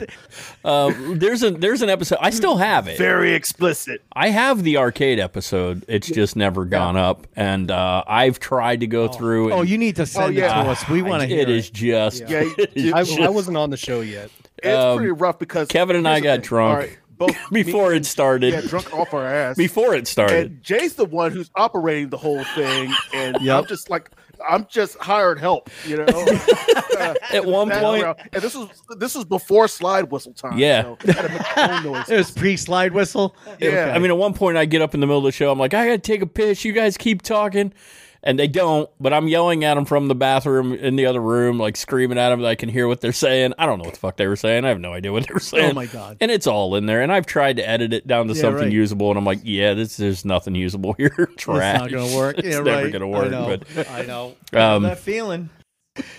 Uh, 0.63 0.93
there's 1.13 1.43
a 1.43 1.51
there's 1.51 1.81
an 1.81 1.89
episode. 1.89 2.19
I 2.21 2.29
still 2.29 2.57
have 2.57 2.87
it. 2.87 2.97
Very 2.97 3.33
explicit. 3.33 4.01
I 4.13 4.29
have 4.29 4.63
the 4.63 4.77
arcade 4.77 5.19
episode. 5.19 5.83
It's 5.87 6.07
just 6.07 6.35
never 6.35 6.65
gone 6.65 6.97
up, 6.97 7.27
and 7.35 7.71
uh, 7.71 8.03
I've 8.07 8.39
tried 8.39 8.81
to 8.81 8.87
go 8.87 9.07
through. 9.07 9.45
And, 9.45 9.53
oh 9.53 9.61
you 9.61 9.77
need 9.77 9.95
to 9.97 10.05
send 10.05 10.35
yeah. 10.35 10.59
it 10.61 10.63
to 10.63 10.69
us 10.69 10.87
we 10.89 11.01
want 11.01 11.21
to 11.21 11.27
hear 11.27 11.39
It 11.41 11.49
is 11.49 11.69
just. 11.69 12.21
Yeah, 12.27 12.43
it 12.57 12.71
is 12.75 12.93
I, 12.93 13.03
just- 13.03 13.19
I 13.19 13.29
wasn't 13.29 13.57
on 13.57 13.69
the 13.69 13.77
show 13.77 14.01
yet. 14.01 14.29
It's 14.61 14.67
Um, 14.77 14.97
pretty 14.97 15.11
rough 15.13 15.39
because 15.39 15.67
Kevin 15.69 15.95
and 15.95 16.07
I 16.07 16.19
got 16.19 16.39
thing. 16.39 16.41
drunk 16.41 16.99
both 17.17 17.35
before 17.51 17.91
me- 17.91 17.97
it 17.97 18.05
started. 18.05 18.53
Yeah, 18.53 18.61
drunk 18.61 18.93
off 18.93 19.13
our 19.13 19.25
ass. 19.25 19.55
Before 19.57 19.93
it 19.95 20.07
started. 20.07 20.51
and 20.51 20.63
Jay's 20.63 20.95
the 20.95 21.05
one 21.05 21.31
who's 21.31 21.49
operating 21.55 22.09
the 22.09 22.17
whole 22.17 22.43
thing, 22.55 22.93
and 23.13 23.37
Yep. 23.41 23.57
I'm 23.57 23.65
just 23.67 23.89
like 23.89 24.09
I'm 24.47 24.65
just 24.69 24.97
hired 24.99 25.39
help, 25.39 25.69
you 25.85 25.97
know. 25.97 26.05
At 27.31 27.45
one 27.45 27.69
point, 27.69 28.03
around- 28.03 28.17
and 28.33 28.41
this 28.41 28.55
was 28.55 28.69
this 28.97 29.15
was 29.15 29.25
before 29.25 29.67
slide 29.67 30.11
whistle 30.11 30.33
time. 30.33 30.57
Yeah. 30.57 30.83
so 30.83 30.97
I 31.07 31.11
had 31.11 31.21
to 31.23 31.29
make 31.29 31.41
phone 31.47 31.83
noises. 31.93 32.09
it 32.09 32.17
was 32.17 32.31
pre-slide 32.31 32.93
whistle 32.93 33.35
Yeah. 33.59 33.93
I 33.95 33.99
mean, 33.99 34.11
at 34.11 34.17
one 34.17 34.33
point, 34.33 34.57
I 34.57 34.65
get 34.65 34.81
up 34.81 34.93
in 34.93 34.99
the 34.99 35.07
middle 35.07 35.19
of 35.19 35.23
the 35.25 35.31
show. 35.31 35.51
I'm 35.51 35.59
like, 35.59 35.73
I 35.73 35.85
got 35.85 35.91
to 35.93 35.97
take 35.99 36.21
a 36.21 36.27
piss. 36.27 36.63
You 36.65 36.73
guys 36.73 36.97
keep 36.97 37.21
talking. 37.21 37.73
And 38.21 38.37
they 38.37 38.47
don't, 38.47 38.89
but 38.99 39.13
I'm 39.13 39.29
yelling 39.29 39.63
at 39.63 39.75
them 39.75 39.85
from 39.85 40.09
the 40.09 40.15
bathroom 40.15 40.73
in 40.73 40.97
the 40.97 41.05
other 41.05 41.21
room, 41.21 41.57
like 41.57 41.77
screaming 41.77 42.17
at 42.17 42.29
them 42.29 42.41
that 42.41 42.47
I 42.49 42.55
can 42.55 42.67
hear 42.67 42.85
what 42.85 42.99
they're 42.99 43.13
saying. 43.13 43.53
I 43.57 43.65
don't 43.65 43.77
know 43.77 43.85
what 43.85 43.93
the 43.93 43.99
fuck 44.01 44.17
they 44.17 44.27
were 44.27 44.35
saying. 44.35 44.65
I 44.65 44.69
have 44.69 44.79
no 44.81 44.91
idea 44.93 45.13
what 45.13 45.25
they 45.25 45.33
were 45.33 45.39
saying. 45.39 45.71
Oh, 45.71 45.73
my 45.73 45.85
God. 45.85 46.17
And 46.19 46.29
it's 46.29 46.45
all 46.45 46.75
in 46.75 46.85
there. 46.85 47.01
And 47.01 47.13
I've 47.13 47.25
tried 47.25 47.55
to 47.57 47.67
edit 47.67 47.93
it 47.93 48.07
down 48.07 48.27
to 48.27 48.33
Yeah, 48.33 48.41
something 48.41 48.63
right. 48.63 48.71
usable. 48.73 49.09
And 49.09 49.17
I'm 49.17 49.23
like, 49.25 49.39
yeah, 49.43 49.73
this 49.73 49.95
there's 49.95 50.25
nothing 50.25 50.53
usable 50.53 50.93
here. 50.97 51.29
Trash. 51.37 51.75
It's 51.75 51.79
not 51.81 51.91
gonna 51.91 52.15
work. 52.17 52.37
It's 52.39 52.47
yeah, 52.47 52.59
never 52.61 52.83
right. 52.83 52.91
gonna 52.91 53.07
I 53.09 53.09
work. 53.09 53.31
know. 53.31 53.57
But 53.75 53.89
I 53.89 54.01
know. 54.03 54.35
Um, 54.53 54.83
that 54.83 54.99
feeling. 54.99 55.49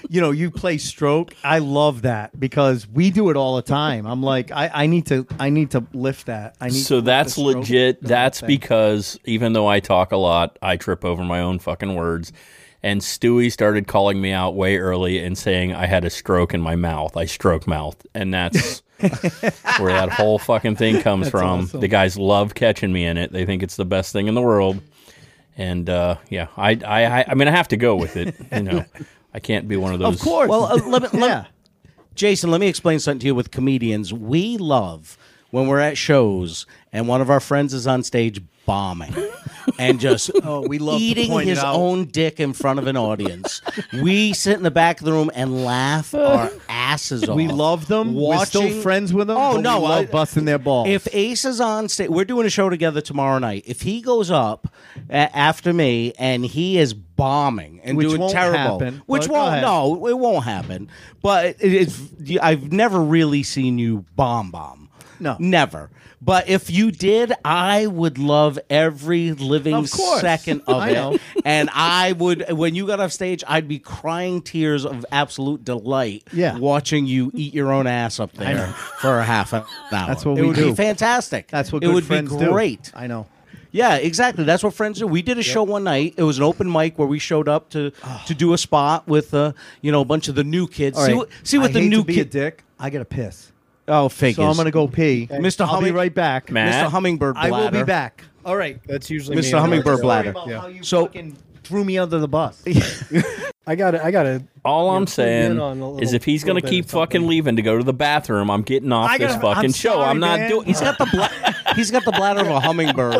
You 0.09 0.21
know, 0.21 0.31
you 0.31 0.51
play 0.51 0.79
stroke. 0.79 1.35
I 1.45 1.59
love 1.59 2.03
that 2.03 2.39
because 2.39 2.89
we 2.89 3.11
do 3.11 3.31
it 3.31 3.37
all 3.37 3.57
the 3.57 3.63
time. 3.63 4.07
I'm 4.07 4.23
like, 4.23 4.51
I, 4.51 4.71
I 4.73 4.87
need 4.87 5.07
to, 5.07 5.27
I 5.39 5.51
need 5.51 5.71
to 5.73 5.87
lift 5.93 6.27
that. 6.27 6.57
I 6.61 6.67
need. 6.67 6.75
to 6.75 6.85
so 6.85 7.01
that's 7.01 7.39
legit. 7.39 8.03
That's 8.03 8.41
because 8.41 9.19
even 9.25 9.53
though 9.53 9.67
I 9.67 9.81
talk 9.81 10.13
a 10.13 10.17
lot, 10.17 10.59
I 10.61 10.77
trip 10.77 11.05
over 11.05 11.25
my 11.25 11.41
own 11.41 11.59
fucking 11.59 11.95
words. 11.95 12.33
And 12.83 13.03
Stewie 13.03 13.53
started 13.53 13.87
calling 13.87 14.21
me 14.21 14.33
out 14.33 14.55
way 14.55 14.79
early 14.79 15.19
and 15.19 15.37
saying 15.37 15.75
I 15.75 15.87
had 15.87 16.05
a 16.05 16.11
stroke 16.11 16.55
in 16.55 16.63
my 16.63 16.77
mouth. 16.77 17.15
I 17.15 17.27
stroke 17.27 17.67
mouth, 17.67 18.07
and 18.15 18.33
that's 18.33 18.83
where 19.79 19.93
that 19.93 20.09
whole 20.11 20.39
fucking 20.39 20.77
thing 20.77 21.03
comes 21.03 21.29
from. 21.29 21.65
awesome. 21.65 21.81
The 21.81 21.89
guys 21.89 22.17
love 22.17 22.55
catching 22.55 22.91
me 22.91 23.05
in 23.05 23.19
it. 23.19 23.33
They 23.33 23.45
think 23.45 23.63
it's 23.63 23.77
the 23.77 23.85
best 23.85 24.13
thing 24.13 24.29
in 24.29 24.35
the 24.35 24.41
world. 24.41 24.81
And 25.59 25.91
uh, 25.91 26.17
yeah, 26.31 26.47
I, 26.57 26.71
I, 26.87 27.05
I, 27.05 27.25
I 27.29 27.35
mean, 27.35 27.49
I 27.49 27.51
have 27.51 27.69
to 27.69 27.77
go 27.77 27.97
with 27.97 28.17
it. 28.17 28.35
You 28.51 28.63
know, 28.63 28.85
I 29.33 29.41
can't 29.41 29.69
be 29.69 29.77
one 29.77 29.93
of 29.93 30.01
those. 30.01 30.15
Of 30.17 30.21
course. 30.21 30.49
Well, 30.49 30.65
uh, 30.65 30.77
let 30.87 31.03
me, 31.13 31.21
let- 31.21 31.29
yeah. 31.31 31.45
Jason, 32.15 32.51
let 32.51 32.61
me 32.61 32.67
explain 32.69 32.99
something 32.99 33.21
to 33.21 33.27
you 33.27 33.35
with 33.35 33.51
comedians. 33.51 34.13
We 34.13 34.59
love 34.59 35.17
when 35.51 35.67
we're 35.67 35.81
at 35.81 35.97
shows 35.99 36.67
and 36.93 37.09
one 37.09 37.21
of 37.21 37.31
our 37.31 37.41
friends 37.41 37.75
is 37.75 37.87
on 37.87 38.03
stage 38.03 38.41
bombing 38.67 39.13
and 39.79 39.99
just 39.99 40.31
Oh, 40.45 40.67
we 40.69 40.79
love 40.79 41.01
eating 41.01 41.33
his 41.41 41.59
own 41.59 42.05
dick 42.07 42.39
in 42.39 42.53
front 42.53 42.79
of 42.79 42.87
an 42.87 42.97
audience. 42.97 43.63
we 44.03 44.33
sit 44.33 44.57
in 44.57 44.63
the 44.63 44.71
back 44.71 45.01
of 45.01 45.07
the 45.07 45.13
room 45.13 45.31
and 45.35 45.65
laugh 45.65 46.15
our 46.15 46.51
asses 46.69 47.29
off. 47.29 47.37
We 47.37 47.49
love 47.49 47.89
them. 47.89 48.15
We're 48.15 48.45
still 48.45 48.71
friends 48.81 49.13
with 49.13 49.27
them. 49.29 49.37
Oh, 49.37 49.57
no, 49.61 49.81
we 49.81 49.89
love 49.89 50.05
I- 50.05 50.07
busting 50.07 50.45
their 50.45 50.59
balls. 50.59 50.89
If 50.89 51.09
Ace 51.13 51.45
is 51.45 51.61
on 51.61 51.89
stage, 51.89 52.11
we're 52.11 52.25
doing 52.25 52.47
a 52.47 52.51
show 52.51 52.69
together 52.69 53.01
tomorrow 53.01 53.39
night. 53.39 53.65
If 53.67 53.83
he 53.83 54.03
goes 54.03 54.31
up 54.31 54.73
after 55.09 55.73
me 55.73 56.13
and 56.19 56.45
he 56.45 56.79
is 56.79 56.95
bombing 56.95 57.81
and 57.83 57.97
Which 57.97 58.09
doing 58.09 58.21
won't 58.21 58.33
terrible, 58.33 58.79
happen, 58.79 59.03
which 59.07 59.29
won't 59.29 59.63
no, 59.63 60.07
it 60.07 60.19
won't 60.19 60.45
happen. 60.45 60.89
But 61.23 61.57
it, 61.61 61.73
it's 61.75 62.01
I've 62.41 62.73
never 62.73 63.01
really 63.01 63.43
seen 63.43 63.79
you 63.79 64.05
bomb 64.17 64.51
bomb. 64.51 64.80
No. 65.21 65.37
never. 65.39 65.91
But 66.23 66.49
if 66.51 66.71
you 66.71 66.91
did, 66.91 67.33
I 67.45 67.87
would 67.87 68.19
love 68.19 68.59
every 68.69 69.33
living 69.33 69.75
Of 69.75 69.91
course. 69.91 70.21
second 70.21 70.63
of 70.67 70.77
I 70.77 70.91
it. 70.91 70.95
know. 70.95 71.19
And 71.47 71.71
I 71.73 72.13
would, 72.13 72.53
when 72.53 72.75
you 72.75 72.87
got 72.87 73.01
off 73.01 73.13
stage, 73.13 73.43
I'd 73.49 73.69
be 73.69 73.79
crying 73.79 74.43
tears 74.43 74.85
of 74.85 75.07
absolute 75.11 75.65
delight. 75.65 76.25
Yeah. 76.33 76.59
watching 76.59 77.07
you 77.07 77.31
eat 77.35 77.55
your 77.55 77.73
own 77.73 77.87
ass 77.87 78.21
up 78.21 78.33
there 78.33 78.67
for 79.01 79.19
a 79.19 79.25
half 79.25 79.53
an 79.55 79.63
hour. 79.93 80.07
That's 80.09 80.25
what 80.25 80.37
it 80.39 80.43
we 80.43 80.49
would 80.49 80.57
do. 80.57 80.71
be 80.71 80.75
fantastic. 80.75 81.49
That's 81.49 81.73
what 81.73 81.83
it 81.83 81.87
good 81.87 81.95
would 81.95 82.05
friends 82.05 82.33
be 82.33 82.39
do. 82.45 82.51
great. 82.51 82.91
I 82.95 83.07
know. 83.07 83.27
Yeah, 83.73 83.97
exactly. 83.97 84.43
That's 84.45 84.65
what 84.65 84.75
friends 84.75 84.99
do. 84.99 85.07
We 85.07 85.23
did 85.23 85.39
a 85.39 85.45
show 85.45 85.63
one 85.63 85.85
night. 85.85 86.15
It 86.17 86.25
was 86.25 86.39
an 86.39 86.43
open 86.45 86.71
mic 86.71 86.99
where 86.99 87.07
we 87.07 87.19
showed 87.21 87.49
up 87.49 87.71
to 87.71 87.93
to 88.27 88.35
do 88.35 88.53
a 88.53 88.59
spot 88.59 89.07
with 89.07 89.33
uh, 89.33 89.53
you 89.81 89.93
know 89.93 90.01
a 90.01 90.05
bunch 90.05 90.27
of 90.29 90.35
the 90.35 90.43
new 90.45 90.67
kids. 90.67 90.99
All 90.99 91.05
see 91.07 91.13
right. 91.13 91.17
what 91.19 91.29
see 91.45 91.57
what 91.59 91.71
I 91.71 91.75
the 91.75 91.81
hate 91.83 91.89
new 91.89 91.99
to 92.01 92.05
be 92.05 92.15
a 92.15 92.17
kid. 92.25 92.31
dick. 92.31 92.65
I 92.81 92.91
gotta 92.91 93.05
piss. 93.05 93.50
Oh, 93.91 94.09
figures. 94.09 94.37
So 94.37 94.45
I'm 94.51 94.57
gonna 94.57 94.71
go 94.71 94.87
pee. 94.89 95.29
Mr. 95.31 95.63
I'll 95.63 95.67
be 95.67 95.73
Humming- 95.75 95.95
right 95.95 96.15
back. 96.15 96.51
Matt? 96.51 96.87
Mr. 96.87 96.91
Hummingbird 96.91 97.37
I 97.37 97.49
bladder. 97.49 97.65
will 97.77 97.85
be 97.85 97.87
back. 97.87 98.25
All 98.45 98.57
right. 98.57 98.81
That's 98.87 99.11
usually 99.11 99.37
me 99.37 99.43
Mr. 99.43 99.53
and 99.55 99.61
Hummingbird 99.61 99.87
Alex. 100.01 100.03
bladder. 100.03 100.31
About 100.31 100.49
Yeah. 100.49 100.61
how 100.61 100.67
you 100.69 100.83
So- 100.83 101.07
fucking 101.07 101.37
threw 101.65 101.85
me 101.85 101.99
under 101.99 102.19
the 102.19 102.29
bus. 102.29 102.63
I 103.67 103.77
got 103.77 103.95
it. 103.95 104.01
I 104.03 104.11
got 104.11 104.27
it. 104.27 104.43
All 104.65 104.91
I'm 104.91 104.95
Yeah, 104.97 105.01
in 105.03 105.07
saying 105.07 105.61
on 105.61 105.79
a 105.79 105.85
little- 105.91 106.01
is 106.03 106.13
if 106.13 106.25
he's 106.25 106.43
gonna 106.43 106.61
bit 106.61 106.71
keep 106.71 106.85
of 106.87 106.91
something. 106.91 107.07
fucking 107.21 107.27
leaving 107.29 107.57
to 107.57 107.63
go 107.63 107.77
to 107.79 107.85
the 107.85 107.93
bathroom, 107.93 108.51
I'm 108.51 108.63
getting 108.63 108.91
off 108.91 109.17
this 109.17 109.29
gotta- 109.33 109.41
fucking 109.41 109.65
I'm 109.67 109.73
show. 109.73 109.93
sorry, 109.93 110.05
I'm 110.07 110.19
not 110.19 110.41
man. 110.41 110.51
doing. 110.51 110.67
He's 110.67 110.81
got 110.81 110.99
the 110.99 111.07
bla- 111.07 111.31
he's 111.77 111.91
got 111.91 112.05
the 112.05 112.11
bladder 112.13 112.41
of 112.41 112.49
a 112.49 112.59
hummingbird. 112.61 113.15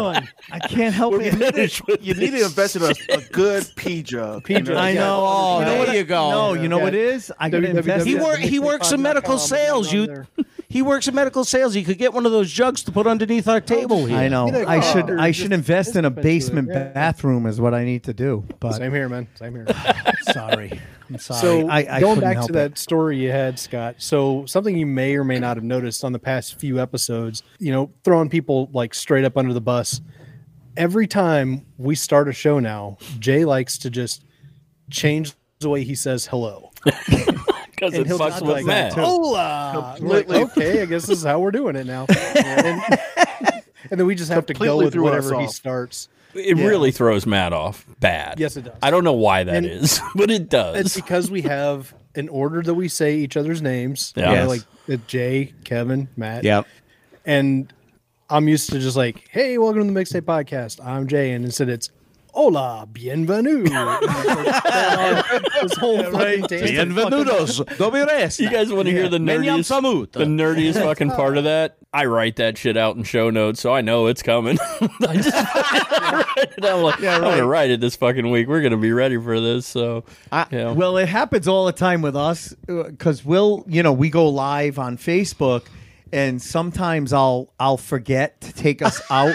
I 0.51 0.59
can't 0.69 0.95
help 0.95 1.13
You 1.15 1.21
it. 1.21 1.39
need, 1.39 1.71
to, 1.71 1.99
you 2.01 2.15
need 2.15 2.31
to 2.31 2.45
invest 2.47 2.77
in 2.77 2.83
a, 2.83 2.93
a 3.11 3.21
good 3.31 3.67
pee 3.77 4.03
jug. 4.03 4.43
Pee 4.45 4.61
jug. 4.61 4.77
I 4.77 4.95
know. 4.95 5.21
Oh, 5.23 5.59
You 5.61 5.65
know 5.67 5.71
there 5.73 5.79
what- 5.87 5.97
you 5.97 6.05
go. 6.05 6.31
No, 6.31 6.55
you 6.61 6.69
know 6.69 6.79
Yeah. 6.79 6.83
what 6.85 6.95
it 6.95 7.01
is? 7.15 7.31
I 7.39 7.49
gotta 7.51 7.67
www. 7.69 7.77
invest. 7.77 8.07
He 8.07 8.15
Yeah, 8.15 8.23
work. 8.25 8.39
He 8.39 8.59
works 8.59 8.91
in 8.93 9.03
medical 9.03 9.39
sales. 9.39 9.89
on 9.89 9.95
You. 9.95 10.27
There. 10.71 10.79
He 10.79 10.83
works 10.83 11.09
in 11.09 11.15
medical 11.15 11.45
sales. 11.45 11.75
He 11.75 11.83
could 11.85 11.99
get 11.99 12.13
one 12.15 12.25
of 12.27 12.33
those 12.33 12.51
jugs 12.51 12.83
to 12.85 12.93
put 12.93 13.07
underneath 13.07 13.49
our 13.49 13.61
table 13.61 14.07
here. 14.07 14.17
I 14.17 14.29
know. 14.29 14.47
Get 14.51 14.63
a 14.63 14.69
I 14.69 14.81
car. 14.81 14.93
should. 14.93 15.11
I 15.19 15.31
should 15.33 15.53
invest 15.53 15.97
in 15.97 16.05
a 16.05 16.11
dispense 16.11 16.17
with 16.17 16.19
it. 16.19 16.23
basement 16.23 16.69
Yeah. 16.73 16.89
bathroom. 16.93 17.47
Is 17.47 17.61
what 17.61 17.75
I 17.75 17.85
need 17.85 18.05
to 18.05 18.13
do. 18.15 18.45
But 18.61 18.73
Same 18.75 18.93
here, 18.93 19.09
man. 19.09 19.29
Same 19.35 19.55
here. 19.55 19.67
sorry. 20.33 20.81
I'm 21.09 21.19
sorry. 21.19 21.41
So 21.41 21.69
I, 21.69 21.97
I 21.97 22.01
going 22.01 22.21
back 22.21 22.37
help 22.37 22.47
to 22.49 22.53
it. 22.53 22.55
that 22.57 22.79
story 22.79 23.19
you 23.19 23.31
had, 23.33 23.59
Scott. 23.59 23.97
So 23.99 24.47
something 24.47 24.77
you 24.77 24.87
may 24.87 25.17
or 25.17 25.25
may 25.25 25.39
not 25.41 25.57
have 25.57 25.65
noticed 25.65 26.05
on 26.05 26.13
the 26.13 26.19
past 26.21 26.55
few 26.61 26.79
episodes, 26.81 27.43
you 27.59 27.73
know, 27.73 27.91
throwing 28.05 28.29
people 28.29 28.71
like 28.73 28.95
straight 28.95 29.25
up 29.25 29.37
under 29.37 29.53
the 29.53 29.61
bus. 29.61 30.01
Every 30.77 31.09
time 31.09 31.67
we 31.79 31.97
start 31.97 32.29
a 32.29 32.33
show 32.33 32.61
now, 32.61 32.97
Jay 33.19 33.45
likes 33.45 33.77
to 33.79 33.91
just 33.91 34.25
change 34.89 35.33
the 35.59 35.69
way 35.69 35.83
he 35.83 35.97
says 35.97 36.27
hello. 36.27 36.71
Because 37.81 37.95
it 37.95 37.99
And 38.01 38.07
he'll 38.09 38.19
fucks 38.19 38.29
just 38.29 38.43
with 38.43 38.57
like, 38.57 38.67
Matt. 38.67 38.93
Hola. 38.93 39.97
We're 40.01 40.23
like, 40.23 40.29
okay, 40.31 40.83
I 40.83 40.85
guess 40.85 41.07
this 41.07 41.19
is 41.19 41.25
how 41.25 41.41
we're 41.41 41.51
doing 41.51 41.77
it 41.77 41.87
now. 41.87 42.05
and, 42.37 42.83
and 43.91 43.99
then 44.01 44.07
we 44.07 44.15
just 44.15 44.31
have 44.31 44.45
to 44.47 44.53
go 44.53 44.59
Completely 44.79 44.85
with 44.85 44.97
whatever 44.97 45.41
he 45.41 45.49
starts. 45.49 46.09
It 46.35 46.59
really 46.59 46.93
throws 46.93 47.27
Matt 47.27 47.55
off 47.55 47.87
bad. 47.99 48.39
Yes, 48.39 48.59
it 48.59 48.67
does. 48.67 48.77
I 48.83 48.91
don't 48.91 49.03
know 49.03 49.15
why 49.15 49.45
that 49.45 49.57
And- 49.57 49.67
is, 49.67 49.99
but 50.15 50.31
it 50.31 50.51
does. 50.51 50.77
It's 50.77 50.95
because 50.95 51.31
we 51.31 51.43
have 51.43 51.95
an 52.15 52.29
order 52.29 52.61
that 52.61 52.75
we 52.75 52.89
say 52.89 53.17
each 53.17 53.37
other's 53.39 53.63
names. 53.63 54.13
Yeah. 54.15 54.31
You 54.31 54.37
know, 54.37 54.49
like 54.49 54.63
uh, 54.93 54.97
Jay, 55.07 55.55
Kevin, 55.65 56.09
Matt. 56.17 56.45
Yep. 56.45 56.67
And 57.25 57.73
I'm 58.29 58.47
used 58.47 58.71
to 58.71 58.79
just 58.79 58.97
like, 58.97 59.27
hey, 59.31 59.57
welcome 59.57 59.89
to 59.89 59.93
the 59.93 59.99
Mixtape 59.99 60.23
Podcast. 60.23 60.85
I'm 60.85 61.09
Jay. 61.09 61.33
And 61.33 61.47
instead 61.47 61.71
it's, 61.71 61.91
hola, 62.33 62.87
bienvenue. 62.91 63.63
this 63.63 63.75
whole 65.77 66.03
fucking 66.03 66.47
dance. 66.47 66.71
Bienvenidos. 66.71 67.65
Dobre 67.77 68.07
resta. 68.07 68.41
You 68.41 68.51
guys 68.51 68.73
want 68.73 68.87
to 68.87 68.93
hear 68.93 69.09
the 69.09 69.19
nerdiest, 69.19 70.13
the 70.13 70.25
nerdiest 70.25 70.75
fucking 70.75 71.11
part 71.11 71.37
of 71.37 71.45
that? 71.45 71.77
I 71.93 72.05
write 72.07 72.37
that 72.37 72.57
shit 72.57 72.77
out 72.77 72.97
in 72.97 73.03
show 73.03 73.31
notes, 73.31 73.61
so 73.61 73.75
I 73.75 73.81
know 73.81 74.07
it's 74.07 74.23
coming. 74.23 74.59
I 74.81 75.17
just 75.17 75.35
write 75.35 76.53
it 76.57 76.65
out. 76.65 76.83
Like, 76.83 77.03
I'm 77.03 77.21
gonna 77.23 77.47
write 77.47 77.71
it 77.71 77.81
this 77.81 77.97
fucking 77.97 78.31
week. 78.31 78.47
We're 78.47 78.63
gonna 78.63 78.77
be 78.77 78.93
ready 78.93 79.17
for 79.19 79.41
this. 79.41 79.67
So, 79.67 80.05
yeah. 80.33 80.73
Well, 80.73 80.97
it 80.99 81.09
happens 81.09 81.49
all 81.49 81.67
the 81.67 81.73
time 81.73 82.01
with 82.01 82.17
us 82.17 82.55
uh, 82.69 82.85
because 82.85 83.25
we'll, 83.25 83.65
you 83.67 83.83
know, 83.83 83.93
we 83.93 84.09
go 84.09 84.29
live 84.29 84.79
on 84.79 84.99
Facebook, 84.99 85.67
and 86.13 86.41
sometimes 86.41 87.13
I'll 87.13 87.53
I'll 87.59 87.77
forget 87.77 88.41
to 88.43 88.53
take 88.53 88.83
us 88.83 89.01
out 89.11 89.35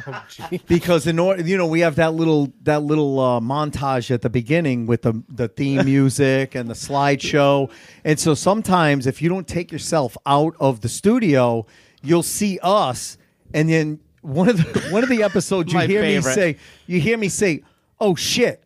because 0.66 1.06
in 1.06 1.18
order, 1.18 1.42
you 1.42 1.56
know, 1.56 1.66
we 1.66 1.80
have 1.80 1.96
that 1.96 2.14
little 2.14 2.52
that 2.62 2.82
little 2.82 3.18
uh, 3.18 3.40
montage 3.40 4.10
at 4.10 4.22
the 4.22 4.30
beginning 4.30 4.86
with 4.86 5.02
the 5.02 5.22
the 5.28 5.48
theme 5.48 5.84
music 5.84 6.54
and 6.54 6.68
the 6.68 6.74
slideshow, 6.74 7.70
and 8.04 8.18
so 8.18 8.34
sometimes 8.34 9.06
if 9.06 9.22
you 9.22 9.28
don't 9.28 9.48
take 9.48 9.72
yourself 9.72 10.16
out 10.26 10.54
of 10.60 10.80
the 10.80 10.88
studio, 10.88 11.66
you'll 12.02 12.22
see 12.22 12.58
us, 12.62 13.18
and 13.54 13.68
then 13.68 14.00
one 14.20 14.48
of 14.48 14.56
the 14.56 14.88
one 14.90 15.02
of 15.02 15.08
the 15.08 15.22
episodes 15.22 15.72
you 15.72 15.78
hear 15.86 16.02
favorite. 16.02 16.30
me 16.30 16.34
say, 16.34 16.56
you 16.86 17.00
hear 17.00 17.18
me 17.18 17.28
say, 17.28 17.62
"Oh 18.00 18.14
shit." 18.14 18.62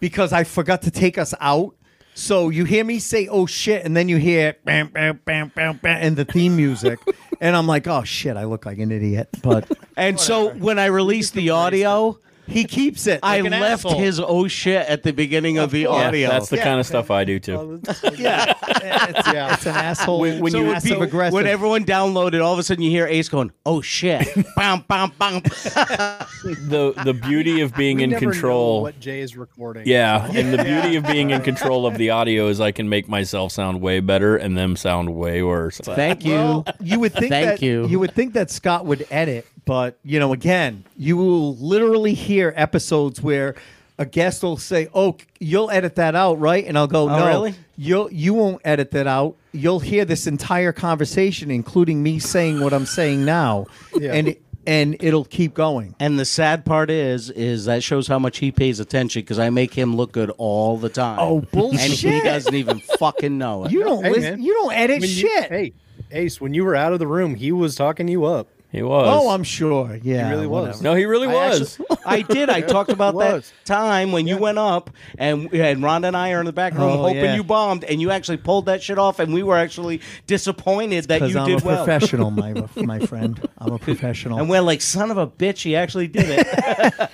because 0.00 0.32
I 0.32 0.44
forgot 0.44 0.82
to 0.82 0.90
take 0.90 1.18
us 1.18 1.34
out. 1.40 1.74
So 2.18 2.48
you 2.48 2.64
hear 2.64 2.82
me 2.84 2.98
say, 2.98 3.28
"Oh 3.28 3.46
shit," 3.46 3.84
and 3.84 3.96
then 3.96 4.08
you 4.08 4.16
hear 4.16 4.56
bam, 4.64 4.88
bam, 4.88 5.20
bam, 5.24 5.52
bam, 5.54 5.78
bam, 5.80 5.98
and 6.02 6.16
the 6.16 6.24
theme 6.24 6.56
music, 6.56 6.98
and 7.40 7.54
I'm 7.54 7.68
like, 7.68 7.86
"Oh 7.86 8.02
shit," 8.02 8.36
I 8.36 8.42
look 8.42 8.66
like 8.66 8.78
an 8.78 8.90
idiot. 8.90 9.28
But 9.40 9.70
And 9.96 10.18
so 10.18 10.50
when 10.54 10.80
I 10.80 10.86
released 10.86 11.34
the 11.34 11.50
audio, 11.50 12.18
he 12.48 12.64
keeps 12.64 13.06
it. 13.06 13.20
I 13.22 13.40
like 13.40 13.52
an 13.52 13.60
left 13.60 13.84
asshole. 13.84 13.98
his 14.00 14.20
oh 14.20 14.48
shit 14.48 14.86
at 14.88 15.02
the 15.02 15.12
beginning 15.12 15.58
of 15.58 15.70
the 15.70 15.80
Yeah, 15.82 15.88
audio. 15.88 16.28
that's 16.30 16.48
the 16.48 16.56
Yeah. 16.56 16.64
kind 16.64 16.80
of 16.80 16.86
stuff 16.86 17.10
I 17.10 17.24
do 17.24 17.38
too. 17.38 17.80
yeah, 18.16 18.54
it's, 18.68 19.28
it's 19.28 19.66
an 19.66 19.74
asshole. 19.76 20.20
When- 20.20 20.40
when 20.40 20.52
So 20.52 20.58
you- 20.58 20.64
when 20.64 20.74
passive 20.74 20.88
people- 20.90 21.02
aggressive. 21.04 21.34
When 21.34 21.46
everyone 21.46 21.84
downloaded, 21.84 22.42
all 22.44 22.52
of 22.52 22.58
a 22.58 22.62
sudden 22.62 22.82
you 22.82 22.90
hear 22.90 23.06
Ace 23.06 23.28
going, 23.28 23.52
"Oh 23.66 23.80
shit!" 23.80 24.26
bam, 24.56 24.84
bam, 24.88 25.12
bam. 25.18 25.42
the 25.42 26.92
the 27.04 27.14
beauty 27.14 27.60
of 27.60 27.74
being 27.74 27.98
We 27.98 28.04
in 28.04 28.10
never 28.10 28.24
know 28.26 28.30
control. 28.32 28.82
what 28.82 29.00
Jay 29.00 29.20
is 29.20 29.36
recording. 29.36 29.84
Yeah, 29.86 30.26
and 30.32 30.52
the 30.52 30.62
beauty 30.62 30.96
of 30.96 31.04
being 31.06 31.30
in 31.30 31.40
control 31.50 31.86
of 31.86 31.96
the 31.98 32.10
audio 32.10 32.48
is 32.48 32.60
I 32.60 32.72
can 32.72 32.88
make 32.88 33.08
myself 33.08 33.52
sound 33.52 33.80
way 33.80 34.00
better 34.00 34.36
and 34.36 34.56
them 34.56 34.76
sound 34.76 35.14
way 35.14 35.42
worse. 35.42 35.78
Thank 35.82 36.24
you. 36.24 36.34
Well, 36.34 36.64
you 36.80 37.00
would 37.00 37.12
think 37.12 37.30
Thank 37.30 37.60
that 37.60 37.62
you. 37.62 37.98
would 37.98 38.14
think 38.14 38.34
that 38.34 38.50
Scott 38.50 38.86
would 38.86 39.06
edit, 39.10 39.46
but 39.64 39.98
you 40.04 40.18
know, 40.18 40.32
again, 40.32 40.84
you 40.96 41.16
will 41.16 41.56
literally 41.56 42.14
hear 42.14 42.37
episodes 42.56 43.20
where 43.22 43.54
a 43.98 44.06
guest 44.06 44.42
will 44.44 44.56
say, 44.56 44.88
"Oh, 44.94 45.16
you'll 45.40 45.70
edit 45.70 45.96
that 45.96 46.14
out, 46.14 46.38
right?" 46.38 46.64
And 46.64 46.78
I'll 46.78 46.86
go, 46.86 47.08
oh, 47.08 47.18
"No, 47.18 47.26
really? 47.26 47.54
you'll 47.76 48.10
you 48.12 48.32
won't 48.34 48.60
edit 48.64 48.92
that 48.92 49.06
out. 49.08 49.36
You'll 49.52 49.80
hear 49.80 50.04
this 50.04 50.26
entire 50.26 50.72
conversation, 50.72 51.50
including 51.50 52.02
me 52.02 52.18
saying 52.20 52.60
what 52.60 52.72
I'm 52.72 52.86
saying 52.86 53.24
now, 53.24 53.66
Yeah. 53.96 54.12
and 54.14 54.36
and 54.66 54.96
it'll 55.00 55.24
keep 55.24 55.52
going." 55.54 55.96
And 55.98 56.16
the 56.18 56.24
sad 56.24 56.64
part 56.64 56.90
is, 56.90 57.30
is 57.30 57.64
that 57.64 57.82
shows 57.82 58.06
how 58.06 58.20
much 58.20 58.38
he 58.38 58.52
pays 58.52 58.78
attention 58.78 59.22
because 59.22 59.38
I 59.40 59.50
make 59.50 59.74
him 59.74 59.96
look 59.96 60.12
good 60.12 60.30
all 60.38 60.76
the 60.76 60.90
time. 60.90 61.18
Oh, 61.20 61.38
And 61.38 61.46
he 61.46 61.50
bullshit. 61.58 62.22
doesn't 62.24 62.54
even 62.54 62.78
fucking 63.00 63.36
know 63.36 63.64
it. 63.64 63.72
You 63.72 63.82
don't 63.82 64.04
Hey, 64.04 64.10
listen. 64.10 64.30
man. 64.34 64.42
You 64.42 64.54
don't 64.54 64.72
edit 64.74 65.00
When 65.00 65.10
you- 65.10 65.16
shit. 65.16 65.48
hey, 65.50 65.72
Ace, 66.12 66.40
when 66.40 66.54
you 66.54 66.64
were 66.64 66.76
out 66.76 66.92
of 66.92 67.00
the 67.00 67.06
room, 67.08 67.34
he 67.34 67.50
was 67.50 67.74
talking 67.74 68.06
you 68.06 68.24
up. 68.26 68.46
He 68.70 68.82
was. 68.82 69.08
Oh, 69.10 69.30
I'm 69.30 69.44
sure. 69.44 69.98
Yeah, 70.02 70.26
He 70.26 70.30
really 70.30 70.46
was. 70.46 70.66
whatever. 70.66 70.82
no, 70.84 70.94
he 70.94 71.06
really 71.06 71.26
I 71.28 71.32
was. 71.48 71.80
actually- 71.80 71.96
I 72.04 72.20
did. 72.22 72.50
I 72.50 72.60
talked 72.76 72.90
about 72.90 73.16
that 73.18 73.32
Was. 73.36 73.52
time 73.64 74.12
when 74.12 74.26
you 74.26 74.36
went 74.36 74.58
up 74.58 74.90
and 75.16 75.50
and 75.54 75.82
Rhonda 75.82 76.08
and 76.08 76.16
I 76.16 76.32
are 76.32 76.40
in 76.40 76.46
the 76.46 76.52
back 76.52 76.74
room 76.74 76.82
Oh, 76.82 76.96
hoping 76.98 77.16
yeah. 77.24 77.34
you 77.34 77.44
bombed, 77.44 77.84
and 77.84 77.98
you 78.00 78.10
actually 78.10 78.36
pulled 78.36 78.66
that 78.66 78.82
shit 78.82 78.98
off, 78.98 79.20
and 79.20 79.32
we 79.32 79.42
were 79.42 79.56
actually 79.56 80.02
disappointed 80.26 81.04
that 81.08 81.20
Because 81.20 81.32
you 81.32 81.40
I'm 81.40 81.46
did 81.48 81.62
a 81.62 81.64
well. 81.66 81.84
professional, 81.86 82.30
my 82.30 82.52
my 82.76 82.98
friend. 82.98 83.40
I'm 83.56 83.72
a 83.72 83.78
professional. 83.78 84.38
And 84.38 84.50
we're 84.50 84.60
like, 84.60 84.82
son 84.82 85.10
of 85.10 85.16
a 85.16 85.26
bitch, 85.26 85.62
he 85.62 85.74
actually 85.74 86.08
did 86.08 86.26
it. 86.28 87.10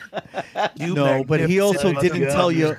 You 0.76 0.94
no, 0.94 1.22
but 1.24 1.48
he 1.48 1.60
also 1.60 1.92
didn't 1.92 2.30
tell 2.30 2.50
you. 2.50 2.76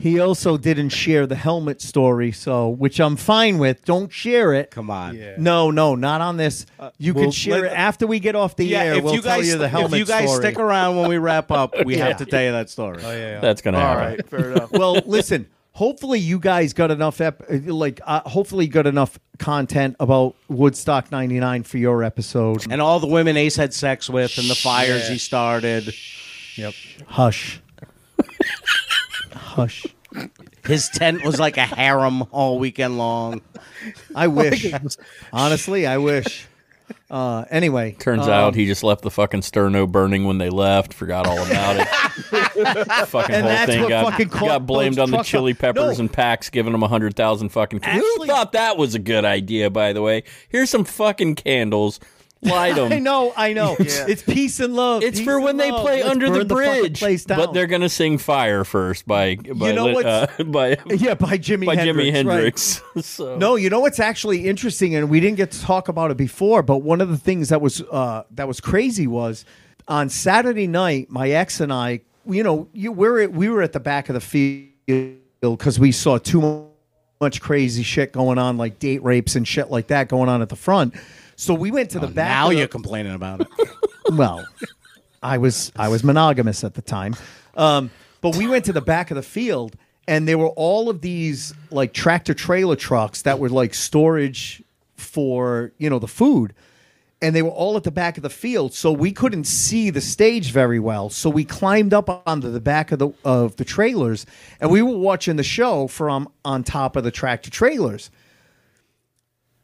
He 0.00 0.18
also 0.18 0.56
didn't 0.56 0.88
share 0.88 1.26
the 1.26 1.34
helmet 1.36 1.82
story, 1.82 2.32
so 2.32 2.70
which 2.70 2.98
I'm 3.00 3.16
fine 3.16 3.58
with. 3.58 3.84
Don't 3.84 4.10
share 4.10 4.54
it. 4.54 4.70
Come 4.70 4.90
on. 4.90 5.14
Yeah. 5.14 5.34
No, 5.38 5.70
no, 5.70 5.94
not 5.94 6.22
on 6.22 6.38
this. 6.38 6.64
You 6.96 7.12
well, 7.12 7.24
can 7.24 7.30
share 7.32 7.66
it 7.66 7.72
after 7.72 8.06
we 8.06 8.18
get 8.18 8.34
off 8.34 8.56
the 8.56 8.74
air. 8.74 8.94
if 8.94 9.04
we'll 9.04 9.14
you 9.14 9.20
guys, 9.20 9.40
tell 9.40 9.44
you 9.44 9.58
the 9.58 9.68
helmet 9.68 9.92
if 9.92 9.98
you 9.98 10.04
guys 10.06 10.28
story. 10.30 10.42
stick 10.42 10.58
around 10.58 10.96
when 10.96 11.08
we 11.10 11.18
wrap 11.18 11.50
up, 11.50 11.74
we 11.84 11.96
Yeah. 11.98 12.08
have 12.08 12.16
to 12.16 12.24
tell 12.26 12.42
you 12.42 12.52
that 12.52 12.70
story. 12.70 13.02
Oh, 13.04 13.10
yeah, 13.12 13.16
yeah. 13.32 13.40
That's 13.40 13.60
gonna 13.60 13.76
All 13.78 13.84
happen. 13.98 14.04
right, 14.16 14.26
fair 14.28 14.50
enough. 14.52 14.72
well, 14.72 14.94
listen. 15.04 15.46
Hopefully, 15.72 16.18
you 16.18 16.38
guys 16.40 16.72
got 16.72 16.90
enough. 16.90 17.20
Ep- 17.20 17.44
like, 17.48 18.00
uh, 18.04 18.20
hopefully, 18.28 18.64
you 18.66 18.70
got 18.70 18.86
enough 18.88 19.18
content 19.38 19.96
about 20.00 20.34
Woodstock 20.48 21.12
'99 21.12 21.62
for 21.62 21.78
your 21.78 22.02
episode. 22.02 22.66
And 22.70 22.82
all 22.82 23.00
the 23.00 23.06
women 23.06 23.36
Ace 23.36 23.54
had 23.56 23.72
sex 23.72 24.10
with, 24.10 24.36
and 24.38 24.48
the 24.50 24.54
fires 24.56 25.08
he 25.08 25.16
started. 25.18 25.94
Yep. 26.56 26.74
Hush, 27.06 27.60
hush. 29.32 29.86
His 30.66 30.88
tent 30.88 31.24
was 31.24 31.38
like 31.38 31.56
a 31.56 31.64
harem 31.64 32.22
all 32.32 32.58
weekend 32.58 32.98
long. 32.98 33.42
I 34.14 34.26
wish. 34.26 34.72
Honestly, 35.32 35.86
I 35.86 35.98
wish. 35.98 36.46
Uh, 37.08 37.44
anyway, 37.50 37.92
Turns 37.98 38.26
um, 38.26 38.30
out 38.30 38.54
he 38.54 38.66
just 38.66 38.82
left 38.82 39.02
the 39.02 39.10
fucking 39.10 39.40
sterno 39.40 39.90
burning 39.90 40.24
when 40.24 40.38
they 40.38 40.50
left. 40.50 40.94
Forgot 40.94 41.26
all 41.26 41.38
about 41.38 41.76
it. 41.76 41.86
fucking 43.08 43.34
And 43.34 43.44
whole 43.44 43.54
that's 43.54 43.70
thing 43.70 43.82
what 43.82 43.88
got, 43.88 44.10
fucking 44.10 44.28
got 44.28 44.66
blamed 44.66 44.98
on 44.98 45.10
the 45.10 45.22
chili 45.22 45.54
peppers 45.54 45.98
No. 45.98 46.00
and 46.02 46.12
PAX 46.12 46.50
giving 46.50 46.72
them 46.72 46.82
a 46.82 46.88
hundred 46.88 47.16
thousand 47.16 47.50
fucking. 47.50 47.82
Who 47.82 48.26
thought 48.26 48.52
that 48.52 48.76
was 48.76 48.94
a 48.94 48.98
good 48.98 49.24
idea? 49.24 49.70
By 49.70 49.92
the 49.92 50.02
way, 50.02 50.24
here's 50.48 50.70
some 50.70 50.84
fucking 50.84 51.36
candles. 51.36 52.00
Light 52.42 52.74
them. 52.76 52.90
I 52.92 52.98
know, 52.98 53.32
I 53.36 53.52
know. 53.52 53.76
It's 53.80 54.22
peace 54.22 54.60
and 54.60 54.74
love. 54.74 55.02
It's 55.02 55.18
peace 55.18 55.26
for 55.26 55.38
when 55.40 55.56
they 55.58 55.70
love. 55.70 55.82
play 55.82 55.98
Let's 56.02 56.10
under 56.10 56.30
the 56.30 56.44
burn 56.46 56.64
fucking 56.66 56.80
bridge, 56.82 56.98
place 56.98 57.24
down. 57.26 57.38
but 57.38 57.52
they're 57.52 57.66
gonna 57.66 57.88
sing 57.90 58.16
"Fire" 58.18 58.64
first 58.64 59.06
by 59.06 59.36
by 59.36 59.72
know 59.72 59.84
lit- 59.86 59.94
what's- 59.96 60.40
uh, 60.40 60.44
by 60.44 60.78
yeah 60.88 61.14
by 61.14 61.36
Jimi 61.36 61.66
by 61.66 61.76
Hendrix. 61.76 62.08
Jimi 62.08 62.26
right. 62.26 62.36
Hendrix. 62.36 62.82
so. 63.02 63.36
No, 63.36 63.56
you 63.56 63.68
know 63.68 63.80
what's 63.80 64.00
actually 64.00 64.48
interesting, 64.48 64.94
and 64.94 65.10
we 65.10 65.20
didn't 65.20 65.36
get 65.36 65.50
to 65.50 65.60
talk 65.60 65.88
about 65.88 66.10
it 66.10 66.16
before. 66.16 66.62
But 66.62 66.78
one 66.78 67.00
of 67.02 67.10
the 67.10 67.18
things 67.18 67.50
that 67.50 67.60
was 67.60 67.82
uh, 67.82 68.22
that 68.32 68.48
was 68.48 68.60
crazy 68.60 69.06
was 69.06 69.44
on 69.86 70.08
Saturday 70.08 70.66
night, 70.66 71.10
my 71.10 71.28
ex 71.30 71.60
and 71.60 71.70
I, 71.72 72.00
you 72.26 72.42
know, 72.42 72.68
you 72.72 72.90
we're 72.92 73.20
at, 73.22 73.32
we 73.32 73.48
were 73.50 73.60
at 73.60 73.72
the 73.72 73.80
back 73.80 74.08
of 74.08 74.14
the 74.14 74.20
field 74.20 75.18
because 75.42 75.78
we 75.78 75.92
saw 75.92 76.16
too 76.18 76.68
much 77.20 77.40
crazy 77.40 77.82
shit 77.82 78.12
going 78.12 78.38
on, 78.38 78.56
like 78.56 78.78
date 78.78 79.02
rapes 79.02 79.36
and 79.36 79.46
shit 79.46 79.70
like 79.70 79.88
that 79.88 80.08
going 80.08 80.28
on 80.28 80.40
at 80.42 80.48
the 80.48 80.56
front. 80.56 80.94
So 81.40 81.54
we 81.54 81.70
went 81.70 81.90
to 81.92 81.98
the 81.98 82.06
back. 82.06 82.28
now 82.28 82.46
of 82.46 82.50
the- 82.50 82.58
you're 82.58 82.68
complaining 82.68 83.14
about 83.14 83.40
it. 83.40 83.48
well, 84.12 84.44
I 85.22 85.38
was 85.38 85.72
I 85.74 85.88
was 85.88 86.04
monogamous 86.04 86.64
at 86.64 86.74
the 86.74 86.82
time, 86.82 87.16
um, 87.56 87.90
but 88.20 88.36
we 88.36 88.46
went 88.46 88.66
to 88.66 88.74
the 88.74 88.82
back 88.82 89.10
of 89.10 89.14
the 89.14 89.22
field, 89.22 89.74
and 90.06 90.28
there 90.28 90.36
were 90.36 90.50
all 90.50 90.90
of 90.90 91.00
these 91.00 91.54
like 91.70 91.94
tractor 91.94 92.34
trailer 92.34 92.76
trucks 92.76 93.22
that 93.22 93.38
were 93.38 93.48
like 93.48 93.72
storage 93.72 94.62
for 94.96 95.72
you 95.78 95.88
know 95.88 95.98
the 95.98 96.06
food, 96.06 96.52
and 97.22 97.34
they 97.34 97.40
were 97.40 97.48
all 97.48 97.74
at 97.78 97.84
the 97.84 97.90
back 97.90 98.18
of 98.18 98.22
the 98.22 98.28
field, 98.28 98.74
so 98.74 98.92
we 98.92 99.10
couldn't 99.10 99.44
see 99.44 99.88
the 99.88 100.02
stage 100.02 100.52
very 100.52 100.78
well. 100.78 101.08
So 101.08 101.30
we 101.30 101.46
climbed 101.46 101.94
up 101.94 102.22
onto 102.26 102.50
the 102.50 102.60
back 102.60 102.92
of 102.92 102.98
the 102.98 103.10
of 103.24 103.56
the 103.56 103.64
trailers, 103.64 104.26
and 104.60 104.70
we 104.70 104.82
were 104.82 104.98
watching 104.98 105.36
the 105.36 105.42
show 105.42 105.86
from 105.86 106.28
on 106.44 106.64
top 106.64 106.96
of 106.96 107.04
the 107.04 107.10
tractor 107.10 107.50
trailers. 107.50 108.10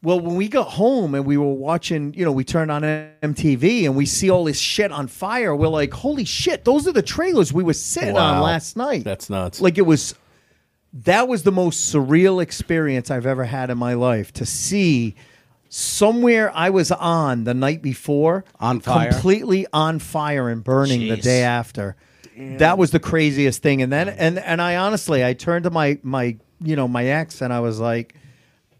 Well, 0.07 0.21
when 0.21 0.35
we 0.35 0.47
got 0.47 0.69
home 0.69 1.15
and 1.15 1.25
we 1.25 1.35
were 1.35 1.51
watching, 1.51 2.13
you 2.13 2.23
know, 2.23 2.31
we 2.31 2.45
turned 2.45 2.71
on 2.71 2.81
MTV 2.81 3.83
and 3.83 3.93
we 3.93 4.05
see 4.05 4.29
all 4.29 4.45
this 4.45 4.57
shit 4.57 4.89
on 4.89 5.09
fire. 5.09 5.53
We're 5.53 5.67
like, 5.67 5.91
holy 5.91 6.23
shit, 6.23 6.63
those 6.63 6.87
are 6.87 6.93
the 6.93 7.01
trailers 7.01 7.51
we 7.51 7.61
were 7.61 7.73
sitting 7.73 8.17
on 8.17 8.41
last 8.41 8.77
night. 8.77 9.03
That's 9.03 9.29
nuts. 9.29 9.59
Like 9.59 9.77
it 9.77 9.81
was, 9.81 10.15
that 10.93 11.27
was 11.27 11.43
the 11.43 11.51
most 11.51 11.93
surreal 11.93 12.41
experience 12.41 13.11
I've 13.11 13.25
ever 13.25 13.43
had 13.43 13.69
in 13.69 13.77
my 13.77 13.95
life 13.95 14.31
to 14.35 14.45
see 14.45 15.15
somewhere 15.67 16.55
I 16.55 16.69
was 16.69 16.89
on 16.93 17.43
the 17.43 17.53
night 17.53 17.81
before 17.81 18.45
On 18.61 18.79
fire? 18.79 19.11
completely 19.11 19.67
on 19.73 19.99
fire 19.99 20.47
and 20.47 20.63
burning 20.63 21.09
the 21.09 21.17
Jeez. 21.17 21.23
day 21.23 21.43
after. 21.43 21.97
That 22.37 22.77
was 22.77 22.91
the 22.91 23.01
craziest 23.01 23.61
thing. 23.61 23.81
And 23.81 23.91
then, 23.91 24.07
and, 24.07 24.39
and 24.39 24.61
I 24.61 24.77
honestly, 24.77 25.25
I 25.25 25.33
turned 25.33 25.65
to 25.65 25.69
my, 25.69 25.99
my, 26.01 26.37
you 26.61 26.77
know, 26.77 26.87
my 26.87 27.07
ex 27.07 27.41
and 27.41 27.51
I 27.51 27.59
was 27.59 27.81
like, 27.81 28.15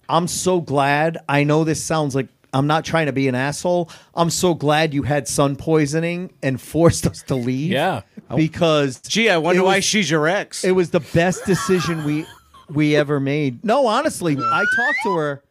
I'm 0.10 0.28
so 0.28 0.62
glad. 0.62 1.18
I 1.28 1.44
know 1.44 1.64
this 1.64 1.84
sounds 1.84 2.16
like 2.16 2.28
I'm 2.54 2.68
not 2.68 2.86
trying 2.86 3.08
to 3.08 3.12
be 3.12 3.28
an 3.28 3.36
asshole. 3.36 3.90
I'm 4.16 4.30
so 4.30 4.54
glad 4.54 4.94
you 4.94 5.04
had 5.04 5.28
sun 5.28 5.56
poisoning 5.56 6.32
and 6.42 6.60
forced 6.60 7.06
us 7.06 7.22
to 7.24 7.36
leave. 7.36 7.72
Yeah. 7.72 8.02
Because 8.36 9.00
Gee, 9.02 9.30
I 9.30 9.38
wonder 9.38 9.62
it 9.62 9.66
why 9.66 9.80
she's 9.80 10.10
your 10.10 10.28
ex. 10.28 10.64
it 10.64 10.72
was 10.72 10.90
the 10.92 11.00
best 11.00 11.46
decision 11.46 12.04
we 12.04 12.26
we 12.70 12.96
ever 12.96 13.20
made. 13.20 13.64
No, 13.64 13.88
honestly, 13.88 14.38
I 14.38 14.66
talked 14.76 14.98
to 15.04 15.16
her. 15.16 15.44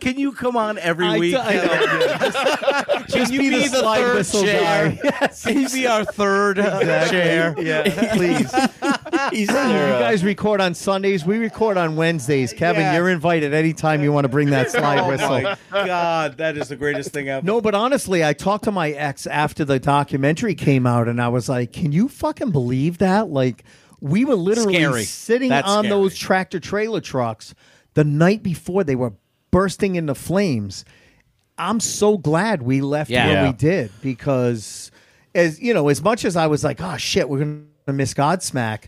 Can 0.00 0.18
you 0.18 0.32
come 0.32 0.56
on 0.56 0.78
every 0.78 1.06
I 1.06 1.18
week? 1.18 1.34
t- 1.34 1.40
I 1.40 1.54
know, 1.54 1.72
yeah. 1.72 3.02
Can 3.08 3.32
you 3.32 3.38
be 3.40 3.50
be, 3.50 3.68
the 3.68 3.82
the, 3.82 3.82
third 3.82 4.44
chair? 4.46 4.88
guy. 4.90 5.00
Yes, 5.20 5.44
Can 5.44 5.60
you 5.60 5.68
be 5.68 5.86
our 5.86 6.04
third 6.04 6.58
uh, 6.58 7.08
chair? 7.08 7.54
Yeah, 7.62 8.14
please. 8.14 8.52
He's 9.30 9.48
you 9.48 9.54
uh, 9.56 10.00
guys 10.00 10.24
record 10.24 10.60
on 10.60 10.74
Sundays. 10.74 11.24
We 11.24 11.38
record 11.38 11.76
on 11.76 11.96
Wednesdays. 11.96 12.52
Kevin, 12.52 12.82
Yeah. 12.82 12.96
you're 12.96 13.08
invited 13.10 13.54
anytime 13.54 14.02
you 14.02 14.12
want 14.12 14.24
to 14.24 14.28
bring 14.28 14.50
that 14.50 14.70
slide 14.70 14.98
Oh 15.00 15.08
whistle. 15.08 15.42
my 15.42 15.56
god, 15.70 16.38
that 16.38 16.56
is 16.56 16.68
the 16.68 16.76
greatest 16.76 17.10
thing 17.12 17.28
ever. 17.28 17.44
No, 17.44 17.60
but 17.60 17.74
honestly, 17.74 18.24
I 18.24 18.32
talked 18.32 18.64
to 18.64 18.72
my 18.72 18.90
ex 18.90 19.26
after 19.26 19.64
the 19.64 19.78
documentary 19.78 20.54
came 20.54 20.86
out, 20.86 21.08
and 21.08 21.20
I 21.20 21.28
was 21.28 21.48
like, 21.48 21.72
"Can 21.72 21.92
you 21.92 22.08
fucking 22.08 22.50
believe 22.50 22.98
that? 22.98 23.28
Like, 23.28 23.64
we 24.00 24.24
were 24.24 24.34
literally 24.34 24.74
Scary. 24.74 25.04
sitting 25.04 25.48
That's 25.50 25.68
on 25.68 25.84
scary. 25.84 25.88
those 25.90 26.16
tractor 26.16 26.58
trailer 26.60 27.00
trucks 27.00 27.54
the 27.94 28.04
night 28.04 28.42
before 28.42 28.84
they 28.84 28.96
were 28.96 29.12
bursting 29.50 29.96
into 29.96 30.14
flames. 30.14 30.84
I'm 31.58 31.80
so 31.80 32.16
glad 32.18 32.62
we 32.62 32.80
left 32.80 33.10
Yeah. 33.10 33.26
where 33.26 33.34
Yeah. 33.34 33.46
we 33.48 33.52
did 33.52 33.90
because, 34.02 34.90
as 35.34 35.60
you 35.60 35.74
know, 35.74 35.88
as 35.88 36.02
much 36.02 36.24
as 36.24 36.36
I 36.36 36.46
was 36.46 36.64
like, 36.64 36.80
"Oh 36.80 36.96
shit, 36.96 37.28
we're 37.28 37.40
gonna 37.40 37.62
miss 37.88 38.14
Godsmack." 38.14 38.84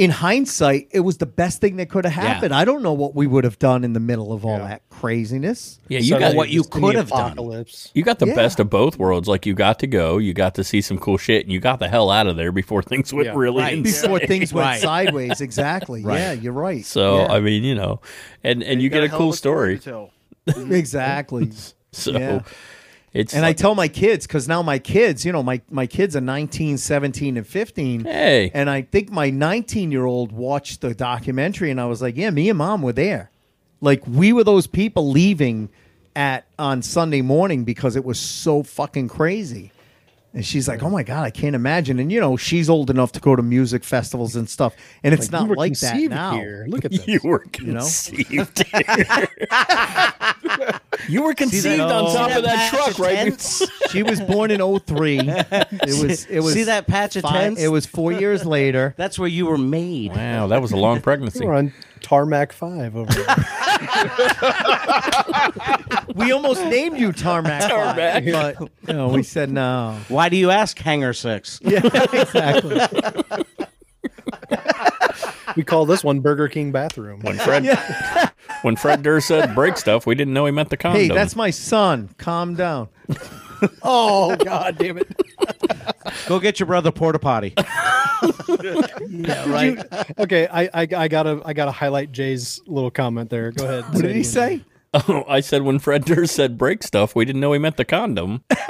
In 0.00 0.08
hindsight, 0.08 0.88
it 0.92 1.00
was 1.00 1.18
the 1.18 1.26
best 1.26 1.60
thing 1.60 1.76
that 1.76 1.90
could 1.90 2.06
have 2.06 2.14
happened. 2.14 2.54
I 2.54 2.64
don't 2.64 2.82
know 2.82 2.94
what 2.94 3.14
we 3.14 3.26
would 3.26 3.44
have 3.44 3.58
done 3.58 3.84
in 3.84 3.92
the 3.92 4.00
middle 4.00 4.32
of 4.32 4.46
all 4.46 4.58
that 4.58 4.80
craziness. 4.88 5.78
yeah, 5.88 5.98
you 5.98 6.04
Suddenly 6.12 6.32
got 6.32 6.36
what 6.36 6.48
you 6.48 6.64
could 6.64 6.94
the 6.94 6.98
have 7.00 7.08
done. 7.10 7.32
apocalypse. 7.32 7.90
You 7.92 8.02
got 8.02 8.18
the 8.18 8.26
Yeah. 8.28 8.34
best 8.34 8.60
of 8.60 8.70
both 8.70 8.98
worlds. 8.98 9.28
Like 9.28 9.44
you 9.44 9.52
got 9.52 9.78
to 9.80 9.86
go, 9.86 10.16
you 10.16 10.32
got 10.32 10.54
to 10.54 10.64
see 10.64 10.80
some 10.80 10.96
cool 10.98 11.18
shit, 11.18 11.44
and 11.44 11.52
you 11.52 11.60
got 11.60 11.80
the 11.80 11.88
hell 11.88 12.08
out 12.10 12.26
of 12.26 12.36
there 12.36 12.50
before 12.50 12.82
things 12.92 13.12
went 13.12 13.26
Yeah. 13.26 13.34
really 13.36 13.62
Right. 13.62 13.74
insane. 13.74 14.02
before 14.10 14.26
things 14.26 14.54
went 14.54 14.64
Right. 14.68 14.80
sideways. 14.80 15.40
Exactly. 15.42 16.00
Yeah, 16.06 16.32
you're 16.32 16.54
right. 16.54 16.82
So 16.86 17.18
Yeah. 17.18 17.32
I 17.34 17.40
mean, 17.40 17.62
you 17.62 17.74
know, 17.74 18.00
and 18.42 18.62
and 18.62 18.80
you, 18.80 18.88
got 18.88 19.00
get 19.00 19.04
a 19.04 19.08
hell 19.08 19.18
cool 19.18 19.30
of 19.30 19.36
story 19.36 19.78
story. 19.78 20.10
to 20.46 20.54
tell. 20.54 20.70
exactly. 20.70 21.50
So 21.92 22.12
Yeah. 22.12 22.40
It's 23.12 23.34
And 23.34 23.44
I 23.44 23.52
tell 23.52 23.74
my 23.74 23.88
kids 23.88 24.26
because 24.26 24.46
now 24.46 24.62
my 24.62 24.78
kids, 24.78 25.24
you 25.24 25.32
know, 25.32 25.42
my 25.42 25.60
my 25.70 25.86
kids 25.86 26.14
are 26.14 26.20
19, 26.20 26.78
17, 26.78 27.36
and 27.36 27.46
15. 27.46 28.04
Hey. 28.04 28.50
And 28.54 28.70
I 28.70 28.82
think 28.82 29.10
my 29.10 29.30
19 29.30 29.90
year 29.90 30.04
old 30.04 30.30
watched 30.30 30.80
the 30.80 30.94
documentary, 30.94 31.70
and 31.70 31.80
I 31.80 31.86
was 31.86 32.00
like, 32.00 32.16
yeah, 32.16 32.30
me 32.30 32.48
and 32.48 32.58
mom 32.58 32.82
were 32.82 32.92
there. 32.92 33.30
Like 33.80 34.06
we 34.06 34.32
were 34.32 34.44
those 34.44 34.66
people 34.66 35.10
leaving 35.10 35.70
at 36.14 36.44
on 36.58 36.82
Sunday 36.82 37.22
morning 37.22 37.64
because 37.64 37.96
it 37.96 38.04
was 38.04 38.20
so 38.20 38.62
fucking 38.62 39.08
crazy. 39.08 39.72
And 40.32 40.46
she's 40.46 40.68
like, 40.68 40.80
"Oh 40.82 40.90
my 40.90 41.02
god, 41.02 41.24
I 41.24 41.30
can't 41.30 41.56
imagine." 41.56 41.98
And 41.98 42.12
you 42.12 42.20
know, 42.20 42.36
she's 42.36 42.70
old 42.70 42.88
enough 42.88 43.10
to 43.12 43.20
go 43.20 43.34
to 43.34 43.42
music 43.42 43.82
festivals 43.82 44.36
and 44.36 44.48
stuff, 44.48 44.76
and 45.02 45.12
it's 45.12 45.26
you 45.26 45.32
not 45.32 45.48
like 45.48 45.72
that 45.80 45.90
conceived 45.90 46.12
now. 46.12 46.34
Here. 46.34 46.66
Look 46.68 46.84
at 46.84 46.90
this. 46.92 47.08
you 47.08 47.18
were 47.24 47.40
know? 47.40 47.46
conceived. 47.80 48.64
you 51.08 51.22
were 51.22 51.34
conceived 51.34 51.80
on 51.80 51.90
oh. 51.90 52.14
top 52.14 52.30
of 52.36 52.44
that 52.44 52.70
truck, 52.70 52.90
of 52.90 52.98
right? 53.00 53.60
She 53.90 54.04
was 54.04 54.20
born 54.20 54.52
in 54.52 54.60
03. 54.60 55.18
It 55.18 56.06
was 56.06 56.26
it 56.26 56.40
was 56.40 56.54
See 56.54 56.62
that 56.64 56.86
patch 56.86 57.16
of 57.16 57.22
five- 57.22 57.32
tents? 57.32 57.60
It 57.60 57.68
was 57.68 57.86
4 57.86 58.12
years 58.12 58.46
later. 58.46 58.94
That's 58.96 59.18
where 59.18 59.28
you 59.28 59.46
were 59.46 59.58
made. 59.58 60.12
Wow, 60.12 60.46
that 60.46 60.62
was 60.62 60.70
a 60.70 60.76
long 60.76 61.00
pregnancy. 61.00 61.44
We're 61.44 61.54
on 61.54 61.72
Tarmac 62.02 62.52
Five 62.52 62.96
over 62.96 63.12
there. 63.12 63.26
We 66.14 66.32
almost 66.32 66.62
named 66.64 66.98
you 66.98 67.12
Tarmac, 67.12 67.68
Tarmac. 67.68 68.24
but 68.24 68.60
you 68.86 68.94
know, 68.94 69.08
we 69.08 69.22
said 69.22 69.50
no. 69.50 69.98
Why 70.08 70.28
do 70.28 70.36
you 70.36 70.50
ask 70.50 70.78
Hanger 70.78 71.12
Six? 71.12 71.60
Yeah, 71.62 71.80
exactly. 71.84 72.80
we 75.56 75.64
call 75.64 75.86
this 75.86 76.04
one 76.04 76.20
Burger 76.20 76.48
King 76.48 76.72
bathroom. 76.72 77.20
When 77.20 77.38
Fred 77.38 77.66
when 78.62 78.76
Fred 78.76 79.02
Durst 79.02 79.28
said 79.28 79.54
break 79.54 79.76
stuff, 79.76 80.06
we 80.06 80.14
didn't 80.14 80.34
know 80.34 80.46
he 80.46 80.52
meant 80.52 80.70
the 80.70 80.76
condom. 80.76 81.00
Hey, 81.00 81.08
that's 81.08 81.36
my 81.36 81.50
son. 81.50 82.10
Calm 82.18 82.54
down. 82.54 82.88
Oh 83.82 84.36
God, 84.36 84.78
damn 84.78 84.98
it! 84.98 85.08
Go 86.26 86.38
get 86.40 86.60
your 86.60 86.66
brother 86.66 86.90
porta 86.92 87.18
potty. 87.18 87.54
Yeah, 89.08 89.50
right. 89.50 89.78
Okay, 90.18 90.46
I, 90.46 90.64
I 90.74 90.86
I 90.94 91.08
gotta 91.08 91.40
I 91.42 91.54
gotta 91.54 91.70
highlight 91.70 92.12
Jay's 92.12 92.60
little 92.66 92.90
comment 92.90 93.30
there. 93.30 93.50
Go 93.50 93.64
ahead. 93.64 93.84
What 93.94 94.02
did 94.02 94.14
he 94.14 94.22
say? 94.24 94.62
Oh, 94.92 95.24
I 95.26 95.40
said 95.40 95.62
when 95.62 95.78
Fred 95.78 96.04
Durst 96.04 96.34
said 96.34 96.58
break 96.58 96.82
stuff, 96.82 97.16
we 97.16 97.24
didn't 97.24 97.40
know 97.40 97.52
he 97.54 97.58
meant 97.58 97.78
the 97.78 97.84
condom. 97.86 98.42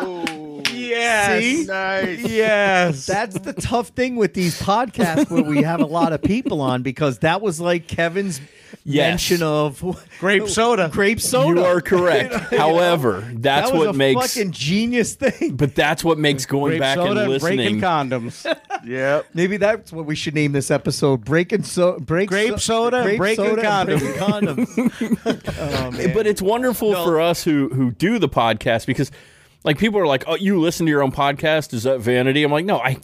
Oh. 0.00 0.44
Yes. 0.88 1.42
See? 1.42 1.64
Nice. 1.66 2.20
Yes. 2.28 3.06
That's 3.06 3.38
the 3.38 3.52
tough 3.52 3.88
thing 3.88 4.16
with 4.16 4.34
these 4.34 4.60
podcasts 4.60 5.30
where 5.30 5.42
we 5.42 5.62
have 5.62 5.80
a 5.80 5.86
lot 5.86 6.12
of 6.12 6.22
people 6.22 6.60
on 6.60 6.82
because 6.82 7.18
that 7.20 7.40
was 7.40 7.60
like 7.60 7.86
Kevin's 7.86 8.40
Yes. 8.84 9.10
mention 9.10 9.42
of 9.42 9.82
Grape 10.18 10.48
soda. 10.48 10.88
Grape 10.90 11.20
soda. 11.20 11.60
You 11.60 11.66
are 11.66 11.80
correct. 11.82 12.34
However, 12.54 13.20
that's 13.34 13.70
that 13.70 13.76
was 13.76 13.86
what 13.86 13.94
a 13.94 13.98
makes 13.98 14.34
fucking 14.34 14.52
genius 14.52 15.14
thing. 15.14 15.56
but 15.56 15.74
that's 15.74 16.02
what 16.02 16.18
makes 16.18 16.46
going 16.46 16.72
Grape 16.72 16.80
back 16.80 16.96
soda 16.96 17.22
and 17.22 17.32
and 17.32 17.40
breaking 17.40 17.80
listening. 17.80 17.80
condoms. 17.80 18.58
Yep. 18.84 19.26
Maybe 19.34 19.56
that's 19.56 19.92
what 19.92 20.06
we 20.06 20.14
should 20.14 20.34
name 20.34 20.52
this 20.52 20.70
episode: 20.70 21.24
breaking 21.24 21.64
so 21.64 21.98
break 21.98 22.28
Grape 22.28 22.60
soda, 22.60 23.02
grape 23.02 23.18
breaking 23.18 23.44
soda, 23.44 23.62
condoms. 23.62 23.98
breaking 23.98 25.16
condoms. 25.16 25.58
oh, 25.58 25.90
man. 25.90 26.14
but 26.14 26.26
it's 26.28 26.40
wonderful 26.40 26.94
for 26.94 27.20
us 27.20 27.42
who 27.42 27.68
who 27.70 27.90
do 27.90 28.18
the 28.20 28.28
podcast 28.28 28.86
because 28.86 29.10
Like 29.68 29.76
people 29.76 30.00
are 30.00 30.06
like, 30.06 30.24
"Oh, 30.26 30.34
you 30.34 30.58
listen 30.58 30.86
to 30.86 30.90
your 30.90 31.02
own 31.02 31.12
podcast? 31.12 31.74
Is 31.74 31.82
that 31.82 31.98
vanity?" 32.00 32.42
I'm 32.42 32.50
like, 32.50 32.64
"No, 32.64 32.78
I, 32.78 32.96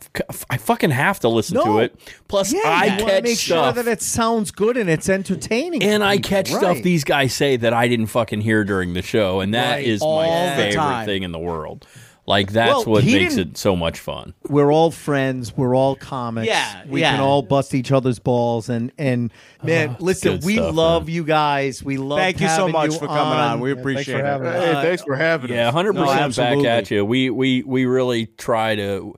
I 0.48 0.56
fucking 0.56 0.92
have 0.92 1.20
to 1.20 1.28
listen 1.28 1.62
to 1.62 1.80
it. 1.80 1.94
Plus, 2.26 2.54
Yeah, 2.54 2.60
I 2.64 2.88
catch 2.88 3.22
make 3.24 3.36
stuff, 3.36 3.74
sure 3.76 3.82
that 3.82 3.86
it 3.92 4.00
sounds 4.00 4.50
good 4.50 4.78
and 4.78 4.88
it's 4.88 5.10
entertaining. 5.10 5.82
and 5.82 6.02
I 6.02 6.16
people. 6.16 6.28
catch 6.30 6.48
stuff 6.50 6.78
these 6.80 7.04
guys 7.04 7.34
say 7.34 7.58
that 7.58 7.74
I 7.74 7.86
didn't 7.86 8.06
fucking 8.06 8.40
hear 8.40 8.64
during 8.64 8.94
the 8.94 9.02
show, 9.02 9.40
and 9.40 9.52
that 9.52 9.74
Right. 9.74 9.86
is 9.86 10.00
All 10.00 10.22
my 10.22 10.56
favorite 10.56 10.72
time. 10.72 11.04
thing 11.04 11.22
in 11.22 11.32
the 11.32 11.38
world. 11.38 11.86
Like 12.26 12.52
that's 12.52 12.86
Well, 12.86 12.94
what 12.96 13.04
makes 13.04 13.36
it 13.36 13.58
so 13.58 13.76
much 13.76 14.00
fun. 14.00 14.32
we're 14.48 14.72
all 14.72 14.90
friends. 14.90 15.54
We're 15.54 15.76
all 15.76 15.94
comics. 15.94 16.46
Yeah, 16.48 16.82
we 16.86 17.00
yeah. 17.02 17.12
can 17.12 17.20
all 17.20 17.42
bust 17.42 17.74
each 17.74 17.92
other's 17.92 18.18
balls. 18.18 18.70
And 18.70 18.92
and 18.96 19.30
ah, 19.60 19.66
man, 19.66 19.96
listen, 20.00 20.40
we 20.42 20.54
stuff, 20.54 20.74
love 20.74 21.06
man. 21.06 21.14
you 21.14 21.24
guys. 21.24 21.82
We 21.82 21.98
love. 21.98 22.18
You. 22.18 22.24
Thank 22.24 22.40
you 22.40 22.48
so 22.48 22.68
much 22.68 22.92
you 22.92 22.98
for 22.98 23.06
coming 23.08 23.38
on. 23.38 23.60
We 23.60 23.70
thanks 23.70 23.80
appreciate 23.82 24.14
for 24.14 24.20
it. 24.20 24.24
having. 24.24 24.52
Hey, 24.52 24.72
thanks 24.82 25.02
for 25.02 25.16
having 25.16 25.50
us. 25.50 25.54
Yeah, 25.54 25.70
hundred 25.70 25.94
No, 25.94 26.04
percent 26.06 26.36
back 26.36 26.64
at 26.64 26.90
you. 26.90 27.04
We 27.04 27.28
we 27.28 27.62
we 27.62 27.84
really 27.84 28.26
try 28.26 28.74
to 28.76 29.14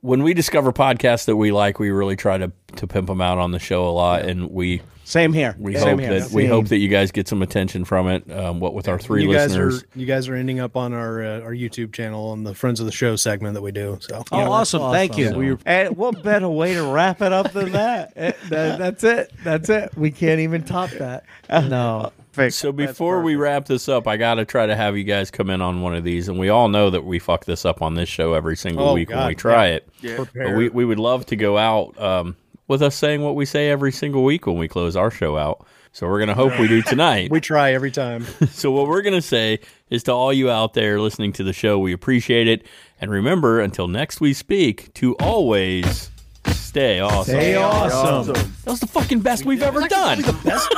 when 0.00 0.22
we 0.22 0.32
discover 0.32 0.72
podcasts 0.72 1.26
that 1.26 1.36
we 1.36 1.52
like, 1.52 1.78
we 1.78 1.90
really 1.90 2.16
try 2.16 2.38
to 2.38 2.50
to 2.76 2.86
pimp 2.86 3.08
them 3.08 3.20
out 3.20 3.36
on 3.36 3.50
the 3.50 3.58
show 3.58 3.86
a 3.86 3.90
lot, 3.90 4.22
and 4.22 4.50
we 4.50 4.80
Same 5.08 5.32
here. 5.32 5.56
we 5.58 5.74
Same 5.74 5.88
hope 5.96 6.00
here. 6.00 6.20
that 6.20 6.30
we 6.32 6.42
Same. 6.42 6.50
hope 6.50 6.66
that 6.68 6.76
you 6.76 6.88
guys 6.88 7.10
get 7.12 7.26
some 7.28 7.40
attention 7.40 7.86
from 7.86 8.08
it. 8.08 8.30
Um, 8.30 8.60
what 8.60 8.74
with 8.74 8.88
our 8.88 8.98
three 8.98 9.22
you 9.22 9.32
guys 9.32 9.48
listeners. 9.48 9.82
are 9.82 9.86
you 9.98 10.04
guys 10.04 10.28
are 10.28 10.34
ending 10.34 10.60
up 10.60 10.76
on 10.76 10.92
our 10.92 11.22
uh, 11.24 11.40
our 11.40 11.54
YouTube 11.54 11.94
channel 11.94 12.28
on 12.28 12.44
the 12.44 12.54
Friends 12.54 12.78
of 12.78 12.84
the 12.84 12.92
Show 12.92 13.16
segment 13.16 13.54
that 13.54 13.62
we 13.62 13.72
do. 13.72 13.96
So 14.02 14.22
Oh, 14.30 14.50
awesome. 14.52 14.92
Thank 14.92 15.16
you. 15.16 15.28
awesome. 15.28 15.38
We 15.38 15.56
And 15.64 15.96
what 15.96 16.22
better 16.22 16.48
way 16.50 16.74
to 16.74 16.82
wrap 16.92 17.22
it 17.22 17.32
up 17.32 17.52
than 17.52 17.72
that? 17.72 18.12
That- 18.50 18.78
that's 18.78 19.02
it. 19.02 19.32
That's 19.42 19.70
it. 19.70 19.96
We 19.96 20.10
can't 20.10 20.40
even 20.40 20.62
top 20.64 20.90
that. 20.90 21.24
No. 21.48 22.12
So 22.50 22.70
before 22.70 23.22
we 23.22 23.34
wrap 23.34 23.64
this 23.66 23.88
up, 23.88 24.06
I 24.06 24.16
got 24.16 24.34
to 24.34 24.44
try 24.44 24.66
to 24.66 24.76
have 24.76 24.96
you 24.96 25.02
guys 25.04 25.28
come 25.30 25.50
in 25.50 25.60
on 25.60 25.80
one 25.82 25.96
of 25.96 26.04
these, 26.04 26.28
and 26.28 26.38
we 26.38 26.50
all 26.50 26.68
know 26.68 26.88
that 26.90 27.04
we 27.04 27.18
fuck 27.18 27.46
this 27.46 27.64
up 27.64 27.82
on 27.82 27.94
this 27.94 28.08
show 28.08 28.34
every 28.34 28.56
single 28.56 28.90
Oh, 28.90 28.94
week 28.94 29.08
when 29.10 29.26
we 29.26 29.34
try 29.34 29.68
it. 29.68 29.88
prepare. 30.02 30.48
But 30.50 30.56
we, 30.56 30.68
we 30.68 30.84
would 30.84 31.00
love 31.00 31.26
to 31.26 31.36
go 31.36 31.58
out 31.58 31.98
um, 32.00 32.36
with 32.68 32.82
us 32.82 32.94
saying 32.94 33.22
what 33.22 33.34
we 33.34 33.44
say 33.44 33.70
every 33.70 33.90
single 33.90 34.22
week 34.22 34.46
when 34.46 34.56
we 34.56 34.68
close 34.68 34.94
our 34.94 35.10
show 35.10 35.36
out. 35.36 35.66
So 35.92 36.06
we're 36.06 36.20
gonna 36.20 36.34
hope 36.34 36.58
we 36.60 36.68
do 36.68 36.82
tonight. 36.82 37.30
we 37.32 37.40
try 37.40 37.72
every 37.72 37.90
time. 37.90 38.24
so 38.50 38.70
what 38.70 38.86
we're 38.86 39.02
gonna 39.02 39.22
say 39.22 39.58
is 39.90 40.04
to 40.04 40.12
all 40.12 40.32
you 40.32 40.50
out 40.50 40.74
there 40.74 41.00
listening 41.00 41.32
to 41.32 41.42
the 41.42 41.52
show, 41.52 41.78
we 41.78 41.92
appreciate 41.92 42.46
it, 42.46 42.66
and 43.00 43.10
remember 43.10 43.58
until 43.60 43.88
next 43.88 44.20
we 44.20 44.32
speak 44.32 44.92
to 44.94 45.14
always 45.16 46.10
stay 46.46 47.00
awesome. 47.00 47.34
Stay 47.34 47.56
awesome. 47.56 48.34
That 48.64 48.70
was 48.70 48.80
the 48.80 48.86
fucking 48.86 49.20
best 49.20 49.44
we've 49.46 49.62
ever 49.62 49.88
done. 49.88 50.20
The 50.20 50.32
best. 50.44 50.68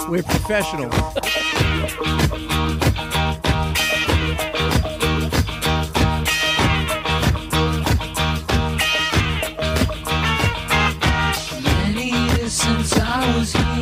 We're 0.08 0.22
professionals. 0.22 0.94
you 13.54 13.75